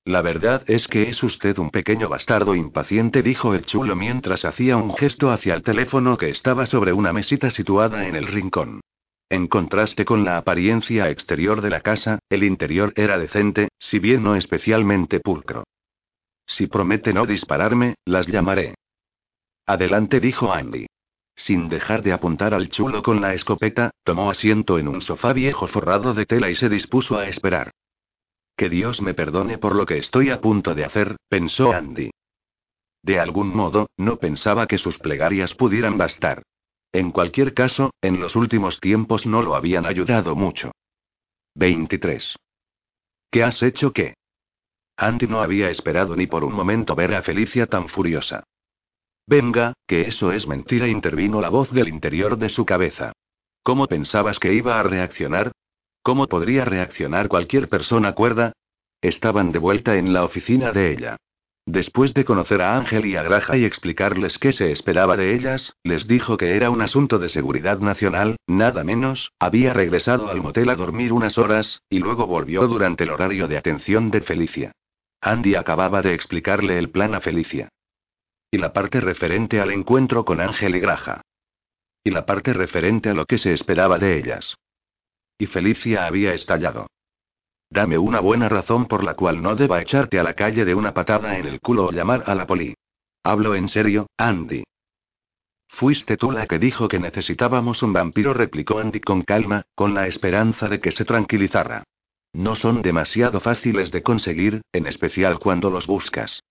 La 0.05 0.23
verdad 0.23 0.63
es 0.69 0.87
que 0.87 1.09
es 1.09 1.23
usted 1.23 1.59
un 1.59 1.71
pequeño 1.71 2.09
bastardo 2.09 2.55
impaciente, 2.55 3.23
dijo 3.23 3.55
el 3.55 3.67
chulo 3.67 3.97
mientras 3.97 4.45
hacía 4.45 4.77
un 4.77 4.95
gesto 4.95 5.31
hacia 5.31 5.55
el 5.55 5.63
teléfono 5.63 6.17
que 6.17 6.31
estaba 6.31 6.65
sobre 6.65 6.93
una 6.93 7.13
mesita 7.13 7.51
situada 7.51 8.07
en 8.07 8.15
el 8.15 8.29
rincón. 8.29 8.81
En 9.29 9.49
contraste 9.49 10.05
con 10.05 10.25
la 10.25 10.39
apariencia 10.39 11.11
exterior 11.11 11.61
de 11.61 11.71
la 11.71 11.81
casa, 11.81 12.21
el 12.31 12.45
interior 12.45 12.93
era 12.95 13.19
decente, 13.19 13.69
si 13.81 13.99
bien 13.99 14.23
no 14.23 14.37
especialmente 14.37 15.19
pulcro. 15.19 15.65
Si 16.47 16.67
promete 16.67 17.13
no 17.13 17.27
dispararme, 17.27 17.97
las 18.05 18.27
llamaré. 18.27 18.75
Adelante, 19.67 20.21
dijo 20.21 20.53
Andy. 20.53 20.87
Sin 21.35 21.69
dejar 21.69 22.03
de 22.03 22.13
apuntar 22.13 22.55
al 22.55 22.71
chulo 22.71 23.03
con 23.03 23.21
la 23.21 23.35
escopeta, 23.35 23.91
tomó 24.05 24.31
asiento 24.31 24.79
en 24.79 24.89
un 24.89 25.03
sofá 25.03 25.33
viejo 25.33 25.67
forrado 25.67 26.15
de 26.15 26.25
tela 26.25 26.51
y 26.51 26.55
se 26.55 26.69
dispuso 26.69 27.19
a 27.19 27.29
esperar. 27.29 27.73
Que 28.57 28.71
Dios 28.71 29.03
me 29.03 29.13
perdone 29.13 29.59
por 29.59 29.75
lo 29.75 29.85
que 29.85 29.99
estoy 29.99 30.31
a 30.31 30.41
punto 30.41 30.75
de 30.75 30.85
hacer, 30.85 31.17
pensó 31.29 31.73
Andy. 31.73 32.11
De 33.03 33.21
algún 33.21 33.55
modo, 33.55 33.91
no 33.99 34.17
pensaba 34.19 34.67
que 34.67 34.79
sus 34.79 34.99
plegarias 34.99 35.55
pudieran 35.55 35.99
bastar. 35.99 36.43
En 36.93 37.11
cualquier 37.11 37.53
caso, 37.53 37.93
en 38.01 38.19
los 38.19 38.35
últimos 38.35 38.81
tiempos 38.81 39.27
no 39.27 39.43
lo 39.43 39.55
habían 39.55 39.85
ayudado 39.85 40.35
mucho. 40.35 40.73
23. 41.55 42.37
¿Qué 43.31 43.43
has 43.43 43.63
hecho 43.63 43.93
qué? 43.93 44.15
Andy 44.97 45.27
no 45.27 45.41
había 45.41 45.71
esperado 45.71 46.17
ni 46.17 46.27
por 46.27 46.43
un 46.43 46.55
momento 46.55 46.95
ver 46.95 47.15
a 47.15 47.23
Felicia 47.23 47.67
tan 47.67 47.89
furiosa. 47.89 48.45
Venga, 49.27 49.75
que 49.87 50.03
eso 50.03 50.33
es 50.33 50.47
mentira, 50.47 50.89
intervino 50.89 51.41
la 51.41 51.49
voz 51.49 51.71
del 51.71 51.89
interior 51.89 52.39
de 52.39 52.49
su 52.49 52.65
cabeza. 52.65 53.13
¿Cómo 53.63 53.89
pensabas 53.89 54.39
que 54.39 54.55
iba 54.55 54.79
a 54.79 54.83
reaccionar? 54.83 55.53
¿Cómo 56.03 56.29
podría 56.29 56.65
reaccionar 56.65 57.29
cualquier 57.29 57.69
persona 57.69 58.13
cuerda? 58.13 58.53
Estaban 59.01 59.53
de 59.53 59.59
vuelta 59.59 59.97
en 59.97 60.13
la 60.13 60.25
oficina 60.25 60.73
de 60.73 60.93
ella. 60.93 61.17
Después 61.67 62.15
de 62.15 62.25
conocer 62.25 62.63
a 62.63 62.77
Ángel 62.77 63.07
y 63.07 63.17
a 63.17 63.25
Graja 63.25 63.57
y 63.57 63.65
explicarles 63.65 64.39
qué 64.39 64.53
se 64.53 64.71
esperaba 64.71 65.17
de 65.17 65.35
ellas, 65.35 65.75
les 65.83 66.07
dijo 66.07 66.37
que 66.37 66.55
era 66.55 66.71
un 66.71 66.81
asunto 66.81 67.19
de 67.19 67.29
seguridad 67.29 67.81
nacional, 67.81 68.37
nada 68.47 68.85
menos, 68.85 69.33
había 69.41 69.73
regresado 69.73 70.31
al 70.31 70.41
motel 70.41 70.71
a 70.71 70.77
dormir 70.77 71.13
unas 71.13 71.37
horas, 71.39 71.83
y 71.91 71.99
luego 71.99 72.29
volvió 72.29 72.69
durante 72.69 73.03
el 73.03 73.11
horario 73.11 73.49
de 73.49 73.59
atención 73.59 74.13
de 74.13 74.21
Felicia. 74.21 74.73
Andy 75.21 75.55
acababa 75.55 76.03
de 76.03 76.15
explicarle 76.15 76.79
el 76.79 76.91
plan 76.91 77.15
a 77.15 77.21
Felicia. 77.21 77.69
Y 78.51 78.59
la 78.59 78.73
parte 78.73 79.01
referente 79.01 79.61
al 79.61 79.73
encuentro 79.73 80.25
con 80.25 80.41
Ángel 80.41 80.77
y 80.77 80.81
Graja. 80.81 81.23
Y 82.05 82.11
la 82.11 82.25
parte 82.25 82.53
referente 82.53 83.11
a 83.11 83.15
lo 83.15 83.27
que 83.27 83.39
se 83.39 83.53
esperaba 83.53 83.99
de 83.99 84.19
ellas. 84.19 84.55
Y 85.39 85.47
Felicia 85.47 86.07
había 86.07 86.33
estallado. 86.33 86.87
Dame 87.69 87.99
una 87.99 88.21
buena 88.21 88.49
razón 88.49 88.87
por 88.87 89.03
la 89.03 89.15
cual 89.15 89.43
no 89.43 89.57
deba 89.57 89.83
echarte 89.83 90.19
a 90.19 90.23
la 90.23 90.35
calle 90.35 90.65
de 90.65 90.75
una 90.75 90.95
patada 90.95 91.37
en 91.37 91.47
el 91.47 91.61
culo 91.61 91.87
o 91.87 91.93
llamar 91.93 92.23
a 92.27 92.35
la 92.35 92.47
poli. 92.47 92.75
Hablo 93.25 93.57
en 93.57 93.69
serio, 93.69 94.07
Andy. 94.17 94.63
Fuiste 95.69 96.17
tú 96.17 96.31
la 96.31 96.47
que 96.47 96.61
dijo 96.61 96.87
que 96.87 97.01
necesitábamos 97.01 97.83
un 97.83 97.93
vampiro, 97.93 98.33
replicó 98.33 98.79
Andy 98.79 99.01
con 99.01 99.23
calma, 99.23 99.67
con 99.75 99.95
la 99.95 100.07
esperanza 100.07 100.69
de 100.69 100.81
que 100.81 100.93
se 100.93 101.05
tranquilizara. 101.05 101.83
No 102.37 102.55
son 102.55 102.83
demasiado 102.83 103.41
fáciles 103.41 103.91
de 103.91 104.03
conseguir, 104.03 104.61
en 104.71 104.87
especial 104.87 105.39
cuando 105.39 105.71
los 105.71 105.87
buscas. 105.87 106.43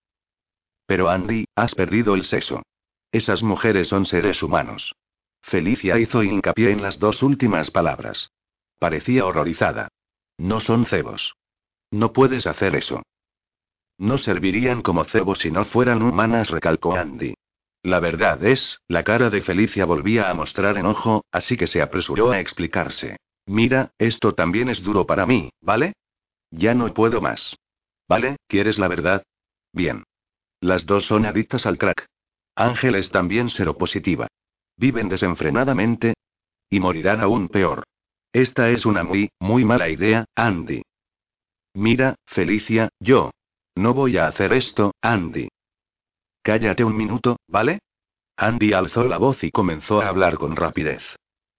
Pero 0.88 1.10
Andy, 1.10 1.46
has 1.56 1.76
perdido 1.76 2.16
el 2.16 2.24
sexo. 2.24 2.64
Esas 3.12 3.44
mujeres 3.44 3.90
son 3.90 4.08
seres 4.08 4.42
humanos. 4.42 4.96
Felicia 5.44 6.00
hizo 6.00 6.24
hincapié 6.24 6.72
en 6.72 6.82
las 6.82 6.98
dos 6.98 7.22
últimas 7.22 7.70
palabras. 7.70 8.32
Parecía 8.80 9.28
horrorizada. 9.28 9.90
No 10.40 10.60
son 10.60 10.88
cebos. 10.88 11.36
No 11.92 12.14
puedes 12.14 12.48
hacer 12.48 12.76
eso. 12.76 13.04
No 14.00 14.18
servirían 14.18 14.82
como 14.82 15.04
cebos 15.04 15.38
si 15.38 15.52
no 15.52 15.66
fueran 15.66 16.02
humanas, 16.02 16.50
recalcó 16.50 16.96
Andy. 16.96 17.36
La 17.84 18.00
verdad 18.00 18.44
es, 18.44 18.82
la 18.88 19.04
cara 19.04 19.30
de 19.30 19.42
Felicia 19.42 19.86
volvía 19.86 20.32
a 20.32 20.34
mostrar 20.34 20.80
enojo, 20.80 21.26
así 21.32 21.58
que 21.58 21.68
se 21.68 21.84
apresuró 21.84 22.32
a 22.32 22.40
explicarse. 22.40 23.18
Mira, 23.46 23.92
esto 23.98 24.34
también 24.34 24.70
es 24.70 24.84
duro 24.84 25.06
para 25.06 25.26
mí, 25.26 25.50
¿vale? 25.62 25.94
Ya 26.52 26.74
no 26.74 26.94
puedo 26.94 27.22
más. 27.22 27.56
¿Vale? 28.08 28.38
¿Quieres 28.48 28.80
la 28.80 28.88
verdad? 28.88 29.24
Bien. 29.74 30.04
Las 30.62 30.86
dos 30.86 31.06
son 31.06 31.26
adictas 31.26 31.66
al 31.66 31.78
crack. 31.78 32.06
Ángel 32.56 32.96
es 32.96 33.12
también 33.12 33.50
seropositiva. 33.50 34.28
Viven 34.78 35.10
desenfrenadamente. 35.10 36.14
Y 36.70 36.80
morirán 36.80 37.22
aún 37.22 37.48
peor. 37.50 37.84
Esta 38.34 38.70
es 38.70 38.86
una 38.86 39.04
muy, 39.04 39.30
muy 39.40 39.64
mala 39.64 39.90
idea, 39.90 40.26
Andy. 40.36 40.82
Mira, 41.74 42.16
Felicia, 42.26 42.90
yo. 43.00 43.32
No 43.76 43.94
voy 43.94 44.18
a 44.18 44.28
hacer 44.28 44.54
esto, 44.54 44.94
Andy. 45.02 45.50
Cállate 46.42 46.84
un 46.84 46.96
minuto, 46.96 47.38
¿vale? 47.48 47.80
Andy 48.38 48.74
alzó 48.74 49.04
la 49.06 49.18
voz 49.18 49.44
y 49.44 49.52
comenzó 49.52 50.02
a 50.02 50.08
hablar 50.08 50.38
con 50.38 50.56
rapidez. 50.56 51.04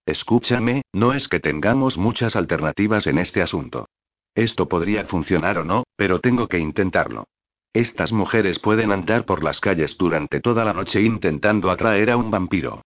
Escúchame, 0.07 0.83
no 0.93 1.13
es 1.15 1.27
que 1.27 1.41
tengamos 1.41 1.99
muchas 1.99 2.37
alternativas 2.37 3.09
en 3.09 3.19
este 3.19 3.43
asunto. 3.43 3.89
Esto 4.37 4.69
podría 4.69 5.05
funcionar 5.07 5.59
o 5.59 5.65
no, 5.65 5.83
pero 5.97 6.21
tengo 6.21 6.47
que 6.47 6.61
intentarlo. 6.61 7.25
Estas 7.73 8.13
mujeres 8.13 8.61
pueden 8.61 8.93
andar 8.93 9.27
por 9.27 9.43
las 9.43 9.59
calles 9.61 9.99
durante 9.99 10.41
toda 10.41 10.65
la 10.65 10.73
noche 10.73 11.03
intentando 11.03 11.73
atraer 11.73 12.11
a 12.11 12.17
un 12.17 12.31
vampiro. 12.31 12.83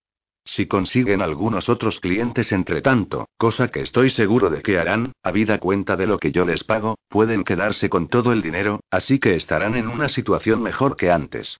Si 0.46 0.66
consiguen 0.66 1.20
algunos 1.20 1.68
otros 1.68 2.00
clientes 2.00 2.52
entre 2.52 2.80
tanto, 2.80 3.28
cosa 3.36 3.68
que 3.68 3.82
estoy 3.82 4.08
seguro 4.08 4.48
de 4.48 4.62
que 4.62 4.78
harán, 4.78 5.12
habida 5.22 5.58
cuenta 5.58 5.96
de 5.96 6.06
lo 6.06 6.18
que 6.18 6.32
yo 6.32 6.46
les 6.46 6.64
pago, 6.64 6.96
pueden 7.08 7.44
quedarse 7.44 7.90
con 7.90 8.08
todo 8.08 8.32
el 8.32 8.40
dinero, 8.40 8.80
así 8.90 9.18
que 9.18 9.34
estarán 9.34 9.76
en 9.76 9.88
una 9.88 10.08
situación 10.08 10.62
mejor 10.62 10.96
que 10.96 11.10
antes. 11.10 11.58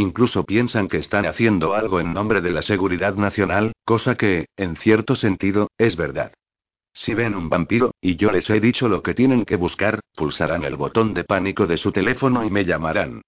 Incluso 0.00 0.46
piensan 0.46 0.88
que 0.88 0.96
están 0.96 1.26
haciendo 1.26 1.74
algo 1.74 2.00
en 2.00 2.14
nombre 2.14 2.40
de 2.40 2.52
la 2.52 2.62
seguridad 2.62 3.16
nacional, 3.16 3.72
cosa 3.84 4.14
que, 4.14 4.46
en 4.56 4.76
cierto 4.76 5.14
sentido, 5.14 5.68
es 5.76 5.94
verdad. 5.94 6.32
Si 6.94 7.12
ven 7.12 7.34
un 7.34 7.50
vampiro, 7.50 7.90
y 8.00 8.16
yo 8.16 8.32
les 8.32 8.48
he 8.48 8.60
dicho 8.60 8.88
lo 8.88 9.02
que 9.02 9.12
tienen 9.12 9.44
que 9.44 9.56
buscar, 9.56 10.00
pulsarán 10.16 10.64
el 10.64 10.76
botón 10.76 11.12
de 11.12 11.24
pánico 11.24 11.66
de 11.66 11.76
su 11.76 11.92
teléfono 11.92 12.46
y 12.46 12.50
me 12.50 12.64
llamarán. 12.64 13.20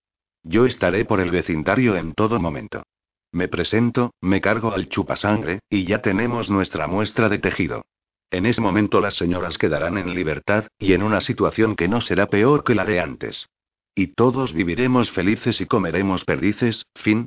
Yo 0.43 0.65
estaré 0.65 1.05
por 1.05 1.21
el 1.21 1.31
vecindario 1.31 1.95
en 1.95 2.15
todo 2.15 2.41
momento. 2.41 2.85
Me 3.33 3.49
presento, 3.49 4.15
me 4.23 4.41
cargo 4.41 4.73
al 4.73 4.89
chupasangre, 4.89 5.59
y 5.69 5.85
ya 5.85 6.01
tenemos 6.01 6.49
nuestra 6.49 6.87
muestra 6.87 7.29
de 7.29 7.39
tejido. 7.39 7.85
En 8.31 8.47
ese 8.47 8.63
momento 8.63 9.03
las 9.03 9.17
señoras 9.17 9.59
quedarán 9.59 9.99
en 9.99 10.15
libertad, 10.15 10.69
y 10.79 10.95
en 10.95 11.03
una 11.03 11.21
situación 11.21 11.77
que 11.77 11.89
no 11.89 12.01
será 12.01 12.29
peor 12.29 12.65
que 12.65 12.75
la 12.75 12.87
de 12.87 12.99
antes. 12.99 13.47
Y 13.95 14.09
todos 14.09 14.53
viviremos 14.53 15.11
felices 15.11 15.61
y 15.61 15.67
comeremos 15.67 16.25
perdices, 16.25 16.87
fin. 16.95 17.27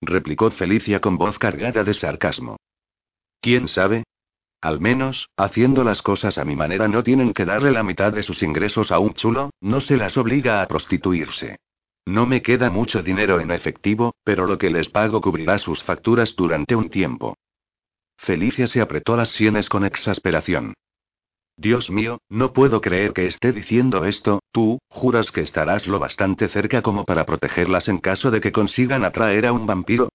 replicó 0.00 0.50
Felicia 0.50 1.00
con 1.00 1.18
voz 1.18 1.38
cargada 1.38 1.84
de 1.84 1.92
sarcasmo. 1.92 2.56
¿Quién 3.40 3.68
sabe? 3.68 4.04
Al 4.60 4.80
menos, 4.80 5.28
haciendo 5.36 5.84
las 5.84 6.02
cosas 6.02 6.38
a 6.38 6.44
mi 6.44 6.56
manera 6.56 6.88
no 6.88 7.04
tienen 7.04 7.32
que 7.32 7.44
darle 7.44 7.70
la 7.70 7.82
mitad 7.82 8.12
de 8.12 8.22
sus 8.22 8.42
ingresos 8.42 8.90
a 8.90 8.98
un 8.98 9.14
chulo, 9.14 9.50
no 9.60 9.80
se 9.80 9.96
las 9.96 10.16
obliga 10.16 10.62
a 10.62 10.66
prostituirse. 10.66 11.58
No 12.06 12.26
me 12.26 12.42
queda 12.42 12.70
mucho 12.70 13.02
dinero 13.02 13.38
en 13.38 13.50
efectivo, 13.50 14.14
pero 14.24 14.46
lo 14.46 14.56
que 14.56 14.70
les 14.70 14.88
pago 14.88 15.20
cubrirá 15.20 15.58
sus 15.58 15.82
facturas 15.82 16.34
durante 16.34 16.74
un 16.74 16.88
tiempo. 16.88 17.36
Felicia 18.16 18.66
se 18.66 18.80
apretó 18.80 19.16
las 19.16 19.28
sienes 19.28 19.68
con 19.68 19.84
exasperación. 19.84 20.74
Dios 21.58 21.90
mío, 21.90 22.20
no 22.28 22.52
puedo 22.52 22.80
creer 22.80 23.12
que 23.12 23.26
esté 23.26 23.52
diciendo 23.52 24.04
esto, 24.04 24.40
tú, 24.52 24.78
juras 24.88 25.32
que 25.32 25.40
estarás 25.40 25.88
lo 25.88 25.98
bastante 25.98 26.46
cerca 26.46 26.82
como 26.82 27.04
para 27.04 27.26
protegerlas 27.26 27.88
en 27.88 27.98
caso 27.98 28.30
de 28.30 28.40
que 28.40 28.52
consigan 28.52 29.04
atraer 29.04 29.44
a 29.44 29.52
un 29.52 29.66
vampiro. 29.66 30.08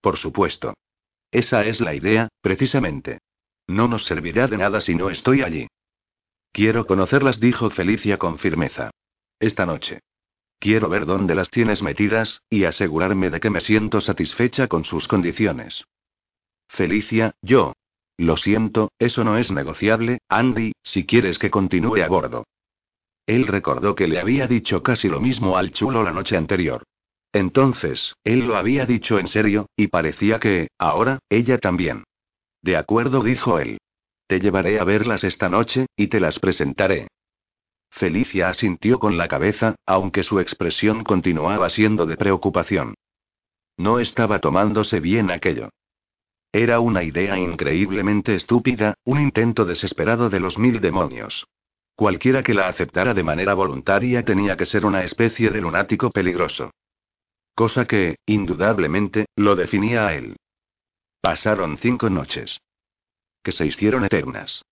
Por 0.00 0.16
supuesto. 0.16 0.74
Esa 1.30 1.64
es 1.64 1.80
la 1.80 1.94
idea, 1.94 2.28
precisamente. 2.40 3.20
No 3.68 3.86
nos 3.86 4.06
servirá 4.06 4.48
de 4.48 4.58
nada 4.58 4.80
si 4.80 4.96
no 4.96 5.08
estoy 5.08 5.42
allí. 5.42 5.68
Quiero 6.50 6.84
conocerlas, 6.84 7.38
dijo 7.38 7.70
Felicia 7.70 8.18
con 8.18 8.38
firmeza. 8.38 8.90
Esta 9.38 9.66
noche. 9.66 10.00
Quiero 10.58 10.88
ver 10.88 11.06
dónde 11.06 11.36
las 11.36 11.50
tienes 11.50 11.80
metidas, 11.80 12.42
y 12.50 12.64
asegurarme 12.64 13.30
de 13.30 13.38
que 13.38 13.50
me 13.50 13.60
siento 13.60 14.00
satisfecha 14.00 14.66
con 14.66 14.84
sus 14.84 15.06
condiciones. 15.06 15.84
Felicia, 16.66 17.36
yo. 17.40 17.72
Lo 18.18 18.36
siento, 18.36 18.90
eso 18.98 19.24
no 19.24 19.36
es 19.36 19.50
negociable, 19.50 20.18
Andy, 20.28 20.72
si 20.82 21.04
quieres 21.04 21.38
que 21.38 21.50
continúe 21.50 22.02
a 22.02 22.08
bordo. 22.08 22.44
Él 23.26 23.46
recordó 23.46 23.94
que 23.94 24.06
le 24.06 24.20
había 24.20 24.46
dicho 24.46 24.82
casi 24.82 25.08
lo 25.08 25.20
mismo 25.20 25.58
al 25.58 25.72
chulo 25.72 26.02
la 26.02 26.12
noche 26.12 26.36
anterior. 26.36 26.84
Entonces, 27.32 28.14
él 28.24 28.46
lo 28.46 28.56
había 28.56 28.86
dicho 28.86 29.18
en 29.18 29.28
serio, 29.28 29.66
y 29.76 29.88
parecía 29.88 30.38
que, 30.38 30.68
ahora, 30.78 31.18
ella 31.28 31.58
también. 31.58 32.04
De 32.62 32.76
acuerdo, 32.76 33.22
dijo 33.22 33.58
él. 33.58 33.78
Te 34.26 34.40
llevaré 34.40 34.80
a 34.80 34.84
verlas 34.84 35.22
esta 35.22 35.48
noche, 35.48 35.86
y 35.96 36.06
te 36.06 36.18
las 36.18 36.38
presentaré. 36.38 37.08
Felicia 37.90 38.48
asintió 38.48 38.98
con 38.98 39.16
la 39.16 39.28
cabeza, 39.28 39.76
aunque 39.86 40.22
su 40.22 40.40
expresión 40.40 41.04
continuaba 41.04 41.68
siendo 41.68 42.06
de 42.06 42.16
preocupación. 42.16 42.94
No 43.76 44.00
estaba 44.00 44.38
tomándose 44.38 45.00
bien 45.00 45.30
aquello. 45.30 45.70
Era 46.56 46.80
una 46.80 47.02
idea 47.02 47.36
increíblemente 47.36 48.34
estúpida, 48.34 48.94
un 49.04 49.20
intento 49.20 49.66
desesperado 49.66 50.30
de 50.30 50.40
los 50.40 50.56
mil 50.56 50.80
demonios. 50.80 51.46
Cualquiera 51.94 52.42
que 52.42 52.54
la 52.54 52.66
aceptara 52.66 53.12
de 53.12 53.22
manera 53.22 53.52
voluntaria 53.52 54.24
tenía 54.24 54.56
que 54.56 54.64
ser 54.64 54.86
una 54.86 55.04
especie 55.04 55.50
de 55.50 55.60
lunático 55.60 56.10
peligroso. 56.10 56.70
Cosa 57.54 57.84
que, 57.84 58.16
indudablemente, 58.24 59.26
lo 59.36 59.54
definía 59.54 60.06
a 60.06 60.14
él. 60.14 60.36
Pasaron 61.20 61.76
cinco 61.76 62.08
noches. 62.08 62.58
Que 63.42 63.52
se 63.52 63.66
hicieron 63.66 64.06
eternas. 64.06 64.64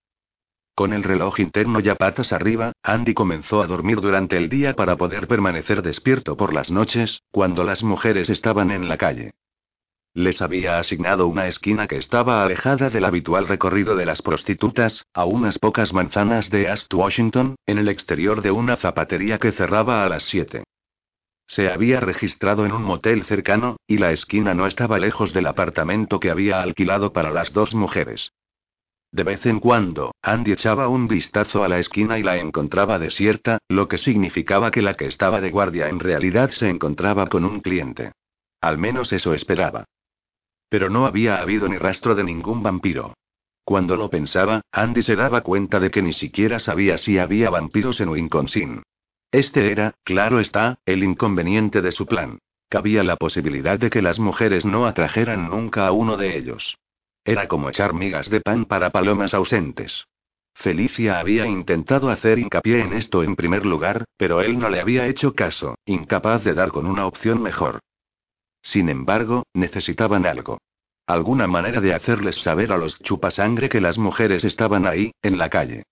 Con 0.74 0.95
el 0.95 1.03
reloj 1.03 1.39
interno 1.39 1.80
ya 1.80 1.97
patas 1.97 2.32
arriba, 2.32 2.72
Andy 2.82 3.12
comenzó 3.12 3.61
a 3.61 3.66
dormir 3.66 4.01
durante 4.01 4.39
el 4.39 4.49
día 4.49 4.72
para 4.72 4.97
poder 4.97 5.28
permanecer 5.28 5.82
despierto 5.82 6.35
por 6.35 6.55
las 6.55 6.70
noches, 6.70 7.20
cuando 7.30 7.62
las 7.62 7.82
mujeres 7.82 8.30
estaban 8.30 8.70
en 8.70 8.89
la 8.89 8.97
calle. 8.97 9.35
Les 10.16 10.40
había 10.40 10.78
asignado 10.78 11.26
una 11.26 11.48
esquina 11.48 11.88
que 11.88 11.96
estaba 11.96 12.44
alejada 12.44 12.88
del 12.88 13.04
habitual 13.04 13.48
recorrido 13.48 13.96
de 13.96 14.06
las 14.06 14.22
prostitutas, 14.22 15.04
a 15.12 15.24
unas 15.24 15.58
pocas 15.58 15.92
manzanas 15.92 16.50
de 16.50 16.66
East 16.66 16.94
Washington, 16.94 17.56
en 17.66 17.78
el 17.78 17.88
exterior 17.88 18.40
de 18.40 18.52
una 18.52 18.76
zapatería 18.76 19.38
que 19.38 19.50
cerraba 19.50 20.04
a 20.04 20.08
las 20.08 20.22
7. 20.22 20.62
Se 21.48 21.68
había 21.68 21.98
registrado 21.98 22.64
en 22.64 22.70
un 22.70 22.84
motel 22.84 23.24
cercano, 23.24 23.76
y 23.88 23.98
la 23.98 24.12
esquina 24.12 24.54
no 24.54 24.68
estaba 24.68 25.00
lejos 25.00 25.32
del 25.32 25.48
apartamento 25.48 26.20
que 26.20 26.30
había 26.30 26.62
alquilado 26.62 27.12
para 27.12 27.32
las 27.32 27.52
dos 27.52 27.74
mujeres. 27.74 28.30
De 29.10 29.24
vez 29.24 29.44
en 29.46 29.58
cuando, 29.58 30.12
Andy 30.22 30.52
echaba 30.52 30.86
un 30.86 31.08
vistazo 31.08 31.64
a 31.64 31.68
la 31.68 31.80
esquina 31.80 32.20
y 32.20 32.22
la 32.22 32.36
encontraba 32.36 33.00
desierta, 33.00 33.58
lo 33.68 33.88
que 33.88 33.98
significaba 33.98 34.70
que 34.70 34.80
la 34.80 34.94
que 34.94 35.06
estaba 35.06 35.40
de 35.40 35.50
guardia 35.50 35.88
en 35.88 35.98
realidad 35.98 36.50
se 36.50 36.68
encontraba 36.68 37.26
con 37.26 37.44
un 37.44 37.58
cliente. 37.58 38.12
Al 38.60 38.78
menos 38.78 39.12
eso 39.12 39.34
esperaba. 39.34 39.84
Pero 40.74 40.90
no 40.90 41.06
había 41.06 41.36
habido 41.36 41.68
ni 41.68 41.78
rastro 41.78 42.16
de 42.16 42.24
ningún 42.24 42.60
vampiro. 42.60 43.14
Cuando 43.64 43.94
lo 43.94 44.10
pensaba, 44.10 44.62
Andy 44.72 45.02
se 45.02 45.14
daba 45.14 45.42
cuenta 45.42 45.78
de 45.78 45.92
que 45.92 46.02
ni 46.02 46.12
siquiera 46.12 46.58
sabía 46.58 46.98
si 46.98 47.16
había 47.16 47.48
vampiros 47.48 48.00
en 48.00 48.08
Wisconsin. 48.08 48.82
Este 49.30 49.70
era, 49.70 49.94
claro 50.02 50.40
está, 50.40 50.80
el 50.84 51.04
inconveniente 51.04 51.80
de 51.80 51.92
su 51.92 52.06
plan. 52.06 52.40
Cabía 52.68 53.04
la 53.04 53.14
posibilidad 53.14 53.78
de 53.78 53.88
que 53.88 54.02
las 54.02 54.18
mujeres 54.18 54.64
no 54.64 54.84
atrajeran 54.86 55.48
nunca 55.48 55.86
a 55.86 55.92
uno 55.92 56.16
de 56.16 56.36
ellos. 56.36 56.76
Era 57.24 57.46
como 57.46 57.68
echar 57.68 57.94
migas 57.94 58.28
de 58.28 58.40
pan 58.40 58.64
para 58.64 58.90
palomas 58.90 59.32
ausentes. 59.32 60.08
Felicia 60.56 61.20
había 61.20 61.46
intentado 61.46 62.10
hacer 62.10 62.40
hincapié 62.40 62.80
en 62.80 62.94
esto 62.94 63.22
en 63.22 63.36
primer 63.36 63.64
lugar, 63.64 64.06
pero 64.16 64.40
él 64.40 64.58
no 64.58 64.68
le 64.68 64.80
había 64.80 65.06
hecho 65.06 65.34
caso, 65.34 65.76
incapaz 65.86 66.42
de 66.42 66.52
dar 66.52 66.72
con 66.72 66.86
una 66.86 67.06
opción 67.06 67.40
mejor. 67.40 67.78
Sin 68.64 68.88
embargo, 68.88 69.44
necesitaban 69.54 70.26
algo. 70.26 70.58
Alguna 71.06 71.46
manera 71.46 71.80
de 71.80 71.94
hacerles 71.94 72.36
saber 72.36 72.72
a 72.72 72.78
los 72.78 72.98
chupasangre 73.00 73.68
que 73.68 73.80
las 73.80 73.98
mujeres 73.98 74.42
estaban 74.42 74.86
ahí, 74.86 75.12
en 75.22 75.38
la 75.38 75.50
calle. 75.50 75.84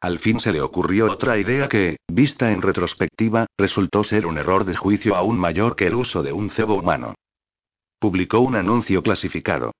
Al 0.00 0.20
fin 0.20 0.40
se 0.40 0.52
le 0.52 0.62
ocurrió 0.62 1.12
otra 1.12 1.36
idea 1.36 1.68
que, 1.68 1.98
vista 2.08 2.52
en 2.52 2.62
retrospectiva, 2.62 3.46
resultó 3.58 4.02
ser 4.04 4.24
un 4.24 4.38
error 4.38 4.64
de 4.64 4.74
juicio 4.74 5.14
aún 5.14 5.36
mayor 5.36 5.76
que 5.76 5.88
el 5.88 5.94
uso 5.94 6.22
de 6.22 6.32
un 6.32 6.48
cebo 6.50 6.74
humano. 6.74 7.16
Publicó 7.98 8.38
un 8.38 8.54
anuncio 8.54 9.02
clasificado. 9.02 9.72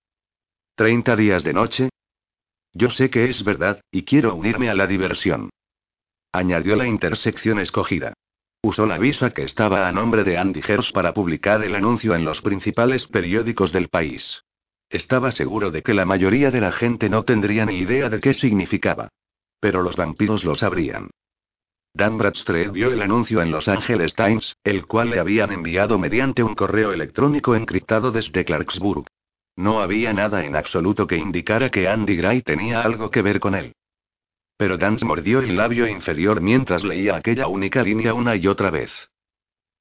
¿30 0.77 1.17
días 1.17 1.43
de 1.45 1.55
noche? 1.55 1.89
Yo 2.75 2.91
sé 2.91 3.09
que 3.09 3.31
es 3.31 3.45
verdad, 3.45 3.81
y 3.91 4.03
quiero 4.03 4.35
unirme 4.35 4.69
a 4.69 4.75
la 4.75 4.87
diversión. 4.87 5.49
Añadió 6.33 6.77
la 6.77 6.87
intersección 6.87 7.61
escogida. 7.61 8.15
Usó 8.63 8.85
la 8.85 8.99
visa 8.99 9.31
que 9.31 9.43
estaba 9.43 9.89
a 9.89 9.93
nombre 9.93 10.23
de 10.23 10.37
Andy 10.37 10.61
Hers 10.67 10.93
para 10.93 11.15
publicar 11.15 11.65
el 11.65 11.75
anuncio 11.75 12.15
en 12.15 12.27
los 12.27 12.43
principales 12.43 13.07
periódicos 13.07 13.73
del 13.73 13.89
país. 13.89 14.45
Estaba 14.91 15.31
seguro 15.31 15.71
de 15.71 15.83
que 15.83 15.95
la 15.95 16.05
mayoría 16.05 16.51
de 16.51 16.61
la 16.61 16.73
gente 16.73 17.09
no 17.09 17.25
tendría 17.25 17.65
ni 17.65 17.79
idea 17.79 18.11
de 18.11 18.21
qué 18.21 18.35
significaba. 18.35 19.09
Pero 19.61 19.83
los 19.83 19.97
vampiros 19.97 20.45
lo 20.45 20.55
sabrían. 20.55 21.09
Dan 21.95 22.19
Bradstreet 22.19 22.71
vio 22.71 22.93
el 22.93 23.01
anuncio 23.01 23.41
en 23.41 23.51
Los 23.51 23.67
Angeles 23.67 24.15
Times, 24.15 24.55
el 24.63 24.87
cual 24.87 25.11
le 25.11 25.21
habían 25.21 25.53
enviado 25.53 25.99
mediante 25.99 26.43
un 26.43 26.55
correo 26.55 26.93
electrónico 26.93 27.57
encriptado 27.57 28.13
desde 28.13 28.45
Clarksburg. 28.45 29.07
No 29.57 29.81
había 29.81 30.13
nada 30.13 30.45
en 30.45 30.55
absoluto 30.55 31.07
que 31.07 31.17
indicara 31.17 31.71
que 31.71 31.89
Andy 31.89 32.17
Gray 32.17 32.43
tenía 32.43 32.83
algo 32.83 33.11
que 33.11 33.23
ver 33.23 33.41
con 33.41 33.55
él. 33.55 33.73
Pero 34.61 34.77
Dan 34.77 34.99
mordió 35.05 35.41
el 35.41 35.57
labio 35.57 35.89
inferior 35.89 36.43
mientras 36.43 36.85
leía 36.85 37.17
aquella 37.17 37.49
única 37.49 37.83
línea 37.83 38.13
una 38.13 38.37
y 38.37 38.47
otra 38.47 38.69
vez. 38.71 38.93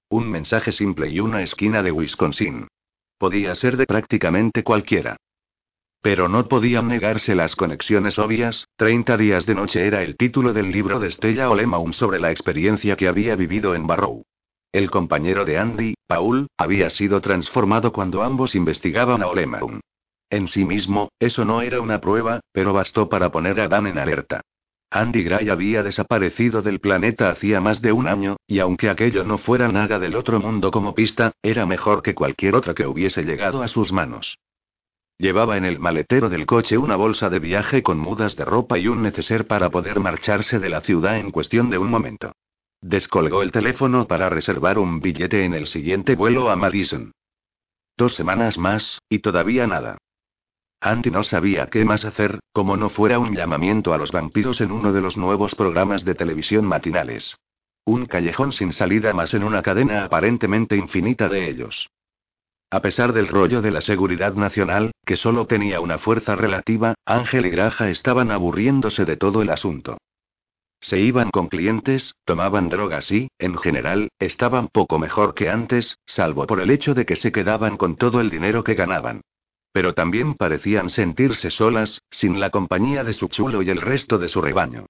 Un 0.09 0.31
mensaje 0.31 0.71
simple 0.71 1.09
y 1.09 1.19
una 1.19 1.41
esquina 1.41 1.83
de 1.83 1.91
Wisconsin. 1.91 2.65
Podía 3.17 3.53
ser 3.55 3.75
de 3.75 3.85
prácticamente 3.85 4.63
cualquiera. 4.63 5.17
Pero 6.01 6.29
no 6.29 6.47
podían 6.47 6.87
negarse 6.87 7.35
las 7.35 7.57
conexiones 7.57 8.17
obvias, 8.17 8.69
30 8.77 9.17
días 9.17 9.45
de 9.45 9.55
noche 9.55 9.85
era 9.85 10.01
el 10.01 10.15
título 10.15 10.53
del 10.53 10.71
libro 10.71 11.01
de 11.01 11.11
Stella 11.11 11.49
Olemaun 11.49 11.91
sobre 11.91 12.17
la 12.17 12.31
experiencia 12.31 12.95
que 12.95 13.09
había 13.09 13.35
vivido 13.35 13.75
en 13.75 13.85
Barrow. 13.85 14.23
El 14.71 14.89
compañero 14.89 15.43
de 15.43 15.57
Andy, 15.57 15.95
Paul, 16.07 16.47
había 16.57 16.89
sido 16.89 17.19
transformado 17.19 17.91
cuando 17.91 18.23
ambos 18.23 18.55
investigaban 18.55 19.23
a 19.23 19.27
Olemaun. 19.27 19.81
En 20.29 20.47
sí 20.47 20.63
mismo, 20.63 21.09
eso 21.19 21.43
no 21.43 21.61
era 21.61 21.81
una 21.81 21.99
prueba, 21.99 22.39
pero 22.53 22.71
bastó 22.71 23.09
para 23.09 23.29
poner 23.29 23.59
a 23.59 23.67
Dan 23.67 23.85
en 23.85 23.97
alerta. 23.97 24.39
Andy 24.91 25.23
Gray 25.23 25.49
había 25.49 25.83
desaparecido 25.83 26.63
del 26.63 26.79
planeta 26.79 27.29
hacía 27.29 27.61
más 27.61 27.81
de 27.81 27.91
un 27.91 28.07
año, 28.07 28.37
y 28.47 28.59
aunque 28.59 28.89
aquello 28.89 29.23
no 29.23 29.37
fuera 29.37 29.67
nada 29.67 29.99
del 29.99 30.15
otro 30.15 30.39
mundo 30.39 30.71
como 30.71 30.95
pista, 30.95 31.31
era 31.43 31.65
mejor 31.67 32.01
que 32.01 32.15
cualquier 32.15 32.55
otra 32.55 32.73
que 32.73 32.87
hubiese 32.87 33.23
llegado 33.23 33.61
a 33.61 33.67
sus 33.67 33.91
manos. 33.91 34.39
Llevaba 35.19 35.57
en 35.57 35.65
el 35.65 35.79
maletero 35.79 36.29
del 36.29 36.45
coche 36.45 36.77
una 36.77 36.95
bolsa 36.95 37.29
de 37.29 37.39
viaje 37.39 37.83
con 37.83 37.99
mudas 37.99 38.35
de 38.35 38.45
ropa 38.45 38.79
y 38.79 38.87
un 38.87 39.03
neceser 39.03 39.45
para 39.45 39.69
poder 39.69 39.99
marcharse 39.99 40.59
de 40.59 40.69
la 40.69 40.81
ciudad 40.81 41.17
en 41.17 41.29
cuestión 41.31 41.69
de 41.69 41.77
un 41.77 41.89
momento. 41.89 42.31
Descolgó 42.81 43.43
el 43.43 43.51
teléfono 43.51 44.07
para 44.07 44.29
reservar 44.29 44.79
un 44.79 45.01
billete 45.01 45.43
en 45.43 45.53
el 45.53 45.67
siguiente 45.67 46.15
vuelo 46.15 46.49
a 46.49 46.55
Madison. 46.55 47.11
Dos 47.97 48.15
semanas 48.15 48.57
más, 48.57 49.01
y 49.09 49.19
todavía 49.19 49.67
nada. 49.67 49.97
Andy 50.81 51.11
no 51.11 51.23
sabía 51.23 51.67
qué 51.67 51.83
más 51.83 52.05
hacer, 52.05 52.39
como 52.53 52.77
no 52.77 52.89
fuera 52.89 53.19
un 53.19 53.35
llamamiento 53.35 53.93
a 53.93 53.97
los 53.97 54.11
vampiros 54.11 54.61
en 54.61 54.71
uno 54.71 54.93
de 54.93 55.01
los 55.01 55.17
nuevos 55.17 55.53
programas 55.53 56.05
de 56.05 56.15
televisión 56.15 56.65
matinales. 56.65 57.35
Un 57.85 58.05
callejón 58.05 58.53
sin 58.53 58.71
salida 58.71 59.13
más 59.13 59.33
en 59.33 59.43
una 59.43 59.61
cadena 59.61 60.05
aparentemente 60.05 60.77
infinita 60.77 61.27
de 61.27 61.49
ellos. 61.49 61.89
A 62.71 62.81
pesar 62.81 63.13
del 63.13 63.27
rollo 63.27 63.61
de 63.61 63.71
la 63.71 63.81
seguridad 63.81 64.35
nacional, 64.35 64.91
que 65.03 65.15
solo 65.15 65.47
tenía 65.47 65.81
una 65.81 65.97
fuerza 65.97 66.35
relativa, 66.35 66.93
Ángel 67.03 67.47
y 67.47 67.49
Graja 67.49 67.89
estaban 67.89 68.31
aburriéndose 68.31 69.05
de 69.05 69.17
todo 69.17 69.41
el 69.41 69.49
asunto. 69.49 69.97
Se 70.79 70.99
iban 70.99 71.29
con 71.29 71.47
clientes, 71.47 72.13
tomaban 72.23 72.69
drogas 72.69 73.11
y, 73.11 73.27
en 73.37 73.57
general, 73.57 74.09
estaban 74.19 74.69
poco 74.69 74.97
mejor 74.97 75.33
que 75.33 75.49
antes, 75.49 75.97
salvo 76.05 76.45
por 76.45 76.61
el 76.61 76.69
hecho 76.69 76.93
de 76.93 77.05
que 77.05 77.17
se 77.17 77.33
quedaban 77.33 77.75
con 77.75 77.97
todo 77.97 78.21
el 78.21 78.29
dinero 78.29 78.63
que 78.63 78.75
ganaban. 78.75 79.21
Pero 79.71 79.93
también 79.93 80.33
parecían 80.33 80.89
sentirse 80.89 81.51
solas, 81.51 82.01
sin 82.09 82.39
la 82.39 82.49
compañía 82.49 83.03
de 83.03 83.13
su 83.13 83.27
chulo 83.27 83.61
y 83.61 83.69
el 83.69 83.81
resto 83.81 84.17
de 84.17 84.29
su 84.29 84.41
rebaño. 84.41 84.85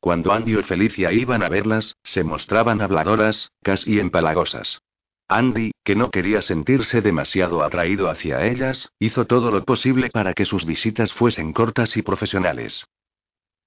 Cuando 0.00 0.32
Andy 0.32 0.58
y 0.58 0.62
Felicia 0.62 1.12
iban 1.12 1.42
a 1.42 1.48
verlas, 1.48 1.96
se 2.02 2.24
mostraban 2.24 2.80
habladoras, 2.80 3.52
casi 3.62 4.00
empalagosas. 4.00 4.80
Andy, 5.28 5.72
que 5.84 5.94
no 5.94 6.10
quería 6.10 6.42
sentirse 6.42 7.00
demasiado 7.00 7.62
atraído 7.62 8.10
hacia 8.10 8.44
ellas, 8.44 8.90
hizo 8.98 9.26
todo 9.26 9.50
lo 9.50 9.64
posible 9.64 10.10
para 10.10 10.34
que 10.34 10.44
sus 10.44 10.66
visitas 10.66 11.12
fuesen 11.12 11.52
cortas 11.52 11.96
y 11.96 12.02
profesionales. 12.02 12.84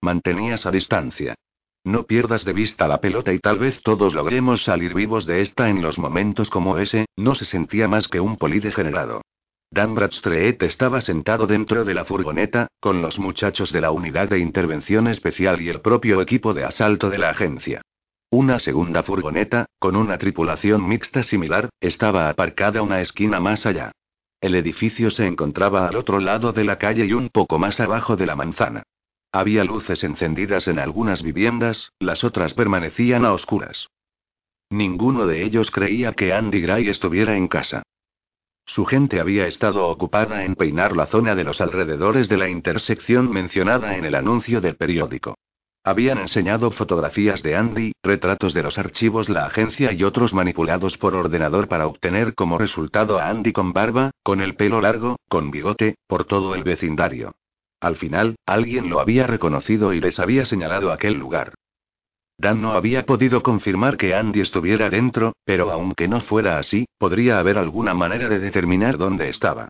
Mantenías 0.01 0.65
a 0.65 0.71
distancia. 0.71 1.35
No 1.83 2.03
pierdas 2.03 2.45
de 2.45 2.53
vista 2.53 2.87
la 2.87 2.99
pelota 2.99 3.31
y 3.31 3.39
tal 3.39 3.59
vez 3.59 3.81
todos 3.81 4.13
logremos 4.13 4.63
salir 4.63 4.93
vivos 4.93 5.25
de 5.25 5.41
esta 5.41 5.69
en 5.69 5.81
los 5.81 5.99
momentos 5.99 6.49
como 6.49 6.77
ese, 6.79 7.05
no 7.15 7.35
se 7.35 7.45
sentía 7.45 7.87
más 7.87 8.07
que 8.07 8.19
un 8.19 8.37
polidegenerado. 8.37 9.21
Dan 9.71 9.95
Bradstreet 9.95 10.63
estaba 10.63 11.01
sentado 11.01 11.47
dentro 11.47 11.83
de 11.83 11.93
la 11.93 12.05
furgoneta, 12.05 12.67
con 12.79 13.01
los 13.01 13.19
muchachos 13.19 13.71
de 13.71 13.81
la 13.81 13.91
unidad 13.91 14.29
de 14.29 14.39
intervención 14.39 15.07
especial 15.07 15.61
y 15.61 15.69
el 15.69 15.81
propio 15.81 16.21
equipo 16.21 16.53
de 16.53 16.63
asalto 16.63 17.09
de 17.09 17.17
la 17.17 17.29
agencia. 17.29 17.81
Una 18.29 18.59
segunda 18.59 19.03
furgoneta, 19.03 19.65
con 19.79 19.95
una 19.95 20.17
tripulación 20.17 20.87
mixta 20.87 21.23
similar, 21.23 21.69
estaba 21.79 22.29
aparcada 22.29 22.81
una 22.81 23.01
esquina 23.01 23.39
más 23.39 23.65
allá. 23.65 23.91
El 24.41 24.55
edificio 24.55 25.09
se 25.09 25.25
encontraba 25.25 25.87
al 25.87 25.95
otro 25.95 26.19
lado 26.19 26.51
de 26.51 26.63
la 26.63 26.77
calle 26.77 27.05
y 27.05 27.13
un 27.13 27.29
poco 27.29 27.59
más 27.59 27.79
abajo 27.79 28.15
de 28.15 28.25
la 28.25 28.35
manzana. 28.35 28.83
Había 29.31 29.63
luces 29.63 30.03
encendidas 30.03 30.67
en 30.67 30.79
algunas 30.79 31.21
viviendas, 31.21 31.91
las 31.99 32.23
otras 32.23 32.53
permanecían 32.53 33.25
a 33.25 33.33
oscuras. 33.33 33.89
Ninguno 34.69 35.27
de 35.27 35.43
ellos 35.43 35.71
creía 35.71 36.13
que 36.13 36.33
Andy 36.33 36.61
Gray 36.61 36.89
estuviera 36.89 37.35
en 37.35 37.47
casa. 37.47 37.83
Su 38.65 38.85
gente 38.85 39.19
había 39.19 39.47
estado 39.47 39.87
ocupada 39.87 40.43
en 40.43 40.55
peinar 40.55 40.97
la 40.97 41.05
zona 41.05 41.35
de 41.35 41.43
los 41.43 41.61
alrededores 41.61 42.27
de 42.27 42.37
la 42.37 42.49
intersección 42.49 43.31
mencionada 43.31 43.95
en 43.95 44.05
el 44.05 44.15
anuncio 44.15 44.59
del 44.59 44.75
periódico. 44.75 45.35
Habían 45.83 46.17
enseñado 46.17 46.71
fotografías 46.71 47.43
de 47.43 47.55
Andy, 47.55 47.91
retratos 48.01 48.55
de 48.55 48.63
los 48.63 48.79
archivos 48.79 49.29
la 49.29 49.45
agencia 49.45 49.93
y 49.93 50.03
otros 50.03 50.33
manipulados 50.33 50.97
por 50.97 51.13
ordenador 51.13 51.67
para 51.67 51.85
obtener 51.85 52.33
como 52.33 52.57
resultado 52.57 53.19
a 53.19 53.29
Andy 53.29 53.53
con 53.53 53.71
barba, 53.71 54.09
con 54.23 54.41
el 54.41 54.55
pelo 54.55 54.81
largo, 54.81 55.17
con 55.29 55.51
bigote, 55.51 55.95
por 56.07 56.25
todo 56.25 56.55
el 56.55 56.63
vecindario. 56.63 57.35
Al 57.79 57.97
final, 57.97 58.35
alguien 58.47 58.89
lo 58.89 58.99
había 58.99 59.27
reconocido 59.27 59.93
y 59.93 60.01
les 60.01 60.19
había 60.19 60.43
señalado 60.43 60.91
aquel 60.91 61.13
lugar. 61.13 61.53
Dan 62.37 62.61
no 62.61 62.73
había 62.73 63.05
podido 63.05 63.41
confirmar 63.41 63.97
que 63.97 64.13
Andy 64.13 64.41
estuviera 64.41 64.89
dentro, 64.89 65.33
pero 65.45 65.71
aunque 65.71 66.07
no 66.07 66.21
fuera 66.21 66.57
así, 66.57 66.85
podría 66.97 67.39
haber 67.39 67.57
alguna 67.57 67.93
manera 67.93 68.27
de 68.27 68.39
determinar 68.39 68.97
dónde 68.97 69.29
estaba. 69.29 69.69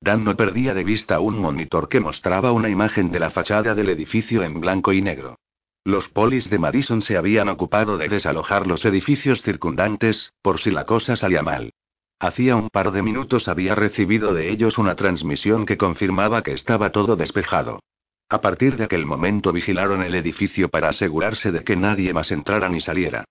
Dan 0.00 0.24
no 0.24 0.36
perdía 0.36 0.74
de 0.74 0.84
vista 0.84 1.20
un 1.20 1.38
monitor 1.38 1.88
que 1.88 2.00
mostraba 2.00 2.52
una 2.52 2.68
imagen 2.68 3.10
de 3.10 3.20
la 3.20 3.30
fachada 3.30 3.74
del 3.74 3.88
edificio 3.88 4.42
en 4.42 4.60
blanco 4.60 4.92
y 4.92 5.02
negro. 5.02 5.36
Los 5.84 6.08
polis 6.08 6.48
de 6.48 6.58
Madison 6.58 7.02
se 7.02 7.16
habían 7.18 7.48
ocupado 7.48 7.98
de 7.98 8.08
desalojar 8.08 8.66
los 8.66 8.84
edificios 8.86 9.42
circundantes, 9.42 10.32
por 10.40 10.58
si 10.58 10.70
la 10.70 10.86
cosa 10.86 11.16
salía 11.16 11.42
mal. 11.42 11.72
Hacía 12.18 12.56
un 12.56 12.70
par 12.70 12.90
de 12.92 13.02
minutos 13.02 13.48
había 13.48 13.74
recibido 13.74 14.32
de 14.32 14.50
ellos 14.50 14.78
una 14.78 14.94
transmisión 14.94 15.66
que 15.66 15.76
confirmaba 15.76 16.42
que 16.42 16.52
estaba 16.52 16.90
todo 16.90 17.16
despejado. 17.16 17.80
A 18.28 18.40
partir 18.40 18.76
de 18.76 18.84
aquel 18.84 19.06
momento 19.06 19.52
vigilaron 19.52 20.02
el 20.02 20.14
edificio 20.14 20.68
para 20.68 20.88
asegurarse 20.88 21.52
de 21.52 21.62
que 21.62 21.76
nadie 21.76 22.12
más 22.12 22.30
entrara 22.30 22.68
ni 22.68 22.80
saliera. 22.80 23.24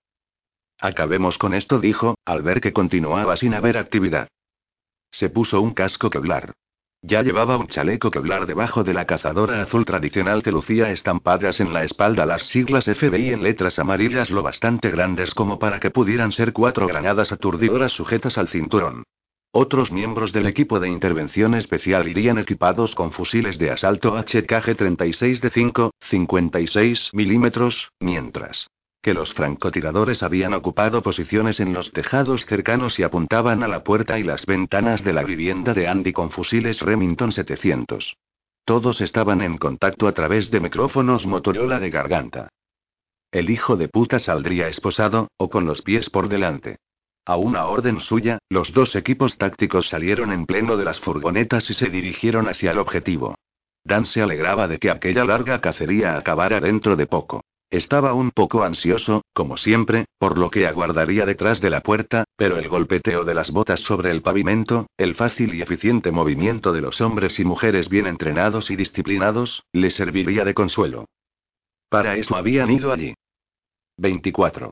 Acabemos 0.80 1.38
con 1.38 1.54
esto, 1.54 1.78
dijo, 1.78 2.16
al 2.24 2.42
ver 2.42 2.60
que 2.60 2.72
continuaba 2.72 3.36
sin 3.36 3.54
haber 3.54 3.76
actividad. 3.76 4.28
Se 5.10 5.30
puso 5.30 5.60
un 5.60 5.74
casco 5.74 6.10
Kevlar. 6.10 6.52
Ya 7.02 7.22
llevaba 7.22 7.58
un 7.58 7.68
chaleco 7.68 8.10
Kevlar 8.10 8.46
debajo 8.46 8.82
de 8.82 8.94
la 8.94 9.04
cazadora 9.04 9.62
azul 9.62 9.84
tradicional 9.84 10.42
que 10.42 10.50
lucía 10.50 10.90
estampadas 10.90 11.60
en 11.60 11.72
la 11.72 11.84
espalda 11.84 12.24
las 12.24 12.44
siglas 12.46 12.86
FBI 12.86 13.32
en 13.32 13.42
letras 13.42 13.78
amarillas 13.78 14.30
lo 14.30 14.42
bastante 14.42 14.90
grandes 14.90 15.34
como 15.34 15.58
para 15.58 15.80
que 15.80 15.90
pudieran 15.90 16.32
ser 16.32 16.52
cuatro 16.52 16.86
granadas 16.86 17.30
aturdidoras 17.30 17.92
sujetas 17.92 18.38
al 18.38 18.48
cinturón. 18.48 19.04
Otros 19.56 19.92
miembros 19.92 20.32
del 20.32 20.46
equipo 20.46 20.80
de 20.80 20.88
intervención 20.88 21.54
especial 21.54 22.08
irían 22.08 22.38
equipados 22.38 22.96
con 22.96 23.12
fusiles 23.12 23.56
de 23.56 23.70
asalto 23.70 24.16
HKG-36 24.16 25.38
de 25.38 25.50
5, 25.50 25.92
56 26.10 27.10
milímetros, 27.12 27.92
mientras 28.00 28.66
que 29.00 29.14
los 29.14 29.32
francotiradores 29.32 30.24
habían 30.24 30.54
ocupado 30.54 31.02
posiciones 31.02 31.60
en 31.60 31.72
los 31.72 31.92
tejados 31.92 32.46
cercanos 32.46 32.98
y 32.98 33.04
apuntaban 33.04 33.62
a 33.62 33.68
la 33.68 33.84
puerta 33.84 34.18
y 34.18 34.24
las 34.24 34.44
ventanas 34.44 35.04
de 35.04 35.12
la 35.12 35.22
vivienda 35.22 35.72
de 35.72 35.86
Andy 35.86 36.12
con 36.12 36.32
fusiles 36.32 36.80
Remington 36.80 37.30
700. 37.30 38.16
Todos 38.64 39.00
estaban 39.00 39.40
en 39.40 39.58
contacto 39.58 40.08
a 40.08 40.12
través 40.14 40.50
de 40.50 40.58
micrófonos 40.58 41.26
Motorola 41.26 41.78
de 41.78 41.90
garganta. 41.90 42.48
El 43.30 43.50
hijo 43.50 43.76
de 43.76 43.86
puta 43.86 44.18
saldría 44.18 44.66
esposado, 44.66 45.28
o 45.36 45.48
con 45.48 45.64
los 45.64 45.82
pies 45.82 46.10
por 46.10 46.28
delante. 46.28 46.78
A 47.26 47.36
una 47.36 47.66
orden 47.66 48.00
suya, 48.00 48.38
los 48.50 48.72
dos 48.72 48.94
equipos 48.96 49.38
tácticos 49.38 49.88
salieron 49.88 50.30
en 50.30 50.44
pleno 50.44 50.76
de 50.76 50.84
las 50.84 51.00
furgonetas 51.00 51.70
y 51.70 51.74
se 51.74 51.88
dirigieron 51.88 52.48
hacia 52.48 52.72
el 52.72 52.78
objetivo. 52.78 53.36
Dan 53.82 54.04
se 54.04 54.20
alegraba 54.20 54.68
de 54.68 54.78
que 54.78 54.90
aquella 54.90 55.24
larga 55.24 55.60
cacería 55.60 56.16
acabara 56.16 56.60
dentro 56.60 56.96
de 56.96 57.06
poco. 57.06 57.42
Estaba 57.70 58.12
un 58.12 58.30
poco 58.30 58.62
ansioso, 58.62 59.22
como 59.32 59.56
siempre, 59.56 60.04
por 60.18 60.36
lo 60.36 60.50
que 60.50 60.66
aguardaría 60.66 61.24
detrás 61.24 61.60
de 61.62 61.70
la 61.70 61.80
puerta, 61.80 62.24
pero 62.36 62.58
el 62.58 62.68
golpeteo 62.68 63.24
de 63.24 63.34
las 63.34 63.50
botas 63.50 63.80
sobre 63.80 64.10
el 64.10 64.20
pavimento, 64.20 64.86
el 64.98 65.14
fácil 65.14 65.54
y 65.54 65.62
eficiente 65.62 66.10
movimiento 66.10 66.72
de 66.72 66.82
los 66.82 67.00
hombres 67.00 67.40
y 67.40 67.44
mujeres 67.44 67.88
bien 67.88 68.06
entrenados 68.06 68.70
y 68.70 68.76
disciplinados, 68.76 69.64
le 69.72 69.90
serviría 69.90 70.44
de 70.44 70.54
consuelo. 70.54 71.06
Para 71.88 72.16
eso 72.16 72.36
habían 72.36 72.70
ido 72.70 72.92
allí. 72.92 73.14
24. 73.96 74.70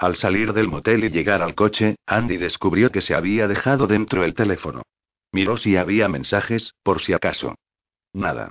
Al 0.00 0.16
salir 0.16 0.54
del 0.54 0.66
motel 0.66 1.04
y 1.04 1.10
llegar 1.10 1.42
al 1.42 1.54
coche, 1.54 1.96
Andy 2.06 2.38
descubrió 2.38 2.90
que 2.90 3.02
se 3.02 3.14
había 3.14 3.46
dejado 3.46 3.86
dentro 3.86 4.24
el 4.24 4.32
teléfono. 4.32 4.80
Miró 5.30 5.58
si 5.58 5.76
había 5.76 6.08
mensajes, 6.08 6.72
por 6.82 7.02
si 7.02 7.12
acaso. 7.12 7.56
Nada. 8.14 8.50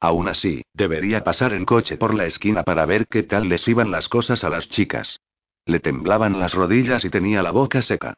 Aún 0.00 0.26
así, 0.26 0.64
debería 0.74 1.22
pasar 1.22 1.52
en 1.52 1.64
coche 1.64 1.96
por 1.96 2.12
la 2.12 2.26
esquina 2.26 2.64
para 2.64 2.86
ver 2.86 3.06
qué 3.06 3.22
tal 3.22 3.48
les 3.48 3.68
iban 3.68 3.92
las 3.92 4.08
cosas 4.08 4.42
a 4.42 4.50
las 4.50 4.68
chicas. 4.68 5.20
Le 5.64 5.78
temblaban 5.78 6.40
las 6.40 6.54
rodillas 6.54 7.04
y 7.04 7.10
tenía 7.10 7.40
la 7.44 7.52
boca 7.52 7.80
seca. 7.80 8.14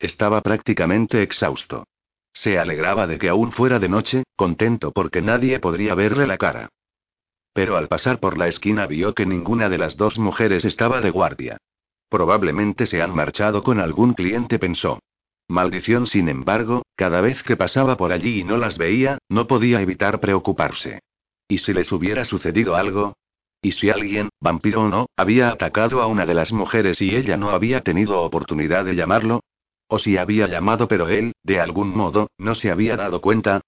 Estaba 0.00 0.40
prácticamente 0.40 1.22
exhausto. 1.22 1.86
Se 2.32 2.58
alegraba 2.58 3.06
de 3.06 3.18
que 3.18 3.28
aún 3.28 3.52
fuera 3.52 3.78
de 3.78 3.88
noche, 3.88 4.24
contento 4.34 4.90
porque 4.90 5.22
nadie 5.22 5.60
podría 5.60 5.94
verle 5.94 6.26
la 6.26 6.38
cara. 6.38 6.70
Pero 7.52 7.76
al 7.76 7.86
pasar 7.86 8.18
por 8.18 8.36
la 8.36 8.48
esquina 8.48 8.88
vio 8.88 9.14
que 9.14 9.26
ninguna 9.26 9.68
de 9.68 9.78
las 9.78 9.96
dos 9.96 10.18
mujeres 10.18 10.64
estaba 10.64 11.00
de 11.00 11.10
guardia. 11.10 11.58
Probablemente 12.14 12.86
se 12.86 13.02
han 13.02 13.12
marchado 13.12 13.64
con 13.64 13.80
algún 13.80 14.14
cliente, 14.14 14.60
pensó. 14.60 15.00
Maldición, 15.48 16.06
sin 16.06 16.28
embargo, 16.28 16.84
cada 16.94 17.20
vez 17.20 17.42
que 17.42 17.56
pasaba 17.56 17.96
por 17.96 18.12
allí 18.12 18.38
y 18.38 18.44
no 18.44 18.56
las 18.56 18.78
veía, 18.78 19.18
no 19.28 19.48
podía 19.48 19.80
evitar 19.80 20.20
preocuparse. 20.20 21.00
¿Y 21.48 21.58
si 21.58 21.72
les 21.72 21.90
hubiera 21.90 22.24
sucedido 22.24 22.76
algo? 22.76 23.14
¿Y 23.60 23.72
si 23.72 23.90
alguien, 23.90 24.28
vampiro 24.40 24.82
o 24.82 24.88
no, 24.88 25.06
había 25.16 25.48
atacado 25.48 26.02
a 26.02 26.06
una 26.06 26.24
de 26.24 26.34
las 26.34 26.52
mujeres 26.52 27.02
y 27.02 27.16
ella 27.16 27.36
no 27.36 27.50
había 27.50 27.80
tenido 27.80 28.22
oportunidad 28.22 28.84
de 28.84 28.94
llamarlo? 28.94 29.40
¿O 29.88 29.98
si 29.98 30.16
había 30.16 30.46
llamado 30.46 30.86
pero 30.86 31.08
él, 31.08 31.32
de 31.42 31.58
algún 31.58 31.88
modo, 31.88 32.28
no 32.38 32.54
se 32.54 32.70
había 32.70 32.96
dado 32.96 33.20
cuenta? 33.20 33.60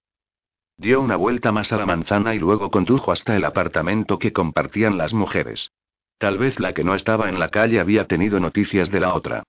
dio 0.77 1.01
una 1.01 1.17
vuelta 1.17 1.51
más 1.51 1.73
a 1.73 1.77
la 1.77 1.85
manzana 1.85 2.33
y 2.33 2.39
luego 2.39 2.71
condujo 2.71 3.11
hasta 3.11 3.35
el 3.35 3.43
apartamento 3.43 4.17
que 4.17 4.31
compartían 4.31 4.97
las 4.97 5.13
mujeres. 5.13 5.69
Tal 6.17 6.37
vez 6.37 6.59
la 6.59 6.73
que 6.73 6.83
no 6.83 6.95
estaba 6.95 7.29
en 7.29 7.39
la 7.39 7.49
calle 7.49 7.79
había 7.79 8.05
tenido 8.05 8.39
noticias 8.39 8.89
de 8.89 8.99
la 8.99 9.13
otra. 9.13 9.43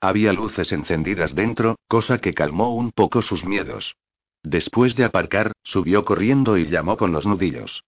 Había 0.00 0.32
luces 0.32 0.72
encendidas 0.72 1.34
dentro, 1.34 1.76
cosa 1.86 2.18
que 2.18 2.34
calmó 2.34 2.74
un 2.74 2.90
poco 2.90 3.22
sus 3.22 3.44
miedos. 3.44 3.94
Después 4.42 4.96
de 4.96 5.04
aparcar, 5.04 5.52
subió 5.62 6.04
corriendo 6.04 6.58
y 6.58 6.66
llamó 6.66 6.96
con 6.96 7.12
los 7.12 7.26
nudillos. 7.26 7.84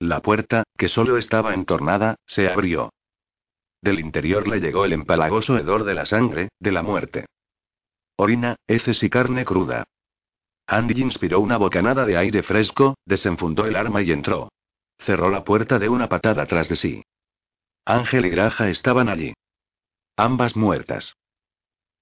La 0.00 0.20
puerta, 0.20 0.64
que 0.76 0.88
solo 0.88 1.16
estaba 1.16 1.54
entornada, 1.54 2.16
se 2.26 2.48
abrió. 2.48 2.90
Del 3.80 4.00
interior 4.00 4.48
le 4.48 4.60
llegó 4.60 4.84
el 4.84 4.92
empalagoso 4.92 5.56
hedor 5.56 5.84
de 5.84 5.94
la 5.94 6.06
sangre, 6.06 6.48
de 6.58 6.72
la 6.72 6.82
muerte. 6.82 7.26
Orina, 8.16 8.56
heces 8.66 9.02
y 9.02 9.10
carne 9.10 9.44
cruda. 9.44 9.84
Andy 10.66 11.00
inspiró 11.00 11.40
una 11.40 11.56
bocanada 11.56 12.04
de 12.04 12.16
aire 12.16 12.42
fresco, 12.42 12.96
desenfundó 13.06 13.66
el 13.66 13.76
arma 13.76 14.02
y 14.02 14.10
entró. 14.10 14.48
Cerró 14.98 15.30
la 15.30 15.44
puerta 15.44 15.78
de 15.78 15.88
una 15.88 16.08
patada 16.08 16.46
tras 16.46 16.68
de 16.68 16.76
sí. 16.76 17.02
Ángel 17.84 18.26
y 18.26 18.30
Graja 18.30 18.68
estaban 18.68 19.08
allí. 19.08 19.34
Ambas 20.16 20.56
muertas. 20.56 21.14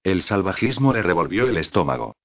El 0.03 0.23
salvajismo 0.23 0.93
le 0.93 1.01
revolvió 1.01 1.47
el 1.47 1.57
estómago. 1.57 2.15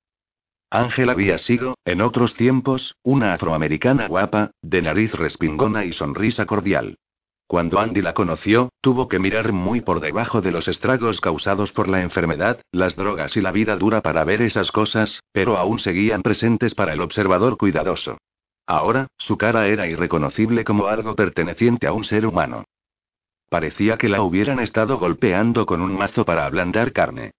Ángel 0.70 1.11
había 1.11 1.37
sido, 1.37 1.77
en 1.85 2.01
otros 2.01 2.35
tiempos, 2.35 2.97
una 3.03 3.35
afroamericana 3.35 4.09
guapa, 4.09 4.53
de 4.62 4.83
nariz 4.83 5.12
respingona 5.12 5.85
y 5.85 5.93
sonrisa 5.93 6.47
cordial. 6.47 6.97
Cuando 7.47 7.79
Andy 7.79 8.01
la 8.01 8.14
conoció, 8.14 8.70
tuvo 8.81 9.09
que 9.09 9.18
mirar 9.18 9.53
muy 9.53 9.83
por 9.83 10.01
debajo 10.01 10.41
de 10.41 10.51
los 10.51 10.68
estragos 10.68 11.20
causados 11.20 11.73
por 11.73 11.89
la 11.89 12.01
enfermedad, 12.01 12.62
las 12.73 12.97
drogas 12.97 13.37
y 13.37 13.43
la 13.43 13.53
vida 13.53 13.77
dura 13.77 14.01
para 14.01 14.25
ver 14.25 14.41
esas 14.41 14.73
cosas, 14.73 15.20
pero 15.33 15.59
aún 15.59 15.79
seguían 15.79 16.23
presentes 16.23 16.75
para 16.75 16.95
el 16.95 17.03
observador 17.03 17.59
cuidadoso. 17.59 18.16
Ahora, 18.73 19.09
su 19.18 19.37
cara 19.37 19.66
era 19.66 19.87
irreconocible 19.87 20.64
como 20.64 20.87
algo 20.87 21.14
perteneciente 21.14 21.87
a 21.87 21.93
un 21.93 22.05
ser 22.05 22.25
humano. 22.25 22.64
Parecía 23.51 23.99
que 23.99 24.09
la 24.09 24.23
hubieran 24.23 24.61
estado 24.61 24.97
golpeando 24.97 25.66
con 25.66 25.83
un 25.83 25.95
mazo 25.95 26.25
para 26.25 26.47
ablandar 26.47 26.93
carne. 26.93 27.33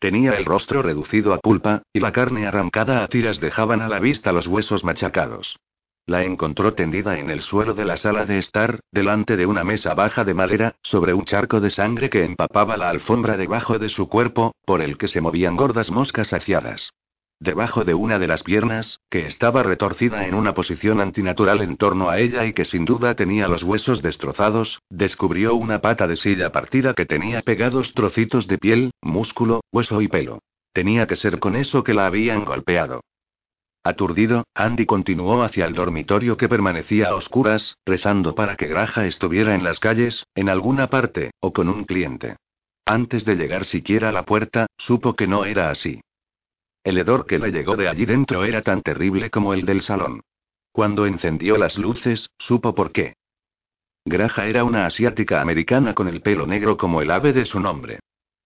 Tenía 0.00 0.32
el 0.32 0.44
rostro 0.44 0.82
reducido 0.82 1.32
a 1.32 1.38
pulpa, 1.38 1.82
y 1.92 2.00
la 2.00 2.10
carne 2.10 2.44
arrancada 2.44 3.04
a 3.04 3.06
tiras 3.06 3.38
dejaban 3.38 3.82
a 3.82 3.88
la 3.88 4.00
vista 4.00 4.32
los 4.32 4.48
huesos 4.48 4.82
machacados. 4.82 5.60
La 6.06 6.24
encontró 6.24 6.74
tendida 6.74 7.20
en 7.20 7.30
el 7.30 7.40
suelo 7.40 7.74
de 7.74 7.84
la 7.84 7.96
sala 7.96 8.26
de 8.26 8.38
estar, 8.38 8.80
delante 8.90 9.36
de 9.36 9.46
una 9.46 9.62
mesa 9.62 9.94
baja 9.94 10.24
de 10.24 10.34
madera, 10.34 10.74
sobre 10.82 11.14
un 11.14 11.22
charco 11.22 11.60
de 11.60 11.70
sangre 11.70 12.10
que 12.10 12.24
empapaba 12.24 12.76
la 12.76 12.90
alfombra 12.90 13.36
debajo 13.36 13.78
de 13.78 13.90
su 13.90 14.08
cuerpo, 14.08 14.56
por 14.64 14.82
el 14.82 14.98
que 14.98 15.06
se 15.06 15.20
movían 15.20 15.54
gordas 15.54 15.92
moscas 15.92 16.26
saciadas. 16.26 16.90
Debajo 17.42 17.84
de 17.84 17.94
una 17.94 18.18
de 18.18 18.26
las 18.26 18.42
piernas, 18.42 19.00
que 19.08 19.26
estaba 19.26 19.62
retorcida 19.62 20.26
en 20.26 20.34
una 20.34 20.52
posición 20.52 21.00
antinatural 21.00 21.62
en 21.62 21.78
torno 21.78 22.10
a 22.10 22.18
ella 22.18 22.44
y 22.44 22.52
que 22.52 22.66
sin 22.66 22.84
duda 22.84 23.14
tenía 23.14 23.48
los 23.48 23.62
huesos 23.62 24.02
destrozados, 24.02 24.82
descubrió 24.90 25.54
una 25.54 25.80
pata 25.80 26.06
de 26.06 26.16
silla 26.16 26.52
partida 26.52 26.92
que 26.92 27.06
tenía 27.06 27.40
pegados 27.40 27.94
trocitos 27.94 28.46
de 28.46 28.58
piel, 28.58 28.90
músculo, 29.00 29.62
hueso 29.72 30.02
y 30.02 30.08
pelo. 30.08 30.40
Tenía 30.74 31.06
que 31.06 31.16
ser 31.16 31.38
con 31.38 31.56
eso 31.56 31.82
que 31.82 31.94
la 31.94 32.04
habían 32.04 32.44
golpeado. 32.44 33.00
Aturdido, 33.82 34.44
Andy 34.54 34.84
continuó 34.84 35.42
hacia 35.42 35.64
el 35.64 35.72
dormitorio 35.72 36.36
que 36.36 36.50
permanecía 36.50 37.08
a 37.08 37.14
oscuras, 37.14 37.78
rezando 37.86 38.34
para 38.34 38.56
que 38.56 38.66
Graja 38.66 39.06
estuviera 39.06 39.54
en 39.54 39.64
las 39.64 39.80
calles, 39.80 40.26
en 40.34 40.50
alguna 40.50 40.90
parte, 40.90 41.30
o 41.40 41.54
con 41.54 41.70
un 41.70 41.84
cliente. 41.84 42.36
Antes 42.84 43.24
de 43.24 43.36
llegar 43.36 43.64
siquiera 43.64 44.10
a 44.10 44.12
la 44.12 44.26
puerta, 44.26 44.66
supo 44.76 45.16
que 45.16 45.26
no 45.26 45.46
era 45.46 45.70
así. 45.70 46.02
El 46.82 46.98
hedor 46.98 47.26
que 47.26 47.38
le 47.38 47.50
llegó 47.50 47.76
de 47.76 47.88
allí 47.88 48.06
dentro 48.06 48.44
era 48.44 48.62
tan 48.62 48.82
terrible 48.82 49.30
como 49.30 49.52
el 49.52 49.66
del 49.66 49.82
salón. 49.82 50.22
Cuando 50.72 51.06
encendió 51.06 51.56
las 51.56 51.76
luces, 51.76 52.30
supo 52.38 52.74
por 52.74 52.92
qué. 52.92 53.14
Graja 54.04 54.46
era 54.46 54.64
una 54.64 54.86
asiática 54.86 55.42
americana 55.42 55.94
con 55.94 56.08
el 56.08 56.22
pelo 56.22 56.46
negro 56.46 56.76
como 56.76 57.02
el 57.02 57.10
ave 57.10 57.32
de 57.32 57.44
su 57.44 57.60
nombre. 57.60 58.00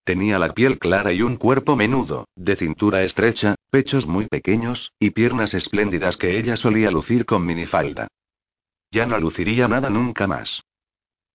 Tenía 0.04 0.38
la 0.38 0.52
piel 0.52 0.78
clara 0.78 1.12
y 1.12 1.22
un 1.22 1.36
cuerpo 1.36 1.76
menudo, 1.76 2.26
de 2.36 2.56
cintura 2.56 3.02
estrecha, 3.02 3.54
pechos 3.70 4.06
muy 4.06 4.26
pequeños, 4.26 4.92
y 4.98 5.10
piernas 5.10 5.54
espléndidas 5.54 6.16
que 6.16 6.36
ella 6.38 6.56
solía 6.56 6.90
lucir 6.90 7.24
con 7.24 7.46
minifalda. 7.46 8.08
Ya 8.90 9.06
no 9.06 9.18
luciría 9.18 9.68
nada 9.68 9.90
nunca 9.90 10.26
más. 10.26 10.62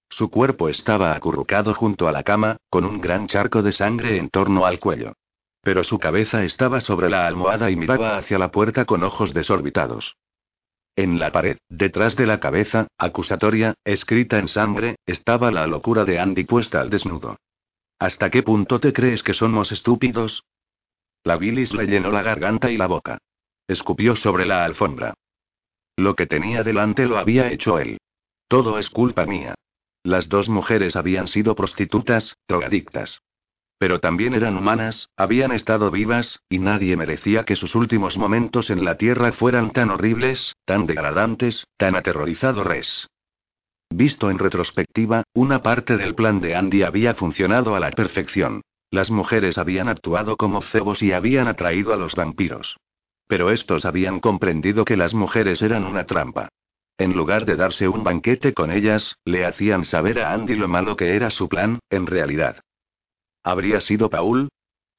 Su 0.10 0.30
cuerpo 0.30 0.70
estaba 0.70 1.16
acurrucado 1.16 1.74
junto 1.74 2.08
a 2.08 2.12
la 2.12 2.24
cama, 2.24 2.58
con 2.70 2.84
un 2.84 3.00
gran 3.00 3.28
charco 3.28 3.62
de 3.64 3.72
sangre 3.72 4.18
en 4.18 4.30
torno 4.30 4.66
al 4.66 4.80
cuello. 4.80 5.14
Pero 5.62 5.84
su 5.84 6.00
cabeza 6.00 6.44
estaba 6.44 6.80
sobre 6.82 7.10
la 7.10 7.28
almohada 7.28 7.70
y 7.70 7.76
miraba 7.76 8.18
hacia 8.18 8.40
la 8.40 8.52
puerta 8.52 8.86
con 8.86 9.04
ojos 9.04 9.34
desorbitados. 9.34 10.16
En 10.96 11.20
la 11.20 11.32
pared, 11.32 11.58
detrás 11.70 12.16
de 12.16 12.26
la 12.26 12.40
cabeza, 12.40 12.88
acusatoria, 12.98 13.76
escrita 13.84 14.38
en 14.38 14.48
sangre, 14.48 14.98
estaba 15.06 15.52
la 15.52 15.68
locura 15.68 16.06
de 16.06 16.20
Andy 16.20 16.44
puesta 16.44 16.82
al 16.82 16.90
desnudo. 16.90 17.38
¿Hasta 18.00 18.30
qué 18.30 18.44
punto 18.44 18.80
te 18.80 18.94
crees 18.94 19.24
que 19.24 19.34
somos 19.34 19.72
estúpidos? 19.72 20.44
La 21.24 21.38
bilis 21.38 21.74
le 21.74 21.86
llenó 21.86 22.12
la 22.12 22.22
garganta 22.22 22.72
y 22.72 22.78
la 22.78 22.88
boca. 22.88 23.18
Escupió 23.68 24.16
sobre 24.16 24.46
la 24.46 24.64
alfombra. 24.64 25.14
Lo 25.96 26.16
que 26.16 26.28
tenía 26.28 26.64
delante 26.64 27.06
lo 27.06 27.18
había 27.18 27.52
hecho 27.52 27.78
él. 27.78 28.00
Todo 28.48 28.80
es 28.80 28.90
culpa 28.90 29.26
mía. 29.26 29.56
Las 30.04 30.30
dos 30.30 30.48
mujeres 30.48 30.96
habían 30.96 31.28
sido 31.28 31.56
prostitutas, 31.56 32.36
drogadictas. 32.48 33.22
Pero 33.80 34.02
también 34.02 34.34
eran 34.34 34.58
humanas, 34.58 35.10
habían 35.16 35.54
estado 35.54 35.90
vivas, 35.90 36.42
y 36.50 36.60
nadie 36.60 36.98
merecía 36.98 37.46
que 37.46 37.56
sus 37.56 37.76
últimos 37.76 38.18
momentos 38.18 38.70
en 38.70 38.84
la 38.84 38.98
Tierra 38.98 39.32
fueran 39.32 39.72
tan 39.72 39.90
horribles, 39.90 40.54
tan 40.66 40.86
degradantes, 40.86 41.66
tan 41.78 41.96
aterrorizadores. 41.96 43.08
Visto 43.90 44.30
en 44.30 44.38
retrospectiva, 44.38 45.24
una 45.34 45.64
parte 45.64 45.96
del 45.96 46.14
plan 46.14 46.42
de 46.42 46.56
Andy 46.56 46.84
había 46.84 47.16
funcionado 47.16 47.74
a 47.74 47.80
la 47.80 47.90
perfección. 47.92 48.62
Las 48.92 49.12
mujeres 49.12 49.58
habían 49.58 49.88
actuado 49.88 50.36
como 50.36 50.62
cebos 50.62 51.02
y 51.02 51.14
habían 51.14 51.48
atraído 51.48 51.94
a 51.94 51.98
los 51.98 52.16
vampiros. 52.16 52.78
Pero 53.28 53.50
estos 53.50 53.86
habían 53.86 54.20
comprendido 54.20 54.84
que 54.84 54.98
las 54.98 55.14
mujeres 55.14 55.62
eran 55.62 55.86
una 55.86 56.06
trampa. 56.06 56.50
En 56.98 57.14
lugar 57.14 57.46
de 57.46 57.56
darse 57.56 57.88
un 57.88 58.04
banquete 58.04 58.54
con 58.54 58.72
ellas, 58.72 59.16
le 59.24 59.46
hacían 59.46 59.86
saber 59.86 60.20
a 60.20 60.34
Andy 60.34 60.56
lo 60.56 60.68
malo 60.68 60.98
que 60.98 61.16
era 61.16 61.30
su 61.30 61.48
plan, 61.48 61.80
en 61.90 62.08
realidad. 62.08 62.60
¿Habría 63.50 63.82
sido 63.82 64.12
Paul? 64.12 64.50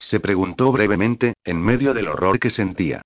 Se 0.00 0.18
preguntó 0.18 0.72
brevemente, 0.72 1.34
en 1.44 1.62
medio 1.62 1.94
del 1.94 2.08
horror 2.08 2.40
que 2.40 2.50
sentía. 2.50 3.00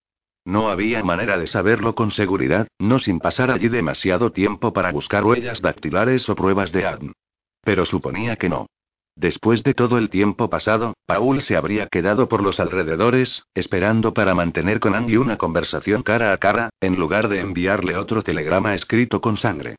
No 0.47 0.71
había 0.71 1.05
manera 1.05 1.37
de 1.37 1.47
saberlo 1.47 1.95
con 1.95 2.11
seguridad, 2.11 2.67
no 2.79 2.99
sin 2.99 3.21
pasar 3.21 3.51
allí 3.51 3.69
demasiado 3.69 4.33
tiempo 4.33 4.73
para 4.73 4.91
buscar 4.91 5.23
huellas 5.23 5.61
dactilares 5.61 6.27
o 6.31 6.35
pruebas 6.35 6.73
de 6.73 6.87
ADN. 6.87 7.13
Pero 7.61 7.85
suponía 7.85 8.37
que 8.37 8.49
no. 8.49 8.69
Después 9.17 9.63
de 9.65 9.75
todo 9.75 9.99
el 9.99 10.09
tiempo 10.09 10.49
pasado, 10.49 10.95
Paul 11.05 11.43
se 11.43 11.57
habría 11.57 11.89
quedado 11.89 12.27
por 12.27 12.43
los 12.43 12.59
alrededores, 12.59 13.43
esperando 13.53 14.15
para 14.15 14.35
mantener 14.35 14.81
con 14.81 14.95
Andy 14.95 15.19
una 15.19 15.37
conversación 15.37 16.03
cara 16.03 16.33
a 16.33 16.39
cara, 16.39 16.71
en 16.81 16.97
lugar 16.97 17.29
de 17.29 17.41
enviarle 17.41 17.99
otro 17.99 18.23
telegrama 18.23 18.75
escrito 18.75 19.21
con 19.21 19.37
sangre. 19.37 19.77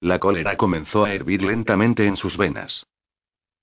La 0.00 0.20
cólera 0.20 0.56
comenzó 0.56 1.06
a 1.06 1.12
hervir 1.12 1.42
lentamente 1.42 2.06
en 2.06 2.16
sus 2.16 2.36
venas. 2.36 2.86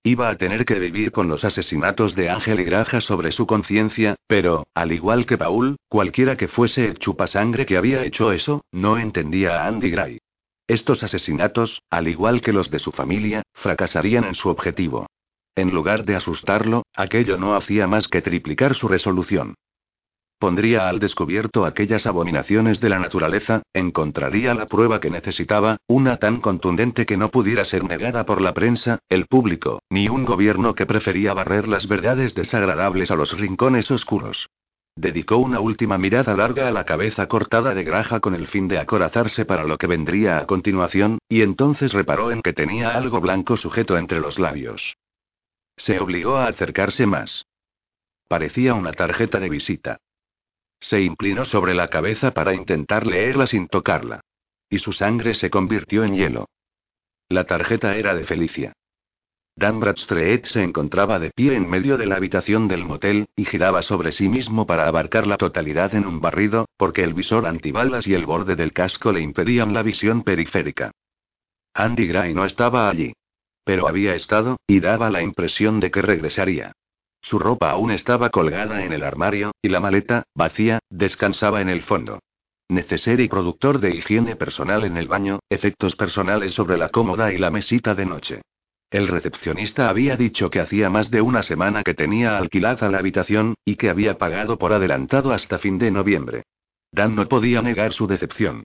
Iba 0.06 0.28
a 0.28 0.36
tener 0.36 0.66
que 0.66 0.80
vivir 0.80 1.14
con 1.14 1.30
los 1.30 1.46
asesinatos 1.46 2.14
de 2.14 2.30
Ángel 2.30 2.60
y 2.60 2.66
Graja 2.66 3.00
sobre 3.00 3.32
su 3.32 3.48
conciencia, 3.48 4.16
pero, 4.28 4.68
al 4.74 4.92
igual 4.92 5.26
que 5.26 5.38
Paul, 5.38 5.78
cualquiera 5.88 6.36
que 6.36 6.50
fuese 6.50 6.86
el 6.86 7.00
chupasangre 7.00 7.66
que 7.66 7.78
había 7.78 8.04
hecho 8.04 8.34
eso, 8.34 8.66
no 8.74 8.98
entendía 8.98 9.64
a 9.64 9.68
Andy 9.68 9.90
Gray. 9.92 10.18
Estos 10.68 11.04
asesinatos, 11.04 11.82
al 11.90 12.10
igual 12.10 12.42
que 12.42 12.52
los 12.52 12.70
de 12.70 12.80
su 12.80 12.92
familia, 12.92 13.44
fracasarían 13.54 14.26
en 14.26 14.36
su 14.36 14.50
objetivo. 14.50 15.08
En 15.56 15.72
lugar 15.72 16.04
de 16.04 16.16
asustarlo, 16.18 16.84
aquello 16.94 17.38
no 17.38 17.56
hacía 17.56 17.88
más 17.88 18.10
que 18.10 18.22
triplicar 18.22 18.76
su 18.76 18.90
resolución. 18.90 19.56
Pondría 20.44 20.90
al 20.90 21.00
descubierto 21.00 21.66
aquellas 21.66 22.06
abominaciones 22.06 22.82
de 22.82 22.90
la 22.90 23.00
naturaleza, 23.00 23.64
encontraría 23.74 24.54
la 24.54 24.66
prueba 24.66 25.00
que 25.00 25.10
necesitaba, 25.10 25.78
una 25.88 26.18
tan 26.18 26.42
contundente 26.42 27.06
que 27.06 27.16
no 27.16 27.30
pudiera 27.30 27.64
ser 27.64 27.86
negada 27.86 28.26
por 28.26 28.42
la 28.42 28.54
prensa, 28.54 29.00
el 29.08 29.28
público, 29.28 29.82
ni 29.90 30.10
un 30.10 30.26
gobierno 30.26 30.76
que 30.76 30.86
prefería 30.86 31.34
barrer 31.34 31.70
las 31.70 31.88
verdades 31.88 32.36
desagradables 32.36 33.10
a 33.10 33.16
los 33.16 33.40
rincones 33.40 33.90
oscuros. 33.90 34.50
Dedicó 34.98 35.38
una 35.38 35.62
última 35.62 35.98
mirada 35.98 36.36
larga 36.36 36.68
a 36.68 36.72
la 36.72 36.84
cabeza 36.84 37.26
cortada 37.30 37.74
de 37.74 37.86
Graja 37.86 38.20
con 38.20 38.36
el 38.36 38.48
fin 38.48 38.68
de 38.68 38.80
acorazarse 38.80 39.46
para 39.46 39.64
lo 39.64 39.78
que 39.78 39.88
vendría 39.88 40.40
a 40.40 40.46
continuación, 40.46 41.20
y 41.30 41.42
entonces 41.42 41.94
reparó 41.94 42.32
en 42.32 42.42
que 42.42 42.52
tenía 42.52 42.90
algo 42.90 43.22
blanco 43.22 43.56
sujeto 43.56 43.98
entre 43.98 44.20
los 44.20 44.40
labios. 44.40 44.98
Se 45.78 46.02
obligó 46.02 46.36
a 46.36 46.48
acercarse 46.48 47.06
más. 47.06 47.46
Parecía 48.28 48.74
una 48.74 48.92
tarjeta 48.92 49.40
de 49.40 49.48
visita. 49.48 50.00
Se 50.84 51.00
inclinó 51.00 51.46
sobre 51.46 51.74
la 51.74 51.88
cabeza 51.88 52.32
para 52.32 52.54
intentar 52.54 53.08
leerla 53.08 53.48
sin 53.48 53.68
tocarla. 53.68 54.20
Y 54.70 54.80
su 54.80 54.92
sangre 54.92 55.34
se 55.34 55.50
convirtió 55.50 56.04
en 56.04 56.14
hielo. 56.14 56.50
La 57.30 57.46
tarjeta 57.46 57.96
era 57.96 58.14
de 58.14 58.26
Felicia. 58.26 58.74
Dan 59.56 59.80
Bradstreet 59.80 60.46
se 60.46 60.62
encontraba 60.62 61.20
de 61.20 61.30
pie 61.30 61.56
en 61.56 61.70
medio 61.70 61.98
de 61.98 62.06
la 62.06 62.18
habitación 62.18 62.68
del 62.68 62.84
motel, 62.84 63.28
y 63.38 63.46
giraba 63.46 63.82
sobre 63.82 64.12
sí 64.12 64.28
mismo 64.28 64.68
para 64.68 64.86
abarcar 64.86 65.26
la 65.26 65.38
totalidad 65.38 65.96
en 65.96 66.06
un 66.06 66.20
barrido, 66.20 66.66
porque 66.76 67.04
el 67.04 67.14
visor 67.14 67.46
antibalas 67.46 68.06
y 68.06 68.14
el 68.14 68.26
borde 68.26 68.58
del 68.58 68.74
casco 68.74 69.14
le 69.14 69.22
impedían 69.22 69.74
la 69.74 69.84
visión 69.84 70.24
periférica. 70.24 70.92
Andy 71.74 72.08
Gray 72.08 72.34
no 72.34 72.44
estaba 72.44 72.90
allí. 72.90 73.14
Pero 73.64 73.88
había 73.88 74.16
estado, 74.16 74.58
y 74.68 74.82
daba 74.82 75.10
la 75.10 75.22
impresión 75.22 75.80
de 75.80 75.92
que 75.92 76.02
regresaría. 76.02 76.74
Su 77.24 77.40
ropa 77.40 77.72
aún 77.72 77.90
estaba 77.92 78.30
colgada 78.30 78.84
en 78.84 78.92
el 78.92 79.02
armario, 79.02 79.54
y 79.62 79.70
la 79.70 79.80
maleta, 79.80 80.24
vacía, 80.36 80.80
descansaba 80.90 81.62
en 81.62 81.70
el 81.70 81.82
fondo. 81.82 82.20
Neceser 82.70 83.22
y 83.22 83.30
productor 83.30 83.80
de 83.80 83.96
higiene 83.96 84.36
personal 84.36 84.84
en 84.84 84.98
el 84.98 85.08
baño, 85.08 85.40
efectos 85.50 85.96
personales 85.96 86.54
sobre 86.54 86.78
la 86.78 86.90
cómoda 86.90 87.32
y 87.32 87.38
la 87.38 87.50
mesita 87.50 87.96
de 87.96 88.06
noche. 88.06 88.42
El 88.92 89.08
recepcionista 89.08 89.90
había 89.90 90.18
dicho 90.18 90.50
que 90.50 90.60
hacía 90.60 90.90
más 90.90 91.10
de 91.10 91.22
una 91.22 91.44
semana 91.44 91.82
que 91.82 91.94
tenía 91.94 92.38
alquilada 92.38 92.90
la 92.92 93.00
habitación, 93.00 93.56
y 93.64 93.78
que 93.78 93.90
había 93.90 94.18
pagado 94.18 94.58
por 94.58 94.74
adelantado 94.74 95.32
hasta 95.32 95.60
fin 95.60 95.80
de 95.80 95.92
noviembre. 95.92 96.44
Dan 96.92 97.16
no 97.16 97.28
podía 97.28 97.62
negar 97.62 97.94
su 97.94 98.06
decepción. 98.06 98.64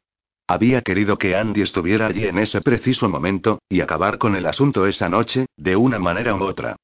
Había 0.48 0.82
querido 0.82 1.16
que 1.16 1.36
Andy 1.36 1.62
estuviera 1.62 2.06
allí 2.06 2.26
en 2.26 2.38
ese 2.38 2.60
preciso 2.60 3.08
momento, 3.08 3.60
y 3.68 3.82
acabar 3.82 4.18
con 4.18 4.34
el 4.34 4.46
asunto 4.46 4.86
esa 4.86 5.08
noche, 5.08 5.46
de 5.56 5.76
una 5.76 5.98
manera 5.98 6.34
u 6.34 6.42
otra. 6.42 6.76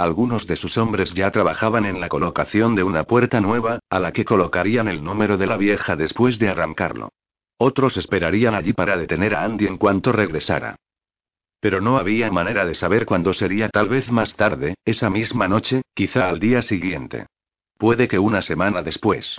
Algunos 0.00 0.46
de 0.46 0.56
sus 0.56 0.78
hombres 0.78 1.12
ya 1.12 1.30
trabajaban 1.30 1.84
en 1.84 2.00
la 2.00 2.08
colocación 2.08 2.74
de 2.74 2.82
una 2.82 3.04
puerta 3.04 3.42
nueva, 3.42 3.80
a 3.90 4.00
la 4.00 4.12
que 4.12 4.24
colocarían 4.24 4.88
el 4.88 5.04
número 5.04 5.36
de 5.36 5.46
la 5.46 5.58
vieja 5.58 5.94
después 5.94 6.38
de 6.38 6.48
arrancarlo. 6.48 7.10
Otros 7.58 7.98
esperarían 7.98 8.54
allí 8.54 8.72
para 8.72 8.96
detener 8.96 9.34
a 9.34 9.44
Andy 9.44 9.66
en 9.66 9.76
cuanto 9.76 10.10
regresara. 10.10 10.76
Pero 11.60 11.82
no 11.82 11.98
había 11.98 12.32
manera 12.32 12.64
de 12.64 12.74
saber 12.74 13.04
cuándo 13.04 13.34
sería 13.34 13.68
tal 13.68 13.90
vez 13.90 14.10
más 14.10 14.36
tarde, 14.36 14.72
esa 14.86 15.10
misma 15.10 15.48
noche, 15.48 15.82
quizá 15.92 16.30
al 16.30 16.40
día 16.40 16.62
siguiente. 16.62 17.26
Puede 17.76 18.08
que 18.08 18.18
una 18.18 18.40
semana 18.40 18.80
después. 18.80 19.36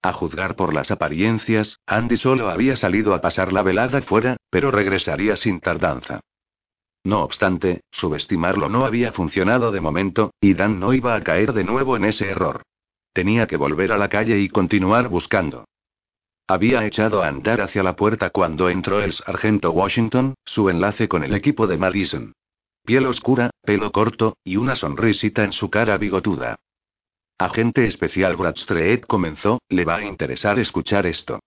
A 0.00 0.12
juzgar 0.12 0.54
por 0.54 0.72
las 0.72 0.92
apariencias, 0.92 1.80
Andy 1.86 2.18
solo 2.18 2.50
había 2.50 2.76
salido 2.76 3.14
a 3.14 3.20
pasar 3.20 3.52
la 3.52 3.64
velada 3.64 4.00
fuera, 4.02 4.36
pero 4.48 4.70
regresaría 4.70 5.34
sin 5.34 5.58
tardanza. 5.58 6.20
No 7.04 7.22
obstante, 7.22 7.82
subestimarlo 7.92 8.70
no 8.70 8.86
había 8.86 9.12
funcionado 9.12 9.70
de 9.70 9.80
momento, 9.82 10.32
y 10.40 10.54
Dan 10.54 10.80
no 10.80 10.94
iba 10.94 11.14
a 11.14 11.22
caer 11.22 11.52
de 11.52 11.62
nuevo 11.62 11.96
en 11.96 12.06
ese 12.06 12.30
error. 12.30 12.62
Tenía 13.12 13.46
que 13.46 13.58
volver 13.58 13.92
a 13.92 13.98
la 13.98 14.08
calle 14.08 14.40
y 14.40 14.48
continuar 14.48 15.08
buscando. 15.08 15.66
Había 16.48 16.84
echado 16.86 17.22
a 17.22 17.28
andar 17.28 17.60
hacia 17.60 17.82
la 17.82 17.94
puerta 17.94 18.30
cuando 18.30 18.68
entró 18.68 19.00
el 19.00 19.12
sargento 19.12 19.70
Washington, 19.70 20.34
su 20.44 20.68
enlace 20.70 21.06
con 21.06 21.24
el 21.24 21.34
equipo 21.34 21.66
de 21.66 21.78
Madison. 21.78 22.32
Piel 22.84 23.06
oscura, 23.06 23.50
pelo 23.62 23.92
corto, 23.92 24.36
y 24.42 24.56
una 24.56 24.74
sonrisita 24.74 25.44
en 25.44 25.52
su 25.52 25.70
cara 25.70 25.96
bigotuda. 25.98 26.56
Agente 27.38 27.86
especial 27.86 28.36
Bradstreet 28.36 29.06
comenzó, 29.06 29.60
le 29.68 29.84
va 29.84 29.96
a 29.96 30.04
interesar 30.04 30.58
escuchar 30.58 31.06
esto. 31.06 31.40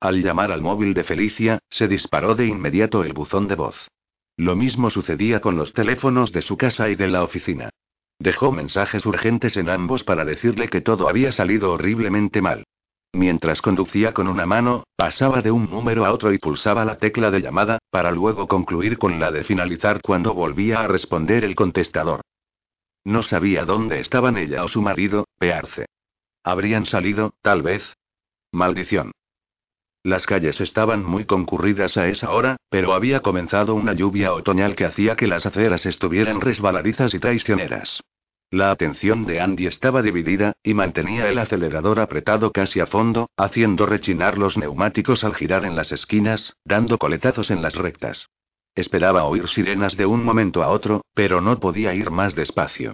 Al 0.00 0.22
llamar 0.22 0.50
al 0.50 0.62
móvil 0.62 0.94
de 0.94 1.04
Felicia, 1.04 1.58
se 1.68 1.86
disparó 1.86 2.34
de 2.34 2.46
inmediato 2.46 3.04
el 3.04 3.12
buzón 3.12 3.46
de 3.46 3.54
voz. 3.56 3.88
Lo 4.42 4.56
mismo 4.56 4.90
sucedía 4.90 5.38
con 5.38 5.56
los 5.56 5.72
teléfonos 5.72 6.32
de 6.32 6.42
su 6.42 6.56
casa 6.56 6.88
y 6.88 6.96
de 6.96 7.06
la 7.06 7.22
oficina. 7.22 7.70
Dejó 8.18 8.50
mensajes 8.50 9.06
urgentes 9.06 9.56
en 9.56 9.68
ambos 9.68 10.02
para 10.02 10.24
decirle 10.24 10.66
que 10.66 10.80
todo 10.80 11.08
había 11.08 11.30
salido 11.30 11.70
horriblemente 11.70 12.42
mal. 12.42 12.64
Mientras 13.12 13.62
conducía 13.62 14.12
con 14.12 14.26
una 14.26 14.44
mano, 14.44 14.82
pasaba 14.96 15.42
de 15.42 15.52
un 15.52 15.70
número 15.70 16.04
a 16.04 16.12
otro 16.12 16.32
y 16.32 16.38
pulsaba 16.38 16.84
la 16.84 16.96
tecla 16.96 17.30
de 17.30 17.40
llamada, 17.40 17.78
para 17.92 18.10
luego 18.10 18.48
concluir 18.48 18.98
con 18.98 19.20
la 19.20 19.30
de 19.30 19.44
finalizar 19.44 20.00
cuando 20.02 20.34
volvía 20.34 20.80
a 20.80 20.88
responder 20.88 21.44
el 21.44 21.54
contestador. 21.54 22.22
No 23.04 23.22
sabía 23.22 23.64
dónde 23.64 24.00
estaban 24.00 24.36
ella 24.36 24.64
o 24.64 24.68
su 24.68 24.82
marido, 24.82 25.26
Pearce. 25.38 25.86
¿Habrían 26.42 26.86
salido, 26.86 27.34
tal 27.42 27.62
vez? 27.62 27.94
Maldición. 28.50 29.12
Las 30.04 30.26
calles 30.26 30.60
estaban 30.60 31.04
muy 31.04 31.26
concurridas 31.26 31.96
a 31.96 32.08
esa 32.08 32.32
hora, 32.32 32.56
pero 32.68 32.92
había 32.92 33.20
comenzado 33.20 33.74
una 33.74 33.92
lluvia 33.92 34.32
otoñal 34.32 34.74
que 34.74 34.84
hacía 34.84 35.14
que 35.14 35.28
las 35.28 35.46
aceras 35.46 35.86
estuvieran 35.86 36.40
resbaladizas 36.40 37.14
y 37.14 37.20
traicioneras. 37.20 38.02
La 38.50 38.70
atención 38.70 39.24
de 39.24 39.40
Andy 39.40 39.66
estaba 39.66 40.02
dividida, 40.02 40.54
y 40.62 40.74
mantenía 40.74 41.28
el 41.28 41.38
acelerador 41.38 42.00
apretado 42.00 42.50
casi 42.50 42.80
a 42.80 42.86
fondo, 42.86 43.30
haciendo 43.36 43.86
rechinar 43.86 44.36
los 44.36 44.58
neumáticos 44.58 45.24
al 45.24 45.34
girar 45.34 45.64
en 45.64 45.76
las 45.76 45.92
esquinas, 45.92 46.56
dando 46.64 46.98
coletazos 46.98 47.50
en 47.50 47.62
las 47.62 47.76
rectas. 47.76 48.28
Esperaba 48.74 49.24
oír 49.24 49.48
sirenas 49.48 49.96
de 49.96 50.06
un 50.06 50.24
momento 50.24 50.62
a 50.62 50.68
otro, 50.68 51.02
pero 51.14 51.40
no 51.40 51.60
podía 51.60 51.94
ir 51.94 52.10
más 52.10 52.34
despacio. 52.34 52.92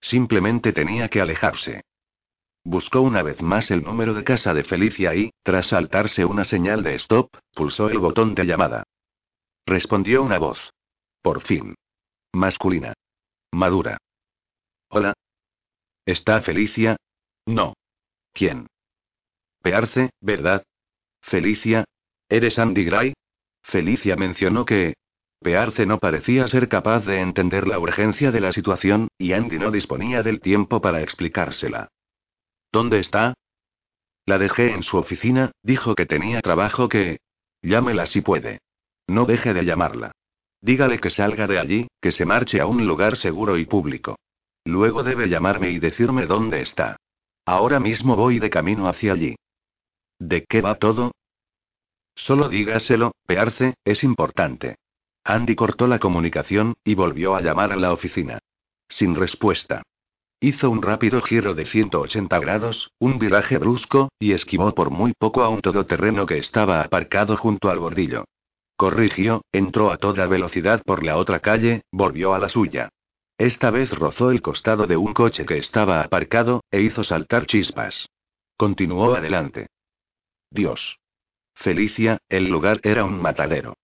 Simplemente 0.00 0.72
tenía 0.72 1.08
que 1.08 1.20
alejarse. 1.20 1.82
Buscó 2.64 3.00
una 3.00 3.22
vez 3.22 3.40
más 3.40 3.70
el 3.70 3.82
número 3.82 4.12
de 4.12 4.22
casa 4.22 4.52
de 4.52 4.64
Felicia 4.64 5.14
y, 5.14 5.30
tras 5.42 5.68
saltarse 5.68 6.24
una 6.24 6.44
señal 6.44 6.82
de 6.82 6.94
stop, 6.96 7.34
pulsó 7.54 7.88
el 7.88 7.98
botón 7.98 8.34
de 8.34 8.44
llamada. 8.44 8.84
Respondió 9.66 10.22
una 10.22 10.38
voz. 10.38 10.70
Por 11.22 11.40
fin. 11.40 11.74
Masculina. 12.32 12.92
Madura. 13.52 13.98
Hola. 14.88 15.14
¿Está 16.04 16.42
Felicia? 16.42 16.96
No. 17.46 17.74
¿Quién? 18.32 18.66
Pearce, 19.62 20.10
¿verdad? 20.20 20.62
Felicia. 21.22 21.84
¿Eres 22.28 22.58
Andy 22.58 22.84
Gray? 22.84 23.14
Felicia 23.62 24.16
mencionó 24.16 24.64
que... 24.64 24.94
Pearce 25.40 25.86
no 25.86 25.98
parecía 25.98 26.46
ser 26.48 26.68
capaz 26.68 27.00
de 27.06 27.20
entender 27.20 27.66
la 27.66 27.78
urgencia 27.78 28.30
de 28.30 28.40
la 28.40 28.52
situación, 28.52 29.08
y 29.16 29.32
Andy 29.32 29.58
no 29.58 29.70
disponía 29.70 30.22
del 30.22 30.40
tiempo 30.40 30.82
para 30.82 31.00
explicársela. 31.00 31.88
¿Dónde 32.72 33.00
está? 33.00 33.34
La 34.26 34.38
dejé 34.38 34.72
en 34.72 34.82
su 34.82 34.96
oficina, 34.96 35.52
dijo 35.62 35.94
que 35.94 36.06
tenía 36.06 36.40
trabajo 36.40 36.88
que... 36.88 37.18
Llámela 37.62 38.06
si 38.06 38.20
puede. 38.20 38.60
No 39.06 39.26
deje 39.26 39.52
de 39.52 39.64
llamarla. 39.64 40.12
Dígale 40.62 41.00
que 41.00 41.10
salga 41.10 41.46
de 41.46 41.58
allí, 41.58 41.88
que 42.00 42.12
se 42.12 42.24
marche 42.24 42.60
a 42.60 42.66
un 42.66 42.86
lugar 42.86 43.16
seguro 43.16 43.58
y 43.58 43.64
público. 43.64 44.18
Luego 44.64 45.02
debe 45.02 45.28
llamarme 45.28 45.70
y 45.70 45.78
decirme 45.78 46.26
dónde 46.26 46.60
está. 46.60 46.96
Ahora 47.46 47.80
mismo 47.80 48.14
voy 48.14 48.38
de 48.38 48.50
camino 48.50 48.88
hacia 48.88 49.12
allí. 49.12 49.36
¿De 50.18 50.44
qué 50.44 50.60
va 50.60 50.76
todo? 50.76 51.12
Solo 52.14 52.48
dígaselo, 52.48 53.12
Pearce, 53.26 53.74
es 53.84 54.04
importante. 54.04 54.76
Andy 55.24 55.54
cortó 55.54 55.86
la 55.86 55.98
comunicación, 55.98 56.74
y 56.84 56.94
volvió 56.94 57.34
a 57.34 57.40
llamar 57.40 57.72
a 57.72 57.76
la 57.76 57.92
oficina. 57.92 58.38
Sin 58.88 59.14
respuesta. 59.14 59.82
Hizo 60.42 60.70
un 60.70 60.80
rápido 60.80 61.20
giro 61.20 61.54
de 61.54 61.66
180 61.66 62.38
grados, 62.38 62.90
un 62.98 63.18
viraje 63.18 63.58
brusco, 63.58 64.08
y 64.18 64.32
esquivó 64.32 64.74
por 64.74 64.90
muy 64.90 65.12
poco 65.12 65.42
a 65.42 65.50
un 65.50 65.60
todoterreno 65.60 66.24
que 66.24 66.38
estaba 66.38 66.80
aparcado 66.80 67.36
junto 67.36 67.68
al 67.68 67.78
bordillo. 67.78 68.24
Corrigió, 68.74 69.42
entró 69.52 69.92
a 69.92 69.98
toda 69.98 70.26
velocidad 70.26 70.80
por 70.86 71.04
la 71.04 71.18
otra 71.18 71.40
calle, 71.40 71.82
volvió 71.92 72.32
a 72.32 72.38
la 72.38 72.48
suya. 72.48 72.88
Esta 73.36 73.70
vez 73.70 73.90
rozó 73.90 74.30
el 74.30 74.40
costado 74.40 74.86
de 74.86 74.96
un 74.96 75.12
coche 75.12 75.44
que 75.44 75.58
estaba 75.58 76.00
aparcado, 76.00 76.62
e 76.70 76.80
hizo 76.80 77.04
saltar 77.04 77.44
chispas. 77.44 78.08
Continuó 78.56 79.14
adelante. 79.14 79.66
Dios. 80.50 80.98
Felicia, 81.54 82.16
el 82.30 82.48
lugar 82.48 82.80
era 82.82 83.04
un 83.04 83.20
matadero. 83.20 83.76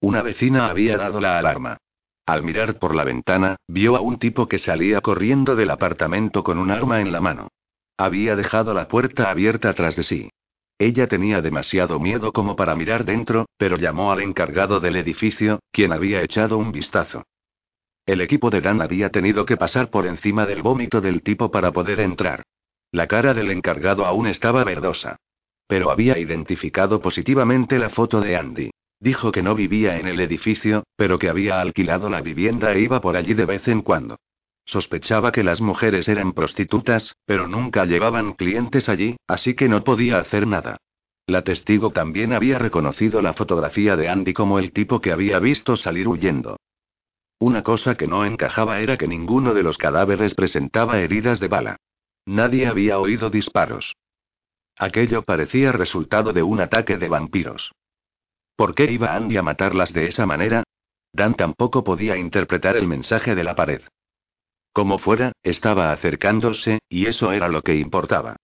Una 0.00 0.22
vecina 0.22 0.68
había 0.68 0.96
dado 0.96 1.20
la 1.20 1.38
alarma. 1.38 1.76
Al 2.26 2.42
mirar 2.42 2.78
por 2.78 2.94
la 2.94 3.04
ventana, 3.04 3.56
vio 3.68 3.96
a 3.96 4.00
un 4.00 4.18
tipo 4.18 4.48
que 4.48 4.58
salía 4.58 5.00
corriendo 5.00 5.56
del 5.56 5.70
apartamento 5.70 6.42
con 6.42 6.58
un 6.58 6.70
arma 6.70 7.00
en 7.00 7.12
la 7.12 7.20
mano. 7.20 7.48
Había 7.98 8.34
dejado 8.34 8.72
la 8.72 8.88
puerta 8.88 9.30
abierta 9.30 9.74
tras 9.74 9.96
de 9.96 10.02
sí. 10.02 10.30
Ella 10.78 11.06
tenía 11.06 11.40
demasiado 11.40 12.00
miedo 12.00 12.32
como 12.32 12.56
para 12.56 12.74
mirar 12.74 13.04
dentro, 13.04 13.46
pero 13.56 13.76
llamó 13.76 14.10
al 14.10 14.22
encargado 14.22 14.80
del 14.80 14.96
edificio, 14.96 15.60
quien 15.70 15.92
había 15.92 16.22
echado 16.22 16.58
un 16.58 16.72
vistazo. 16.72 17.24
El 18.06 18.20
equipo 18.20 18.50
de 18.50 18.60
Dan 18.60 18.82
había 18.82 19.10
tenido 19.10 19.46
que 19.46 19.56
pasar 19.56 19.90
por 19.90 20.06
encima 20.06 20.46
del 20.46 20.62
vómito 20.62 21.00
del 21.00 21.22
tipo 21.22 21.50
para 21.50 21.72
poder 21.72 22.00
entrar. 22.00 22.42
La 22.90 23.06
cara 23.06 23.34
del 23.34 23.50
encargado 23.50 24.04
aún 24.06 24.26
estaba 24.26 24.64
verdosa. 24.64 25.16
Pero 25.66 25.90
había 25.90 26.18
identificado 26.18 27.00
positivamente 27.00 27.78
la 27.78 27.90
foto 27.90 28.20
de 28.20 28.36
Andy. 28.36 28.70
Dijo 29.00 29.32
que 29.32 29.42
no 29.42 29.54
vivía 29.54 29.98
en 29.98 30.06
el 30.06 30.20
edificio, 30.20 30.84
pero 30.96 31.18
que 31.18 31.28
había 31.28 31.60
alquilado 31.60 32.08
la 32.08 32.20
vivienda 32.20 32.72
e 32.72 32.80
iba 32.80 33.00
por 33.00 33.16
allí 33.16 33.34
de 33.34 33.44
vez 33.44 33.68
en 33.68 33.82
cuando. 33.82 34.18
Sospechaba 34.66 35.30
que 35.30 35.44
las 35.44 35.60
mujeres 35.60 36.08
eran 36.08 36.32
prostitutas, 36.32 37.14
pero 37.26 37.48
nunca 37.48 37.84
llevaban 37.84 38.32
clientes 38.32 38.88
allí, 38.88 39.16
así 39.26 39.54
que 39.54 39.68
no 39.68 39.84
podía 39.84 40.18
hacer 40.18 40.46
nada. 40.46 40.78
La 41.26 41.42
testigo 41.42 41.90
también 41.90 42.32
había 42.32 42.58
reconocido 42.58 43.22
la 43.22 43.32
fotografía 43.32 43.96
de 43.96 44.08
Andy 44.08 44.32
como 44.32 44.58
el 44.58 44.72
tipo 44.72 45.00
que 45.00 45.12
había 45.12 45.38
visto 45.38 45.76
salir 45.76 46.08
huyendo. 46.08 46.58
Una 47.38 47.62
cosa 47.62 47.94
que 47.94 48.06
no 48.06 48.24
encajaba 48.24 48.80
era 48.80 48.96
que 48.96 49.08
ninguno 49.08 49.54
de 49.54 49.62
los 49.62 49.76
cadáveres 49.76 50.34
presentaba 50.34 51.00
heridas 51.00 51.40
de 51.40 51.48
bala. 51.48 51.76
Nadie 52.26 52.66
había 52.66 52.98
oído 52.98 53.28
disparos. 53.28 53.96
Aquello 54.76 55.22
parecía 55.22 55.72
resultado 55.72 56.32
de 56.32 56.42
un 56.42 56.60
ataque 56.60 56.96
de 56.96 57.08
vampiros. 57.08 57.72
¿Por 58.56 58.74
qué 58.74 58.90
iba 58.90 59.14
Andy 59.14 59.36
a 59.36 59.42
matarlas 59.42 59.92
de 59.92 60.06
esa 60.06 60.26
manera? 60.26 60.62
Dan 61.12 61.34
tampoco 61.34 61.84
podía 61.84 62.16
interpretar 62.16 62.76
el 62.76 62.86
mensaje 62.86 63.34
de 63.34 63.44
la 63.44 63.54
pared. 63.54 63.82
Como 64.72 64.98
fuera, 64.98 65.32
estaba 65.42 65.92
acercándose, 65.92 66.80
y 66.88 67.06
eso 67.06 67.32
era 67.32 67.48
lo 67.48 67.62
que 67.62 67.76
importaba. 67.76 68.36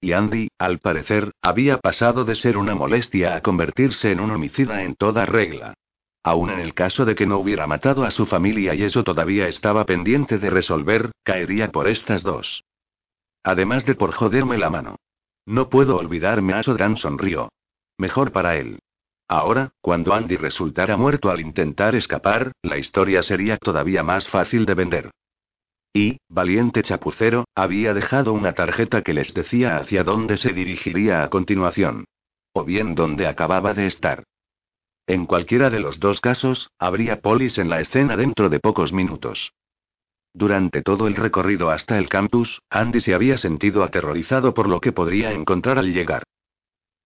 Y 0.00 0.12
Andy, 0.12 0.48
al 0.58 0.78
parecer, 0.78 1.32
había 1.40 1.78
pasado 1.78 2.24
de 2.24 2.36
ser 2.36 2.56
una 2.58 2.74
molestia 2.74 3.34
a 3.34 3.42
convertirse 3.42 4.12
en 4.12 4.20
un 4.20 4.30
homicida 4.30 4.82
en 4.82 4.94
toda 4.94 5.24
regla. 5.24 5.74
Aún 6.22 6.50
en 6.50 6.60
el 6.60 6.74
caso 6.74 7.04
de 7.04 7.14
que 7.14 7.26
no 7.26 7.38
hubiera 7.38 7.66
matado 7.66 8.04
a 8.04 8.10
su 8.10 8.26
familia 8.26 8.74
y 8.74 8.82
eso 8.82 9.04
todavía 9.04 9.48
estaba 9.48 9.86
pendiente 9.86 10.38
de 10.38 10.50
resolver, 10.50 11.12
caería 11.22 11.70
por 11.70 11.88
estas 11.88 12.22
dos. 12.22 12.64
Además 13.42 13.86
de 13.86 13.94
por 13.94 14.12
joderme 14.12 14.58
la 14.58 14.68
mano. 14.68 14.96
No 15.46 15.70
puedo 15.70 15.96
olvidarme 15.96 16.52
a 16.52 16.62
Sodran 16.62 16.96
sonrió. 16.96 17.48
Mejor 17.96 18.32
para 18.32 18.56
él. 18.56 18.80
Ahora, 19.28 19.72
cuando 19.80 20.14
Andy 20.14 20.36
resultara 20.36 20.96
muerto 20.96 21.30
al 21.30 21.40
intentar 21.40 21.94
escapar, 21.96 22.52
la 22.62 22.78
historia 22.78 23.22
sería 23.22 23.56
todavía 23.56 24.02
más 24.02 24.28
fácil 24.28 24.66
de 24.66 24.74
vender. 24.74 25.10
Y, 25.92 26.18
valiente 26.28 26.82
chapucero, 26.82 27.46
había 27.54 27.94
dejado 27.94 28.32
una 28.32 28.52
tarjeta 28.52 29.02
que 29.02 29.14
les 29.14 29.34
decía 29.34 29.78
hacia 29.78 30.04
dónde 30.04 30.36
se 30.36 30.52
dirigiría 30.52 31.24
a 31.24 31.30
continuación. 31.30 32.04
O 32.52 32.64
bien 32.64 32.94
dónde 32.94 33.26
acababa 33.26 33.74
de 33.74 33.86
estar. 33.86 34.24
En 35.06 35.26
cualquiera 35.26 35.70
de 35.70 35.80
los 35.80 35.98
dos 36.00 36.20
casos, 36.20 36.70
habría 36.78 37.20
polis 37.20 37.58
en 37.58 37.68
la 37.68 37.80
escena 37.80 38.16
dentro 38.16 38.48
de 38.48 38.60
pocos 38.60 38.92
minutos. 38.92 39.52
Durante 40.34 40.82
todo 40.82 41.06
el 41.06 41.16
recorrido 41.16 41.70
hasta 41.70 41.98
el 41.98 42.08
campus, 42.08 42.60
Andy 42.68 43.00
se 43.00 43.14
había 43.14 43.38
sentido 43.38 43.82
aterrorizado 43.82 44.52
por 44.52 44.68
lo 44.68 44.80
que 44.80 44.92
podría 44.92 45.32
encontrar 45.32 45.78
al 45.78 45.92
llegar. 45.92 46.24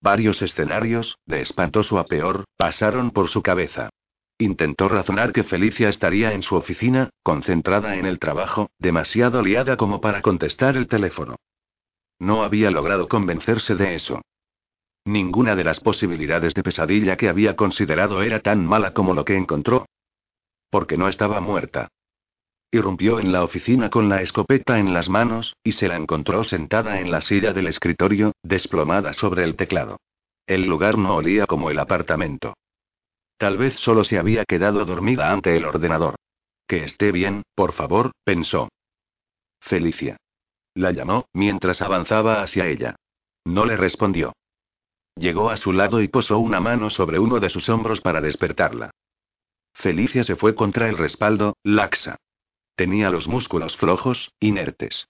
Varios 0.01 0.41
escenarios, 0.41 1.19
de 1.27 1.43
espantoso 1.43 1.99
a 1.99 2.05
peor, 2.05 2.45
pasaron 2.57 3.11
por 3.11 3.29
su 3.29 3.43
cabeza. 3.43 3.91
Intentó 4.39 4.89
razonar 4.89 5.33
que 5.33 5.45
Felicia 5.45 5.91
estaría 5.91 6.33
en 6.33 6.43
su 6.43 6.57
oficina, 6.57 7.11
concentrada 7.23 7.97
en 7.97 8.07
el 8.07 8.19
trabajo, 8.19 8.71
demasiado 8.79 9.43
liada 9.43 9.77
como 9.77 10.01
para 10.01 10.23
contestar 10.23 10.79
el 10.79 10.89
teléfono. 10.89 11.37
No 12.19 12.43
había 12.43 12.71
logrado 12.71 13.09
convencerse 13.09 13.75
de 13.75 13.95
eso. 13.95 14.23
Ninguna 15.05 15.57
de 15.57 15.65
las 15.65 15.81
posibilidades 15.81 16.55
de 16.55 16.63
pesadilla 16.63 17.17
que 17.17 17.29
había 17.29 17.57
considerado 17.57 18.23
era 18.23 18.41
tan 18.41 18.65
mala 18.65 18.95
como 18.95 19.13
lo 19.13 19.25
que 19.27 19.37
encontró. 19.37 19.87
Porque 20.71 20.97
no 20.97 21.09
estaba 21.09 21.41
muerta. 21.41 21.89
Irrumpió 22.73 23.19
en 23.19 23.33
la 23.33 23.43
oficina 23.43 23.91
con 23.91 24.09
la 24.09 24.23
escopeta 24.23 24.79
en 24.79 24.95
las 24.95 25.09
manos, 25.09 25.57
y 25.65 25.73
se 25.73 25.89
la 25.89 25.97
encontró 25.97 26.45
sentada 26.45 27.01
en 27.01 27.11
la 27.11 27.21
silla 27.21 27.53
del 27.53 27.67
escritorio, 27.67 28.33
desplomada 28.43 29.13
sobre 29.13 29.43
el 29.43 29.57
teclado. 29.57 29.99
El 30.47 30.67
lugar 30.67 30.97
no 30.97 31.17
olía 31.17 31.47
como 31.47 31.71
el 31.71 31.79
apartamento. 31.81 32.55
Tal 33.39 33.57
vez 33.59 33.75
solo 33.75 34.05
se 34.05 34.19
había 34.19 34.45
quedado 34.45 34.85
dormida 34.85 35.33
ante 35.33 35.57
el 35.57 35.65
ordenador. 35.65 36.15
Que 36.69 36.85
esté 36.85 37.11
bien, 37.11 37.43
por 37.57 37.73
favor, 37.73 38.13
pensó. 38.25 38.69
Felicia. 39.61 40.17
La 40.75 40.93
llamó, 40.93 41.27
mientras 41.33 41.83
avanzaba 41.83 42.43
hacia 42.43 42.69
ella. 42.69 42.95
No 43.45 43.65
le 43.65 43.77
respondió. 43.77 44.33
Llegó 45.17 45.51
a 45.51 45.57
su 45.57 45.73
lado 45.73 46.01
y 46.01 46.09
posó 46.09 46.39
una 46.39 46.61
mano 46.61 46.91
sobre 46.91 47.19
uno 47.19 47.41
de 47.41 47.51
sus 47.51 47.69
hombros 47.69 48.01
para 48.01 48.21
despertarla. 48.21 48.93
Felicia 49.75 50.23
se 50.23 50.37
fue 50.37 50.55
contra 50.55 50.89
el 50.89 50.97
respaldo, 50.97 51.57
laxa. 51.65 52.17
Tenía 52.81 53.11
los 53.11 53.29
músculos 53.29 53.77
flojos, 53.77 54.33
inertes. 54.41 55.07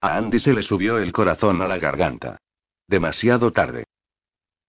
A 0.00 0.18
Andy 0.18 0.38
se 0.38 0.54
le 0.54 0.62
subió 0.62 0.98
el 0.98 1.10
corazón 1.10 1.60
a 1.62 1.66
la 1.66 1.76
garganta. 1.76 2.38
Demasiado 2.86 3.50
tarde. 3.50 3.86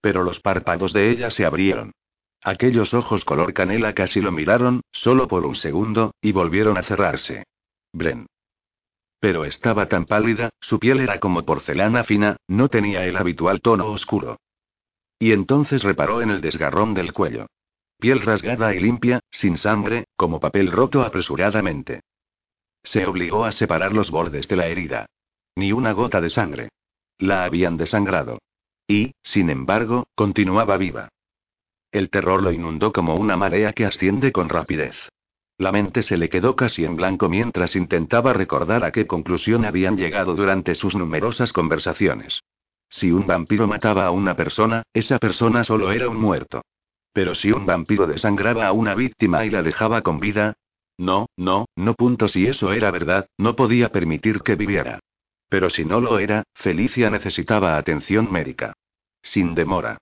Pero 0.00 0.24
los 0.24 0.40
párpados 0.40 0.92
de 0.92 1.12
ella 1.12 1.30
se 1.30 1.46
abrieron. 1.46 1.92
Aquellos 2.42 2.92
ojos 2.92 3.24
color 3.24 3.54
canela 3.54 3.94
casi 3.94 4.20
lo 4.20 4.32
miraron, 4.32 4.80
solo 4.90 5.28
por 5.28 5.46
un 5.46 5.54
segundo, 5.54 6.12
y 6.20 6.32
volvieron 6.32 6.76
a 6.76 6.82
cerrarse. 6.82 7.44
Bren. 7.92 8.26
Pero 9.20 9.44
estaba 9.44 9.86
tan 9.86 10.04
pálida, 10.04 10.50
su 10.60 10.80
piel 10.80 10.98
era 10.98 11.20
como 11.20 11.44
porcelana 11.44 12.02
fina, 12.02 12.36
no 12.48 12.68
tenía 12.68 13.06
el 13.06 13.16
habitual 13.16 13.60
tono 13.60 13.86
oscuro. 13.86 14.40
Y 15.20 15.30
entonces 15.30 15.84
reparó 15.84 16.20
en 16.20 16.30
el 16.30 16.40
desgarrón 16.40 16.94
del 16.94 17.12
cuello. 17.12 17.46
Piel 18.00 18.20
rasgada 18.22 18.74
y 18.74 18.80
limpia, 18.80 19.20
sin 19.30 19.56
sangre, 19.56 20.06
como 20.16 20.40
papel 20.40 20.72
roto 20.72 21.02
apresuradamente. 21.02 22.00
Se 22.82 23.06
obligó 23.06 23.44
a 23.44 23.52
separar 23.52 23.92
los 23.92 24.10
bordes 24.10 24.48
de 24.48 24.56
la 24.56 24.66
herida. 24.66 25.06
Ni 25.56 25.72
una 25.72 25.92
gota 25.92 26.20
de 26.20 26.30
sangre. 26.30 26.68
La 27.18 27.44
habían 27.44 27.76
desangrado. 27.76 28.38
Y, 28.86 29.12
sin 29.22 29.50
embargo, 29.50 30.06
continuaba 30.14 30.76
viva. 30.76 31.08
El 31.92 32.10
terror 32.10 32.42
lo 32.42 32.52
inundó 32.52 32.92
como 32.92 33.16
una 33.16 33.36
marea 33.36 33.72
que 33.72 33.84
asciende 33.84 34.32
con 34.32 34.48
rapidez. 34.48 34.96
La 35.58 35.72
mente 35.72 36.02
se 36.02 36.16
le 36.16 36.28
quedó 36.28 36.56
casi 36.56 36.84
en 36.84 36.96
blanco 36.96 37.28
mientras 37.28 37.76
intentaba 37.76 38.32
recordar 38.32 38.82
a 38.84 38.92
qué 38.92 39.06
conclusión 39.06 39.64
habían 39.64 39.96
llegado 39.96 40.34
durante 40.34 40.74
sus 40.74 40.94
numerosas 40.94 41.52
conversaciones. 41.52 42.40
Si 42.88 43.12
un 43.12 43.26
vampiro 43.26 43.66
mataba 43.66 44.06
a 44.06 44.10
una 44.10 44.34
persona, 44.34 44.82
esa 44.94 45.18
persona 45.18 45.62
solo 45.62 45.92
era 45.92 46.08
un 46.08 46.16
muerto. 46.16 46.62
Pero 47.12 47.34
si 47.34 47.52
un 47.52 47.66
vampiro 47.66 48.06
desangraba 48.06 48.66
a 48.66 48.72
una 48.72 48.94
víctima 48.94 49.44
y 49.44 49.50
la 49.50 49.62
dejaba 49.62 50.02
con 50.02 50.18
vida... 50.18 50.54
No, 51.00 51.30
no, 51.38 51.64
no 51.76 51.94
punto 51.94 52.28
si 52.28 52.46
eso 52.46 52.72
era 52.74 52.90
verdad, 52.90 53.26
no 53.38 53.56
podía 53.56 53.88
permitir 53.88 54.42
que 54.42 54.54
viviera. 54.54 55.00
Pero 55.48 55.70
si 55.70 55.86
no 55.86 55.98
lo 55.98 56.18
era, 56.18 56.42
Felicia 56.54 57.08
necesitaba 57.08 57.78
atención 57.78 58.30
médica. 58.30 58.74
Sin 59.22 59.54
demora. 59.54 59.96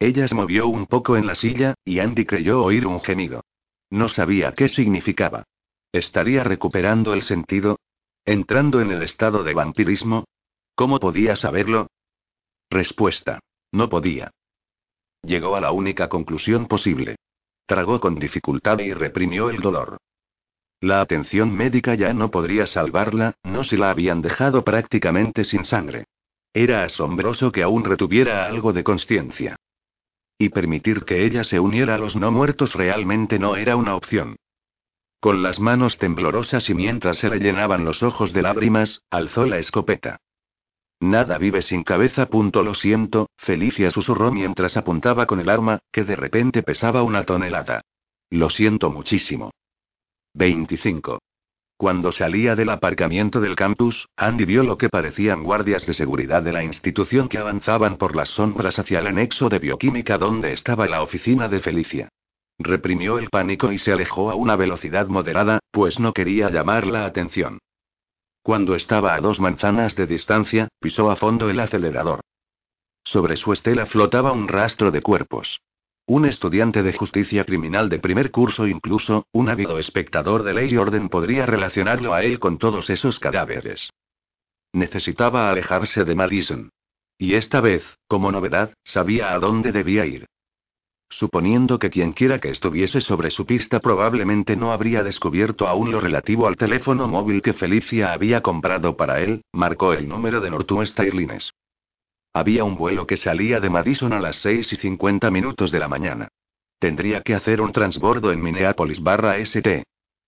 Ella 0.00 0.26
se 0.26 0.34
movió 0.34 0.66
un 0.66 0.86
poco 0.86 1.16
en 1.16 1.28
la 1.28 1.36
silla, 1.36 1.74
y 1.84 2.00
Andy 2.00 2.26
creyó 2.26 2.60
oír 2.60 2.88
un 2.88 2.98
gemido. 2.98 3.44
No 3.88 4.08
sabía 4.08 4.50
qué 4.50 4.68
significaba. 4.68 5.44
¿Estaría 5.92 6.42
recuperando 6.42 7.14
el 7.14 7.22
sentido? 7.22 7.78
¿Entrando 8.24 8.80
en 8.80 8.90
el 8.90 9.04
estado 9.04 9.44
de 9.44 9.54
vampirismo? 9.54 10.24
¿Cómo 10.74 10.98
podía 10.98 11.36
saberlo? 11.36 11.86
Respuesta. 12.68 13.38
No 13.70 13.88
podía. 13.88 14.32
Llegó 15.22 15.54
a 15.54 15.60
la 15.60 15.70
única 15.70 16.08
conclusión 16.08 16.66
posible. 16.66 17.14
Tragó 17.70 18.00
con 18.00 18.16
dificultad 18.16 18.80
y 18.80 18.92
reprimió 18.92 19.48
el 19.48 19.60
dolor. 19.60 19.98
La 20.80 21.00
atención 21.00 21.54
médica 21.54 21.94
ya 21.94 22.12
no 22.12 22.28
podría 22.28 22.66
salvarla, 22.66 23.36
no 23.44 23.62
si 23.62 23.76
la 23.76 23.90
habían 23.90 24.22
dejado 24.22 24.64
prácticamente 24.64 25.44
sin 25.44 25.64
sangre. 25.64 26.06
Era 26.52 26.82
asombroso 26.82 27.52
que 27.52 27.62
aún 27.62 27.84
retuviera 27.84 28.44
algo 28.44 28.72
de 28.72 28.82
conciencia. 28.82 29.54
Y 30.36 30.48
permitir 30.48 31.04
que 31.04 31.24
ella 31.24 31.44
se 31.44 31.60
uniera 31.60 31.94
a 31.94 31.98
los 31.98 32.16
no 32.16 32.32
muertos 32.32 32.74
realmente 32.74 33.38
no 33.38 33.54
era 33.54 33.76
una 33.76 33.94
opción. 33.94 34.34
Con 35.20 35.44
las 35.44 35.60
manos 35.60 35.96
temblorosas 35.96 36.68
y 36.70 36.74
mientras 36.74 37.18
se 37.18 37.30
le 37.30 37.38
llenaban 37.38 37.84
los 37.84 38.02
ojos 38.02 38.32
de 38.32 38.42
lágrimas, 38.42 39.04
alzó 39.10 39.46
la 39.46 39.58
escopeta. 39.58 40.18
Nada 41.00 41.38
vive 41.38 41.62
sin 41.62 41.82
cabeza. 41.82 42.26
Punto 42.26 42.62
lo 42.62 42.74
siento, 42.74 43.30
Felicia 43.36 43.90
susurró 43.90 44.30
mientras 44.30 44.76
apuntaba 44.76 45.26
con 45.26 45.40
el 45.40 45.48
arma, 45.48 45.80
que 45.90 46.04
de 46.04 46.14
repente 46.14 46.62
pesaba 46.62 47.02
una 47.02 47.24
tonelada. 47.24 47.82
Lo 48.28 48.50
siento 48.50 48.90
muchísimo. 48.90 49.50
25. 50.34 51.18
Cuando 51.76 52.12
salía 52.12 52.54
del 52.54 52.68
aparcamiento 52.68 53.40
del 53.40 53.56
campus, 53.56 54.06
Andy 54.14 54.44
vio 54.44 54.62
lo 54.62 54.76
que 54.76 54.90
parecían 54.90 55.42
guardias 55.42 55.86
de 55.86 55.94
seguridad 55.94 56.42
de 56.42 56.52
la 56.52 56.62
institución 56.62 57.26
que 57.26 57.38
avanzaban 57.38 57.96
por 57.96 58.14
las 58.14 58.28
sombras 58.28 58.78
hacia 58.78 58.98
el 58.98 59.06
anexo 59.06 59.48
de 59.48 59.58
bioquímica 59.58 60.18
donde 60.18 60.52
estaba 60.52 60.86
la 60.86 61.02
oficina 61.02 61.48
de 61.48 61.60
Felicia. 61.60 62.10
Reprimió 62.58 63.18
el 63.18 63.30
pánico 63.30 63.72
y 63.72 63.78
se 63.78 63.92
alejó 63.92 64.30
a 64.30 64.34
una 64.34 64.56
velocidad 64.56 65.06
moderada, 65.06 65.60
pues 65.70 65.98
no 65.98 66.12
quería 66.12 66.50
llamar 66.50 66.86
la 66.86 67.06
atención. 67.06 67.58
Cuando 68.42 68.74
estaba 68.74 69.14
a 69.14 69.20
dos 69.20 69.38
manzanas 69.38 69.94
de 69.96 70.06
distancia, 70.06 70.68
pisó 70.80 71.10
a 71.10 71.16
fondo 71.16 71.50
el 71.50 71.60
acelerador. 71.60 72.20
Sobre 73.04 73.36
su 73.36 73.52
estela 73.52 73.86
flotaba 73.86 74.32
un 74.32 74.48
rastro 74.48 74.90
de 74.90 75.02
cuerpos. 75.02 75.60
Un 76.06 76.26
estudiante 76.26 76.82
de 76.82 76.92
justicia 76.92 77.44
criminal 77.44 77.88
de 77.88 77.98
primer 77.98 78.30
curso, 78.30 78.66
incluso, 78.66 79.26
un 79.32 79.48
ávido 79.48 79.78
espectador 79.78 80.42
de 80.42 80.54
ley 80.54 80.70
y 80.72 80.76
orden 80.76 81.08
podría 81.08 81.46
relacionarlo 81.46 82.14
a 82.14 82.24
él 82.24 82.38
con 82.38 82.58
todos 82.58 82.90
esos 82.90 83.20
cadáveres. 83.20 83.90
Necesitaba 84.72 85.50
alejarse 85.50 86.04
de 86.04 86.14
Madison. 86.14 86.70
Y 87.18 87.34
esta 87.34 87.60
vez, 87.60 87.84
como 88.08 88.32
novedad, 88.32 88.72
sabía 88.82 89.32
a 89.32 89.38
dónde 89.38 89.72
debía 89.72 90.06
ir. 90.06 90.26
Suponiendo 91.10 91.80
que 91.80 91.90
quienquiera 91.90 92.38
que 92.38 92.50
estuviese 92.50 93.00
sobre 93.00 93.32
su 93.32 93.44
pista 93.44 93.80
probablemente 93.80 94.54
no 94.54 94.72
habría 94.72 95.02
descubierto 95.02 95.66
aún 95.66 95.90
lo 95.90 96.00
relativo 96.00 96.46
al 96.46 96.56
teléfono 96.56 97.08
móvil 97.08 97.42
que 97.42 97.52
Felicia 97.52 98.12
había 98.12 98.40
comprado 98.42 98.96
para 98.96 99.20
él, 99.20 99.42
marcó 99.52 99.92
el 99.92 100.08
número 100.08 100.40
de 100.40 100.50
Northwest 100.50 100.98
Airlines. 101.00 101.52
Había 102.32 102.62
un 102.62 102.76
vuelo 102.76 103.08
que 103.08 103.16
salía 103.16 103.58
de 103.58 103.70
Madison 103.70 104.12
a 104.12 104.20
las 104.20 104.36
6 104.36 104.72
y 104.72 104.76
50 104.76 105.32
minutos 105.32 105.72
de 105.72 105.80
la 105.80 105.88
mañana. 105.88 106.28
Tendría 106.78 107.22
que 107.22 107.34
hacer 107.34 107.60
un 107.60 107.72
transbordo 107.72 108.30
en 108.30 108.40
Minneapolis 108.40 109.02
barra 109.02 109.36
St. 109.38 109.82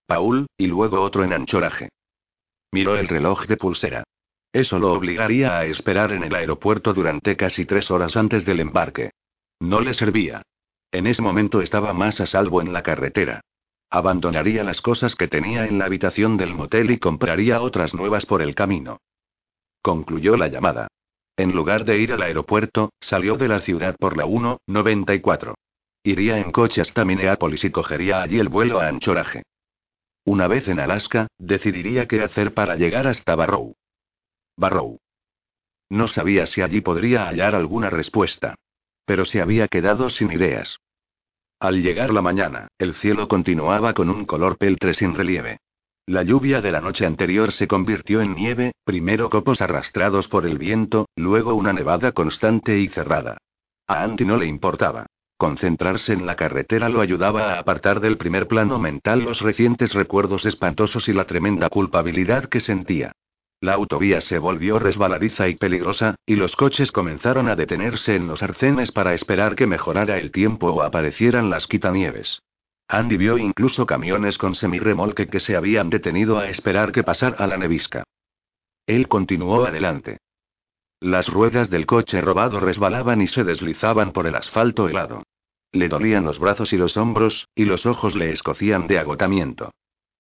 Paul, 0.07 0.47
y 0.59 0.67
luego 0.67 1.01
otro 1.01 1.23
en 1.23 1.33
Anchoraje. 1.33 1.91
Miró 2.73 2.97
el 2.97 3.07
reloj 3.07 3.47
de 3.47 3.57
pulsera. 3.57 4.05
Eso 4.53 4.81
lo 4.81 4.93
obligaría 4.93 5.57
a 5.57 5.65
esperar 5.65 6.13
en 6.13 6.25
el 6.25 6.35
aeropuerto 6.35 6.93
durante 6.93 7.37
casi 7.37 7.65
tres 7.67 7.91
horas 7.91 8.17
antes 8.17 8.45
del 8.45 8.61
embarque. 8.61 9.13
No 9.61 9.81
le 9.81 9.95
servía. 9.95 10.43
En 10.93 11.07
ese 11.07 11.23
momento 11.23 11.63
estaba 11.63 11.95
más 11.95 12.21
a 12.21 12.27
salvo 12.27 12.61
en 12.61 12.73
la 12.73 12.83
carretera. 12.83 13.41
Abandonaría 13.89 14.63
las 14.63 14.81
cosas 14.83 15.17
que 15.17 15.27
tenía 15.27 15.67
en 15.67 15.79
la 15.79 15.87
habitación 15.87 16.37
del 16.37 16.55
motel 16.55 16.91
y 16.91 16.99
compraría 16.99 17.63
otras 17.63 17.95
nuevas 17.95 18.27
por 18.27 18.43
el 18.43 18.55
camino. 18.55 19.01
Concluyó 19.83 20.37
la 20.37 20.49
llamada. 20.49 20.89
En 21.37 21.53
lugar 21.53 21.85
de 21.87 21.99
ir 21.99 22.13
al 22.13 22.23
aeropuerto, 22.23 22.93
salió 23.01 23.37
de 23.37 23.49
la 23.49 23.59
ciudad 23.61 23.97
por 23.99 24.17
la 24.17 24.27
1.94. 24.27 25.55
Iría 26.05 26.39
en 26.39 26.53
coche 26.53 26.83
hasta 26.83 27.05
Minneapolis 27.05 27.65
y 27.65 27.71
cogería 27.71 28.23
allí 28.23 28.39
el 28.39 28.49
vuelo 28.49 28.81
a 28.81 28.89
Anchorage. 28.89 29.43
Una 30.25 30.47
vez 30.47 30.69
en 30.69 30.79
Alaska, 30.79 31.29
decidiría 31.39 32.07
qué 32.07 32.23
hacer 32.23 32.55
para 32.55 32.77
llegar 32.77 33.07
hasta 33.07 33.35
Barrow. 33.35 33.75
Barrow. 34.57 34.99
No 35.89 36.07
sabía 36.07 36.47
si 36.47 36.61
allí 36.61 36.81
podría 36.81 37.27
hallar 37.27 37.55
alguna 37.55 37.91
respuesta. 37.91 38.57
Pero 39.05 39.25
se 39.25 39.41
había 39.41 39.69
quedado 39.69 40.11
sin 40.11 40.33
ideas. 40.33 40.79
Al 41.61 41.83
llegar 41.83 42.13
la 42.13 42.23
mañana, 42.23 42.69
el 42.79 42.95
cielo 42.95 43.29
continuaba 43.29 43.95
con 43.95 44.11
un 44.11 44.25
color 44.25 44.59
peltre 44.59 44.95
sin 44.95 45.15
relieve. 45.15 45.59
La 46.07 46.25
lluvia 46.25 46.61
de 46.61 46.73
la 46.73 46.81
noche 46.81 47.07
anterior 47.07 47.53
se 47.53 47.69
convirtió 47.69 48.21
en 48.21 48.35
nieve, 48.35 48.73
primero 48.85 49.31
copos 49.31 49.63
arrastrados 49.63 50.27
por 50.27 50.47
el 50.47 50.59
viento, 50.59 51.07
luego 51.15 51.55
una 51.55 51.73
nevada 51.73 52.11
constante 52.11 52.81
y 52.81 52.89
cerrada. 52.89 53.39
A 53.87 54.03
Andy 54.03 54.25
no 54.25 54.37
le 54.37 54.47
importaba. 54.47 55.07
Concentrarse 55.37 56.13
en 56.13 56.27
la 56.27 56.35
carretera 56.35 56.89
lo 56.89 57.01
ayudaba 57.01 57.55
a 57.55 57.59
apartar 57.61 58.01
del 58.01 58.17
primer 58.17 58.49
plano 58.49 58.79
mental 58.79 59.21
los 59.21 59.41
recientes 59.41 59.93
recuerdos 59.93 60.45
espantosos 60.45 61.09
y 61.09 61.13
la 61.13 61.25
tremenda 61.25 61.69
culpabilidad 61.69 62.47
que 62.47 62.61
sentía. 62.61 63.13
La 63.63 63.75
autovía 63.75 64.21
se 64.21 64.41
volvió 64.41 64.81
resbaladiza 64.81 65.49
y 65.49 65.55
peligrosa, 65.55 66.17
y 66.27 66.35
los 66.35 66.57
coches 66.57 66.91
comenzaron 66.91 67.49
a 67.49 67.55
detenerse 67.55 68.17
en 68.17 68.27
los 68.27 68.43
arcenes 68.43 68.91
para 68.91 69.15
esperar 69.15 69.55
que 69.55 69.69
mejorara 69.69 70.19
el 70.19 70.33
tiempo 70.33 70.73
o 70.73 70.83
aparecieran 70.83 71.49
las 71.49 71.69
quitanieves. 71.69 72.43
Andy 72.89 73.17
vio 73.17 73.39
incluso 73.39 73.87
camiones 73.87 74.37
con 74.37 74.57
semirremolque 74.57 75.29
que 75.29 75.39
se 75.39 75.55
habían 75.55 75.91
detenido 75.91 76.41
a 76.41 76.49
esperar 76.49 76.91
que 76.91 77.05
pasara 77.05 77.47
la 77.47 77.57
nevisca. 77.57 78.03
Él 78.85 79.07
continuó 79.07 79.65
adelante. 79.65 80.19
Las 80.99 81.29
ruedas 81.29 81.71
del 81.71 81.87
coche 81.87 82.21
robado 82.21 82.59
resbalaban 82.59 83.23
y 83.23 83.29
se 83.29 83.45
deslizaban 83.45 84.11
por 84.11 84.27
el 84.27 84.35
asfalto 84.35 84.89
helado. 84.89 85.23
Le 85.71 85.89
dolían 85.89 86.25
los 86.25 86.41
brazos 86.41 86.73
y 86.73 86.79
los 86.79 86.97
hombros, 86.97 87.47
y 87.55 87.65
los 87.65 87.87
ojos 87.87 88.17
le 88.17 88.33
escocían 88.33 88.89
de 88.89 88.99
agotamiento. 88.99 89.71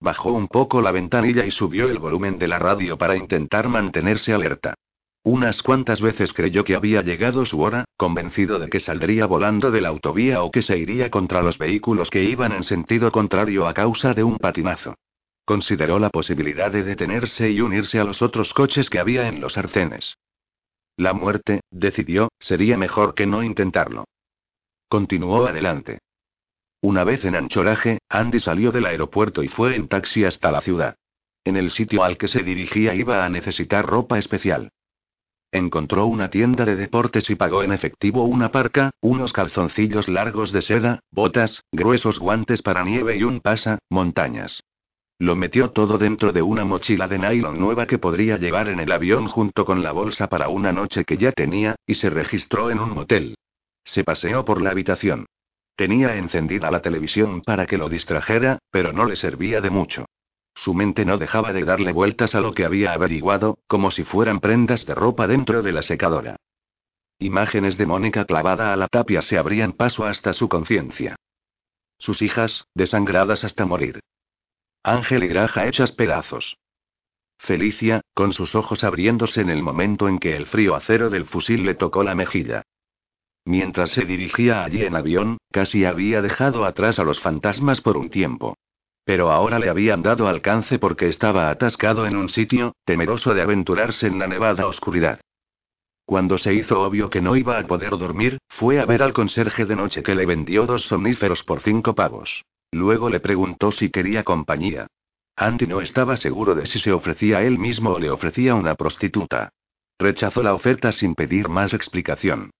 Bajó 0.03 0.33
un 0.33 0.49
poco 0.49 0.83
la 0.83 0.91
ventanilla 0.91 1.47
y 1.47 1.53
subió 1.53 1.89
el 1.89 2.01
volumen 2.01 2.37
de 2.37 2.49
la 2.49 2.59
radio 2.59 2.99
para 2.99 3.16
intentar 3.16 3.69
mantenerse 3.69 4.33
alerta. 4.33 4.74
Unas 5.23 5.62
cuantas 5.62 6.01
veces 6.01 6.33
creyó 6.33 6.65
que 6.65 6.74
había 6.74 7.03
llegado 7.03 7.47
su 7.47 7.61
hora, 7.61 7.85
convencido 7.97 8.59
de 8.59 8.69
que 8.69 8.81
saldría 8.81 9.27
volando 9.27 9.70
de 9.70 9.81
la 9.81 9.91
autovía 9.91 10.43
o 10.43 10.51
que 10.51 10.62
se 10.62 10.77
iría 10.77 11.09
contra 11.09 11.41
los 11.41 11.57
vehículos 11.57 12.11
que 12.11 12.24
iban 12.24 12.51
en 12.51 12.65
sentido 12.65 13.12
contrario 13.12 13.69
a 13.69 13.74
causa 13.74 14.12
de 14.12 14.24
un 14.24 14.39
patinazo. 14.39 14.97
Consideró 15.45 16.01
la 16.01 16.11
posibilidad 16.11 16.73
de 16.73 16.83
detenerse 16.83 17.53
y 17.53 17.61
unirse 17.61 18.01
a 18.01 18.05
los 18.05 18.23
otros 18.23 18.53
coches 18.55 18.91
que 18.91 18.99
había 18.99 19.29
en 19.29 19.41
los 19.41 19.57
arcenes. 19.57 20.16
La 20.97 21.12
muerte, 21.12 21.61
decidió, 21.70 22.29
sería 22.41 22.77
mejor 22.77 23.15
que 23.15 23.27
no 23.27 23.45
intentarlo. 23.45 24.07
Continuó 24.89 25.47
adelante. 25.47 26.01
Una 26.83 27.05
vez 27.05 27.25
en 27.25 27.37
Anchoraje, 27.37 28.01
Andy 28.09 28.41
salió 28.41 28.73
del 28.73 28.87
aeropuerto 28.87 29.45
y 29.45 29.49
fue 29.49 29.77
en 29.77 29.87
taxi 29.87 30.25
hasta 30.25 30.51
la 30.51 30.61
ciudad. 30.63 30.97
En 31.45 31.57
el 31.57 31.71
sitio 31.71 32.03
al 32.03 32.17
que 32.17 32.27
se 32.27 32.43
dirigía 32.43 32.93
iba 32.97 33.25
a 33.25 33.29
necesitar 33.29 33.87
ropa 33.87 34.19
especial. 34.19 34.73
Encontró 35.53 36.07
una 36.07 36.29
tienda 36.29 36.65
de 36.65 36.75
deportes 36.75 37.31
y 37.31 37.37
pagó 37.37 37.63
en 37.63 37.73
efectivo 37.73 38.25
una 38.25 38.51
parca, 38.51 38.91
unos 39.01 39.33
calzoncillos 39.33 40.09
largos 40.09 40.51
de 40.51 40.61
seda, 40.61 41.01
botas, 41.13 41.63
gruesos 41.71 42.19
guantes 42.19 42.63
para 42.63 42.83
nieve 42.85 43.17
y 43.17 43.23
un 43.23 43.41
pasa, 43.41 43.79
montañas. 43.89 44.65
Lo 45.21 45.37
metió 45.37 45.71
todo 45.71 45.99
dentro 45.99 46.33
de 46.33 46.43
una 46.43 46.65
mochila 46.65 47.07
de 47.07 47.19
nylon 47.19 47.61
nueva 47.61 47.87
que 47.87 47.99
podría 47.99 48.39
llevar 48.39 48.69
en 48.69 48.81
el 48.81 48.91
avión 48.91 49.29
junto 49.29 49.65
con 49.65 49.85
la 49.85 49.93
bolsa 49.93 50.29
para 50.29 50.49
una 50.49 50.73
noche 50.73 51.05
que 51.05 51.17
ya 51.17 51.31
tenía, 51.31 51.77
y 51.87 51.95
se 51.95 52.11
registró 52.11 52.73
en 52.73 52.81
un 52.81 52.91
motel. 52.91 53.37
Se 53.85 54.03
paseó 54.03 54.45
por 54.45 54.61
la 54.61 54.71
habitación. 54.71 55.27
Tenía 55.77 56.16
encendida 56.16 56.70
la 56.70 56.82
televisión 56.82 57.43
para 57.43 57.66
que 57.66 57.78
lo 57.78 57.89
distrajera, 57.89 58.59
pero 58.70 58.93
no 58.93 59.07
le 59.07 59.16
servía 59.16 59.61
de 59.61 59.70
mucho. 59.70 60.07
Su 60.55 60.74
mente 60.74 61.05
no 61.05 61.19
dejaba 61.19 61.53
de 61.53 61.65
darle 61.65 61.93
vueltas 61.93 62.35
a 62.35 62.40
lo 62.40 62.53
que 62.53 62.65
había 62.65 62.93
averiguado, 62.93 63.59
como 63.66 63.90
si 63.90 64.05
fueran 64.05 64.40
prendas 64.40 64.85
de 64.86 64.94
ropa 64.94 65.27
dentro 65.27 65.62
de 65.62 65.73
la 65.73 65.82
secadora. 65.82 66.36
Imágenes 67.19 67.78
de 67.78 67.86
Mónica 67.86 68.24
clavada 68.24 68.73
a 68.73 68.77
la 68.77 68.89
tapia 68.89 69.23
se 69.23 69.39
abrían 69.39 69.73
paso 69.73 70.05
hasta 70.05 70.35
su 70.35 70.49
conciencia. 70.49 71.16
Sus 71.99 72.20
hijas, 72.20 72.66
desangradas 72.74 73.44
hasta 73.44 73.65
morir. 73.65 74.01
Ángel 74.82 75.23
y 75.23 75.28
Graja 75.28 75.66
hechas 75.66 75.93
pedazos. 75.93 76.59
Felicia, 77.39 78.03
con 78.15 78.32
sus 78.32 78.55
ojos 78.55 78.85
abriéndose 78.85 79.40
en 79.40 79.51
el 79.51 79.62
momento 79.62 80.09
en 80.09 80.19
que 80.19 80.36
el 80.36 80.47
frío 80.47 80.74
acero 80.74 81.11
del 81.11 81.27
fusil 81.27 81.65
le 81.65 81.74
tocó 81.74 82.03
la 82.03 82.15
mejilla. 82.15 82.62
Mientras 83.44 83.90
se 83.90 84.05
dirigía 84.05 84.64
allí 84.64 84.85
en 84.85 84.94
avión, 84.94 85.39
casi 85.51 85.85
había 85.85 86.23
dejado 86.23 86.64
atrás 86.64 86.98
a 86.98 87.05
los 87.05 87.20
fantasmas 87.20 87.81
por 87.81 87.97
un 87.97 88.09
tiempo. 88.09 88.56
Pero 89.05 89.32
ahora 89.32 89.59
le 89.59 89.69
habían 89.69 90.02
dado 90.02 90.28
alcance 90.28 90.78
porque 90.78 91.09
estaba 91.09 91.51
atascado 91.51 92.06
en 92.06 92.16
un 92.16 92.28
sitio, 92.28 92.74
temeroso 92.85 93.35
de 93.35 93.43
aventurarse 93.43 94.06
en 94.06 94.20
la 94.20 94.28
nevada 94.28 94.66
oscuridad. 94.66 95.20
Cuando 96.05 96.39
se 96.39 96.55
hizo 96.55 96.81
obvio 96.81 97.10
que 97.10 97.20
no 97.20 97.36
iba 97.36 97.59
a 97.59 97.66
poder 97.66 97.90
dormir, 97.90 98.39
fue 98.48 98.81
a 98.81 98.86
ver 98.86 99.02
al 99.02 99.12
conserje 99.12 99.64
de 99.64 99.77
noche 99.77 100.02
que 100.02 100.14
le 100.14 100.27
vendió 100.27 100.66
dos 100.66 100.85
somníferos 100.85 101.43
por 101.43 101.60
cinco 101.60 101.94
pavos. 101.94 102.44
Luego 102.70 103.10
le 103.10 103.20
preguntó 103.20 103.70
si 103.70 103.90
quería 103.90 104.23
compañía. 104.23 104.86
Andy 105.36 105.66
no 105.66 105.81
estaba 105.81 106.16
seguro 106.16 106.55
de 106.55 106.66
si 106.66 106.78
se 106.78 106.93
ofrecía 106.93 107.43
él 107.43 107.59
mismo 107.59 107.90
o 107.93 107.98
le 107.98 108.10
ofrecía 108.10 108.55
una 108.55 108.74
prostituta. 108.74 109.51
Rechazó 109.98 110.43
la 110.43 110.55
oferta 110.55 110.93
sin 110.93 111.14
pedir 111.14 111.48
más 111.48 111.73
explicación. 111.73 112.51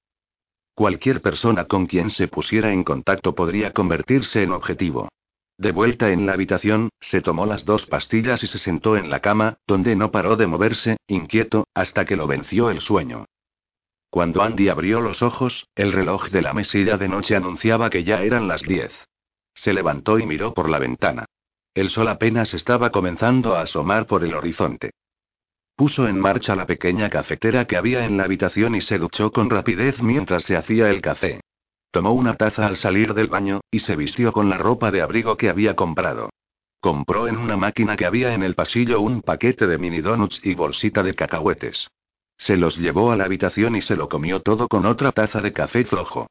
Cualquier 0.83 1.21
persona 1.21 1.67
con 1.67 1.87
quien 1.87 2.11
se 2.11 2.27
pusiera 2.27 2.73
en 2.73 2.83
contacto 2.83 3.37
podría 3.37 3.71
convertirse 3.71 4.43
en 4.43 4.51
objetivo. 4.51 5.11
De 5.57 5.71
vuelta 5.71 6.11
en 6.11 6.27
la 6.27 6.33
habitación, 6.33 6.89
se 7.01 7.21
tomó 7.21 7.47
las 7.47 7.65
dos 7.65 7.87
pastillas 7.87 8.43
y 8.43 8.49
se 8.49 8.59
sentó 8.59 8.97
en 8.97 9.09
la 9.09 9.21
cama, 9.21 9.59
donde 9.69 9.95
no 9.95 10.11
paró 10.11 10.35
de 10.35 10.49
moverse, 10.49 10.97
inquieto, 11.07 11.69
hasta 11.73 12.05
que 12.05 12.17
lo 12.17 12.27
venció 12.27 12.69
el 12.69 12.81
sueño. 12.81 13.27
Cuando 14.11 14.43
Andy 14.43 14.71
abrió 14.71 15.01
los 15.01 15.23
ojos, 15.23 15.69
el 15.77 15.93
reloj 15.93 16.31
de 16.31 16.43
la 16.43 16.53
mesilla 16.53 16.97
de 16.97 17.07
noche 17.07 17.37
anunciaba 17.37 17.89
que 17.89 18.03
ya 18.03 18.25
eran 18.25 18.49
las 18.49 18.63
diez. 18.63 18.93
Se 19.55 19.73
levantó 19.73 20.19
y 20.19 20.27
miró 20.27 20.53
por 20.53 20.69
la 20.69 20.81
ventana. 20.81 21.27
El 21.75 21.91
sol 21.91 22.09
apenas 22.09 22.55
estaba 22.55 22.91
comenzando 22.91 23.55
a 23.55 23.61
asomar 23.61 24.09
por 24.09 24.25
el 24.25 24.35
horizonte. 24.35 24.91
Puso 25.77 26.07
en 26.07 26.19
marcha 26.19 26.55
la 26.55 26.67
pequeña 26.67 27.09
cafetera 27.11 27.65
que 27.65 27.77
había 27.77 28.05
en 28.05 28.17
la 28.17 28.25
habitación 28.25 28.75
y 28.75 28.81
se 28.81 28.99
duchó 28.99 29.33
con 29.33 29.51
rapidez 29.51 30.03
mientras 30.03 30.45
se 30.45 30.57
hacía 30.57 30.91
el 30.91 31.01
café. 31.01 31.41
Tomó 31.91 32.13
una 32.13 32.35
taza 32.35 32.67
al 32.67 32.77
salir 32.77 33.15
del 33.15 33.27
baño, 33.27 33.61
y 33.71 33.81
se 33.81 33.97
vistió 33.97 34.33
con 34.33 34.49
la 34.49 34.59
ropa 34.59 34.91
de 34.91 35.03
abrigo 35.03 35.37
que 35.37 35.51
había 35.51 35.77
comprado. 35.77 36.31
Compró 36.81 37.29
en 37.29 37.37
una 37.37 37.57
máquina 37.57 37.97
que 37.97 38.07
había 38.07 38.35
en 38.35 38.43
el 38.43 38.55
pasillo 38.55 39.01
un 39.01 39.23
paquete 39.23 39.67
de 39.67 39.79
mini 39.79 40.01
donuts 40.01 40.41
y 40.45 40.55
bolsita 40.55 41.03
de 41.03 41.15
cacahuetes. 41.15 41.89
Se 42.37 42.57
los 42.57 42.77
llevó 42.77 43.13
a 43.13 43.17
la 43.17 43.25
habitación 43.25 43.77
y 43.77 43.83
se 43.83 43.95
lo 43.95 44.09
comió 44.09 44.41
todo 44.41 44.69
con 44.69 44.87
otra 44.87 45.13
taza 45.13 45.41
de 45.41 45.53
café 45.53 45.85
flojo. 45.85 46.27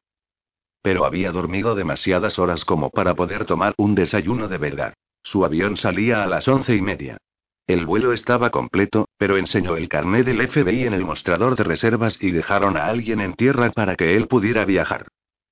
Pero 0.82 1.04
había 1.04 1.32
dormido 1.32 1.74
demasiadas 1.74 2.38
horas 2.38 2.64
como 2.64 2.90
para 2.90 3.14
poder 3.14 3.46
tomar 3.46 3.72
un 3.78 3.94
desayuno 3.94 4.48
de 4.48 4.58
verdad. 4.58 4.94
Su 5.22 5.44
avión 5.44 5.76
salía 5.76 6.22
a 6.22 6.26
las 6.26 6.48
once 6.48 6.74
y 6.74 6.82
media. 6.82 7.18
El 7.66 7.86
vuelo 7.86 8.12
estaba 8.12 8.50
completo, 8.50 9.08
pero 9.16 9.36
enseñó 9.36 9.76
el 9.76 9.88
carné 9.88 10.24
del 10.24 10.46
FBI 10.48 10.84
en 10.84 10.94
el 10.94 11.04
mostrador 11.04 11.56
de 11.56 11.64
reservas 11.64 12.18
y 12.20 12.30
dejaron 12.30 12.76
a 12.76 12.86
alguien 12.86 13.20
en 13.20 13.34
tierra 13.34 13.70
para 13.70 13.96
que 13.96 14.16
él 14.16 14.26
pudiera 14.26 14.64
viajar. 14.64 15.06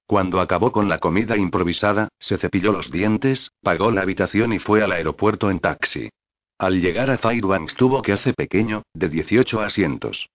Cuando 0.07 0.41
acabó 0.41 0.73
con 0.73 0.89
la 0.89 0.99
comida 0.99 1.37
improvisada, 1.37 2.09
se 2.19 2.37
cepilló 2.37 2.73
los 2.73 2.91
dientes, 2.91 3.53
pagó 3.63 3.93
la 3.93 4.03
habitación 4.03 4.53
y 4.53 4.59
fue 4.59 4.83
al 4.83 4.91
aeropuerto 4.91 5.51
en 5.51 5.61
taxi. 5.61 6.11
Al 6.59 6.81
llegar 6.81 7.11
a 7.11 7.19
Fairbanks 7.19 7.77
tuvo 7.77 8.03
que 8.03 8.13
hace 8.13 8.35
pequeño, 8.35 8.83
de 8.93 9.09
18 9.09 9.61
asientos. 9.61 10.29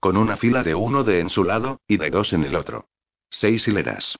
Con 0.00 0.18
una 0.18 0.36
fila 0.36 0.62
de 0.62 0.74
uno 0.74 1.02
de 1.02 1.20
en 1.20 1.30
su 1.30 1.44
lado, 1.44 1.80
y 1.88 1.96
de 1.96 2.10
dos 2.10 2.34
en 2.34 2.44
el 2.44 2.54
otro. 2.54 2.86
Seis 3.30 3.66
hileras. 3.66 4.16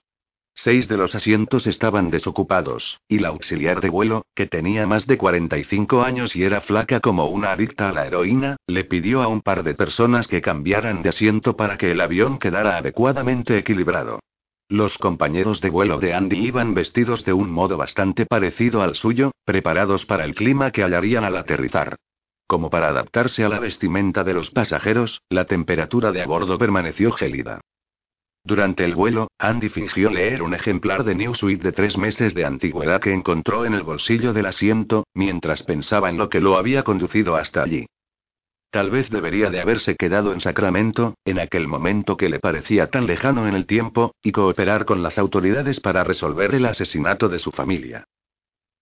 Seis 0.55 0.87
de 0.87 0.97
los 0.97 1.15
asientos 1.15 1.67
estaban 1.67 2.11
desocupados, 2.11 3.01
y 3.09 3.19
la 3.19 3.29
auxiliar 3.29 3.81
de 3.81 3.89
vuelo, 3.89 4.27
que 4.35 4.47
tenía 4.47 4.87
más 4.87 5.07
de 5.07 5.19
45 5.19 6.03
años 6.03 6.37
y 6.37 6.45
era 6.45 6.61
flaca 6.61 7.01
como 7.01 7.27
una 7.27 7.53
adicta 7.53 7.89
a 7.89 7.93
la 7.93 8.07
heroína, 8.07 8.57
le 8.67 8.85
pidió 8.85 9.23
a 9.23 9.29
un 9.29 9.41
par 9.41 9.63
de 9.65 9.75
personas 9.75 10.29
que 10.29 10.43
cambiaran 10.43 11.03
de 11.03 11.09
asiento 11.09 11.57
para 11.57 11.79
que 11.79 11.91
el 11.91 12.01
avión 12.01 12.39
quedara 12.39 12.77
adecuadamente 12.77 13.57
equilibrado. 13.59 14.21
Los 14.69 14.99
compañeros 14.99 15.61
de 15.61 15.71
vuelo 15.71 15.99
de 15.99 16.15
Andy 16.15 16.47
iban 16.47 16.75
vestidos 16.75 17.25
de 17.25 17.33
un 17.33 17.51
modo 17.51 17.77
bastante 17.77 18.25
parecido 18.27 18.83
al 18.83 18.95
suyo, 18.95 19.33
preparados 19.45 20.07
para 20.07 20.25
el 20.25 20.35
clima 20.35 20.71
que 20.71 20.83
hallarían 20.83 21.25
al 21.25 21.37
aterrizar. 21.37 21.97
Como 22.47 22.71
para 22.71 22.89
adaptarse 22.89 23.45
a 23.45 23.49
la 23.49 23.59
vestimenta 23.59 24.25
de 24.25 24.35
los 24.35 24.51
pasajeros, 24.51 25.23
la 25.29 25.45
temperatura 25.47 26.13
de 26.13 26.23
a 26.23 26.27
bordo 26.27 26.59
permaneció 26.59 27.11
gélida. 27.11 27.61
Durante 28.45 28.85
el 28.85 28.97
vuelo, 28.97 29.29
Andy 29.39 29.69
fingió 29.69 30.11
leer 30.11 30.43
un 30.43 30.55
ejemplar 30.55 31.05
de 31.05 31.15
Newsweek 31.15 31.63
de 31.63 31.73
tres 31.73 31.97
meses 31.97 32.35
de 32.35 32.45
antigüedad 32.45 33.01
que 33.01 33.13
encontró 33.13 33.65
en 33.65 33.75
el 33.75 33.85
bolsillo 33.85 34.33
del 34.33 34.47
asiento, 34.47 35.05
mientras 35.15 35.63
pensaba 35.63 36.11
en 36.11 36.19
lo 36.19 36.29
que 36.29 36.41
lo 36.41 36.57
había 36.57 36.83
conducido 36.83 37.37
hasta 37.37 37.63
allí. 37.63 37.87
Tal 38.71 38.91
vez 38.91 39.11
debería 39.11 39.51
de 39.51 39.61
haberse 39.61 39.97
quedado 39.97 40.33
en 40.33 40.41
Sacramento, 40.41 41.15
en 41.25 41.39
aquel 41.39 41.69
momento 41.69 42.17
que 42.17 42.31
le 42.31 42.41
parecía 42.41 42.89
tan 42.89 43.07
lejano 43.07 43.47
en 43.47 43.55
el 43.55 43.67
tiempo, 43.67 44.15
y 44.23 44.33
cooperar 44.33 44.87
con 44.87 45.03
las 45.03 45.19
autoridades 45.19 45.79
para 45.79 46.03
resolver 46.03 46.55
el 46.55 46.65
asesinato 46.65 47.29
de 47.29 47.39
su 47.39 47.53
familia. 47.53 48.09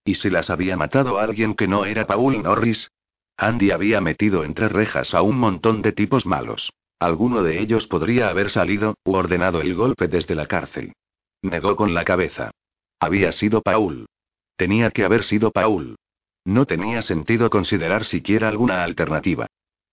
¿Y 0.04 0.14
si 0.14 0.30
las 0.30 0.48
había 0.48 0.76
matado 0.76 1.18
alguien 1.18 1.54
que 1.54 1.68
no 1.68 1.84
era 1.84 2.06
Paul 2.06 2.42
Norris? 2.42 2.90
Andy 3.36 3.72
había 3.72 4.00
metido 4.00 4.44
entre 4.44 4.68
rejas 4.68 5.12
a 5.12 5.22
un 5.22 5.38
montón 5.38 5.82
de 5.82 5.92
tipos 5.92 6.24
malos. 6.24 6.72
Alguno 7.00 7.42
de 7.42 7.60
ellos 7.60 7.86
podría 7.86 8.28
haber 8.28 8.50
salido, 8.50 8.94
u 9.04 9.14
ordenado 9.14 9.62
el 9.62 9.74
golpe 9.74 10.06
desde 10.06 10.34
la 10.34 10.44
cárcel. 10.46 10.92
Negó 11.40 11.74
con 11.74 11.94
la 11.94 12.04
cabeza. 12.04 12.50
Había 13.00 13.32
sido 13.32 13.62
Paul. 13.62 14.04
Tenía 14.56 14.90
que 14.90 15.04
haber 15.04 15.24
sido 15.24 15.50
Paul. 15.50 15.96
No 16.44 16.66
tenía 16.66 17.00
sentido 17.00 17.48
considerar 17.48 18.04
siquiera 18.04 18.48
alguna 18.48 18.84
alternativa. 18.84 19.46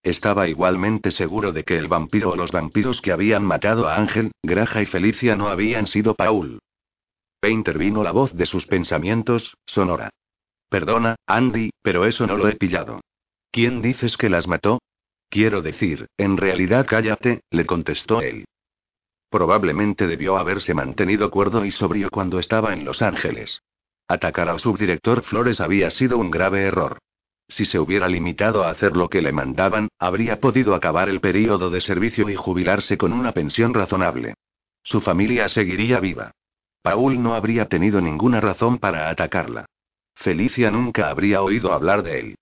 Estaba 0.03 0.49
igualmente 0.49 1.11
seguro 1.11 1.53
de 1.53 1.63
que 1.63 1.77
el 1.77 1.87
vampiro 1.87 2.31
o 2.31 2.35
los 2.35 2.51
vampiros 2.51 3.01
que 3.01 3.13
habían 3.13 3.45
matado 3.45 3.87
a 3.87 3.95
Ángel, 3.95 4.31
Graja 4.43 4.81
y 4.81 4.85
Felicia 4.85 5.37
no 5.37 5.47
habían 5.47 5.87
sido 5.87 6.13
Paul. 6.13 6.59
E 7.41 7.49
intervino 7.49 8.03
la 8.03 8.11
voz 8.11 8.33
de 8.33 8.45
sus 8.45 8.65
pensamientos, 8.65 9.55
sonora. 9.65 10.09
Perdona, 10.69 11.15
Andy, 11.25 11.69
pero 11.81 12.05
eso 12.05 12.27
no 12.27 12.35
lo 12.35 12.49
he 12.49 12.55
pillado. 12.55 12.99
¿Quién 13.51 13.81
dices 13.81 14.17
que 14.17 14.29
las 14.29 14.47
mató? 14.47 14.79
Quiero 15.29 15.61
decir, 15.61 16.07
en 16.17 16.37
realidad 16.37 16.85
cállate, 16.87 17.41
le 17.51 17.65
contestó 17.65 18.21
él. 18.21 18.45
Probablemente 19.29 20.07
debió 20.07 20.37
haberse 20.37 20.73
mantenido 20.73 21.29
cuerdo 21.29 21.65
y 21.65 21.71
sobrio 21.71 22.09
cuando 22.09 22.39
estaba 22.39 22.73
en 22.73 22.85
Los 22.85 23.01
Ángeles. 23.01 23.61
Atacar 24.07 24.47
al 24.47 24.59
subdirector 24.59 25.21
Flores 25.23 25.59
había 25.59 25.89
sido 25.89 26.17
un 26.17 26.31
grave 26.31 26.63
error. 26.63 26.97
Si 27.49 27.65
se 27.65 27.79
hubiera 27.79 28.07
limitado 28.07 28.63
a 28.63 28.69
hacer 28.69 28.95
lo 28.95 29.09
que 29.09 29.21
le 29.21 29.31
mandaban, 29.31 29.89
habría 29.99 30.39
podido 30.39 30.75
acabar 30.75 31.09
el 31.09 31.19
período 31.19 31.69
de 31.69 31.81
servicio 31.81 32.29
y 32.29 32.35
jubilarse 32.35 32.97
con 32.97 33.11
una 33.11 33.33
pensión 33.33 33.73
razonable. 33.73 34.33
Su 34.83 35.01
familia 35.01 35.49
seguiría 35.49 35.99
viva. 35.99 36.31
Paul 36.81 37.21
no 37.21 37.35
habría 37.35 37.67
tenido 37.67 37.99
ninguna 37.99 38.39
razón 38.39 38.77
para 38.77 39.09
atacarla. 39.09 39.65
Felicia 40.15 40.71
nunca 40.71 41.09
habría 41.09 41.41
oído 41.41 41.73
hablar 41.73 42.03
de 42.03 42.19
él. 42.19 42.35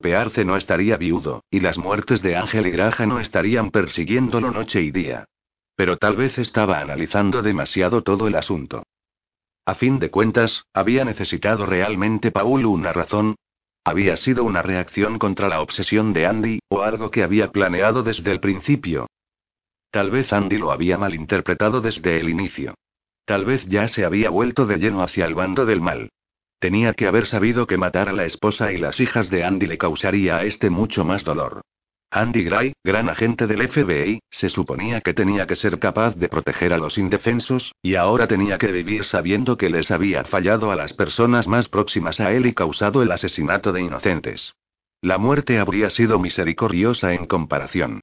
Pearce 0.00 0.46
no 0.46 0.56
estaría 0.56 0.96
viudo, 0.96 1.44
y 1.50 1.60
las 1.60 1.76
muertes 1.76 2.22
de 2.22 2.34
Ángel 2.34 2.66
y 2.66 2.70
Graja 2.70 3.04
no 3.04 3.20
estarían 3.20 3.70
persiguiéndolo 3.70 4.50
noche 4.50 4.80
y 4.80 4.90
día. 4.90 5.26
Pero 5.76 5.98
tal 5.98 6.16
vez 6.16 6.38
estaba 6.38 6.80
analizando 6.80 7.42
demasiado 7.42 8.02
todo 8.02 8.26
el 8.26 8.34
asunto. 8.34 8.82
A 9.66 9.74
fin 9.74 9.98
de 9.98 10.10
cuentas, 10.10 10.64
¿había 10.72 11.04
necesitado 11.04 11.66
realmente 11.66 12.30
Paul 12.30 12.64
una 12.64 12.94
razón? 12.94 13.36
¿Había 13.84 14.16
sido 14.16 14.44
una 14.44 14.62
reacción 14.62 15.18
contra 15.18 15.48
la 15.48 15.60
obsesión 15.60 16.14
de 16.14 16.26
Andy, 16.26 16.60
o 16.68 16.80
algo 16.80 17.10
que 17.10 17.22
había 17.22 17.52
planeado 17.52 18.02
desde 18.02 18.30
el 18.30 18.40
principio? 18.40 19.06
Tal 19.90 20.10
vez 20.10 20.32
Andy 20.32 20.56
lo 20.56 20.72
había 20.72 20.96
malinterpretado 20.96 21.82
desde 21.82 22.18
el 22.18 22.30
inicio. 22.30 22.74
Tal 23.26 23.44
vez 23.44 23.66
ya 23.66 23.86
se 23.86 24.04
había 24.04 24.30
vuelto 24.30 24.64
de 24.64 24.78
lleno 24.78 25.02
hacia 25.02 25.26
el 25.26 25.34
bando 25.34 25.66
del 25.66 25.80
mal. 25.80 26.08
Tenía 26.60 26.92
que 26.92 27.06
haber 27.06 27.26
sabido 27.26 27.66
que 27.66 27.78
matar 27.78 28.10
a 28.10 28.12
la 28.12 28.26
esposa 28.26 28.70
y 28.70 28.76
las 28.76 29.00
hijas 29.00 29.30
de 29.30 29.44
Andy 29.44 29.66
le 29.66 29.78
causaría 29.78 30.36
a 30.36 30.44
este 30.44 30.68
mucho 30.68 31.06
más 31.06 31.24
dolor. 31.24 31.62
Andy 32.10 32.44
Gray, 32.44 32.74
gran 32.84 33.08
agente 33.08 33.46
del 33.46 33.66
FBI, 33.66 34.20
se 34.30 34.50
suponía 34.50 35.00
que 35.00 35.14
tenía 35.14 35.46
que 35.46 35.56
ser 35.56 35.78
capaz 35.78 36.16
de 36.16 36.28
proteger 36.28 36.74
a 36.74 36.78
los 36.78 36.98
indefensos, 36.98 37.72
y 37.80 37.94
ahora 37.94 38.26
tenía 38.26 38.58
que 38.58 38.72
vivir 38.72 39.04
sabiendo 39.04 39.56
que 39.56 39.70
les 39.70 39.90
había 39.90 40.24
fallado 40.24 40.70
a 40.70 40.76
las 40.76 40.92
personas 40.92 41.48
más 41.48 41.68
próximas 41.68 42.20
a 42.20 42.32
él 42.32 42.44
y 42.44 42.52
causado 42.52 43.02
el 43.02 43.10
asesinato 43.10 43.72
de 43.72 43.80
inocentes. 43.80 44.52
La 45.00 45.16
muerte 45.16 45.58
habría 45.58 45.88
sido 45.88 46.18
misericordiosa 46.18 47.14
en 47.14 47.26
comparación. 47.26 48.00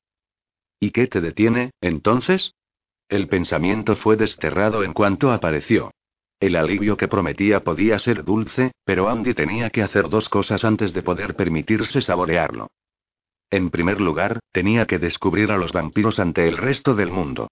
¿Y 0.79 0.91
qué 0.91 1.05
te 1.05 1.21
detiene, 1.21 1.71
entonces? 1.79 2.55
El 3.07 3.27
pensamiento 3.27 3.95
fue 3.95 4.15
desterrado 4.15 4.83
en 4.83 4.93
cuanto 4.93 5.31
apareció. 5.31 5.91
El 6.39 6.55
alivio 6.55 6.97
que 6.97 7.07
prometía 7.07 7.63
podía 7.63 7.97
ser 7.97 8.23
dulce, 8.23 8.71
pero 8.85 9.09
Andy 9.09 9.33
tenía 9.33 9.69
que 9.71 9.81
hacer 9.81 10.07
dos 10.09 10.29
cosas 10.29 10.63
antes 10.63 10.93
de 10.93 11.01
poder 11.01 11.35
permitirse 11.35 12.01
saborearlo. 12.01 12.69
En 13.49 13.69
primer 13.69 14.01
lugar, 14.01 14.39
tenía 14.51 14.85
que 14.85 14.99
descubrir 14.99 15.51
a 15.51 15.57
los 15.57 15.71
vampiros 15.71 16.19
ante 16.19 16.47
el 16.47 16.57
resto 16.57 16.93
del 16.93 17.11
mundo. 17.11 17.47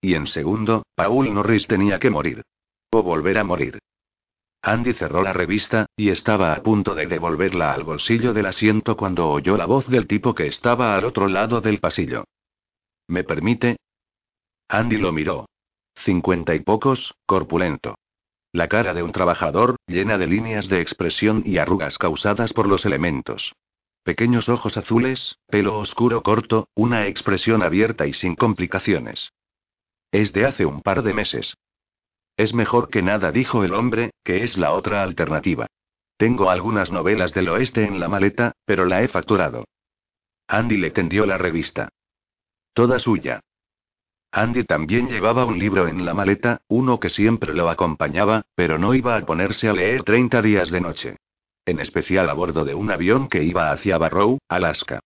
Y 0.00 0.14
en 0.14 0.26
segundo, 0.26 0.84
Paul 0.94 1.34
Norris 1.34 1.66
tenía 1.66 1.98
que 1.98 2.10
morir. 2.10 2.42
O 2.90 3.02
volver 3.02 3.36
a 3.36 3.44
morir. 3.44 3.78
Andy 4.62 4.92
cerró 4.94 5.22
la 5.22 5.32
revista, 5.32 5.86
y 5.96 6.08
estaba 6.08 6.54
a 6.54 6.62
punto 6.62 6.94
de 6.94 7.06
devolverla 7.06 7.72
al 7.72 7.84
bolsillo 7.84 8.32
del 8.32 8.46
asiento 8.46 8.96
cuando 8.96 9.28
oyó 9.28 9.56
la 9.56 9.66
voz 9.66 9.86
del 9.88 10.06
tipo 10.06 10.34
que 10.34 10.46
estaba 10.46 10.96
al 10.96 11.04
otro 11.04 11.28
lado 11.28 11.60
del 11.60 11.78
pasillo. 11.78 12.24
¿Me 13.08 13.24
permite? 13.24 13.76
Andy 14.68 14.96
lo 14.96 15.12
miró. 15.12 15.46
Cincuenta 16.04 16.54
y 16.54 16.60
pocos, 16.60 17.14
corpulento. 17.26 17.98
La 18.52 18.68
cara 18.68 18.94
de 18.94 19.02
un 19.02 19.12
trabajador, 19.12 19.76
llena 19.86 20.16
de 20.16 20.26
líneas 20.26 20.68
de 20.68 20.80
expresión 20.80 21.42
y 21.44 21.58
arrugas 21.58 21.98
causadas 21.98 22.52
por 22.52 22.68
los 22.68 22.86
elementos. 22.86 23.52
Pequeños 24.04 24.48
ojos 24.48 24.76
azules, 24.76 25.36
pelo 25.48 25.78
oscuro 25.78 26.22
corto, 26.22 26.68
una 26.74 27.06
expresión 27.06 27.62
abierta 27.62 28.06
y 28.06 28.14
sin 28.14 28.36
complicaciones. 28.36 29.32
Es 30.12 30.32
de 30.32 30.46
hace 30.46 30.64
un 30.64 30.82
par 30.82 31.02
de 31.02 31.12
meses. 31.12 31.54
Es 32.36 32.54
mejor 32.54 32.88
que 32.88 33.02
nada, 33.02 33.32
dijo 33.32 33.64
el 33.64 33.74
hombre, 33.74 34.12
que 34.24 34.44
es 34.44 34.56
la 34.56 34.72
otra 34.72 35.02
alternativa. 35.02 35.66
Tengo 36.16 36.48
algunas 36.48 36.90
novelas 36.90 37.34
del 37.34 37.48
oeste 37.48 37.84
en 37.84 38.00
la 38.00 38.08
maleta, 38.08 38.52
pero 38.64 38.86
la 38.86 39.02
he 39.02 39.08
facturado. 39.08 39.64
Andy 40.46 40.76
le 40.76 40.90
tendió 40.90 41.26
la 41.26 41.36
revista. 41.36 41.88
Toda 42.72 42.98
suya. 42.98 43.40
Andy 44.30 44.64
también 44.64 45.08
llevaba 45.08 45.46
un 45.46 45.58
libro 45.58 45.88
en 45.88 46.04
la 46.04 46.12
maleta, 46.12 46.60
uno 46.68 47.00
que 47.00 47.08
siempre 47.08 47.54
lo 47.54 47.70
acompañaba, 47.70 48.42
pero 48.54 48.78
no 48.78 48.94
iba 48.94 49.16
a 49.16 49.24
ponerse 49.24 49.68
a 49.68 49.72
leer 49.72 50.02
30 50.02 50.42
días 50.42 50.70
de 50.70 50.80
noche. 50.80 51.16
En 51.64 51.80
especial 51.80 52.28
a 52.28 52.34
bordo 52.34 52.64
de 52.64 52.74
un 52.74 52.90
avión 52.90 53.28
que 53.28 53.42
iba 53.42 53.72
hacia 53.72 53.98
Barrow, 53.98 54.38
Alaska. 54.48 55.00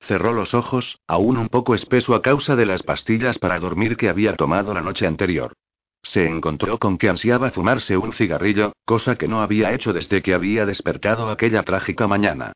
Cerró 0.00 0.32
los 0.32 0.54
ojos, 0.54 1.00
aún 1.06 1.38
un 1.38 1.48
poco 1.48 1.74
espeso 1.74 2.14
a 2.14 2.22
causa 2.22 2.56
de 2.56 2.66
las 2.66 2.82
pastillas 2.82 3.38
para 3.38 3.58
dormir 3.58 3.96
que 3.96 4.08
había 4.08 4.36
tomado 4.36 4.74
la 4.74 4.82
noche 4.82 5.06
anterior. 5.06 5.54
Se 6.02 6.26
encontró 6.26 6.78
con 6.78 6.98
que 6.98 7.08
ansiaba 7.08 7.50
fumarse 7.50 7.96
un 7.96 8.12
cigarrillo, 8.12 8.72
cosa 8.84 9.16
que 9.16 9.28
no 9.28 9.40
había 9.40 9.72
hecho 9.72 9.92
desde 9.92 10.22
que 10.22 10.34
había 10.34 10.66
despertado 10.66 11.30
aquella 11.30 11.62
trágica 11.62 12.06
mañana. 12.06 12.52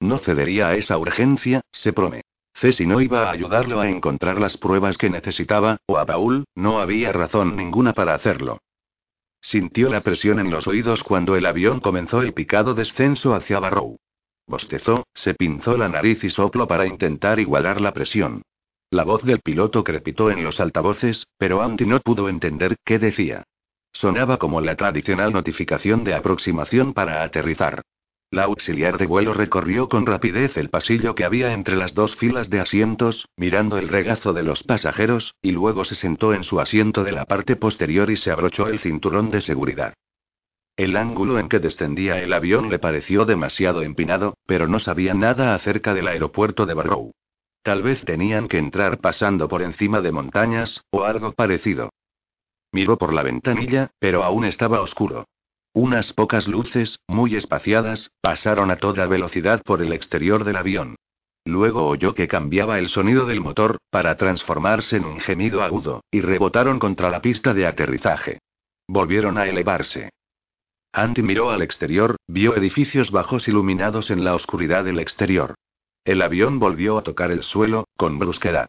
No 0.00 0.18
cedería 0.18 0.68
a 0.68 0.74
esa 0.74 0.96
urgencia, 0.96 1.60
se 1.72 1.92
prometió. 1.92 2.33
Ceci 2.64 2.86
no 2.86 3.02
iba 3.02 3.28
a 3.28 3.30
ayudarlo 3.30 3.78
a 3.82 3.90
encontrar 3.90 4.40
las 4.40 4.56
pruebas 4.56 4.96
que 4.96 5.10
necesitaba, 5.10 5.76
o 5.84 5.98
a 5.98 6.06
Paul, 6.06 6.44
no 6.54 6.80
había 6.80 7.12
razón 7.12 7.56
ninguna 7.56 7.92
para 7.92 8.14
hacerlo. 8.14 8.56
Sintió 9.42 9.90
la 9.90 10.00
presión 10.00 10.38
en 10.38 10.50
los 10.50 10.66
oídos 10.66 11.04
cuando 11.04 11.36
el 11.36 11.44
avión 11.44 11.80
comenzó 11.80 12.22
el 12.22 12.32
picado 12.32 12.72
descenso 12.72 13.34
hacia 13.34 13.60
Barrow. 13.60 13.98
Bostezó, 14.46 15.04
se 15.12 15.34
pinzó 15.34 15.76
la 15.76 15.90
nariz 15.90 16.24
y 16.24 16.30
sopló 16.30 16.66
para 16.66 16.86
intentar 16.86 17.38
igualar 17.38 17.82
la 17.82 17.92
presión. 17.92 18.40
La 18.88 19.04
voz 19.04 19.22
del 19.24 19.40
piloto 19.40 19.84
crepitó 19.84 20.30
en 20.30 20.42
los 20.42 20.58
altavoces, 20.58 21.26
pero 21.36 21.60
Andy 21.60 21.84
no 21.84 22.00
pudo 22.00 22.30
entender 22.30 22.76
qué 22.82 22.98
decía. 22.98 23.44
Sonaba 23.92 24.38
como 24.38 24.62
la 24.62 24.74
tradicional 24.74 25.34
notificación 25.34 26.02
de 26.02 26.14
aproximación 26.14 26.94
para 26.94 27.24
aterrizar. 27.24 27.82
La 28.34 28.46
auxiliar 28.46 28.98
de 28.98 29.06
vuelo 29.06 29.32
recorrió 29.32 29.88
con 29.88 30.06
rapidez 30.06 30.56
el 30.56 30.68
pasillo 30.68 31.14
que 31.14 31.24
había 31.24 31.52
entre 31.52 31.76
las 31.76 31.94
dos 31.94 32.16
filas 32.16 32.50
de 32.50 32.58
asientos, 32.58 33.28
mirando 33.36 33.78
el 33.78 33.86
regazo 33.86 34.32
de 34.32 34.42
los 34.42 34.64
pasajeros, 34.64 35.36
y 35.40 35.52
luego 35.52 35.84
se 35.84 35.94
sentó 35.94 36.34
en 36.34 36.42
su 36.42 36.58
asiento 36.58 37.04
de 37.04 37.12
la 37.12 37.26
parte 37.26 37.54
posterior 37.54 38.10
y 38.10 38.16
se 38.16 38.32
abrochó 38.32 38.66
el 38.66 38.80
cinturón 38.80 39.30
de 39.30 39.40
seguridad. 39.40 39.94
El 40.76 40.96
ángulo 40.96 41.38
en 41.38 41.48
que 41.48 41.60
descendía 41.60 42.20
el 42.20 42.32
avión 42.32 42.70
le 42.70 42.80
pareció 42.80 43.24
demasiado 43.24 43.82
empinado, 43.82 44.36
pero 44.46 44.66
no 44.66 44.80
sabía 44.80 45.14
nada 45.14 45.54
acerca 45.54 45.94
del 45.94 46.08
aeropuerto 46.08 46.66
de 46.66 46.74
Barrow. 46.74 47.12
Tal 47.62 47.84
vez 47.84 48.04
tenían 48.04 48.48
que 48.48 48.58
entrar 48.58 48.98
pasando 48.98 49.46
por 49.46 49.62
encima 49.62 50.00
de 50.00 50.10
montañas, 50.10 50.82
o 50.90 51.04
algo 51.04 51.34
parecido. 51.34 51.90
Miró 52.72 52.98
por 52.98 53.12
la 53.12 53.22
ventanilla, 53.22 53.92
pero 54.00 54.24
aún 54.24 54.44
estaba 54.44 54.80
oscuro. 54.80 55.24
Unas 55.76 56.12
pocas 56.12 56.46
luces, 56.46 57.00
muy 57.08 57.34
espaciadas, 57.34 58.12
pasaron 58.20 58.70
a 58.70 58.76
toda 58.76 59.08
velocidad 59.08 59.60
por 59.64 59.82
el 59.82 59.92
exterior 59.92 60.44
del 60.44 60.56
avión. 60.56 60.94
Luego 61.44 61.88
oyó 61.88 62.14
que 62.14 62.28
cambiaba 62.28 62.78
el 62.78 62.88
sonido 62.88 63.26
del 63.26 63.40
motor, 63.40 63.78
para 63.90 64.16
transformarse 64.16 64.96
en 64.96 65.04
un 65.04 65.18
gemido 65.18 65.64
agudo, 65.64 66.04
y 66.12 66.20
rebotaron 66.20 66.78
contra 66.78 67.10
la 67.10 67.20
pista 67.20 67.52
de 67.54 67.66
aterrizaje. 67.66 68.38
Volvieron 68.86 69.36
a 69.36 69.46
elevarse. 69.46 70.10
Andy 70.92 71.22
miró 71.22 71.50
al 71.50 71.60
exterior, 71.60 72.18
vio 72.28 72.54
edificios 72.54 73.10
bajos 73.10 73.48
iluminados 73.48 74.12
en 74.12 74.22
la 74.22 74.36
oscuridad 74.36 74.84
del 74.84 75.00
exterior. 75.00 75.56
El 76.04 76.22
avión 76.22 76.60
volvió 76.60 76.98
a 76.98 77.02
tocar 77.02 77.32
el 77.32 77.42
suelo, 77.42 77.88
con 77.96 78.20
brusquedad. 78.20 78.68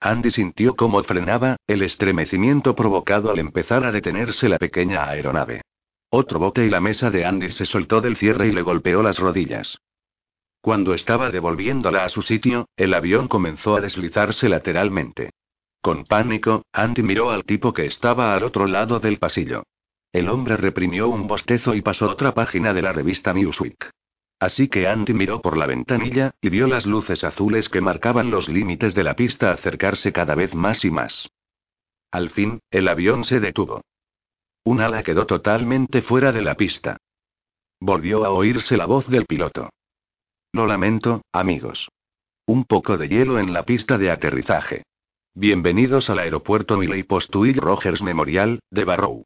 Andy 0.00 0.30
sintió 0.30 0.76
cómo 0.76 1.02
frenaba, 1.02 1.56
el 1.66 1.82
estremecimiento 1.82 2.74
provocado 2.74 3.30
al 3.30 3.38
empezar 3.38 3.84
a 3.84 3.92
detenerse 3.92 4.48
la 4.48 4.58
pequeña 4.58 5.04
aeronave. 5.10 5.60
Otro 6.10 6.38
bote 6.38 6.64
y 6.64 6.70
la 6.70 6.80
mesa 6.80 7.10
de 7.10 7.26
Andy 7.26 7.50
se 7.50 7.66
soltó 7.66 8.00
del 8.00 8.16
cierre 8.16 8.48
y 8.48 8.52
le 8.52 8.62
golpeó 8.62 9.02
las 9.02 9.18
rodillas. 9.18 9.78
Cuando 10.60 10.94
estaba 10.94 11.30
devolviéndola 11.30 12.04
a 12.04 12.08
su 12.08 12.22
sitio, 12.22 12.66
el 12.76 12.94
avión 12.94 13.28
comenzó 13.28 13.76
a 13.76 13.80
deslizarse 13.80 14.48
lateralmente. 14.48 15.30
Con 15.80 16.04
pánico, 16.04 16.62
Andy 16.72 17.02
miró 17.02 17.30
al 17.30 17.44
tipo 17.44 17.72
que 17.72 17.86
estaba 17.86 18.34
al 18.34 18.42
otro 18.42 18.66
lado 18.66 19.00
del 19.00 19.18
pasillo. 19.18 19.64
El 20.12 20.28
hombre 20.28 20.56
reprimió 20.56 21.08
un 21.08 21.26
bostezo 21.26 21.74
y 21.74 21.82
pasó 21.82 22.08
otra 22.10 22.32
página 22.32 22.72
de 22.72 22.82
la 22.82 22.92
revista 22.92 23.32
Newsweek. 23.32 23.90
Así 24.40 24.68
que 24.68 24.88
Andy 24.88 25.12
miró 25.12 25.40
por 25.42 25.56
la 25.56 25.66
ventanilla, 25.66 26.30
y 26.40 26.48
vio 26.48 26.66
las 26.68 26.86
luces 26.86 27.22
azules 27.24 27.68
que 27.68 27.80
marcaban 27.80 28.30
los 28.30 28.48
límites 28.48 28.94
de 28.94 29.04
la 29.04 29.14
pista 29.14 29.52
acercarse 29.52 30.12
cada 30.12 30.34
vez 30.34 30.54
más 30.54 30.84
y 30.84 30.90
más. 30.90 31.28
Al 32.10 32.30
fin, 32.30 32.60
el 32.70 32.88
avión 32.88 33.24
se 33.24 33.40
detuvo. 33.40 33.82
Un 34.64 34.80
ala 34.80 35.02
quedó 35.02 35.26
totalmente 35.26 36.02
fuera 36.02 36.32
de 36.32 36.42
la 36.42 36.54
pista. 36.54 36.98
Volvió 37.80 38.24
a 38.24 38.30
oírse 38.30 38.76
la 38.76 38.86
voz 38.86 39.06
del 39.08 39.24
piloto. 39.24 39.70
Lo 40.52 40.66
lamento, 40.66 41.22
amigos. 41.32 41.88
Un 42.46 42.64
poco 42.64 42.96
de 42.98 43.08
hielo 43.08 43.38
en 43.38 43.52
la 43.52 43.64
pista 43.64 43.98
de 43.98 44.10
aterrizaje. 44.10 44.82
Bienvenidos 45.34 46.10
al 46.10 46.18
aeropuerto 46.18 46.76
Milley 46.76 47.02
Postuil 47.02 47.56
Rogers 47.56 48.02
Memorial, 48.02 48.60
de 48.70 48.84
Barrow. 48.84 49.24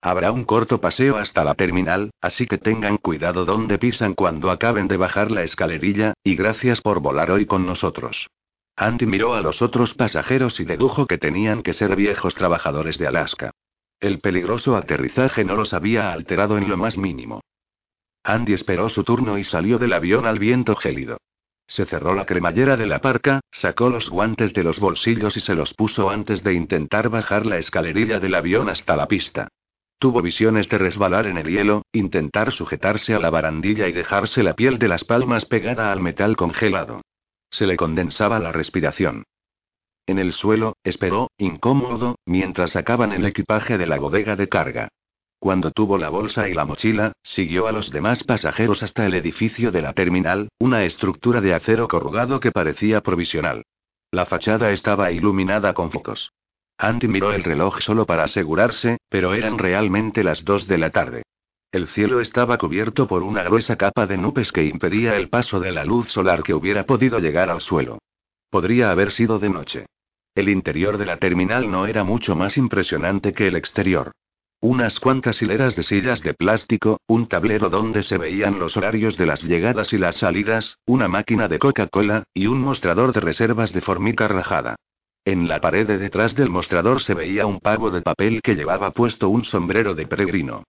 Habrá 0.00 0.30
un 0.30 0.44
corto 0.44 0.80
paseo 0.80 1.16
hasta 1.16 1.42
la 1.42 1.54
terminal, 1.54 2.12
así 2.20 2.46
que 2.46 2.58
tengan 2.58 2.98
cuidado 2.98 3.44
donde 3.44 3.78
pisan 3.78 4.14
cuando 4.14 4.50
acaben 4.50 4.86
de 4.86 4.96
bajar 4.96 5.32
la 5.32 5.42
escalerilla, 5.42 6.14
y 6.22 6.36
gracias 6.36 6.80
por 6.80 7.00
volar 7.00 7.32
hoy 7.32 7.46
con 7.46 7.66
nosotros. 7.66 8.28
Andy 8.76 9.06
miró 9.06 9.34
a 9.34 9.40
los 9.40 9.60
otros 9.60 9.94
pasajeros 9.94 10.60
y 10.60 10.64
dedujo 10.64 11.06
que 11.06 11.18
tenían 11.18 11.62
que 11.62 11.72
ser 11.72 11.96
viejos 11.96 12.36
trabajadores 12.36 12.96
de 12.96 13.08
Alaska. 13.08 13.50
El 14.00 14.20
peligroso 14.20 14.76
aterrizaje 14.76 15.44
no 15.44 15.56
los 15.56 15.74
había 15.74 16.12
alterado 16.12 16.56
en 16.56 16.68
lo 16.68 16.76
más 16.76 16.96
mínimo. 16.96 17.40
Andy 18.22 18.52
esperó 18.52 18.88
su 18.88 19.02
turno 19.02 19.38
y 19.38 19.44
salió 19.44 19.78
del 19.78 19.92
avión 19.92 20.26
al 20.26 20.38
viento 20.38 20.76
gélido. 20.76 21.18
Se 21.66 21.84
cerró 21.84 22.14
la 22.14 22.24
cremallera 22.24 22.76
de 22.76 22.86
la 22.86 23.00
parca, 23.00 23.40
sacó 23.50 23.90
los 23.90 24.08
guantes 24.08 24.54
de 24.54 24.62
los 24.62 24.78
bolsillos 24.78 25.36
y 25.36 25.40
se 25.40 25.54
los 25.54 25.74
puso 25.74 26.10
antes 26.10 26.42
de 26.42 26.54
intentar 26.54 27.08
bajar 27.08 27.44
la 27.44 27.58
escalerilla 27.58 28.20
del 28.20 28.34
avión 28.34 28.68
hasta 28.68 28.96
la 28.96 29.08
pista. 29.08 29.48
Tuvo 29.98 30.22
visiones 30.22 30.68
de 30.68 30.78
resbalar 30.78 31.26
en 31.26 31.36
el 31.36 31.48
hielo, 31.48 31.82
intentar 31.92 32.52
sujetarse 32.52 33.14
a 33.14 33.18
la 33.18 33.30
barandilla 33.30 33.88
y 33.88 33.92
dejarse 33.92 34.44
la 34.44 34.54
piel 34.54 34.78
de 34.78 34.88
las 34.88 35.04
palmas 35.04 35.44
pegada 35.44 35.90
al 35.90 36.00
metal 36.00 36.36
congelado. 36.36 37.02
Se 37.50 37.66
le 37.66 37.76
condensaba 37.76 38.38
la 38.38 38.52
respiración. 38.52 39.24
En 40.08 40.18
el 40.18 40.32
suelo, 40.32 40.74
esperó, 40.84 41.30
incómodo, 41.36 42.16
mientras 42.24 42.72
sacaban 42.72 43.12
el 43.12 43.26
equipaje 43.26 43.76
de 43.76 43.86
la 43.86 43.98
bodega 43.98 44.36
de 44.36 44.48
carga. 44.48 44.88
Cuando 45.38 45.70
tuvo 45.70 45.98
la 45.98 46.08
bolsa 46.08 46.48
y 46.48 46.54
la 46.54 46.64
mochila, 46.64 47.12
siguió 47.22 47.66
a 47.66 47.72
los 47.72 47.90
demás 47.90 48.24
pasajeros 48.24 48.82
hasta 48.82 49.04
el 49.04 49.12
edificio 49.12 49.70
de 49.70 49.82
la 49.82 49.92
terminal, 49.92 50.48
una 50.58 50.84
estructura 50.84 51.42
de 51.42 51.52
acero 51.52 51.88
corrugado 51.88 52.40
que 52.40 52.52
parecía 52.52 53.02
provisional. 53.02 53.64
La 54.10 54.24
fachada 54.24 54.72
estaba 54.72 55.12
iluminada 55.12 55.74
con 55.74 55.90
focos. 55.90 56.32
Andy 56.78 57.06
miró 57.06 57.34
el 57.34 57.44
reloj 57.44 57.80
solo 57.80 58.06
para 58.06 58.24
asegurarse, 58.24 58.96
pero 59.10 59.34
eran 59.34 59.58
realmente 59.58 60.24
las 60.24 60.42
dos 60.42 60.66
de 60.66 60.78
la 60.78 60.88
tarde. 60.88 61.22
El 61.70 61.86
cielo 61.86 62.22
estaba 62.22 62.56
cubierto 62.56 63.06
por 63.06 63.22
una 63.22 63.42
gruesa 63.42 63.76
capa 63.76 64.06
de 64.06 64.16
nubes 64.16 64.52
que 64.52 64.64
impedía 64.64 65.16
el 65.16 65.28
paso 65.28 65.60
de 65.60 65.70
la 65.70 65.84
luz 65.84 66.08
solar 66.08 66.42
que 66.42 66.54
hubiera 66.54 66.86
podido 66.86 67.18
llegar 67.18 67.50
al 67.50 67.60
suelo. 67.60 67.98
Podría 68.48 68.90
haber 68.90 69.12
sido 69.12 69.38
de 69.38 69.50
noche. 69.50 69.86
El 70.38 70.48
interior 70.48 70.98
de 70.98 71.04
la 71.04 71.16
terminal 71.16 71.68
no 71.68 71.88
era 71.88 72.04
mucho 72.04 72.36
más 72.36 72.56
impresionante 72.58 73.32
que 73.32 73.48
el 73.48 73.56
exterior. 73.56 74.12
Unas 74.60 75.00
cuantas 75.00 75.42
hileras 75.42 75.74
de 75.74 75.82
sillas 75.82 76.22
de 76.22 76.32
plástico, 76.32 77.00
un 77.08 77.26
tablero 77.26 77.70
donde 77.70 78.04
se 78.04 78.18
veían 78.18 78.60
los 78.60 78.76
horarios 78.76 79.16
de 79.16 79.26
las 79.26 79.42
llegadas 79.42 79.92
y 79.92 79.98
las 79.98 80.18
salidas, 80.18 80.78
una 80.86 81.08
máquina 81.08 81.48
de 81.48 81.58
Coca-Cola, 81.58 82.22
y 82.32 82.46
un 82.46 82.60
mostrador 82.60 83.12
de 83.12 83.18
reservas 83.18 83.72
de 83.72 83.80
formica 83.80 84.28
rajada. 84.28 84.76
En 85.24 85.48
la 85.48 85.60
pared 85.60 85.88
de 85.88 85.98
detrás 85.98 86.36
del 86.36 86.50
mostrador 86.50 87.02
se 87.02 87.14
veía 87.14 87.44
un 87.44 87.58
pavo 87.58 87.90
de 87.90 88.02
papel 88.02 88.40
que 88.40 88.54
llevaba 88.54 88.92
puesto 88.92 89.30
un 89.30 89.44
sombrero 89.44 89.96
de 89.96 90.06
peregrino. 90.06 90.62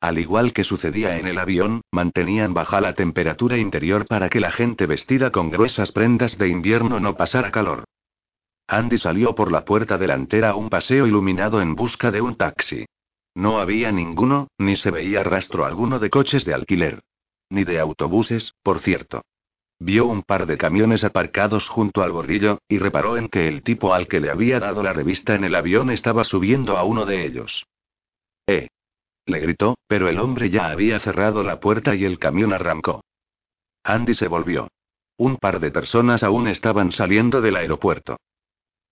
Al 0.00 0.20
igual 0.20 0.52
que 0.52 0.62
sucedía 0.62 1.18
en 1.18 1.26
el 1.26 1.38
avión, 1.40 1.80
mantenían 1.90 2.54
baja 2.54 2.80
la 2.80 2.92
temperatura 2.92 3.58
interior 3.58 4.06
para 4.06 4.28
que 4.28 4.38
la 4.38 4.52
gente 4.52 4.86
vestida 4.86 5.32
con 5.32 5.50
gruesas 5.50 5.90
prendas 5.90 6.38
de 6.38 6.46
invierno 6.46 7.00
no 7.00 7.16
pasara 7.16 7.50
calor. 7.50 7.86
Andy 8.68 8.98
salió 8.98 9.34
por 9.34 9.52
la 9.52 9.64
puerta 9.64 9.96
delantera 9.96 10.50
a 10.50 10.56
un 10.56 10.68
paseo 10.68 11.06
iluminado 11.06 11.60
en 11.60 11.74
busca 11.76 12.10
de 12.10 12.20
un 12.20 12.34
taxi. 12.36 12.86
No 13.34 13.60
había 13.60 13.92
ninguno, 13.92 14.48
ni 14.58 14.76
se 14.76 14.90
veía 14.90 15.22
rastro 15.22 15.64
alguno 15.64 15.98
de 15.98 16.10
coches 16.10 16.44
de 16.44 16.54
alquiler. 16.54 17.02
Ni 17.50 17.64
de 17.64 17.78
autobuses, 17.78 18.54
por 18.62 18.80
cierto. 18.80 19.22
Vio 19.78 20.06
un 20.06 20.22
par 20.22 20.46
de 20.46 20.56
camiones 20.56 21.04
aparcados 21.04 21.68
junto 21.68 22.02
al 22.02 22.10
bordillo, 22.10 22.58
y 22.66 22.78
reparó 22.78 23.18
en 23.18 23.28
que 23.28 23.46
el 23.46 23.62
tipo 23.62 23.92
al 23.94 24.08
que 24.08 24.20
le 24.20 24.30
había 24.30 24.58
dado 24.58 24.82
la 24.82 24.92
revista 24.92 25.34
en 25.34 25.44
el 25.44 25.54
avión 25.54 25.90
estaba 25.90 26.24
subiendo 26.24 26.76
a 26.78 26.84
uno 26.84 27.04
de 27.04 27.26
ellos. 27.26 27.66
¡Eh! 28.46 28.68
Le 29.26 29.40
gritó, 29.40 29.76
pero 29.86 30.08
el 30.08 30.18
hombre 30.18 30.50
ya 30.50 30.68
había 30.68 30.98
cerrado 30.98 31.42
la 31.42 31.60
puerta 31.60 31.94
y 31.94 32.04
el 32.04 32.18
camión 32.18 32.52
arrancó. 32.52 33.04
Andy 33.84 34.14
se 34.14 34.28
volvió. 34.28 34.68
Un 35.18 35.36
par 35.36 35.60
de 35.60 35.70
personas 35.70 36.22
aún 36.22 36.48
estaban 36.48 36.90
saliendo 36.90 37.40
del 37.40 37.56
aeropuerto. 37.56 38.16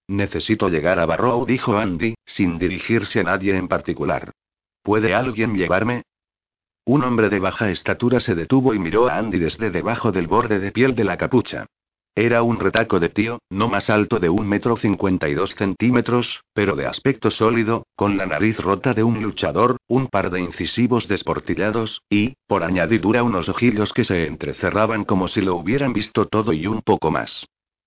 Necesito 0.09 0.69
llegar 0.69 0.99
a 0.99 1.07
Barrow, 1.07 1.47
dijo 1.47 1.79
Andy, 1.79 2.15
sin 2.27 2.59
dirigirse 2.59 3.21
a 3.21 3.25
nadie 3.25 3.57
en 3.57 3.69
particular. 3.69 4.33
¿Puede 4.83 5.15
alguien 5.15 5.55
llevarme? 5.55 6.03
Un 6.85 7.03
hombre 7.05 7.31
de 7.31 7.39
baja 7.39 7.71
estatura 7.71 8.21
se 8.21 8.35
detuvo 8.35 8.75
y 8.75 8.79
miró 8.79 9.09
a 9.09 9.17
Andy 9.17 9.39
desde 9.39 9.71
debajo 9.71 10.13
del 10.13 10.27
borde 10.27 10.59
de 10.59 10.73
piel 10.73 10.95
de 10.95 11.05
la 11.05 11.17
capucha. 11.17 11.67
Era 12.17 12.43
un 12.43 12.61
retaco 12.61 13.01
de 13.01 13.09
tío, 13.09 13.41
no 13.51 13.69
más 13.69 13.91
alto 13.91 14.21
de 14.21 14.29
un 14.29 14.47
metro 14.47 14.77
cincuenta 14.77 15.29
y 15.29 15.35
dos 15.35 15.55
centímetros, 15.55 16.45
pero 16.53 16.77
de 16.77 16.87
aspecto 16.87 17.31
sólido, 17.31 17.87
con 17.97 18.17
la 18.17 18.27
nariz 18.27 18.61
rota 18.61 18.95
de 18.95 19.03
un 19.03 19.21
luchador, 19.23 19.79
un 19.89 20.07
par 20.07 20.31
de 20.31 20.41
incisivos 20.41 21.09
desportillados, 21.09 22.03
y, 22.09 22.35
por 22.47 22.63
añadidura, 22.63 23.25
unos 23.25 23.49
ojillos 23.49 23.93
que 23.93 24.05
se 24.05 24.27
entrecerraban 24.27 25.05
como 25.05 25.27
si 25.27 25.41
lo 25.41 25.57
hubieran 25.57 25.93
visto 25.93 26.27
todo 26.27 26.53
y 26.53 26.69
un 26.69 26.83
poco 26.83 27.11
más. 27.11 27.47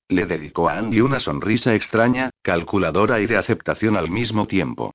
Le 0.09 0.25
dedicó 0.25 0.69
a 0.69 0.77
Andy 0.77 1.01
una 1.01 1.19
sonrisa 1.19 1.75
extraña, 1.75 2.29
calculadora 2.41 3.19
y 3.19 3.27
de 3.27 3.37
aceptación 3.37 3.97
al 3.97 4.09
mismo 4.09 4.47
tiempo. 4.47 4.93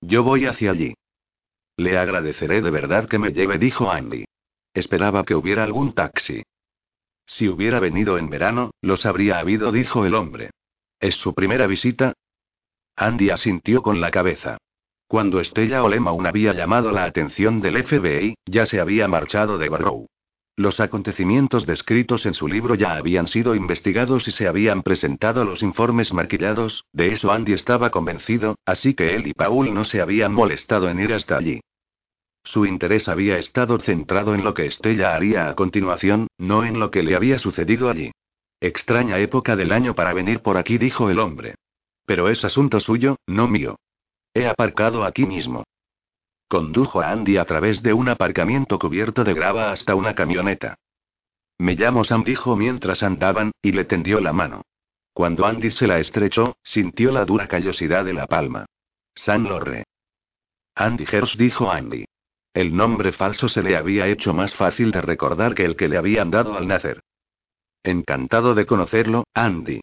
Yo 0.00 0.22
voy 0.24 0.46
hacia 0.46 0.72
allí. 0.72 0.94
Le 1.76 1.96
agradeceré 1.98 2.60
de 2.60 2.70
verdad 2.70 3.08
que 3.08 3.18
me 3.18 3.32
lleve, 3.32 3.58
dijo 3.58 3.90
Andy. 3.90 4.24
Esperaba 4.72 5.24
que 5.24 5.34
hubiera 5.34 5.62
algún 5.64 5.92
taxi. 5.92 6.42
Si 7.26 7.48
hubiera 7.48 7.80
venido 7.80 8.18
en 8.18 8.28
verano, 8.28 8.70
los 8.82 9.06
habría 9.06 9.38
habido, 9.38 9.72
dijo 9.72 10.04
el 10.04 10.14
hombre. 10.14 10.50
¿Es 11.00 11.14
su 11.14 11.34
primera 11.34 11.66
visita? 11.66 12.12
Andy 12.96 13.30
asintió 13.30 13.82
con 13.82 14.00
la 14.00 14.10
cabeza. 14.10 14.58
Cuando 15.06 15.42
Stella 15.42 15.82
Olemaun 15.84 16.26
había 16.26 16.52
llamado 16.52 16.90
la 16.90 17.04
atención 17.04 17.60
del 17.60 17.82
FBI, 17.84 18.34
ya 18.46 18.66
se 18.66 18.80
había 18.80 19.06
marchado 19.08 19.58
de 19.58 19.68
Barrow. 19.68 20.06
Los 20.56 20.78
acontecimientos 20.78 21.66
descritos 21.66 22.26
en 22.26 22.34
su 22.34 22.46
libro 22.46 22.76
ya 22.76 22.94
habían 22.94 23.26
sido 23.26 23.56
investigados 23.56 24.28
y 24.28 24.30
se 24.30 24.46
habían 24.46 24.84
presentado 24.84 25.44
los 25.44 25.62
informes 25.62 26.12
maquillados, 26.12 26.84
de 26.92 27.08
eso 27.08 27.32
Andy 27.32 27.52
estaba 27.52 27.90
convencido, 27.90 28.56
así 28.64 28.94
que 28.94 29.16
él 29.16 29.26
y 29.26 29.34
Paul 29.34 29.74
no 29.74 29.84
se 29.84 30.00
habían 30.00 30.32
molestado 30.32 30.88
en 30.88 31.00
ir 31.00 31.12
hasta 31.12 31.36
allí. 31.36 31.60
Su 32.44 32.66
interés 32.66 33.08
había 33.08 33.36
estado 33.38 33.78
centrado 33.80 34.34
en 34.34 34.44
lo 34.44 34.54
que 34.54 34.66
Estella 34.66 35.16
haría 35.16 35.48
a 35.48 35.54
continuación, 35.56 36.28
no 36.38 36.64
en 36.64 36.78
lo 36.78 36.90
que 36.90 37.02
le 37.02 37.16
había 37.16 37.38
sucedido 37.38 37.90
allí. 37.90 38.12
Extraña 38.60 39.18
época 39.18 39.56
del 39.56 39.72
año 39.72 39.94
para 39.94 40.14
venir 40.14 40.40
por 40.40 40.56
aquí, 40.56 40.78
dijo 40.78 41.10
el 41.10 41.18
hombre. 41.18 41.56
Pero 42.06 42.28
es 42.28 42.44
asunto 42.44 42.78
suyo, 42.80 43.16
no 43.26 43.48
mío. 43.48 43.76
He 44.34 44.46
aparcado 44.46 45.04
aquí 45.04 45.26
mismo. 45.26 45.64
Condujo 46.54 47.00
a 47.00 47.10
Andy 47.10 47.36
a 47.36 47.44
través 47.46 47.82
de 47.82 47.92
un 47.92 48.08
aparcamiento 48.08 48.78
cubierto 48.78 49.24
de 49.24 49.34
grava 49.34 49.72
hasta 49.72 49.96
una 49.96 50.14
camioneta. 50.14 50.78
Me 51.58 51.74
llamo 51.74 52.04
Sam, 52.04 52.22
dijo 52.22 52.54
mientras 52.54 53.02
andaban, 53.02 53.50
y 53.60 53.72
le 53.72 53.84
tendió 53.86 54.20
la 54.20 54.32
mano. 54.32 54.62
Cuando 55.12 55.46
Andy 55.46 55.72
se 55.72 55.88
la 55.88 55.98
estrechó, 55.98 56.56
sintió 56.62 57.10
la 57.10 57.24
dura 57.24 57.48
callosidad 57.48 58.04
de 58.04 58.12
la 58.12 58.28
palma. 58.28 58.66
Sam 59.16 59.48
Lorre. 59.48 59.82
Andy 60.76 61.04
Hers, 61.10 61.36
dijo 61.36 61.72
Andy. 61.72 62.04
El 62.52 62.76
nombre 62.76 63.10
falso 63.10 63.48
se 63.48 63.60
le 63.60 63.76
había 63.76 64.06
hecho 64.06 64.32
más 64.32 64.54
fácil 64.54 64.92
de 64.92 65.00
recordar 65.00 65.56
que 65.56 65.64
el 65.64 65.74
que 65.74 65.88
le 65.88 65.96
habían 65.96 66.30
dado 66.30 66.56
al 66.56 66.68
nacer. 66.68 67.00
Encantado 67.82 68.54
de 68.54 68.64
conocerlo, 68.64 69.24
Andy. 69.34 69.80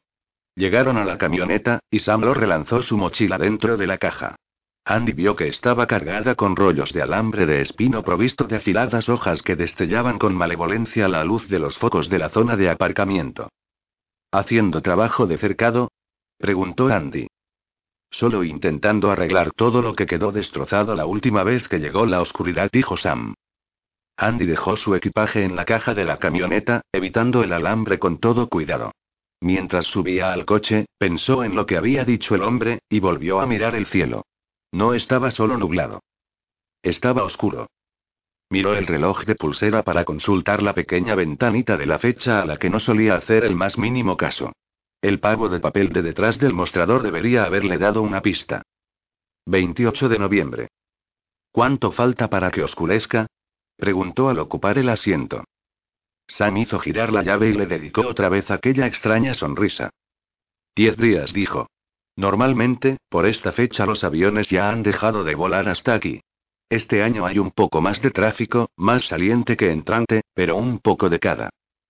Llegaron 0.56 0.95
a 0.95 1.03
la 1.03 1.18
camioneta, 1.18 1.81
y 1.89 1.99
Sam 1.99 2.22
Lorre 2.22 2.48
lanzó 2.48 2.81
su 2.81 2.98
mochila 2.98 3.38
dentro 3.38 3.76
de 3.76 3.88
la 3.88 3.98
caja. 3.98 4.38
Andy 4.84 5.14
vio 5.14 5.36
que 5.36 5.48
estaba 5.48 5.86
cargada 5.86 6.36
con 6.36 6.56
rollos 6.56 6.91
de 6.91 7.02
alambre 7.02 7.45
de 7.45 7.62
espino 7.62 8.03
provisto 8.03 8.45
de 8.45 8.58
afiladas 8.58 9.10
hojas 9.10 9.44
que 9.44 9.56
destellaban 9.56 10.18
con 10.18 10.36
malevolencia 10.36 11.08
la 11.08 11.24
luz 11.24 11.48
de 11.48 11.60
los 11.60 11.78
focos 11.78 12.10
de 12.10 12.18
la 12.18 12.30
zona 12.30 12.56
de 12.56 12.70
aparcamiento. 12.70 13.49
¿Haciendo 14.32 14.82
trabajo 14.82 15.28
de 15.28 15.38
cercado? 15.38 15.91
Preguntó 16.38 16.88
Andy. 16.88 17.28
Solo 18.10 18.44
intentando 18.44 19.12
arreglar 19.12 19.52
todo 19.52 19.82
lo 19.82 19.95
que 19.95 20.06
quedó 20.06 20.32
destrozado 20.32 20.95
la 20.95 21.06
última 21.06 21.44
vez 21.44 21.68
que 21.68 21.80
llegó 21.80 22.06
la 22.06 22.20
oscuridad, 22.20 22.70
dijo 22.72 22.98
Sam. 22.98 23.36
Andy 24.18 24.45
dejó 24.45 24.76
su 24.76 24.95
equipaje 24.95 25.44
en 25.44 25.56
la 25.56 25.66
caja 25.66 25.94
de 25.94 26.06
la 26.06 26.18
camioneta, 26.18 26.82
evitando 26.91 27.44
el 27.44 27.53
alambre 27.53 27.99
con 27.99 28.20
todo 28.20 28.49
cuidado. 28.49 28.91
Mientras 29.40 29.86
subía 29.86 30.34
al 30.34 30.45
coche, 30.45 30.86
pensó 30.98 31.44
en 31.44 31.56
lo 31.56 31.66
que 31.66 31.78
había 31.78 32.03
dicho 32.03 32.36
el 32.36 32.44
hombre, 32.44 32.80
y 32.90 32.99
volvió 32.99 33.40
a 33.40 33.48
mirar 33.48 33.76
el 33.76 33.88
cielo. 33.88 34.24
No 34.72 34.93
estaba 34.93 35.31
solo 35.31 35.57
nublado. 35.57 36.02
Estaba 36.81 37.23
oscuro. 37.23 37.68
Miró 38.49 38.73
el 38.76 38.88
reloj 38.88 39.23
de 39.26 39.35
pulsera 39.35 39.84
para 39.84 40.03
consultar 40.03 40.61
la 40.61 40.73
pequeña 40.73 41.15
ventanita 41.15 41.77
de 41.77 41.85
la 41.85 41.99
fecha 41.99 42.41
a 42.41 42.45
la 42.45 42.57
que 42.57 42.69
no 42.69 42.80
solía 42.80 43.15
hacer 43.15 43.45
el 43.45 43.56
más 43.56 43.77
mínimo 43.77 44.18
caso. 44.18 44.52
El 45.02 45.19
pavo 45.19 45.49
de 45.49 45.60
papel 45.60 45.89
de 45.89 46.02
detrás 46.02 46.38
del 46.38 46.53
mostrador 46.53 47.02
debería 47.02 47.45
haberle 47.45 47.77
dado 47.77 48.02
una 48.02 48.22
pista. 48.22 48.61
28 49.45 50.10
de 50.10 50.19
noviembre. 50.19 50.68
¿Cuánto 51.52 51.91
falta 51.91 52.30
para 52.30 52.52
que 52.52 52.64
oscurezca? 52.64 53.27
preguntó 53.76 54.30
al 54.30 54.39
ocupar 54.39 54.77
el 54.77 54.89
asiento. 54.89 55.43
Sam 56.27 56.57
hizo 56.57 56.80
girar 56.80 57.11
la 57.11 57.23
llave 57.23 57.49
y 57.49 57.53
le 57.53 57.65
dedicó 57.65 58.02
otra 58.02 58.30
vez 58.30 58.52
aquella 58.52 58.85
extraña 58.85 59.34
sonrisa. 59.34 59.89
Diez 60.76 60.95
días, 60.98 61.34
dijo. 61.34 61.68
Normalmente, 62.15 62.97
por 63.09 63.25
esta 63.25 63.51
fecha 63.51 63.85
los 63.85 64.03
aviones 64.03 64.49
ya 64.49 64.69
han 64.69 64.83
dejado 64.83 65.23
de 65.23 65.35
volar 65.35 65.69
hasta 65.69 65.93
aquí. 65.93 66.21
Este 66.69 67.03
año 67.03 67.25
hay 67.25 67.39
un 67.39 67.51
poco 67.51 67.81
más 67.81 68.01
de 68.01 68.11
tráfico, 68.11 68.69
más 68.77 69.03
saliente 69.03 69.57
que 69.57 69.71
entrante, 69.71 70.21
pero 70.33 70.55
un 70.55 70.79
poco 70.79 71.09
de 71.09 71.19
cada. 71.19 71.49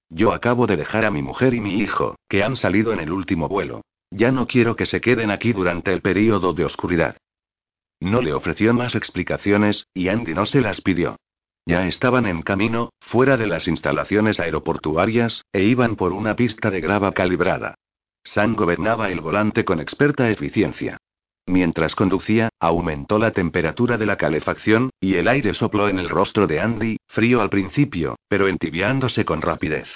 Yo 0.09 0.33
acabo 0.33 0.67
de 0.67 0.75
dejar 0.75 1.05
a 1.05 1.11
mi 1.11 1.21
mujer 1.21 1.53
y 1.53 1.61
mi 1.61 1.75
hijo, 1.75 2.15
que 2.27 2.43
han 2.43 2.57
salido 2.57 2.91
en 2.91 2.99
el 2.99 3.11
último 3.11 3.47
vuelo. 3.47 3.81
Ya 4.09 4.31
no 4.31 4.47
quiero 4.47 4.75
que 4.75 4.85
se 4.85 4.99
queden 4.99 5.31
aquí 5.31 5.53
durante 5.53 5.93
el 5.93 6.01
período 6.01 6.53
de 6.53 6.65
oscuridad. 6.65 7.17
No 7.99 8.21
le 8.21 8.33
ofreció 8.33 8.73
más 8.73 8.95
explicaciones, 8.95 9.85
y 9.93 10.09
Andy 10.09 10.33
no 10.33 10.45
se 10.45 10.59
las 10.59 10.81
pidió. 10.81 11.17
Ya 11.65 11.87
estaban 11.87 12.25
en 12.25 12.41
camino, 12.41 12.89
fuera 12.99 13.37
de 13.37 13.47
las 13.47 13.67
instalaciones 13.67 14.39
aeroportuarias, 14.39 15.43
e 15.53 15.63
iban 15.63 15.95
por 15.95 16.11
una 16.11 16.35
pista 16.35 16.71
de 16.71 16.81
grava 16.81 17.13
calibrada. 17.13 17.75
Sam 18.23 18.55
gobernaba 18.55 19.09
el 19.09 19.21
volante 19.21 19.65
con 19.65 19.79
experta 19.79 20.29
eficiencia. 20.29 20.97
Mientras 21.47 21.95
conducía, 21.95 22.49
aumentó 22.59 23.17
la 23.17 23.31
temperatura 23.31 23.97
de 23.97 24.05
la 24.05 24.15
calefacción, 24.15 24.91
y 24.99 25.15
el 25.15 25.27
aire 25.27 25.53
sopló 25.53 25.89
en 25.89 25.99
el 25.99 26.09
rostro 26.09 26.47
de 26.47 26.59
Andy, 26.59 26.97
frío 27.07 27.41
al 27.41 27.49
principio, 27.49 28.15
pero 28.27 28.47
entibiándose 28.47 29.25
con 29.25 29.41
rapidez. 29.41 29.87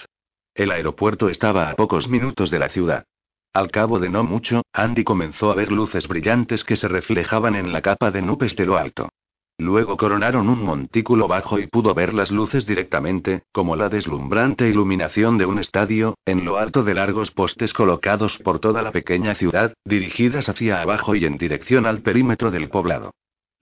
El 0.54 0.72
aeropuerto 0.72 1.30
estaba 1.30 1.70
a 1.70 1.76
pocos 1.76 2.08
minutos 2.08 2.50
de 2.50 2.60
la 2.60 2.70
ciudad. 2.70 3.06
Al 3.54 3.72
cabo 3.72 4.00
de 4.00 4.10
no 4.10 4.24
mucho, 4.24 4.64
Andy 4.74 5.04
comenzó 5.04 5.52
a 5.52 5.56
ver 5.56 5.72
luces 5.72 6.08
brillantes 6.08 6.64
que 6.64 6.76
se 6.76 6.88
reflejaban 6.88 7.56
en 7.56 7.72
la 7.72 7.82
capa 7.82 8.12
de 8.12 8.22
nubes 8.22 8.56
de 8.56 8.66
lo 8.66 8.78
alto. 8.78 9.10
Luego 9.58 9.96
coronaron 9.96 10.50
un 10.50 10.64
montículo 10.64 11.30
bajo 11.30 11.60
y 11.60 11.68
pudo 11.68 11.94
ver 11.94 12.14
las 12.14 12.30
luces 12.30 12.66
directamente, 12.66 13.44
como 13.54 13.78
la 13.78 13.88
deslumbrante 13.88 14.68
iluminación 14.68 15.38
de 15.38 15.46
un 15.46 15.60
estadio, 15.60 16.18
en 16.26 16.44
lo 16.44 16.58
alto 16.58 16.84
de 16.84 16.94
largos 16.94 17.32
postes 17.32 17.72
colocados 17.72 18.38
por 18.38 18.60
toda 18.60 18.82
la 18.82 18.92
pequeña 18.92 19.34
ciudad, 19.36 19.74
dirigidas 19.86 20.50
hacia 20.50 20.82
abajo 20.82 21.16
y 21.16 21.26
en 21.26 21.38
dirección 21.38 21.86
al 21.86 22.02
perímetro 22.02 22.52
del 22.52 22.70
poblado. 22.70 23.12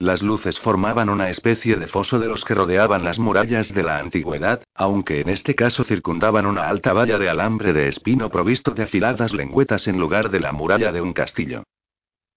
Las 0.00 0.20
luces 0.20 0.58
formaban 0.58 1.08
una 1.08 1.30
especie 1.30 1.76
de 1.76 1.86
foso 1.86 2.18
de 2.18 2.26
los 2.26 2.44
que 2.44 2.54
rodeaban 2.54 3.04
las 3.04 3.20
murallas 3.20 3.72
de 3.72 3.84
la 3.84 3.98
antigüedad, 3.98 4.64
aunque 4.74 5.20
en 5.20 5.28
este 5.28 5.54
caso 5.54 5.84
circundaban 5.84 6.46
una 6.46 6.68
alta 6.68 6.92
valla 6.92 7.16
de 7.18 7.28
alambre 7.28 7.72
de 7.72 7.86
espino 7.86 8.28
provisto 8.30 8.72
de 8.72 8.82
afiladas 8.82 9.32
lengüetas 9.32 9.86
en 9.86 10.00
lugar 10.00 10.30
de 10.30 10.40
la 10.40 10.50
muralla 10.50 10.90
de 10.90 11.00
un 11.00 11.12
castillo. 11.12 11.62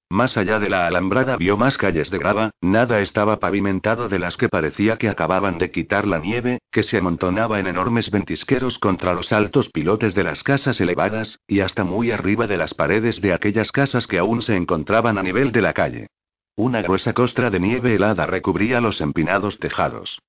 Más 0.10 0.38
allá 0.38 0.60
de 0.60 0.70
la 0.70 0.88
alambrada 0.88 1.36
vio 1.36 1.58
más 1.58 1.78
calles 1.78 2.10
de 2.10 2.18
grava, 2.18 2.52
nada 2.62 3.02
estaba 3.02 3.40
pavimentado 3.40 4.08
de 4.08 4.20
las 4.20 4.38
que 4.38 4.48
parecía 4.48 4.98
que 4.98 5.10
acababan 5.10 5.58
de 5.58 5.70
quitar 5.70 6.08
la 6.08 6.18
nieve, 6.18 6.60
que 6.72 6.84
se 6.84 6.98
amontonaba 6.98 7.60
en 7.60 7.68
enormes 7.68 8.10
ventisqueros 8.10 8.80
contra 8.80 9.14
los 9.14 9.34
altos 9.34 9.70
pilotes 9.70 10.16
de 10.16 10.24
las 10.24 10.44
casas 10.44 10.80
elevadas, 10.80 11.42
y 11.46 11.60
hasta 11.60 11.84
muy 11.84 12.12
arriba 12.12 12.48
de 12.48 12.58
las 12.58 12.74
paredes 12.74 13.20
de 13.20 13.34
aquellas 13.34 13.74
casas 13.74 14.08
que 14.08 14.18
aún 14.18 14.42
se 14.42 14.56
encontraban 14.56 15.18
a 15.18 15.24
nivel 15.24 15.52
de 15.52 15.62
la 15.62 15.74
calle. 15.74 16.08
Una 16.56 16.82
gruesa 16.82 17.14
costra 17.14 17.50
de 17.50 17.60
nieve 17.60 17.94
helada 17.94 18.26
recubría 18.26 18.80
los 18.80 19.02
empinados 19.02 19.60
tejados. 19.60 20.20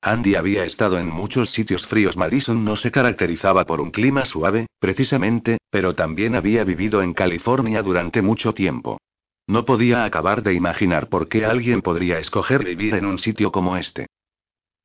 Andy 0.00 0.34
había 0.34 0.64
estado 0.64 0.98
en 0.98 1.08
muchos 1.08 1.50
sitios 1.50 1.86
fríos. 1.86 2.16
Madison 2.16 2.64
no 2.64 2.76
se 2.76 2.90
caracterizaba 2.90 3.64
por 3.64 3.80
un 3.80 3.90
clima 3.90 4.24
suave, 4.24 4.66
precisamente, 4.78 5.58
pero 5.70 5.94
también 5.94 6.36
había 6.36 6.64
vivido 6.64 7.02
en 7.02 7.12
California 7.12 7.82
durante 7.82 8.22
mucho 8.22 8.54
tiempo. 8.54 8.98
No 9.46 9.64
podía 9.64 10.04
acabar 10.04 10.42
de 10.42 10.54
imaginar 10.54 11.08
por 11.08 11.28
qué 11.28 11.44
alguien 11.44 11.82
podría 11.82 12.18
escoger 12.18 12.64
vivir 12.64 12.94
en 12.94 13.06
un 13.06 13.18
sitio 13.18 13.52
como 13.52 13.76
este. 13.76 14.06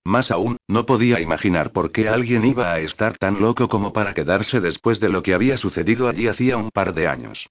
Más 0.04 0.32
aún, 0.32 0.58
no 0.68 0.86
podía 0.86 1.20
imaginar 1.20 1.72
por 1.72 1.92
qué 1.92 2.10
alguien 2.10 2.46
iba 2.46 2.72
a 2.72 2.80
estar 2.80 3.18
tan 3.18 3.40
loco 3.40 3.68
como 3.68 3.94
para 3.94 4.14
quedarse 4.14 4.60
después 4.60 5.00
de 5.00 5.10
lo 5.10 5.22
que 5.22 5.34
había 5.34 5.58
sucedido 5.58 6.08
allí 6.08 6.28
hacía 6.28 6.58
un 6.58 6.72
par 6.72 6.94
de 6.94 7.08
años. 7.08 7.48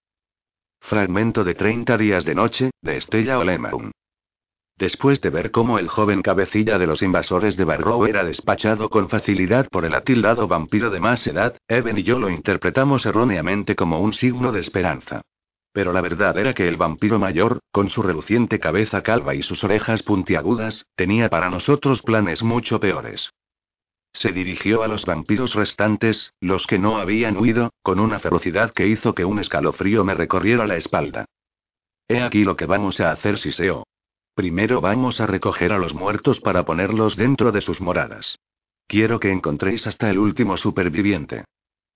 Fragmento 0.81 1.45
de 1.45 1.55
30 1.55 1.97
días 1.99 2.25
de 2.25 2.35
noche, 2.35 2.71
de 2.83 2.97
Estella 2.97 3.39
Olemaun. 3.39 3.93
Después 4.81 5.21
de 5.21 5.29
ver 5.29 5.51
cómo 5.51 5.79
el 5.79 5.89
joven 5.89 6.23
cabecilla 6.23 6.79
de 6.79 6.87
los 6.87 7.03
invasores 7.03 7.55
de 7.59 7.67
Barrow 7.67 8.07
era 8.07 8.25
despachado 8.25 8.89
con 8.89 9.11
facilidad 9.11 9.69
por 9.69 9.85
el 9.85 9.95
atildado 9.95 10.49
vampiro 10.49 10.89
de 10.89 11.01
más 11.01 11.27
edad, 11.27 11.55
Evan 11.69 11.99
y 11.99 12.03
yo 12.03 12.19
lo 12.19 12.31
interpretamos 12.31 13.05
erróneamente 13.05 13.77
como 13.77 14.01
un 14.01 14.15
signo 14.15 14.53
de 14.53 14.61
esperanza. 14.61 15.21
Pero 15.75 15.93
la 15.93 16.01
verdad 16.01 16.39
era 16.39 16.55
que 16.55 16.67
el 16.67 16.79
vampiro 16.79 17.19
mayor, 17.19 17.61
con 17.71 17.91
su 17.91 18.03
reluciente 18.03 18.59
cabeza 18.59 19.03
calva 19.03 19.35
y 19.35 19.43
sus 19.43 19.63
orejas 19.65 20.03
puntiagudas, 20.03 20.87
tenía 20.97 21.29
para 21.29 21.51
nosotros 21.51 22.01
planes 22.01 22.43
mucho 22.43 22.81
peores. 22.81 23.29
Se 24.15 24.33
dirigió 24.33 24.83
a 24.83 24.89
los 24.89 25.05
vampiros 25.05 25.57
restantes, 25.57 26.33
los 26.41 26.67
que 26.67 26.79
no 26.79 26.97
habían 26.97 27.37
huido, 27.37 27.75
con 27.83 28.01
una 28.01 28.19
ferocidad 28.19 28.73
que 28.73 28.87
hizo 28.87 29.15
que 29.15 29.27
un 29.27 29.41
escalofrío 29.41 30.05
me 30.05 30.15
recorriera 30.15 30.67
la 30.67 30.77
espalda. 30.77 31.27
He 32.09 32.23
aquí 32.23 32.45
lo 32.45 32.57
que 32.57 32.65
vamos 32.65 32.99
a 33.01 33.11
hacer, 33.11 33.37
Siseo. 33.37 33.85
Primero 34.35 34.81
vamos 34.81 35.21
a 35.21 35.27
recoger 35.27 35.73
a 35.73 35.79
los 35.79 35.95
muertos 35.95 36.41
para 36.41 36.65
ponerlos 36.65 37.17
dentro 37.17 37.53
de 37.53 37.61
sus 37.61 37.81
moradas. 37.81 38.39
Quiero 38.87 39.21
que 39.21 39.31
encontréis 39.31 39.87
hasta 39.87 40.11
el 40.11 40.19
último 40.19 40.57
superviviente. 40.57 41.45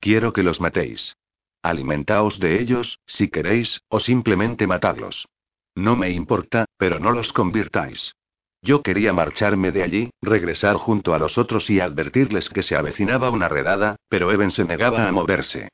Quiero 0.01 0.33
que 0.33 0.43
los 0.43 0.61
matéis. 0.61 1.17
Alimentaos 1.63 2.39
de 2.39 2.61
ellos, 2.61 2.99
si 3.07 3.29
queréis, 3.29 3.81
o 3.89 3.99
simplemente 3.99 4.67
matadlos. 4.67 5.27
No 5.75 5.97
me 5.97 6.11
importa, 6.11 6.67
pero 6.77 7.01
no 7.01 7.11
los 7.11 7.33
convirtáis. 7.33 8.15
Yo 8.63 8.83
quería 8.83 9.13
marcharme 9.13 9.73
de 9.73 9.83
allí, 9.83 10.11
regresar 10.23 10.77
junto 10.77 11.15
a 11.15 11.19
los 11.19 11.37
otros 11.37 11.69
y 11.69 11.81
advertirles 11.81 12.49
que 12.49 12.63
se 12.63 12.77
avecinaba 12.77 13.31
una 13.31 13.49
redada, 13.49 13.97
pero 14.09 14.31
Eben 14.33 14.51
se 14.51 14.65
negaba 14.65 15.09
a 15.09 15.13
moverse. 15.13 15.69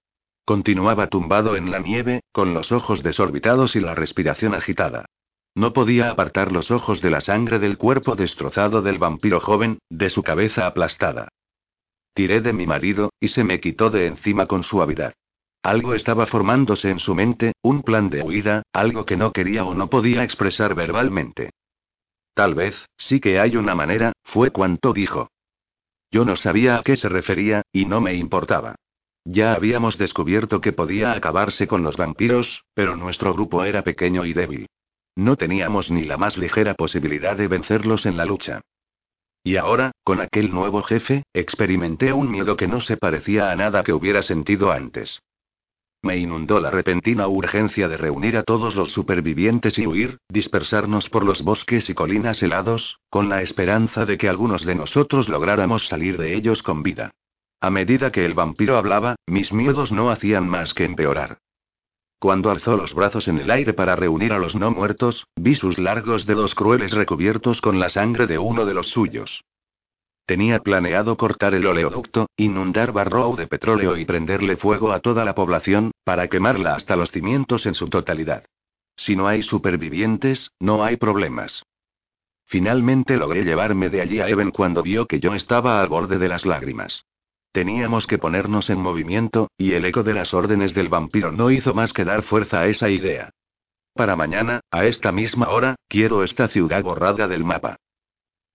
Continuaba 0.44 1.08
tumbado 1.08 1.54
en 1.54 1.70
la 1.70 1.78
nieve, 1.78 2.22
con 2.32 2.54
los 2.54 2.72
ojos 2.72 3.02
desorbitados 3.02 3.76
y 3.76 3.80
la 3.80 3.94
respiración 3.94 4.54
agitada. 4.54 5.06
No 5.54 5.72
podía 5.72 6.10
apartar 6.10 6.52
los 6.52 6.70
ojos 6.70 7.00
de 7.00 7.10
la 7.10 7.20
sangre 7.20 7.58
del 7.58 7.76
cuerpo 7.76 8.14
destrozado 8.14 8.82
del 8.82 8.98
vampiro 8.98 9.40
joven, 9.40 9.78
de 9.90 10.08
su 10.08 10.22
cabeza 10.22 10.66
aplastada. 10.66 11.28
Tiré 12.14 12.40
de 12.40 12.52
mi 12.52 12.66
marido, 12.66 13.10
y 13.20 13.28
se 13.28 13.44
me 13.44 13.60
quitó 13.60 13.90
de 13.90 14.06
encima 14.06 14.46
con 14.46 14.62
suavidad. 14.62 15.14
Algo 15.62 15.94
estaba 15.94 16.26
formándose 16.26 16.90
en 16.90 16.98
su 16.98 17.14
mente, 17.14 17.52
un 17.62 17.82
plan 17.82 18.08
de 18.08 18.22
huida, 18.22 18.62
algo 18.72 19.04
que 19.04 19.16
no 19.16 19.32
quería 19.32 19.64
o 19.64 19.74
no 19.74 19.90
podía 19.90 20.24
expresar 20.24 20.74
verbalmente. 20.74 21.50
Tal 22.34 22.54
vez, 22.54 22.86
sí 22.96 23.20
que 23.20 23.38
hay 23.38 23.56
una 23.56 23.74
manera, 23.74 24.12
fue 24.24 24.50
cuanto 24.50 24.92
dijo. 24.92 25.28
Yo 26.10 26.24
no 26.24 26.36
sabía 26.36 26.76
a 26.76 26.82
qué 26.82 26.96
se 26.96 27.08
refería, 27.08 27.62
y 27.72 27.84
no 27.84 28.00
me 28.00 28.14
importaba. 28.14 28.76
Ya 29.24 29.52
habíamos 29.52 29.98
descubierto 29.98 30.60
que 30.60 30.72
podía 30.72 31.12
acabarse 31.12 31.68
con 31.68 31.82
los 31.82 31.96
vampiros, 31.96 32.64
pero 32.74 32.96
nuestro 32.96 33.34
grupo 33.34 33.64
era 33.64 33.82
pequeño 33.82 34.24
y 34.24 34.32
débil. 34.32 34.66
No 35.16 35.36
teníamos 35.36 35.90
ni 35.90 36.04
la 36.04 36.16
más 36.16 36.38
ligera 36.38 36.74
posibilidad 36.74 37.36
de 37.36 37.48
vencerlos 37.48 38.06
en 38.06 38.16
la 38.16 38.24
lucha. 38.24 38.60
Y 39.42 39.56
ahora, 39.56 39.92
con 40.04 40.20
aquel 40.20 40.50
nuevo 40.50 40.82
jefe, 40.82 41.24
experimenté 41.32 42.12
un 42.12 42.30
miedo 42.30 42.56
que 42.56 42.68
no 42.68 42.80
se 42.80 42.96
parecía 42.96 43.50
a 43.50 43.56
nada 43.56 43.82
que 43.82 43.92
hubiera 43.92 44.22
sentido 44.22 44.70
antes. 44.70 45.20
Me 46.02 46.16
inundó 46.16 46.60
la 46.60 46.70
repentina 46.70 47.28
urgencia 47.28 47.86
de 47.86 47.98
reunir 47.98 48.38
a 48.38 48.42
todos 48.42 48.74
los 48.74 48.88
supervivientes 48.88 49.78
y 49.78 49.86
huir, 49.86 50.18
dispersarnos 50.28 51.10
por 51.10 51.24
los 51.24 51.42
bosques 51.42 51.90
y 51.90 51.94
colinas 51.94 52.42
helados, 52.42 52.98
con 53.10 53.28
la 53.28 53.42
esperanza 53.42 54.06
de 54.06 54.16
que 54.16 54.28
algunos 54.28 54.64
de 54.64 54.74
nosotros 54.74 55.28
lográramos 55.28 55.88
salir 55.88 56.16
de 56.16 56.34
ellos 56.34 56.62
con 56.62 56.82
vida. 56.82 57.10
A 57.60 57.68
medida 57.68 58.10
que 58.10 58.24
el 58.24 58.32
vampiro 58.32 58.78
hablaba, 58.78 59.16
mis 59.26 59.52
miedos 59.52 59.92
no 59.92 60.10
hacían 60.10 60.48
más 60.48 60.72
que 60.72 60.84
empeorar. 60.84 61.38
Cuando 62.20 62.50
alzó 62.50 62.76
los 62.76 62.92
brazos 62.92 63.28
en 63.28 63.38
el 63.38 63.50
aire 63.50 63.72
para 63.72 63.96
reunir 63.96 64.34
a 64.34 64.38
los 64.38 64.54
no 64.54 64.70
muertos, 64.70 65.26
vi 65.36 65.56
sus 65.56 65.78
largos 65.78 66.26
dedos 66.26 66.54
crueles 66.54 66.92
recubiertos 66.92 67.62
con 67.62 67.80
la 67.80 67.88
sangre 67.88 68.26
de 68.26 68.36
uno 68.36 68.66
de 68.66 68.74
los 68.74 68.88
suyos. 68.88 69.42
Tenía 70.26 70.60
planeado 70.60 71.16
cortar 71.16 71.54
el 71.54 71.66
oleoducto, 71.66 72.28
inundar 72.36 72.92
Barrow 72.92 73.36
de 73.36 73.46
petróleo 73.46 73.96
y 73.96 74.04
prenderle 74.04 74.58
fuego 74.58 74.92
a 74.92 75.00
toda 75.00 75.24
la 75.24 75.34
población, 75.34 75.92
para 76.04 76.28
quemarla 76.28 76.74
hasta 76.74 76.94
los 76.94 77.10
cimientos 77.10 77.64
en 77.64 77.74
su 77.74 77.88
totalidad. 77.88 78.44
Si 78.96 79.16
no 79.16 79.26
hay 79.26 79.42
supervivientes, 79.42 80.50
no 80.60 80.84
hay 80.84 80.98
problemas. 80.98 81.64
Finalmente 82.44 83.16
logré 83.16 83.44
llevarme 83.44 83.88
de 83.88 84.02
allí 84.02 84.20
a 84.20 84.28
Evan 84.28 84.50
cuando 84.50 84.82
vio 84.82 85.06
que 85.06 85.20
yo 85.20 85.32
estaba 85.32 85.80
al 85.80 85.88
borde 85.88 86.18
de 86.18 86.28
las 86.28 86.44
lágrimas. 86.44 87.06
Teníamos 87.52 88.06
que 88.06 88.18
ponernos 88.18 88.70
en 88.70 88.80
movimiento, 88.80 89.50
y 89.58 89.72
el 89.72 89.84
eco 89.84 90.04
de 90.04 90.14
las 90.14 90.34
órdenes 90.34 90.72
del 90.72 90.88
vampiro 90.88 91.32
no 91.32 91.50
hizo 91.50 91.74
más 91.74 91.92
que 91.92 92.04
dar 92.04 92.22
fuerza 92.22 92.60
a 92.60 92.66
esa 92.66 92.90
idea. 92.90 93.30
Para 93.94 94.14
mañana, 94.14 94.60
a 94.70 94.84
esta 94.84 95.10
misma 95.10 95.48
hora, 95.48 95.74
quiero 95.88 96.22
esta 96.22 96.46
ciudad 96.46 96.82
borrada 96.84 97.26
del 97.26 97.44
mapa. 97.44 97.76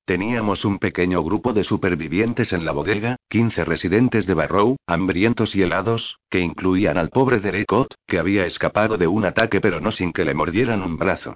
Teníamos 0.05 0.63
un 0.63 0.77
pequeño 0.77 1.23
grupo 1.23 1.51
de 1.51 1.63
supervivientes 1.63 2.53
en 2.53 2.63
la 2.63 2.72
bodega, 2.72 3.17
15 3.30 3.65
residentes 3.65 4.26
de 4.27 4.34
Barrow, 4.34 4.77
hambrientos 4.88 5.55
y 5.55 5.63
helados, 5.63 6.19
que 6.30 6.39
incluían 6.39 6.97
al 6.97 7.09
pobre 7.09 7.39
Derek 7.39 7.72
Ott, 7.73 7.95
que 8.07 8.19
había 8.19 8.45
escapado 8.45 8.97
de 8.97 9.07
un 9.07 9.26
ataque 9.26 9.59
pero 9.59 9.81
no 9.81 9.91
sin 9.91 10.13
que 10.13 10.23
le 10.23 10.35
mordieran 10.35 10.84
un 10.84 10.97
brazo. 10.97 11.35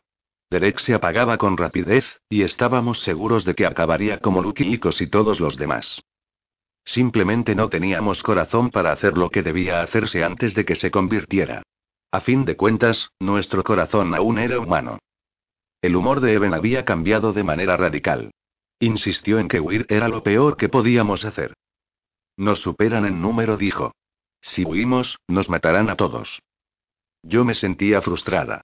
Derek 0.49 0.80
se 0.80 0.94
apagaba 0.94 1.38
con 1.38 1.57
rapidez, 1.57 2.22
y 2.30 2.44
estábamos 2.44 2.99
seguros 2.99 3.44
de 3.44 3.53
que 3.56 3.65
acabaría 3.65 4.19
como 4.19 4.41
Lucky 4.41 4.80
y 4.99 5.07
todos 5.07 5.40
los 5.40 5.57
demás. 5.57 6.02
Simplemente 6.90 7.53
no 7.53 7.70
teníamos 7.70 8.24
corazón 8.24 8.72
para 8.72 8.91
hacer 8.91 9.16
lo 9.16 9.30
que 9.30 9.44
debía 9.44 9.84
hacerse 9.84 10.24
antes 10.24 10.56
de 10.56 10.66
que 10.66 10.74
se 10.74 10.90
convirtiera. 10.90 11.61
A 12.11 12.20
fin 12.20 12.45
de 12.45 12.57
cuentas, 12.57 13.11
nuestro 13.20 13.64
corazón 13.64 14.16
aún 14.16 14.40
era 14.40 14.60
humano. 14.60 14.98
El 15.84 15.95
humor 15.95 16.20
de 16.20 16.34
Eben 16.34 16.56
había 16.56 16.86
cambiado 16.86 17.32
de 17.32 17.44
manera 17.44 17.78
radical. 17.78 18.32
Insistió 18.80 19.38
en 19.38 19.49
que 19.49 19.60
huir 19.60 19.86
era 19.88 20.07
lo 20.07 20.24
peor 20.24 20.57
que 20.57 20.68
podíamos 20.68 21.26
hacer. 21.26 21.53
Nos 22.38 22.57
superan 22.57 23.06
en 23.06 23.22
número, 23.22 23.56
dijo. 23.56 23.94
Si 24.41 24.66
huimos, 24.66 25.20
nos 25.28 25.48
matarán 25.48 25.91
a 25.91 25.95
todos. 25.95 26.41
Yo 27.22 27.45
me 27.45 27.53
sentía 27.53 28.02
frustrada. 28.02 28.61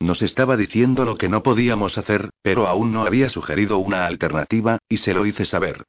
Nos 0.00 0.22
estaba 0.22 0.56
diciendo 0.56 1.04
lo 1.04 1.16
que 1.16 1.28
no 1.28 1.44
podíamos 1.44 1.96
hacer, 1.96 2.30
pero 2.42 2.66
aún 2.66 2.92
no 2.92 3.04
había 3.04 3.28
sugerido 3.28 3.78
una 3.78 4.06
alternativa, 4.06 4.78
y 4.88 4.96
se 4.96 5.14
lo 5.14 5.26
hice 5.26 5.44
saber. 5.44 5.84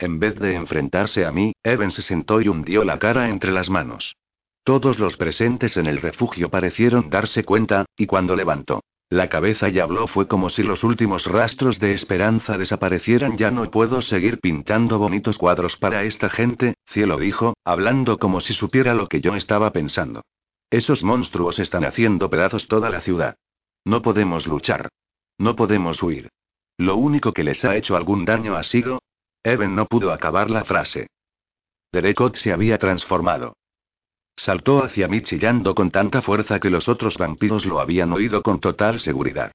En 0.00 0.18
vez 0.18 0.34
de 0.36 0.54
enfrentarse 0.54 1.26
a 1.26 1.30
mí, 1.30 1.52
Evan 1.62 1.92
se 1.92 2.02
sentó 2.02 2.40
y 2.40 2.48
hundió 2.48 2.82
la 2.82 2.98
cara 2.98 3.28
entre 3.28 3.52
las 3.52 3.70
manos. 3.70 4.16
Todos 4.64 4.98
los 4.98 5.16
presentes 5.16 5.76
en 5.76 5.86
el 5.86 6.00
refugio 6.00 6.50
parecieron 6.50 7.10
darse 7.10 7.44
cuenta, 7.44 7.84
y 7.96 8.06
cuando 8.06 8.34
levantó 8.34 8.80
la 9.12 9.28
cabeza 9.28 9.68
y 9.68 9.80
habló 9.80 10.06
fue 10.06 10.28
como 10.28 10.50
si 10.50 10.62
los 10.62 10.84
últimos 10.84 11.26
rastros 11.26 11.80
de 11.80 11.92
esperanza 11.94 12.56
desaparecieran. 12.56 13.36
Ya 13.36 13.50
no 13.50 13.68
puedo 13.68 14.02
seguir 14.02 14.38
pintando 14.38 15.00
bonitos 15.00 15.36
cuadros 15.36 15.76
para 15.76 16.04
esta 16.04 16.30
gente, 16.30 16.74
cielo 16.86 17.18
dijo, 17.18 17.54
hablando 17.64 18.18
como 18.18 18.40
si 18.40 18.54
supiera 18.54 18.94
lo 18.94 19.08
que 19.08 19.20
yo 19.20 19.34
estaba 19.34 19.72
pensando. 19.72 20.22
Esos 20.70 21.02
monstruos 21.02 21.58
están 21.58 21.84
haciendo 21.84 22.30
pedazos 22.30 22.68
toda 22.68 22.88
la 22.88 23.00
ciudad. 23.00 23.34
No 23.84 24.00
podemos 24.00 24.46
luchar. 24.46 24.88
No 25.38 25.56
podemos 25.56 26.00
huir. 26.04 26.28
Lo 26.78 26.94
único 26.94 27.32
que 27.32 27.42
les 27.42 27.64
ha 27.64 27.76
hecho 27.76 27.96
algún 27.96 28.24
daño 28.24 28.54
ha 28.54 28.62
sido... 28.62 29.00
Even 29.42 29.74
no 29.74 29.86
pudo 29.86 30.12
acabar 30.12 30.50
la 30.50 30.64
frase. 30.64 31.08
Derekot 31.92 32.36
se 32.36 32.52
había 32.52 32.78
transformado. 32.78 33.54
Saltó 34.36 34.84
hacia 34.84 35.08
mí 35.08 35.22
chillando 35.22 35.74
con 35.74 35.90
tanta 35.90 36.22
fuerza 36.22 36.60
que 36.60 36.70
los 36.70 36.88
otros 36.88 37.18
vampiros 37.18 37.66
lo 37.66 37.80
habían 37.80 38.12
oído 38.12 38.42
con 38.42 38.60
total 38.60 39.00
seguridad. 39.00 39.52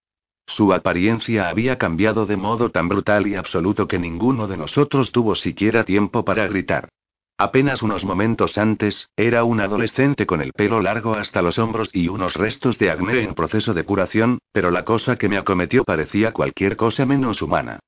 Su 0.48 0.74
apariencia 0.74 1.50
había 1.50 1.78
cambiado 1.78 2.26
de 2.26 2.38
modo 2.38 2.70
tan 2.70 2.88
brutal 2.88 3.28
y 3.28 3.36
absoluto 3.36 3.88
que 3.88 3.98
ninguno 3.98 4.48
de 4.48 4.58
nosotros 4.58 5.12
tuvo 5.12 5.36
siquiera 5.36 5.84
tiempo 5.84 6.24
para 6.24 6.48
gritar. 6.48 6.90
Apenas 7.38 7.82
unos 7.82 8.06
momentos 8.06 8.58
antes, 8.58 9.10
era 9.16 9.44
un 9.44 9.60
adolescente 9.60 10.26
con 10.26 10.42
el 10.42 10.54
pelo 10.54 10.82
largo 10.82 11.16
hasta 11.16 11.42
los 11.42 11.60
hombros 11.60 11.90
y 11.94 12.08
unos 12.08 12.36
restos 12.36 12.78
de 12.78 12.92
acné 12.92 13.24
en 13.24 13.34
proceso 13.34 13.74
de 13.74 13.84
curación, 13.84 14.40
pero 14.52 14.72
la 14.72 14.86
cosa 14.86 15.18
que 15.18 15.30
me 15.30 15.38
acometió 15.38 15.84
parecía 15.84 16.32
cualquier 16.32 16.78
cosa 16.78 17.06
menos 17.06 17.42
humana. 17.42 17.80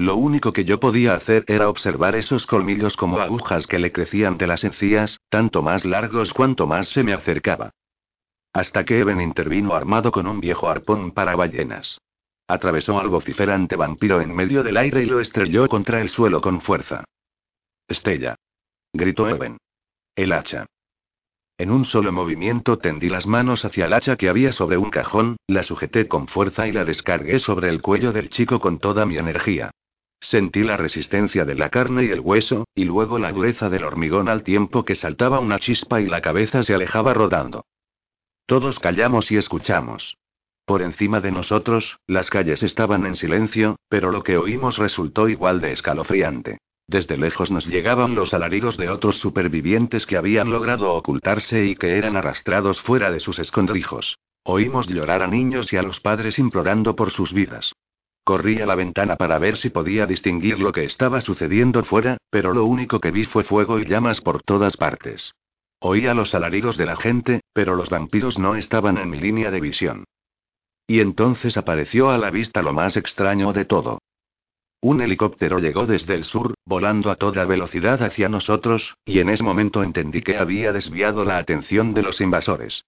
Lo 0.00 0.16
único 0.16 0.54
que 0.54 0.64
yo 0.64 0.80
podía 0.80 1.12
hacer 1.12 1.44
era 1.46 1.68
observar 1.68 2.14
esos 2.14 2.46
colmillos 2.46 2.96
como 2.96 3.18
agujas 3.18 3.66
que 3.66 3.78
le 3.78 3.92
crecían 3.92 4.38
de 4.38 4.46
las 4.46 4.64
encías, 4.64 5.20
tanto 5.28 5.60
más 5.60 5.84
largos 5.84 6.32
cuanto 6.32 6.66
más 6.66 6.88
se 6.88 7.02
me 7.02 7.12
acercaba. 7.12 7.72
Hasta 8.54 8.86
que 8.86 8.98
Eben 8.98 9.20
intervino 9.20 9.74
armado 9.74 10.10
con 10.10 10.26
un 10.26 10.40
viejo 10.40 10.70
arpón 10.70 11.10
para 11.10 11.36
ballenas. 11.36 12.00
Atravesó 12.48 12.98
al 12.98 13.10
vociferante 13.10 13.76
vampiro 13.76 14.22
en 14.22 14.34
medio 14.34 14.62
del 14.62 14.78
aire 14.78 15.02
y 15.02 15.04
lo 15.04 15.20
estrelló 15.20 15.68
contra 15.68 16.00
el 16.00 16.08
suelo 16.08 16.40
con 16.40 16.62
fuerza. 16.62 17.04
Estella. 17.86 18.36
Gritó 18.94 19.28
Eben. 19.28 19.58
El 20.16 20.32
hacha. 20.32 20.64
En 21.58 21.70
un 21.70 21.84
solo 21.84 22.10
movimiento 22.10 22.78
tendí 22.78 23.10
las 23.10 23.26
manos 23.26 23.66
hacia 23.66 23.84
el 23.84 23.92
hacha 23.92 24.16
que 24.16 24.30
había 24.30 24.52
sobre 24.52 24.78
un 24.78 24.88
cajón, 24.88 25.36
la 25.46 25.62
sujeté 25.62 26.08
con 26.08 26.26
fuerza 26.26 26.66
y 26.66 26.72
la 26.72 26.86
descargué 26.86 27.38
sobre 27.38 27.68
el 27.68 27.82
cuello 27.82 28.12
del 28.12 28.30
chico 28.30 28.60
con 28.60 28.78
toda 28.78 29.04
mi 29.04 29.18
energía. 29.18 29.70
Sentí 30.20 30.62
la 30.62 30.76
resistencia 30.76 31.44
de 31.44 31.54
la 31.54 31.70
carne 31.70 32.04
y 32.04 32.10
el 32.10 32.20
hueso, 32.20 32.64
y 32.74 32.84
luego 32.84 33.18
la 33.18 33.32
dureza 33.32 33.70
del 33.70 33.84
hormigón 33.84 34.28
al 34.28 34.42
tiempo 34.42 34.84
que 34.84 34.94
saltaba 34.94 35.40
una 35.40 35.58
chispa 35.58 36.00
y 36.00 36.06
la 36.06 36.20
cabeza 36.20 36.62
se 36.62 36.74
alejaba 36.74 37.14
rodando. 37.14 37.64
Todos 38.46 38.78
callamos 38.78 39.30
y 39.32 39.38
escuchamos. 39.38 40.18
Por 40.66 40.82
encima 40.82 41.20
de 41.20 41.32
nosotros, 41.32 41.98
las 42.06 42.30
calles 42.30 42.62
estaban 42.62 43.06
en 43.06 43.16
silencio, 43.16 43.76
pero 43.88 44.12
lo 44.12 44.22
que 44.22 44.36
oímos 44.36 44.76
resultó 44.76 45.28
igual 45.28 45.60
de 45.60 45.72
escalofriante. 45.72 46.58
Desde 46.86 47.16
lejos 47.16 47.50
nos 47.50 47.66
llegaban 47.66 48.14
los 48.14 48.34
alaridos 48.34 48.76
de 48.76 48.90
otros 48.90 49.16
supervivientes 49.16 50.06
que 50.06 50.16
habían 50.16 50.50
logrado 50.50 50.92
ocultarse 50.94 51.64
y 51.64 51.76
que 51.76 51.96
eran 51.96 52.16
arrastrados 52.16 52.80
fuera 52.80 53.10
de 53.10 53.20
sus 53.20 53.38
escondrijos. 53.38 54.18
Oímos 54.42 54.88
llorar 54.88 55.22
a 55.22 55.26
niños 55.28 55.72
y 55.72 55.76
a 55.76 55.82
los 55.82 56.00
padres 56.00 56.38
implorando 56.38 56.96
por 56.96 57.10
sus 57.10 57.32
vidas. 57.32 57.72
Corrí 58.24 58.60
a 58.60 58.66
la 58.66 58.74
ventana 58.74 59.16
para 59.16 59.38
ver 59.38 59.56
si 59.56 59.70
podía 59.70 60.06
distinguir 60.06 60.58
lo 60.60 60.72
que 60.72 60.84
estaba 60.84 61.20
sucediendo 61.20 61.84
fuera, 61.84 62.18
pero 62.30 62.52
lo 62.52 62.64
único 62.64 63.00
que 63.00 63.10
vi 63.10 63.24
fue 63.24 63.44
fuego 63.44 63.78
y 63.78 63.86
llamas 63.86 64.20
por 64.20 64.42
todas 64.42 64.76
partes. 64.76 65.32
Oía 65.80 66.12
los 66.12 66.34
alaridos 66.34 66.76
de 66.76 66.86
la 66.86 66.96
gente, 66.96 67.40
pero 67.52 67.74
los 67.74 67.88
vampiros 67.88 68.38
no 68.38 68.54
estaban 68.54 68.98
en 68.98 69.08
mi 69.08 69.18
línea 69.18 69.50
de 69.50 69.60
visión. 69.60 70.04
Y 70.86 71.00
entonces 71.00 71.56
apareció 71.56 72.10
a 72.10 72.18
la 72.18 72.30
vista 72.30 72.62
lo 72.62 72.72
más 72.72 72.96
extraño 72.96 73.52
de 73.52 73.64
todo. 73.64 73.98
Un 74.82 75.00
helicóptero 75.00 75.58
llegó 75.58 75.86
desde 75.86 76.14
el 76.14 76.24
sur, 76.24 76.54
volando 76.64 77.10
a 77.10 77.16
toda 77.16 77.44
velocidad 77.44 78.02
hacia 78.02 78.28
nosotros, 78.28 78.94
y 79.04 79.20
en 79.20 79.28
ese 79.28 79.42
momento 79.42 79.82
entendí 79.82 80.22
que 80.22 80.36
había 80.36 80.72
desviado 80.72 81.24
la 81.24 81.38
atención 81.38 81.94
de 81.94 82.02
los 82.02 82.20
invasores. 82.20 82.84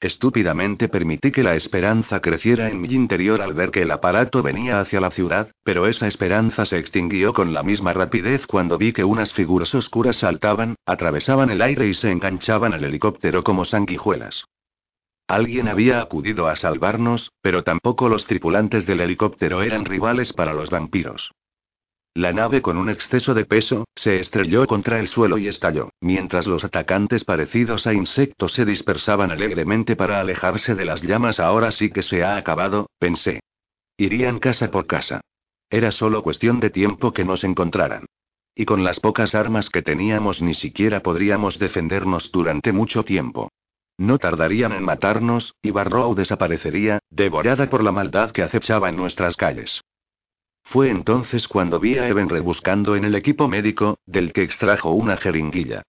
Estúpidamente 0.00 0.88
permití 0.88 1.32
que 1.32 1.42
la 1.42 1.54
esperanza 1.54 2.20
creciera 2.20 2.68
en 2.68 2.80
mi 2.82 2.88
interior 2.88 3.40
al 3.40 3.54
ver 3.54 3.70
que 3.70 3.80
el 3.80 3.90
aparato 3.90 4.42
venía 4.42 4.78
hacia 4.78 5.00
la 5.00 5.10
ciudad, 5.10 5.52
pero 5.64 5.86
esa 5.86 6.06
esperanza 6.06 6.66
se 6.66 6.78
extinguió 6.78 7.32
con 7.32 7.54
la 7.54 7.62
misma 7.62 7.94
rapidez 7.94 8.46
cuando 8.46 8.76
vi 8.76 8.92
que 8.92 9.04
unas 9.04 9.32
figuras 9.32 9.74
oscuras 9.74 10.16
saltaban, 10.16 10.76
atravesaban 10.84 11.48
el 11.48 11.62
aire 11.62 11.86
y 11.88 11.94
se 11.94 12.10
enganchaban 12.10 12.74
al 12.74 12.84
helicóptero 12.84 13.42
como 13.42 13.64
sanguijuelas. 13.64 14.44
Alguien 15.28 15.66
había 15.66 16.02
acudido 16.02 16.46
a 16.46 16.56
salvarnos, 16.56 17.32
pero 17.40 17.64
tampoco 17.64 18.10
los 18.10 18.26
tripulantes 18.26 18.86
del 18.86 19.00
helicóptero 19.00 19.62
eran 19.62 19.86
rivales 19.86 20.32
para 20.34 20.52
los 20.52 20.68
vampiros. 20.68 21.32
La 22.16 22.32
nave 22.32 22.62
con 22.62 22.78
un 22.78 22.88
exceso 22.88 23.34
de 23.34 23.44
peso, 23.44 23.84
se 23.94 24.18
estrelló 24.18 24.66
contra 24.66 24.98
el 25.00 25.06
suelo 25.06 25.36
y 25.36 25.48
estalló, 25.48 25.90
mientras 26.00 26.46
los 26.46 26.64
atacantes 26.64 27.24
parecidos 27.24 27.86
a 27.86 27.92
insectos 27.92 28.54
se 28.54 28.64
dispersaban 28.64 29.30
alegremente 29.30 29.96
para 29.96 30.18
alejarse 30.18 30.74
de 30.74 30.86
las 30.86 31.02
llamas. 31.02 31.40
Ahora 31.40 31.70
sí 31.72 31.90
que 31.90 32.00
se 32.00 32.24
ha 32.24 32.38
acabado, 32.38 32.88
pensé. 32.98 33.40
Irían 33.98 34.38
casa 34.38 34.70
por 34.70 34.86
casa. 34.86 35.20
Era 35.68 35.92
solo 35.92 36.22
cuestión 36.22 36.58
de 36.58 36.70
tiempo 36.70 37.12
que 37.12 37.26
nos 37.26 37.44
encontraran. 37.44 38.06
Y 38.54 38.64
con 38.64 38.82
las 38.82 38.98
pocas 38.98 39.34
armas 39.34 39.68
que 39.68 39.82
teníamos 39.82 40.40
ni 40.40 40.54
siquiera 40.54 41.00
podríamos 41.00 41.58
defendernos 41.58 42.32
durante 42.32 42.72
mucho 42.72 43.04
tiempo. 43.04 43.50
No 43.98 44.16
tardarían 44.16 44.72
en 44.72 44.84
matarnos, 44.84 45.54
y 45.60 45.70
Barrow 45.70 46.14
desaparecería, 46.14 46.98
devorada 47.10 47.68
por 47.68 47.84
la 47.84 47.92
maldad 47.92 48.30
que 48.30 48.42
acechaba 48.42 48.88
en 48.88 48.96
nuestras 48.96 49.36
calles. 49.36 49.82
Fue 50.66 50.90
entonces 50.90 51.46
cuando 51.46 51.78
vi 51.78 51.96
a 51.96 52.08
Eben 52.08 52.28
rebuscando 52.28 52.96
en 52.96 53.04
el 53.04 53.14
equipo 53.14 53.46
médico, 53.46 53.98
del 54.04 54.32
que 54.32 54.42
extrajo 54.42 54.90
una 54.90 55.16
jeringuilla. 55.16 55.82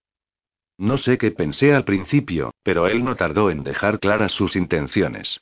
No 0.78 0.98
sé 0.98 1.18
qué 1.18 1.32
pensé 1.32 1.74
al 1.74 1.84
principio, 1.84 2.52
pero 2.62 2.86
él 2.86 3.02
no 3.04 3.16
tardó 3.16 3.50
en 3.50 3.64
dejar 3.64 3.98
claras 3.98 4.30
sus 4.30 4.54
intenciones. 4.54 5.40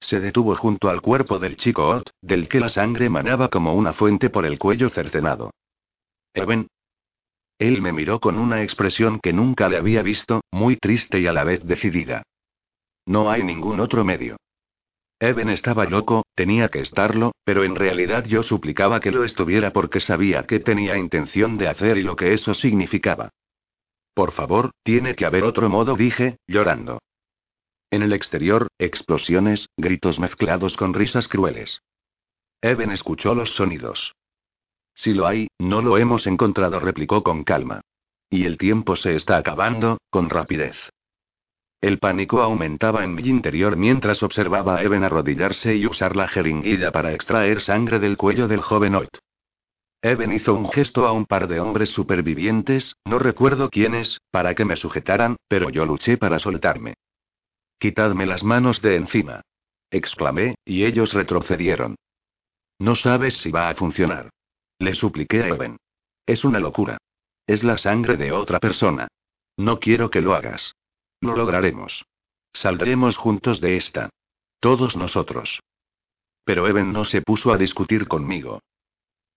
Se 0.00 0.20
detuvo 0.20 0.56
junto 0.56 0.88
al 0.88 1.02
cuerpo 1.02 1.38
del 1.38 1.58
chico 1.58 1.86
Ott, 1.86 2.10
del 2.22 2.48
que 2.48 2.60
la 2.60 2.70
sangre 2.70 3.10
manaba 3.10 3.48
como 3.48 3.74
una 3.74 3.92
fuente 3.92 4.30
por 4.30 4.46
el 4.46 4.58
cuello 4.58 4.88
cercenado. 4.88 5.50
Eben. 6.32 6.68
Él 7.58 7.82
me 7.82 7.92
miró 7.92 8.20
con 8.20 8.38
una 8.38 8.62
expresión 8.62 9.20
que 9.20 9.34
nunca 9.34 9.68
le 9.68 9.76
había 9.76 10.02
visto, 10.02 10.40
muy 10.50 10.76
triste 10.76 11.20
y 11.20 11.26
a 11.26 11.34
la 11.34 11.44
vez 11.44 11.62
decidida. 11.62 12.22
No 13.04 13.30
hay 13.30 13.42
ningún 13.42 13.80
otro 13.80 14.02
medio. 14.02 14.38
Eben 15.18 15.48
estaba 15.48 15.86
loco, 15.86 16.24
tenía 16.34 16.68
que 16.68 16.80
estarlo, 16.80 17.32
pero 17.44 17.64
en 17.64 17.74
realidad 17.74 18.24
yo 18.26 18.42
suplicaba 18.42 19.00
que 19.00 19.12
lo 19.12 19.24
estuviera 19.24 19.72
porque 19.72 20.00
sabía 20.00 20.42
que 20.42 20.60
tenía 20.60 20.98
intención 20.98 21.56
de 21.56 21.68
hacer 21.68 21.96
y 21.96 22.02
lo 22.02 22.16
que 22.16 22.34
eso 22.34 22.52
significaba. 22.52 23.30
Por 24.14 24.32
favor, 24.32 24.72
tiene 24.82 25.14
que 25.14 25.24
haber 25.24 25.44
otro 25.44 25.70
modo, 25.70 25.96
dije, 25.96 26.36
llorando. 26.46 26.98
En 27.90 28.02
el 28.02 28.12
exterior, 28.12 28.68
explosiones, 28.78 29.68
gritos 29.76 30.18
mezclados 30.18 30.76
con 30.76 30.92
risas 30.92 31.28
crueles. 31.28 31.80
Eben 32.60 32.90
escuchó 32.90 33.34
los 33.34 33.50
sonidos. 33.54 34.14
Si 34.94 35.14
lo 35.14 35.26
hay, 35.26 35.48
no 35.58 35.82
lo 35.82 35.98
hemos 35.98 36.26
encontrado, 36.26 36.80
replicó 36.80 37.22
con 37.22 37.44
calma. 37.44 37.80
Y 38.28 38.44
el 38.44 38.58
tiempo 38.58 38.96
se 38.96 39.14
está 39.14 39.36
acabando, 39.36 39.98
con 40.10 40.30
rapidez. 40.30 40.76
El 41.86 42.00
pánico 42.00 42.42
aumentaba 42.42 43.04
en 43.04 43.14
mi 43.14 43.22
interior 43.22 43.76
mientras 43.76 44.24
observaba 44.24 44.78
a 44.78 44.82
Eben 44.82 45.04
arrodillarse 45.04 45.76
y 45.76 45.86
usar 45.86 46.16
la 46.16 46.26
jeringuilla 46.26 46.90
para 46.90 47.12
extraer 47.12 47.60
sangre 47.60 48.00
del 48.00 48.16
cuello 48.16 48.48
del 48.48 48.60
joven 48.60 48.96
Oit. 48.96 49.16
Eben 50.02 50.32
hizo 50.32 50.52
un 50.54 50.68
gesto 50.68 51.06
a 51.06 51.12
un 51.12 51.26
par 51.26 51.46
de 51.46 51.60
hombres 51.60 51.90
supervivientes, 51.90 52.96
no 53.04 53.20
recuerdo 53.20 53.70
quiénes, 53.70 54.18
para 54.32 54.56
que 54.56 54.64
me 54.64 54.74
sujetaran, 54.74 55.36
pero 55.46 55.70
yo 55.70 55.86
luché 55.86 56.16
para 56.16 56.40
soltarme. 56.40 56.94
Quitadme 57.78 58.26
las 58.26 58.42
manos 58.42 58.82
de 58.82 58.96
encima. 58.96 59.42
Exclamé, 59.88 60.56
y 60.64 60.86
ellos 60.86 61.12
retrocedieron. 61.12 61.94
No 62.80 62.96
sabes 62.96 63.36
si 63.36 63.52
va 63.52 63.68
a 63.68 63.76
funcionar. 63.76 64.30
Le 64.80 64.92
supliqué 64.94 65.44
a 65.44 65.48
Eben. 65.50 65.76
Es 66.26 66.44
una 66.44 66.58
locura. 66.58 66.98
Es 67.46 67.62
la 67.62 67.78
sangre 67.78 68.16
de 68.16 68.32
otra 68.32 68.58
persona. 68.58 69.06
No 69.56 69.78
quiero 69.78 70.10
que 70.10 70.20
lo 70.20 70.34
hagas. 70.34 70.74
Lo 71.20 71.36
lograremos. 71.36 72.04
Saldremos 72.52 73.16
juntos 73.16 73.60
de 73.60 73.76
esta. 73.76 74.10
Todos 74.60 74.96
nosotros. 74.96 75.60
Pero 76.44 76.68
Eben 76.68 76.92
no 76.92 77.04
se 77.04 77.22
puso 77.22 77.52
a 77.52 77.58
discutir 77.58 78.08
conmigo. 78.08 78.60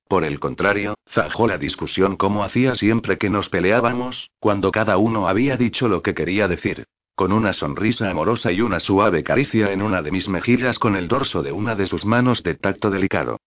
Por 0.07 0.23
el 0.23 0.39
contrario, 0.39 0.95
zajó 1.07 1.47
la 1.47 1.57
discusión 1.57 2.18
como 2.18 2.43
hacía 2.43 2.76
siempre 2.76 3.18
que 3.18 3.30
nos 3.30 3.49
peleábamos, 3.49 4.31
cuando 4.39 4.72
cada 4.72 4.97
uno 4.97 5.27
había 5.27 5.56
dicho 5.56 5.88
lo 5.88 6.01
que 6.01 6.15
quería 6.15 6.47
decir. 6.47 6.85
Con 7.15 7.31
una 7.31 7.53
sonrisa 7.53 8.10
amorosa 8.10 8.51
y 8.51 8.61
una 8.61 8.80
suave 8.80 9.23
caricia 9.23 9.72
en 9.72 9.81
una 9.81 10.01
de 10.01 10.11
mis 10.11 10.27
mejillas 10.27 10.80
con 10.80 10.95
el 10.95 11.07
dorso 11.07 11.43
de 11.43 11.51
una 11.51 11.76
de 11.76 11.85
sus 11.85 12.06
manos 12.06 12.41
de 12.43 12.56
tacto 12.56 12.89
delicado. 12.89 13.38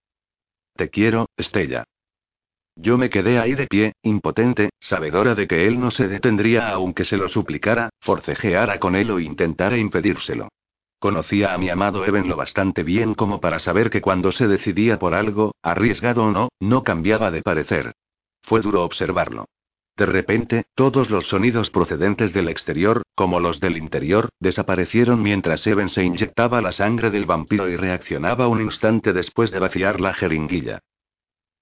Te 0.77 0.89
quiero, 0.89 1.27
Estella. 1.37 1.85
Yo 2.77 2.97
me 2.97 3.11
quedé 3.11 3.39
ahí 3.39 3.55
de 3.55 3.67
pie, 3.67 3.93
impotente, 4.03 4.71
sabedora 4.81 5.35
de 5.35 5.47
que 5.47 5.67
él 5.67 5.79
no 5.79 5.91
se 5.91 6.09
detendría 6.09 6.71
aunque 6.71 7.05
se 7.05 7.17
lo 7.17 7.29
suplicara, 7.29 7.91
forcejeara 8.01 8.81
con 8.81 8.97
él 8.97 9.11
o 9.11 9.21
intentara 9.21 9.77
impedírselo. 9.77 10.49
Conocía 10.99 11.53
a 11.53 11.59
mi 11.59 11.69
amado 11.69 12.07
Eben 12.07 12.29
lo 12.29 12.37
bastante 12.37 12.83
bien 12.83 13.15
como 13.15 13.41
para 13.41 13.59
saber 13.59 13.91
que 13.91 14.01
cuando 14.01 14.33
se 14.33 14.47
decidía 14.47 14.99
por 14.99 15.15
algo, 15.15 15.55
arriesgado 15.63 16.25
o 16.25 16.31
no, 16.31 16.49
no 16.61 16.83
cambiaba 16.83 17.31
de 17.31 17.43
parecer. 17.43 17.93
Fue 18.43 18.61
duro 18.61 18.85
observarlo. 18.85 19.47
De 19.97 20.07
repente, 20.07 20.65
todos 20.75 21.11
los 21.11 21.27
sonidos 21.27 21.71
procedentes 21.71 22.33
del 22.33 22.49
exterior, 22.49 23.03
como 23.15 23.41
los 23.41 23.61
del 23.61 23.77
interior, 23.77 24.31
desaparecieron 24.41 25.23
mientras 25.23 25.67
Eben 25.67 25.91
se 25.91 26.03
inyectaba 26.03 26.63
la 26.63 26.73
sangre 26.73 27.11
del 27.11 27.27
vampiro 27.27 27.69
y 27.69 27.77
reaccionaba 27.77 28.49
un 28.49 28.63
instante 28.63 29.13
después 29.13 29.51
de 29.51 29.59
vaciar 29.59 30.01
la 30.01 30.15
jeringuilla. 30.15 30.81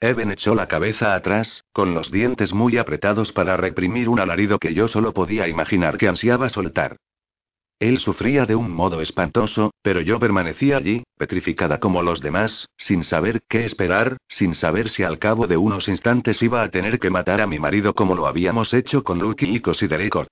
Eben 0.01 0.31
echó 0.31 0.55
la 0.55 0.67
cabeza 0.67 1.15
atrás, 1.15 1.65
con 1.73 1.93
los 1.93 2.11
dientes 2.11 2.55
muy 2.55 2.79
apretados 2.79 3.33
para 3.33 3.59
reprimir 3.59 4.09
un 4.09 4.19
alarido 4.19 4.59
que 4.59 4.73
yo 4.73 4.89
solo 4.89 5.13
podía 5.13 5.47
imaginar 5.47 5.99
que 5.99 6.09
ansiaba 6.09 6.49
soltar. 6.49 6.97
Él 7.79 7.99
sufría 7.99 8.47
de 8.47 8.57
un 8.57 8.71
modo 8.71 9.03
espantoso, 9.03 9.73
pero 9.83 10.01
yo 10.01 10.19
permanecía 10.19 10.79
allí, 10.79 11.03
petrificada 11.19 11.81
como 11.81 12.03
los 12.03 12.21
demás, 12.21 12.67
sin 12.77 13.05
saber 13.05 13.41
qué 13.49 13.65
esperar, 13.65 14.17
sin 14.27 14.55
saber 14.55 14.89
si 14.89 15.03
al 15.03 15.19
cabo 15.19 15.47
de 15.47 15.59
unos 15.59 15.89
instantes 15.89 16.43
iba 16.43 16.63
a 16.63 16.69
tener 16.69 16.99
que 16.99 17.11
matar 17.11 17.41
a 17.41 17.47
mi 17.47 17.59
marido 17.59 17.95
como 17.95 18.15
lo 18.15 18.27
habíamos 18.27 18.73
hecho 18.73 19.03
con 19.03 19.19
Lucky 19.19 19.55
y 19.55 19.61
Considericot. 19.61 20.29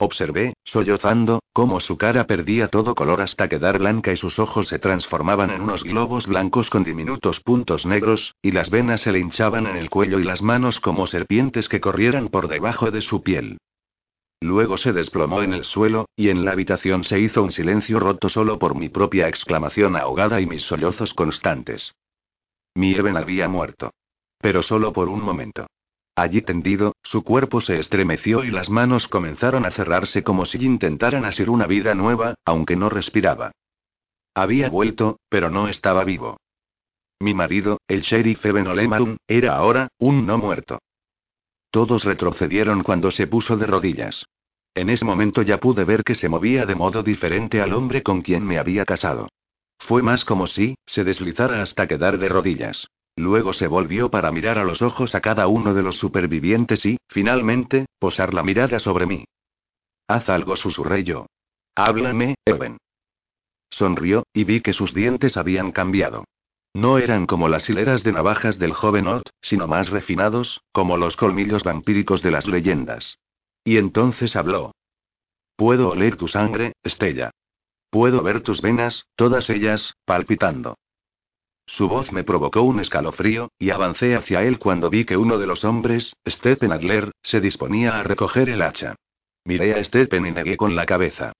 Observé, 0.00 0.54
sollozando, 0.62 1.40
cómo 1.52 1.80
su 1.80 1.98
cara 1.98 2.24
perdía 2.28 2.68
todo 2.68 2.94
color 2.94 3.20
hasta 3.20 3.48
quedar 3.48 3.78
blanca 3.78 4.12
y 4.12 4.16
sus 4.16 4.38
ojos 4.38 4.68
se 4.68 4.78
transformaban 4.78 5.50
en 5.50 5.60
unos 5.60 5.82
globos 5.82 6.28
blancos 6.28 6.70
con 6.70 6.84
diminutos 6.84 7.40
puntos 7.40 7.84
negros, 7.84 8.36
y 8.40 8.52
las 8.52 8.70
venas 8.70 9.00
se 9.00 9.10
le 9.10 9.18
hinchaban 9.18 9.66
en 9.66 9.76
el 9.76 9.90
cuello 9.90 10.20
y 10.20 10.24
las 10.24 10.40
manos 10.40 10.78
como 10.78 11.08
serpientes 11.08 11.68
que 11.68 11.80
corrieran 11.80 12.28
por 12.28 12.46
debajo 12.46 12.92
de 12.92 13.00
su 13.00 13.24
piel. 13.24 13.58
Luego 14.40 14.78
se 14.78 14.92
desplomó 14.92 15.42
en 15.42 15.52
el 15.52 15.64
suelo, 15.64 16.08
y 16.14 16.28
en 16.28 16.44
la 16.44 16.52
habitación 16.52 17.02
se 17.02 17.18
hizo 17.18 17.42
un 17.42 17.50
silencio 17.50 17.98
roto 17.98 18.28
solo 18.28 18.60
por 18.60 18.76
mi 18.76 18.88
propia 18.88 19.26
exclamación 19.26 19.96
ahogada 19.96 20.40
y 20.40 20.46
mis 20.46 20.62
sollozos 20.62 21.12
constantes. 21.12 21.92
Mi 22.74 22.94
Eben 22.94 23.16
había 23.16 23.48
muerto. 23.48 23.90
Pero 24.40 24.62
solo 24.62 24.92
por 24.92 25.08
un 25.08 25.20
momento. 25.20 25.66
Allí 26.18 26.42
tendido, 26.42 26.96
su 27.04 27.22
cuerpo 27.22 27.60
se 27.60 27.78
estremeció 27.78 28.42
y 28.42 28.50
las 28.50 28.70
manos 28.70 29.06
comenzaron 29.06 29.64
a 29.64 29.70
cerrarse 29.70 30.24
como 30.24 30.46
si 30.46 30.58
intentaran 30.58 31.24
asir 31.24 31.48
una 31.48 31.68
vida 31.68 31.94
nueva, 31.94 32.34
aunque 32.44 32.74
no 32.74 32.88
respiraba. 32.88 33.52
Había 34.34 34.68
vuelto, 34.68 35.20
pero 35.28 35.48
no 35.48 35.68
estaba 35.68 36.02
vivo. 36.02 36.36
Mi 37.20 37.34
marido, 37.34 37.78
el 37.86 38.00
sheriff 38.00 38.44
Eben 38.44 38.66
Olemarum, 38.66 39.18
era 39.28 39.54
ahora, 39.54 39.90
un 40.00 40.26
no 40.26 40.38
muerto. 40.38 40.80
Todos 41.70 42.02
retrocedieron 42.02 42.82
cuando 42.82 43.12
se 43.12 43.28
puso 43.28 43.56
de 43.56 43.66
rodillas. 43.66 44.26
En 44.74 44.90
ese 44.90 45.04
momento 45.04 45.42
ya 45.42 45.60
pude 45.60 45.84
ver 45.84 46.02
que 46.02 46.16
se 46.16 46.28
movía 46.28 46.66
de 46.66 46.74
modo 46.74 47.04
diferente 47.04 47.62
al 47.62 47.72
hombre 47.72 48.02
con 48.02 48.22
quien 48.22 48.44
me 48.44 48.58
había 48.58 48.84
casado. 48.84 49.28
Fue 49.78 50.02
más 50.02 50.24
como 50.24 50.48
si, 50.48 50.74
se 50.84 51.04
deslizara 51.04 51.62
hasta 51.62 51.86
quedar 51.86 52.18
de 52.18 52.28
rodillas. 52.28 52.88
Luego 53.18 53.52
se 53.52 53.66
volvió 53.66 54.12
para 54.12 54.30
mirar 54.30 54.58
a 54.58 54.64
los 54.64 54.80
ojos 54.80 55.16
a 55.16 55.20
cada 55.20 55.48
uno 55.48 55.74
de 55.74 55.82
los 55.82 55.96
supervivientes 55.96 56.86
y, 56.86 56.98
finalmente, 57.08 57.86
posar 57.98 58.32
la 58.32 58.44
mirada 58.44 58.78
sobre 58.78 59.06
mí. 59.06 59.24
Haz 60.06 60.28
algo, 60.28 60.56
susurré 60.56 61.02
yo. 61.02 61.26
Háblame, 61.74 62.36
Eben. 62.46 62.78
Sonrió, 63.70 64.22
y 64.32 64.44
vi 64.44 64.60
que 64.60 64.72
sus 64.72 64.94
dientes 64.94 65.36
habían 65.36 65.72
cambiado. 65.72 66.24
No 66.74 66.98
eran 66.98 67.26
como 67.26 67.48
las 67.48 67.68
hileras 67.68 68.04
de 68.04 68.12
navajas 68.12 68.56
del 68.60 68.72
joven 68.72 69.08
Ott, 69.08 69.30
sino 69.42 69.66
más 69.66 69.90
refinados, 69.90 70.60
como 70.70 70.96
los 70.96 71.16
colmillos 71.16 71.64
vampíricos 71.64 72.22
de 72.22 72.30
las 72.30 72.46
leyendas. 72.46 73.18
Y 73.64 73.78
entonces 73.78 74.36
habló. 74.36 74.76
Puedo 75.56 75.90
oler 75.90 76.16
tu 76.16 76.28
sangre, 76.28 76.74
Estella. 76.84 77.32
Puedo 77.90 78.22
ver 78.22 78.42
tus 78.42 78.62
venas, 78.62 79.06
todas 79.16 79.50
ellas, 79.50 79.94
palpitando. 80.04 80.76
Su 81.68 81.86
voz 81.86 82.12
me 82.12 82.24
provocó 82.24 82.62
un 82.62 82.80
escalofrío, 82.80 83.50
y 83.58 83.68
avancé 83.70 84.16
hacia 84.16 84.42
él 84.42 84.58
cuando 84.58 84.88
vi 84.88 85.04
que 85.04 85.18
uno 85.18 85.38
de 85.38 85.46
los 85.46 85.64
hombres, 85.64 86.16
Stephen 86.26 86.72
Adler, 86.72 87.12
se 87.22 87.42
disponía 87.42 88.00
a 88.00 88.02
recoger 88.02 88.48
el 88.48 88.62
hacha. 88.62 88.96
Miré 89.44 89.74
a 89.74 89.84
Stephen 89.84 90.26
y 90.26 90.30
negué 90.30 90.56
con 90.56 90.74
la 90.74 90.86
cabeza. 90.86 91.32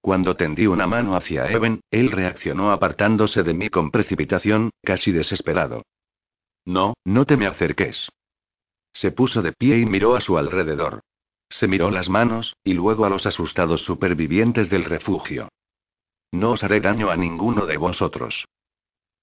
Cuando 0.00 0.34
tendí 0.34 0.66
una 0.66 0.88
mano 0.88 1.14
hacia 1.14 1.48
Eben, 1.50 1.80
él 1.92 2.10
reaccionó 2.10 2.72
apartándose 2.72 3.44
de 3.44 3.54
mí 3.54 3.68
con 3.70 3.92
precipitación, 3.92 4.70
casi 4.82 5.12
desesperado. 5.12 5.82
No, 6.64 6.94
no 7.04 7.24
te 7.24 7.36
me 7.36 7.46
acerques. 7.46 8.08
Se 8.92 9.12
puso 9.12 9.40
de 9.40 9.52
pie 9.52 9.78
y 9.78 9.86
miró 9.86 10.16
a 10.16 10.20
su 10.20 10.36
alrededor. 10.36 11.02
Se 11.48 11.68
miró 11.68 11.92
las 11.92 12.08
manos, 12.08 12.56
y 12.64 12.74
luego 12.74 13.04
a 13.04 13.08
los 13.08 13.24
asustados 13.24 13.82
supervivientes 13.82 14.68
del 14.68 14.84
refugio. 14.84 15.48
No 16.32 16.50
os 16.50 16.64
haré 16.64 16.80
daño 16.80 17.08
a 17.08 17.16
ninguno 17.16 17.66
de 17.66 17.76
vosotros. 17.76 18.46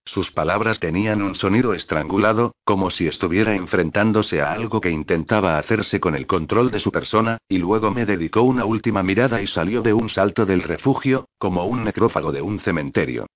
Sus 0.05 0.31
palabras 0.31 0.79
tenían 0.79 1.21
un 1.21 1.35
sonido 1.35 1.73
estrangulado, 1.73 2.55
como 2.65 2.91
si 2.91 3.07
estuviera 3.07 3.55
enfrentándose 3.55 4.41
a 4.41 4.51
algo 4.51 4.81
que 4.81 4.91
intentaba 4.91 5.57
hacerse 5.57 5.99
con 5.99 6.15
el 6.15 6.27
control 6.27 6.71
de 6.71 6.79
su 6.79 6.91
persona, 6.91 7.37
y 7.47 7.57
luego 7.57 7.89
me 7.91 8.05
dedicó 8.05 8.41
una 8.41 8.65
última 8.65 9.01
mirada 9.01 9.41
y 9.41 9.47
salió 9.47 9.81
de 9.81 9.93
un 9.93 10.09
salto 10.09 10.45
del 10.45 10.63
refugio, 10.63 11.29
como 11.37 11.65
un 11.65 11.85
necrófago 11.85 12.31
de 12.31 12.41
un 12.41 12.59
cementerio. 12.59 13.27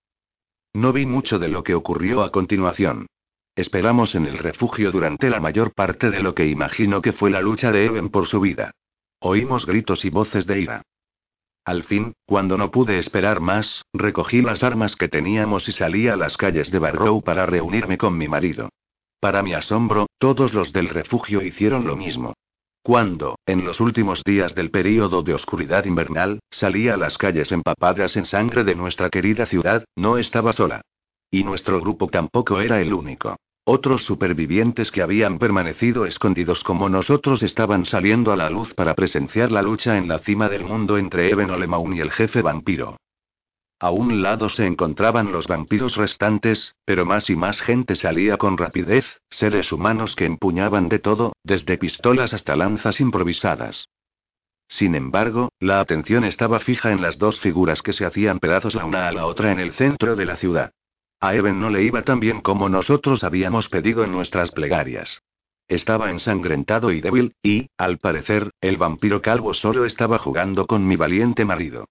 No 0.73 0.91
vi 0.91 1.05
mucho 1.05 1.39
de 1.39 1.47
lo 1.47 1.63
que 1.63 1.73
ocurrió 1.73 2.21
a 2.21 2.31
continuación. 2.31 3.07
Esperamos 3.55 4.13
en 4.13 4.27
el 4.27 4.37
refugio 4.37 4.91
durante 4.91 5.29
la 5.29 5.39
mayor 5.39 5.73
parte 5.73 6.11
de 6.11 6.21
lo 6.21 6.35
que 6.35 6.45
imagino 6.45 7.01
que 7.01 7.13
fue 7.13 7.31
la 7.31 7.41
lucha 7.41 7.71
de 7.71 7.85
Eben 7.85 8.09
por 8.09 8.27
su 8.27 8.39
vida. 8.39 8.71
Oímos 9.19 9.65
gritos 9.65 10.05
y 10.05 10.11
voces 10.11 10.45
de 10.45 10.59
ira. 10.59 10.83
Al 11.67 11.83
fin, 11.83 12.13
cuando 12.25 12.57
no 12.57 12.71
pude 12.71 12.97
esperar 12.97 13.41
más, 13.41 13.83
recogí 13.91 14.41
las 14.41 14.63
armas 14.63 14.95
que 14.95 15.09
teníamos 15.09 15.67
y 15.67 15.73
salí 15.73 16.07
a 16.07 16.15
las 16.15 16.37
calles 16.37 16.71
de 16.71 16.79
Barrow 16.79 17.21
para 17.21 17.45
reunirme 17.45 17.97
con 17.97 18.17
mi 18.17 18.29
marido. 18.29 18.69
Para 19.19 19.43
mi 19.43 19.53
asombro, 19.53 20.07
todos 20.17 20.53
los 20.53 20.71
del 20.71 20.87
refugio 20.87 21.41
hicieron 21.41 21.85
lo 21.85 21.97
mismo. 21.97 22.35
Cuando, 22.81 23.35
en 23.45 23.65
los 23.65 23.81
últimos 23.81 24.23
días 24.23 24.55
del 24.55 24.71
período 24.71 25.23
de 25.23 25.33
oscuridad 25.33 25.83
invernal, 25.83 26.39
salí 26.49 26.87
a 26.87 26.95
las 26.95 27.17
calles 27.17 27.51
empapadas 27.51 28.15
en 28.15 28.23
sangre 28.23 28.63
de 28.63 28.73
nuestra 28.73 29.09
querida 29.09 29.45
ciudad, 29.45 29.83
no 29.97 30.17
estaba 30.17 30.53
sola. 30.53 30.79
Y 31.29 31.43
nuestro 31.43 31.81
grupo 31.81 32.07
tampoco 32.07 32.61
era 32.61 32.79
el 32.79 32.93
único. 32.93 33.35
Otros 33.69 34.03
supervivientes 34.03 34.91
que 34.91 35.01
habían 35.01 35.39
permanecido 35.39 36.05
escondidos 36.05 36.63
como 36.63 36.87
nosotros 36.87 37.43
estaban 37.43 37.85
saliendo 37.85 38.31
a 38.31 38.37
la 38.37 38.49
luz 38.49 38.73
para 38.73 38.95
presenciar 38.95 39.51
la 39.51 39.61
lucha 39.61 39.97
en 39.97 40.07
la 40.07 40.19
cima 40.19 40.47
del 40.47 40.63
mundo 40.63 40.97
entre 40.97 41.29
Eben 41.29 41.49
Olemaun 41.49 41.93
y 41.93 41.99
el 41.99 42.09
jefe 42.09 42.41
vampiro. 42.41 42.95
A 43.81 43.91
un 43.91 44.21
lado 44.21 44.47
se 44.47 44.65
encontraban 44.65 45.33
los 45.33 45.47
vampiros 45.47 45.97
restantes, 45.97 46.75
pero 46.85 47.05
más 47.05 47.29
y 47.29 47.35
más 47.35 47.59
gente 47.59 47.97
salía 47.97 48.37
con 48.37 48.57
rapidez, 48.57 49.19
seres 49.29 49.73
humanos 49.73 50.15
que 50.15 50.23
empuñaban 50.23 50.87
de 50.87 50.99
todo, 50.99 51.33
desde 51.43 51.77
pistolas 51.77 52.33
hasta 52.33 52.55
lanzas 52.55 53.01
improvisadas. 53.01 53.89
Sin 54.69 54.95
embargo, 54.95 55.49
la 55.59 55.81
atención 55.81 56.23
estaba 56.23 56.61
fija 56.61 56.93
en 56.93 57.01
las 57.01 57.17
dos 57.17 57.41
figuras 57.41 57.81
que 57.81 57.91
se 57.91 58.05
hacían 58.05 58.39
pedazos 58.39 58.75
la 58.75 58.85
una 58.85 59.09
a 59.09 59.11
la 59.11 59.25
otra 59.25 59.51
en 59.51 59.59
el 59.59 59.73
centro 59.73 60.15
de 60.15 60.25
la 60.25 60.37
ciudad. 60.37 60.71
A 61.19 61.33
Eben 61.35 61.59
no 61.59 61.69
le 61.69 61.83
iba 61.83 62.03
tan 62.03 62.19
bien 62.19 62.41
como 62.41 62.69
nosotros 62.69 63.23
habíamos 63.23 63.69
pedido 63.69 64.03
en 64.03 64.11
nuestras 64.11 64.51
plegarias. 64.51 65.23
Estaba 65.67 66.11
ensangrentado 66.11 66.91
y 66.91 67.01
débil, 67.01 67.35
y, 67.41 67.69
al 67.77 67.97
parecer, 67.97 68.51
el 68.61 68.77
vampiro 68.77 69.21
calvo 69.21 69.53
solo 69.53 69.85
estaba 69.85 70.19
jugando 70.19 70.67
con 70.67 70.87
mi 70.87 70.95
valiente 70.95 71.43
marido. 71.43 71.87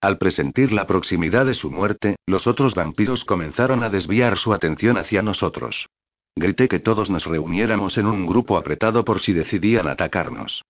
Al 0.00 0.18
presentir 0.18 0.72
la 0.72 0.86
proximidad 0.86 1.46
de 1.46 1.54
su 1.54 1.70
muerte, 1.70 2.16
los 2.26 2.46
otros 2.46 2.74
vampiros 2.74 3.24
comenzaron 3.24 3.82
a 3.82 3.88
desviar 3.88 4.36
su 4.36 4.52
atención 4.52 4.98
hacia 4.98 5.22
nosotros. 5.22 5.88
Grité 6.34 6.68
que 6.68 6.78
todos 6.78 7.10
nos 7.10 7.26
reuniéramos 7.26 7.98
en 7.98 8.06
un 8.06 8.26
grupo 8.26 8.56
apretado 8.56 9.04
por 9.04 9.20
si 9.20 9.32
decidían 9.32 9.88
atacarnos. 9.88 10.64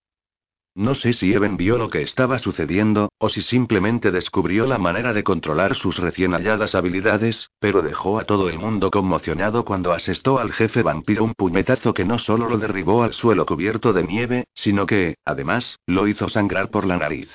No 0.75 0.95
sé 0.95 1.13
si 1.13 1.33
Eben 1.33 1.57
vio 1.57 1.79
lo 1.79 1.91
que 1.91 2.03
estaba 2.03 2.39
sucediendo, 2.39 3.11
o 3.19 3.29
si 3.29 3.43
simplemente 3.43 4.13
descubrió 4.13 4.67
la 4.67 4.79
manera 4.79 5.13
de 5.13 5.25
controlar 5.25 5.75
sus 5.75 5.99
recién 5.99 6.33
halladas 6.33 6.77
habilidades, 6.77 7.51
pero 7.59 7.83
dejó 7.83 8.21
a 8.21 8.25
todo 8.25 8.49
el 8.49 8.59
mundo 8.59 8.91
conmocionado 8.91 9.65
cuando 9.65 9.93
asestó 9.93 10.39
al 10.39 10.53
jefe 10.53 10.83
vampiro 10.83 11.25
un 11.25 11.35
puñetazo 11.35 11.93
que 11.93 12.05
no 12.05 12.19
solo 12.19 12.49
lo 12.49 12.59
derribó 12.59 13.03
al 13.03 13.15
suelo 13.15 13.47
cubierto 13.47 13.93
de 13.93 14.05
nieve, 14.05 14.45
sino 14.55 14.87
que, 14.87 15.17
además, 15.25 15.77
lo 15.87 16.07
hizo 16.07 16.29
sangrar 16.29 16.71
por 16.71 16.87
la 16.87 16.99
nariz. 16.99 17.29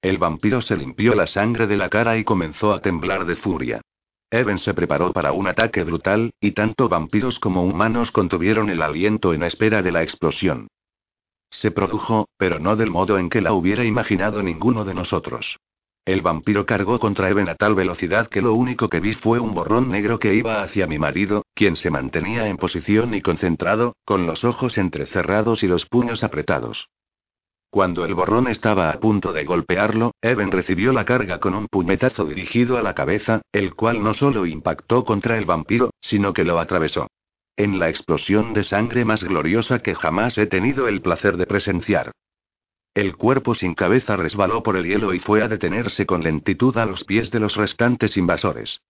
El 0.00 0.16
vampiro 0.16 0.62
se 0.62 0.76
limpió 0.76 1.14
la 1.14 1.26
sangre 1.26 1.66
de 1.66 1.76
la 1.76 1.90
cara 1.90 2.16
y 2.16 2.24
comenzó 2.24 2.72
a 2.72 2.80
temblar 2.80 3.26
de 3.26 3.36
furia. 3.36 3.82
Eben 4.30 4.58
se 4.58 4.72
preparó 4.72 5.12
para 5.12 5.32
un 5.32 5.48
ataque 5.48 5.84
brutal, 5.84 6.32
y 6.40 6.52
tanto 6.52 6.88
vampiros 6.88 7.38
como 7.38 7.62
humanos 7.64 8.10
contuvieron 8.10 8.70
el 8.70 8.80
aliento 8.80 9.34
en 9.34 9.42
espera 9.42 9.82
de 9.82 9.92
la 9.92 10.02
explosión. 10.02 10.68
Se 11.50 11.70
produjo, 11.70 12.28
pero 12.36 12.58
no 12.58 12.76
del 12.76 12.90
modo 12.90 13.18
en 13.18 13.28
que 13.28 13.40
la 13.40 13.52
hubiera 13.52 13.84
imaginado 13.84 14.42
ninguno 14.42 14.84
de 14.84 14.94
nosotros. 14.94 15.58
El 16.06 16.22
vampiro 16.22 16.64
cargó 16.64 16.98
contra 16.98 17.28
Eben 17.28 17.48
a 17.48 17.54
tal 17.54 17.74
velocidad 17.74 18.28
que 18.28 18.40
lo 18.40 18.54
único 18.54 18.88
que 18.88 19.00
vi 19.00 19.12
fue 19.12 19.38
un 19.38 19.54
borrón 19.54 19.90
negro 19.90 20.18
que 20.18 20.34
iba 20.34 20.62
hacia 20.62 20.86
mi 20.86 20.98
marido, 20.98 21.44
quien 21.54 21.76
se 21.76 21.90
mantenía 21.90 22.48
en 22.48 22.56
posición 22.56 23.14
y 23.14 23.20
concentrado, 23.20 23.94
con 24.04 24.26
los 24.26 24.44
ojos 24.44 24.78
entrecerrados 24.78 25.62
y 25.62 25.66
los 25.66 25.86
puños 25.86 26.24
apretados. 26.24 26.88
Cuando 27.70 28.04
el 28.04 28.14
borrón 28.14 28.48
estaba 28.48 28.90
a 28.90 28.98
punto 28.98 29.32
de 29.32 29.44
golpearlo, 29.44 30.12
Eben 30.22 30.50
recibió 30.50 30.92
la 30.92 31.04
carga 31.04 31.38
con 31.38 31.54
un 31.54 31.68
puñetazo 31.68 32.24
dirigido 32.24 32.78
a 32.78 32.82
la 32.82 32.94
cabeza, 32.94 33.42
el 33.52 33.74
cual 33.74 34.02
no 34.02 34.14
solo 34.14 34.46
impactó 34.46 35.04
contra 35.04 35.38
el 35.38 35.44
vampiro, 35.44 35.90
sino 36.00 36.32
que 36.32 36.44
lo 36.44 36.58
atravesó. 36.58 37.06
En 37.60 37.78
la 37.78 37.90
explosión 37.90 38.54
de 38.54 38.62
sangre 38.62 39.04
más 39.04 39.22
gloriosa 39.22 39.80
que 39.80 39.94
jamás 39.94 40.38
he 40.38 40.46
tenido 40.46 40.88
el 40.88 41.02
placer 41.02 41.36
de 41.36 41.44
presenciar. 41.44 42.10
El 42.94 43.18
cuerpo 43.18 43.54
sin 43.54 43.74
cabeza 43.74 44.16
resbaló 44.16 44.62
por 44.62 44.78
el 44.78 44.86
hielo 44.86 45.12
y 45.12 45.18
fue 45.18 45.42
a 45.42 45.48
detenerse 45.48 46.06
con 46.06 46.22
lentitud 46.22 46.74
a 46.78 46.86
los 46.86 47.04
pies 47.04 47.30
de 47.30 47.38
los 47.38 47.56
restantes 47.56 48.16
invasores. 48.16 48.80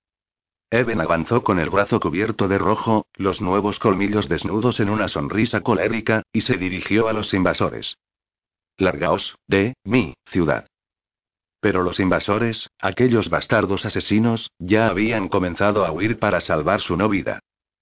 Eben 0.70 1.00
avanzó 1.00 1.42
con 1.42 1.58
el 1.58 1.68
brazo 1.68 1.98
cubierto 1.98 2.46
de 2.46 2.58
rojo, 2.58 3.06
los 3.16 3.40
nuevos 3.40 3.80
colmillos 3.80 4.28
desnudos 4.28 4.78
en 4.78 4.88
una 4.88 5.08
sonrisa 5.08 5.62
colérica, 5.62 6.22
y 6.32 6.42
se 6.42 6.56
dirigió 6.56 7.08
a 7.08 7.12
los 7.12 7.34
invasores. 7.34 7.98
Largaos, 8.76 9.34
de, 9.48 9.74
mi, 9.82 10.14
ciudad. 10.26 10.68
Pero 11.58 11.82
los 11.82 11.98
invasores, 11.98 12.70
aquellos 12.78 13.30
bastardos 13.30 13.84
asesinos, 13.84 14.52
ya 14.60 14.86
habían 14.86 15.26
comenzado 15.26 15.84
a 15.84 15.90
huir 15.90 16.20
para 16.20 16.40
salvar 16.40 16.80
su 16.82 16.96
no 16.96 17.08
vida. 17.08 17.40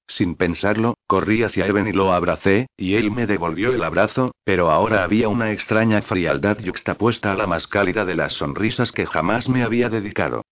Sin 0.08 0.36
pensarlo, 0.36 0.96
corrí 1.06 1.42
hacia 1.42 1.66
Eben 1.66 1.86
y 1.86 1.92
lo 1.92 2.12
abracé, 2.12 2.68
y 2.78 2.94
él 2.94 3.10
me 3.10 3.26
devolvió 3.26 3.72
el 3.74 3.84
abrazo, 3.84 4.32
pero 4.42 4.70
ahora 4.70 5.04
había 5.04 5.28
una 5.28 5.52
extraña 5.52 6.00
frialdad 6.00 6.58
yuxtapuesta 6.58 7.30
a 7.30 7.36
la 7.36 7.46
más 7.46 7.66
cálida 7.66 8.06
de 8.06 8.16
las 8.16 8.32
sonrisas 8.32 8.90
que 8.90 9.06
jamás 9.06 9.50
me 9.50 9.62
había 9.62 9.90
dedicado. 9.90 10.42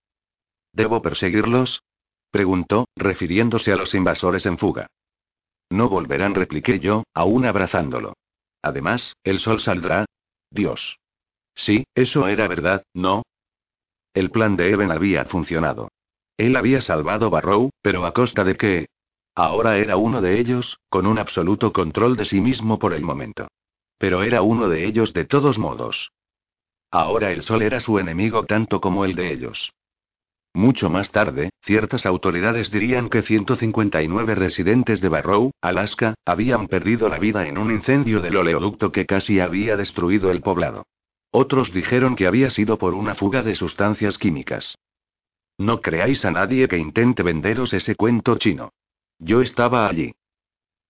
¿Debo 0.72 1.00
perseguirlos? 1.00 1.82
preguntó, 2.30 2.86
refiriéndose 2.96 3.72
a 3.72 3.76
los 3.76 3.94
invasores 3.94 4.44
en 4.44 4.58
fuga. 4.58 4.88
No 5.70 5.88
volverán, 5.88 6.34
repliqué 6.34 6.78
yo, 6.78 7.04
aún 7.14 7.46
abrazándolo. 7.46 8.12
Además, 8.60 9.14
el 9.24 9.38
sol 9.38 9.60
saldrá, 9.60 10.04
Dios. 10.50 10.98
Sí, 11.54 11.86
eso 11.94 12.28
era 12.28 12.46
verdad, 12.46 12.82
¿no? 12.92 13.22
El 14.12 14.30
plan 14.30 14.56
de 14.56 14.70
Eben 14.70 14.90
había 14.90 15.24
funcionado. 15.24 15.88
Él 16.36 16.56
había 16.56 16.82
salvado 16.82 17.30
Barrow, 17.30 17.70
pero 17.80 18.04
a 18.04 18.12
costa 18.12 18.44
de 18.44 18.56
qué? 18.56 18.86
Ahora 19.36 19.76
era 19.76 19.98
uno 19.98 20.22
de 20.22 20.40
ellos, 20.40 20.78
con 20.88 21.06
un 21.06 21.18
absoluto 21.18 21.70
control 21.70 22.16
de 22.16 22.24
sí 22.24 22.40
mismo 22.40 22.78
por 22.78 22.94
el 22.94 23.02
momento. 23.02 23.48
Pero 23.98 24.22
era 24.22 24.40
uno 24.40 24.70
de 24.70 24.86
ellos 24.86 25.12
de 25.12 25.26
todos 25.26 25.58
modos. 25.58 26.10
Ahora 26.90 27.30
el 27.32 27.42
sol 27.42 27.60
era 27.60 27.78
su 27.80 27.98
enemigo 27.98 28.46
tanto 28.46 28.80
como 28.80 29.04
el 29.04 29.14
de 29.14 29.30
ellos. 29.30 29.74
Mucho 30.54 30.88
más 30.88 31.12
tarde, 31.12 31.50
ciertas 31.60 32.06
autoridades 32.06 32.70
dirían 32.70 33.10
que 33.10 33.20
159 33.20 34.34
residentes 34.34 35.02
de 35.02 35.10
Barrow, 35.10 35.50
Alaska, 35.60 36.14
habían 36.24 36.66
perdido 36.66 37.10
la 37.10 37.18
vida 37.18 37.46
en 37.46 37.58
un 37.58 37.70
incendio 37.70 38.22
del 38.22 38.38
oleoducto 38.38 38.90
que 38.90 39.04
casi 39.04 39.38
había 39.38 39.76
destruido 39.76 40.30
el 40.30 40.40
poblado. 40.40 40.86
Otros 41.30 41.74
dijeron 41.74 42.16
que 42.16 42.26
había 42.26 42.48
sido 42.48 42.78
por 42.78 42.94
una 42.94 43.14
fuga 43.14 43.42
de 43.42 43.54
sustancias 43.54 44.16
químicas. 44.16 44.78
No 45.58 45.82
creáis 45.82 46.24
a 46.24 46.30
nadie 46.30 46.68
que 46.68 46.78
intente 46.78 47.22
venderos 47.22 47.74
ese 47.74 47.94
cuento 47.94 48.38
chino. 48.38 48.70
Yo 49.18 49.40
estaba 49.40 49.88
allí. 49.88 50.12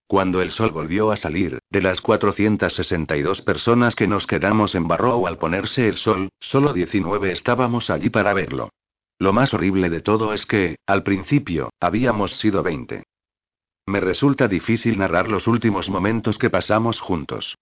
Cuando 0.09 0.41
el 0.41 0.51
sol 0.51 0.71
volvió 0.71 1.11
a 1.11 1.17
salir, 1.17 1.59
de 1.71 1.83
las 1.83 2.01
462 2.01 3.43
personas 3.43 3.95
que 3.95 4.07
nos 4.07 4.27
quedamos 4.27 4.75
en 4.75 4.87
Barrow 4.87 5.27
al 5.27 5.39
ponerse 5.39 5.89
el 5.89 5.97
sol, 5.97 6.31
solo 6.39 6.73
19 6.73 7.33
estábamos 7.33 7.91
allí 7.91 8.11
para 8.11 8.33
verlo. 8.33 8.71
Lo 9.19 9.33
más 9.33 9.55
horrible 9.55 9.91
de 9.91 10.01
todo 10.01 10.33
es 10.33 10.47
que, 10.47 10.77
al 10.87 11.03
principio, 11.03 11.71
habíamos 11.81 12.37
sido 12.37 12.63
20. 12.63 13.05
Me 13.87 14.01
resulta 14.01 14.49
difícil 14.49 14.99
narrar 14.99 15.29
los 15.29 15.47
últimos 15.47 15.89
momentos 15.89 16.39
que 16.39 16.51
pasamos 16.51 17.01
juntos. 17.01 17.57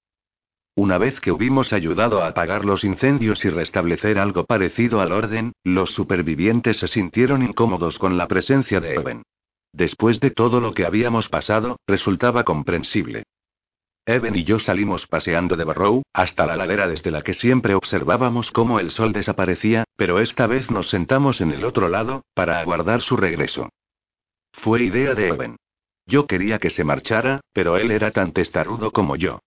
Una 0.75 0.99
vez 0.99 1.21
que 1.21 1.31
hubimos 1.31 1.73
ayudado 1.73 2.23
a 2.23 2.29
apagar 2.29 2.65
los 2.65 2.83
incendios 2.83 3.45
y 3.45 3.51
restablecer 3.51 4.19
algo 4.19 4.45
parecido 4.45 5.01
al 5.01 5.13
orden, 5.13 5.53
los 5.63 5.91
supervivientes 5.91 6.79
se 6.79 6.89
sintieron 6.89 7.43
incómodos 7.43 7.99
con 7.99 8.17
la 8.17 8.27
presencia 8.27 8.81
de 8.81 8.95
Eben. 8.95 9.23
Después 9.75 10.21
de 10.21 10.31
todo 10.31 10.61
lo 10.61 10.73
que 10.73 10.87
habíamos 10.87 11.29
pasado, 11.29 11.81
resultaba 11.89 12.45
comprensible. 12.45 13.25
Eben 14.07 14.37
y 14.37 14.45
yo 14.45 14.61
salimos 14.61 15.09
paseando 15.09 15.57
de 15.57 15.65
Barrow, 15.65 16.03
hasta 16.13 16.47
la 16.47 16.57
ladera 16.57 16.87
desde 16.87 17.11
la 17.11 17.23
que 17.23 17.35
siempre 17.35 17.75
observábamos 17.75 18.53
cómo 18.53 18.79
el 18.79 18.91
sol 18.91 19.13
desaparecía, 19.13 19.83
pero 19.97 20.21
esta 20.21 20.47
vez 20.47 20.71
nos 20.71 20.91
sentamos 20.91 21.41
en 21.41 21.51
el 21.51 21.65
otro 21.65 21.89
lado, 21.89 22.23
para 22.35 22.61
aguardar 22.61 23.01
su 23.01 23.17
regreso. 23.17 23.69
Fue 24.53 24.85
idea 24.85 25.15
de 25.15 25.29
Eben. 25.29 25.57
Yo 26.07 26.29
quería 26.29 26.61
que 26.61 26.71
se 26.71 26.85
marchara, 26.85 27.41
pero 27.53 27.77
él 27.77 27.91
era 27.91 28.13
tan 28.13 28.31
testarudo 28.31 28.93
como 28.93 29.17
yo. 29.17 29.41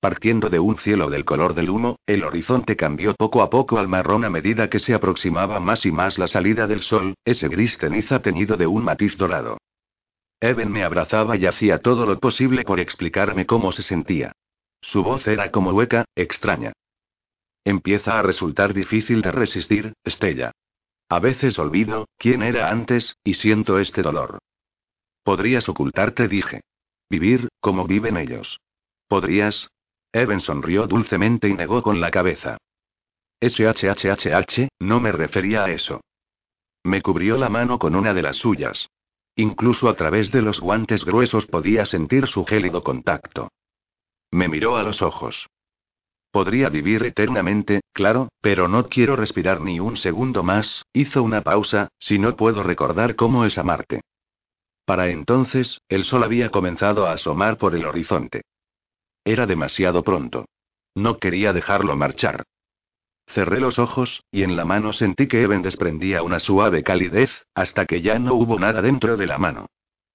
Partiendo 0.00 0.48
de 0.48 0.58
un 0.58 0.78
cielo 0.78 1.10
del 1.10 1.26
color 1.26 1.52
del 1.52 1.68
humo, 1.68 1.96
el 2.06 2.24
horizonte 2.24 2.74
cambió 2.74 3.14
poco 3.14 3.42
a 3.42 3.50
poco 3.50 3.78
al 3.78 3.86
marrón 3.86 4.24
a 4.24 4.30
medida 4.30 4.70
que 4.70 4.78
se 4.78 4.94
aproximaba 4.94 5.60
más 5.60 5.84
y 5.84 5.92
más 5.92 6.18
la 6.18 6.26
salida 6.26 6.66
del 6.66 6.80
sol, 6.80 7.14
ese 7.24 7.48
gris 7.48 7.76
ceniza 7.76 8.22
teñido 8.22 8.56
de 8.56 8.66
un 8.66 8.82
matiz 8.82 9.18
dorado. 9.18 9.58
Eben 10.40 10.72
me 10.72 10.84
abrazaba 10.84 11.36
y 11.36 11.44
hacía 11.44 11.78
todo 11.78 12.06
lo 12.06 12.18
posible 12.18 12.64
por 12.64 12.80
explicarme 12.80 13.44
cómo 13.44 13.72
se 13.72 13.82
sentía. 13.82 14.32
Su 14.80 15.02
voz 15.02 15.26
era 15.26 15.50
como 15.50 15.72
hueca, 15.72 16.06
extraña. 16.16 16.72
Empieza 17.62 18.18
a 18.18 18.22
resultar 18.22 18.72
difícil 18.72 19.20
de 19.20 19.32
resistir, 19.32 19.92
Estella. 20.02 20.52
A 21.10 21.18
veces 21.18 21.58
olvido 21.58 22.08
quién 22.16 22.42
era 22.42 22.70
antes, 22.70 23.16
y 23.22 23.34
siento 23.34 23.78
este 23.78 24.00
dolor. 24.00 24.38
Podrías 25.22 25.68
ocultarte, 25.68 26.26
dije. 26.26 26.62
Vivir, 27.10 27.48
como 27.60 27.86
viven 27.86 28.16
ellos. 28.16 28.60
¿Podrías? 29.08 29.68
Eben 30.12 30.40
sonrió 30.40 30.86
dulcemente 30.86 31.48
y 31.48 31.54
negó 31.54 31.82
con 31.82 32.00
la 32.00 32.10
cabeza. 32.10 32.58
SHHHH, 33.40 34.68
no 34.80 35.00
me 35.00 35.12
refería 35.12 35.64
a 35.64 35.70
eso. 35.70 36.00
Me 36.82 37.00
cubrió 37.00 37.36
la 37.36 37.48
mano 37.48 37.78
con 37.78 37.94
una 37.94 38.12
de 38.12 38.22
las 38.22 38.36
suyas. 38.36 38.88
Incluso 39.36 39.88
a 39.88 39.94
través 39.94 40.30
de 40.32 40.42
los 40.42 40.60
guantes 40.60 41.04
gruesos 41.04 41.46
podía 41.46 41.84
sentir 41.86 42.26
su 42.26 42.44
gélido 42.44 42.82
contacto. 42.82 43.50
Me 44.30 44.48
miró 44.48 44.76
a 44.76 44.82
los 44.82 45.00
ojos. 45.02 45.48
Podría 46.30 46.68
vivir 46.68 47.02
eternamente, 47.04 47.80
claro, 47.92 48.28
pero 48.40 48.68
no 48.68 48.88
quiero 48.88 49.16
respirar 49.16 49.60
ni 49.60 49.80
un 49.80 49.96
segundo 49.96 50.42
más, 50.42 50.84
hizo 50.92 51.22
una 51.22 51.42
pausa, 51.42 51.88
si 51.98 52.18
no 52.18 52.36
puedo 52.36 52.62
recordar 52.62 53.16
cómo 53.16 53.44
es 53.44 53.58
amarte. 53.58 54.02
Para 54.84 55.08
entonces, 55.08 55.80
el 55.88 56.04
sol 56.04 56.22
había 56.22 56.50
comenzado 56.50 57.06
a 57.06 57.12
asomar 57.12 57.58
por 57.58 57.74
el 57.74 57.84
horizonte. 57.84 58.42
Era 59.24 59.46
demasiado 59.46 60.02
pronto. 60.02 60.46
No 60.94 61.18
quería 61.18 61.52
dejarlo 61.52 61.96
marchar. 61.96 62.44
Cerré 63.26 63.60
los 63.60 63.78
ojos, 63.78 64.24
y 64.32 64.42
en 64.42 64.56
la 64.56 64.64
mano 64.64 64.92
sentí 64.92 65.28
que 65.28 65.42
Eben 65.42 65.62
desprendía 65.62 66.22
una 66.22 66.40
suave 66.40 66.82
calidez, 66.82 67.46
hasta 67.54 67.86
que 67.86 68.02
ya 68.02 68.18
no 68.18 68.34
hubo 68.34 68.58
nada 68.58 68.82
dentro 68.82 69.16
de 69.16 69.26
la 69.26 69.38
mano. 69.38 69.66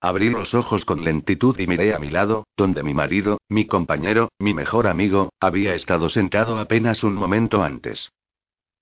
Abrí 0.02 0.30
los 0.30 0.53
ojos 0.53 0.84
con 0.86 1.03
lentitud 1.03 1.57
y 1.57 1.65
miré 1.65 1.95
a 1.95 1.99
mi 1.99 2.10
lado, 2.10 2.45
donde 2.57 2.84
mi 2.84 2.94
marido, 2.94 3.40
mi 3.48 3.65
compañero, 3.65 4.30
mi 4.38 4.53
mejor 4.53 4.88
amigo, 4.88 5.30
había 5.40 5.73
estado 5.73 6.10
sentado 6.10 6.60
apenas 6.60 7.03
un 7.03 7.15
momento 7.15 7.64
antes. 7.64 8.11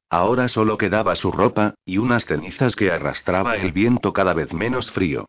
Ahora 0.10 0.48
solo 0.48 0.78
quedaba 0.78 1.16
su 1.16 1.32
ropa, 1.32 1.76
y 1.86 1.98
unas 1.98 2.26
cenizas 2.26 2.76
que 2.76 2.92
arrastraba 2.92 3.56
el 3.56 3.72
viento 3.72 4.14
cada 4.14 4.34
vez 4.34 4.54
menos 4.54 4.92
frío. 4.92 5.28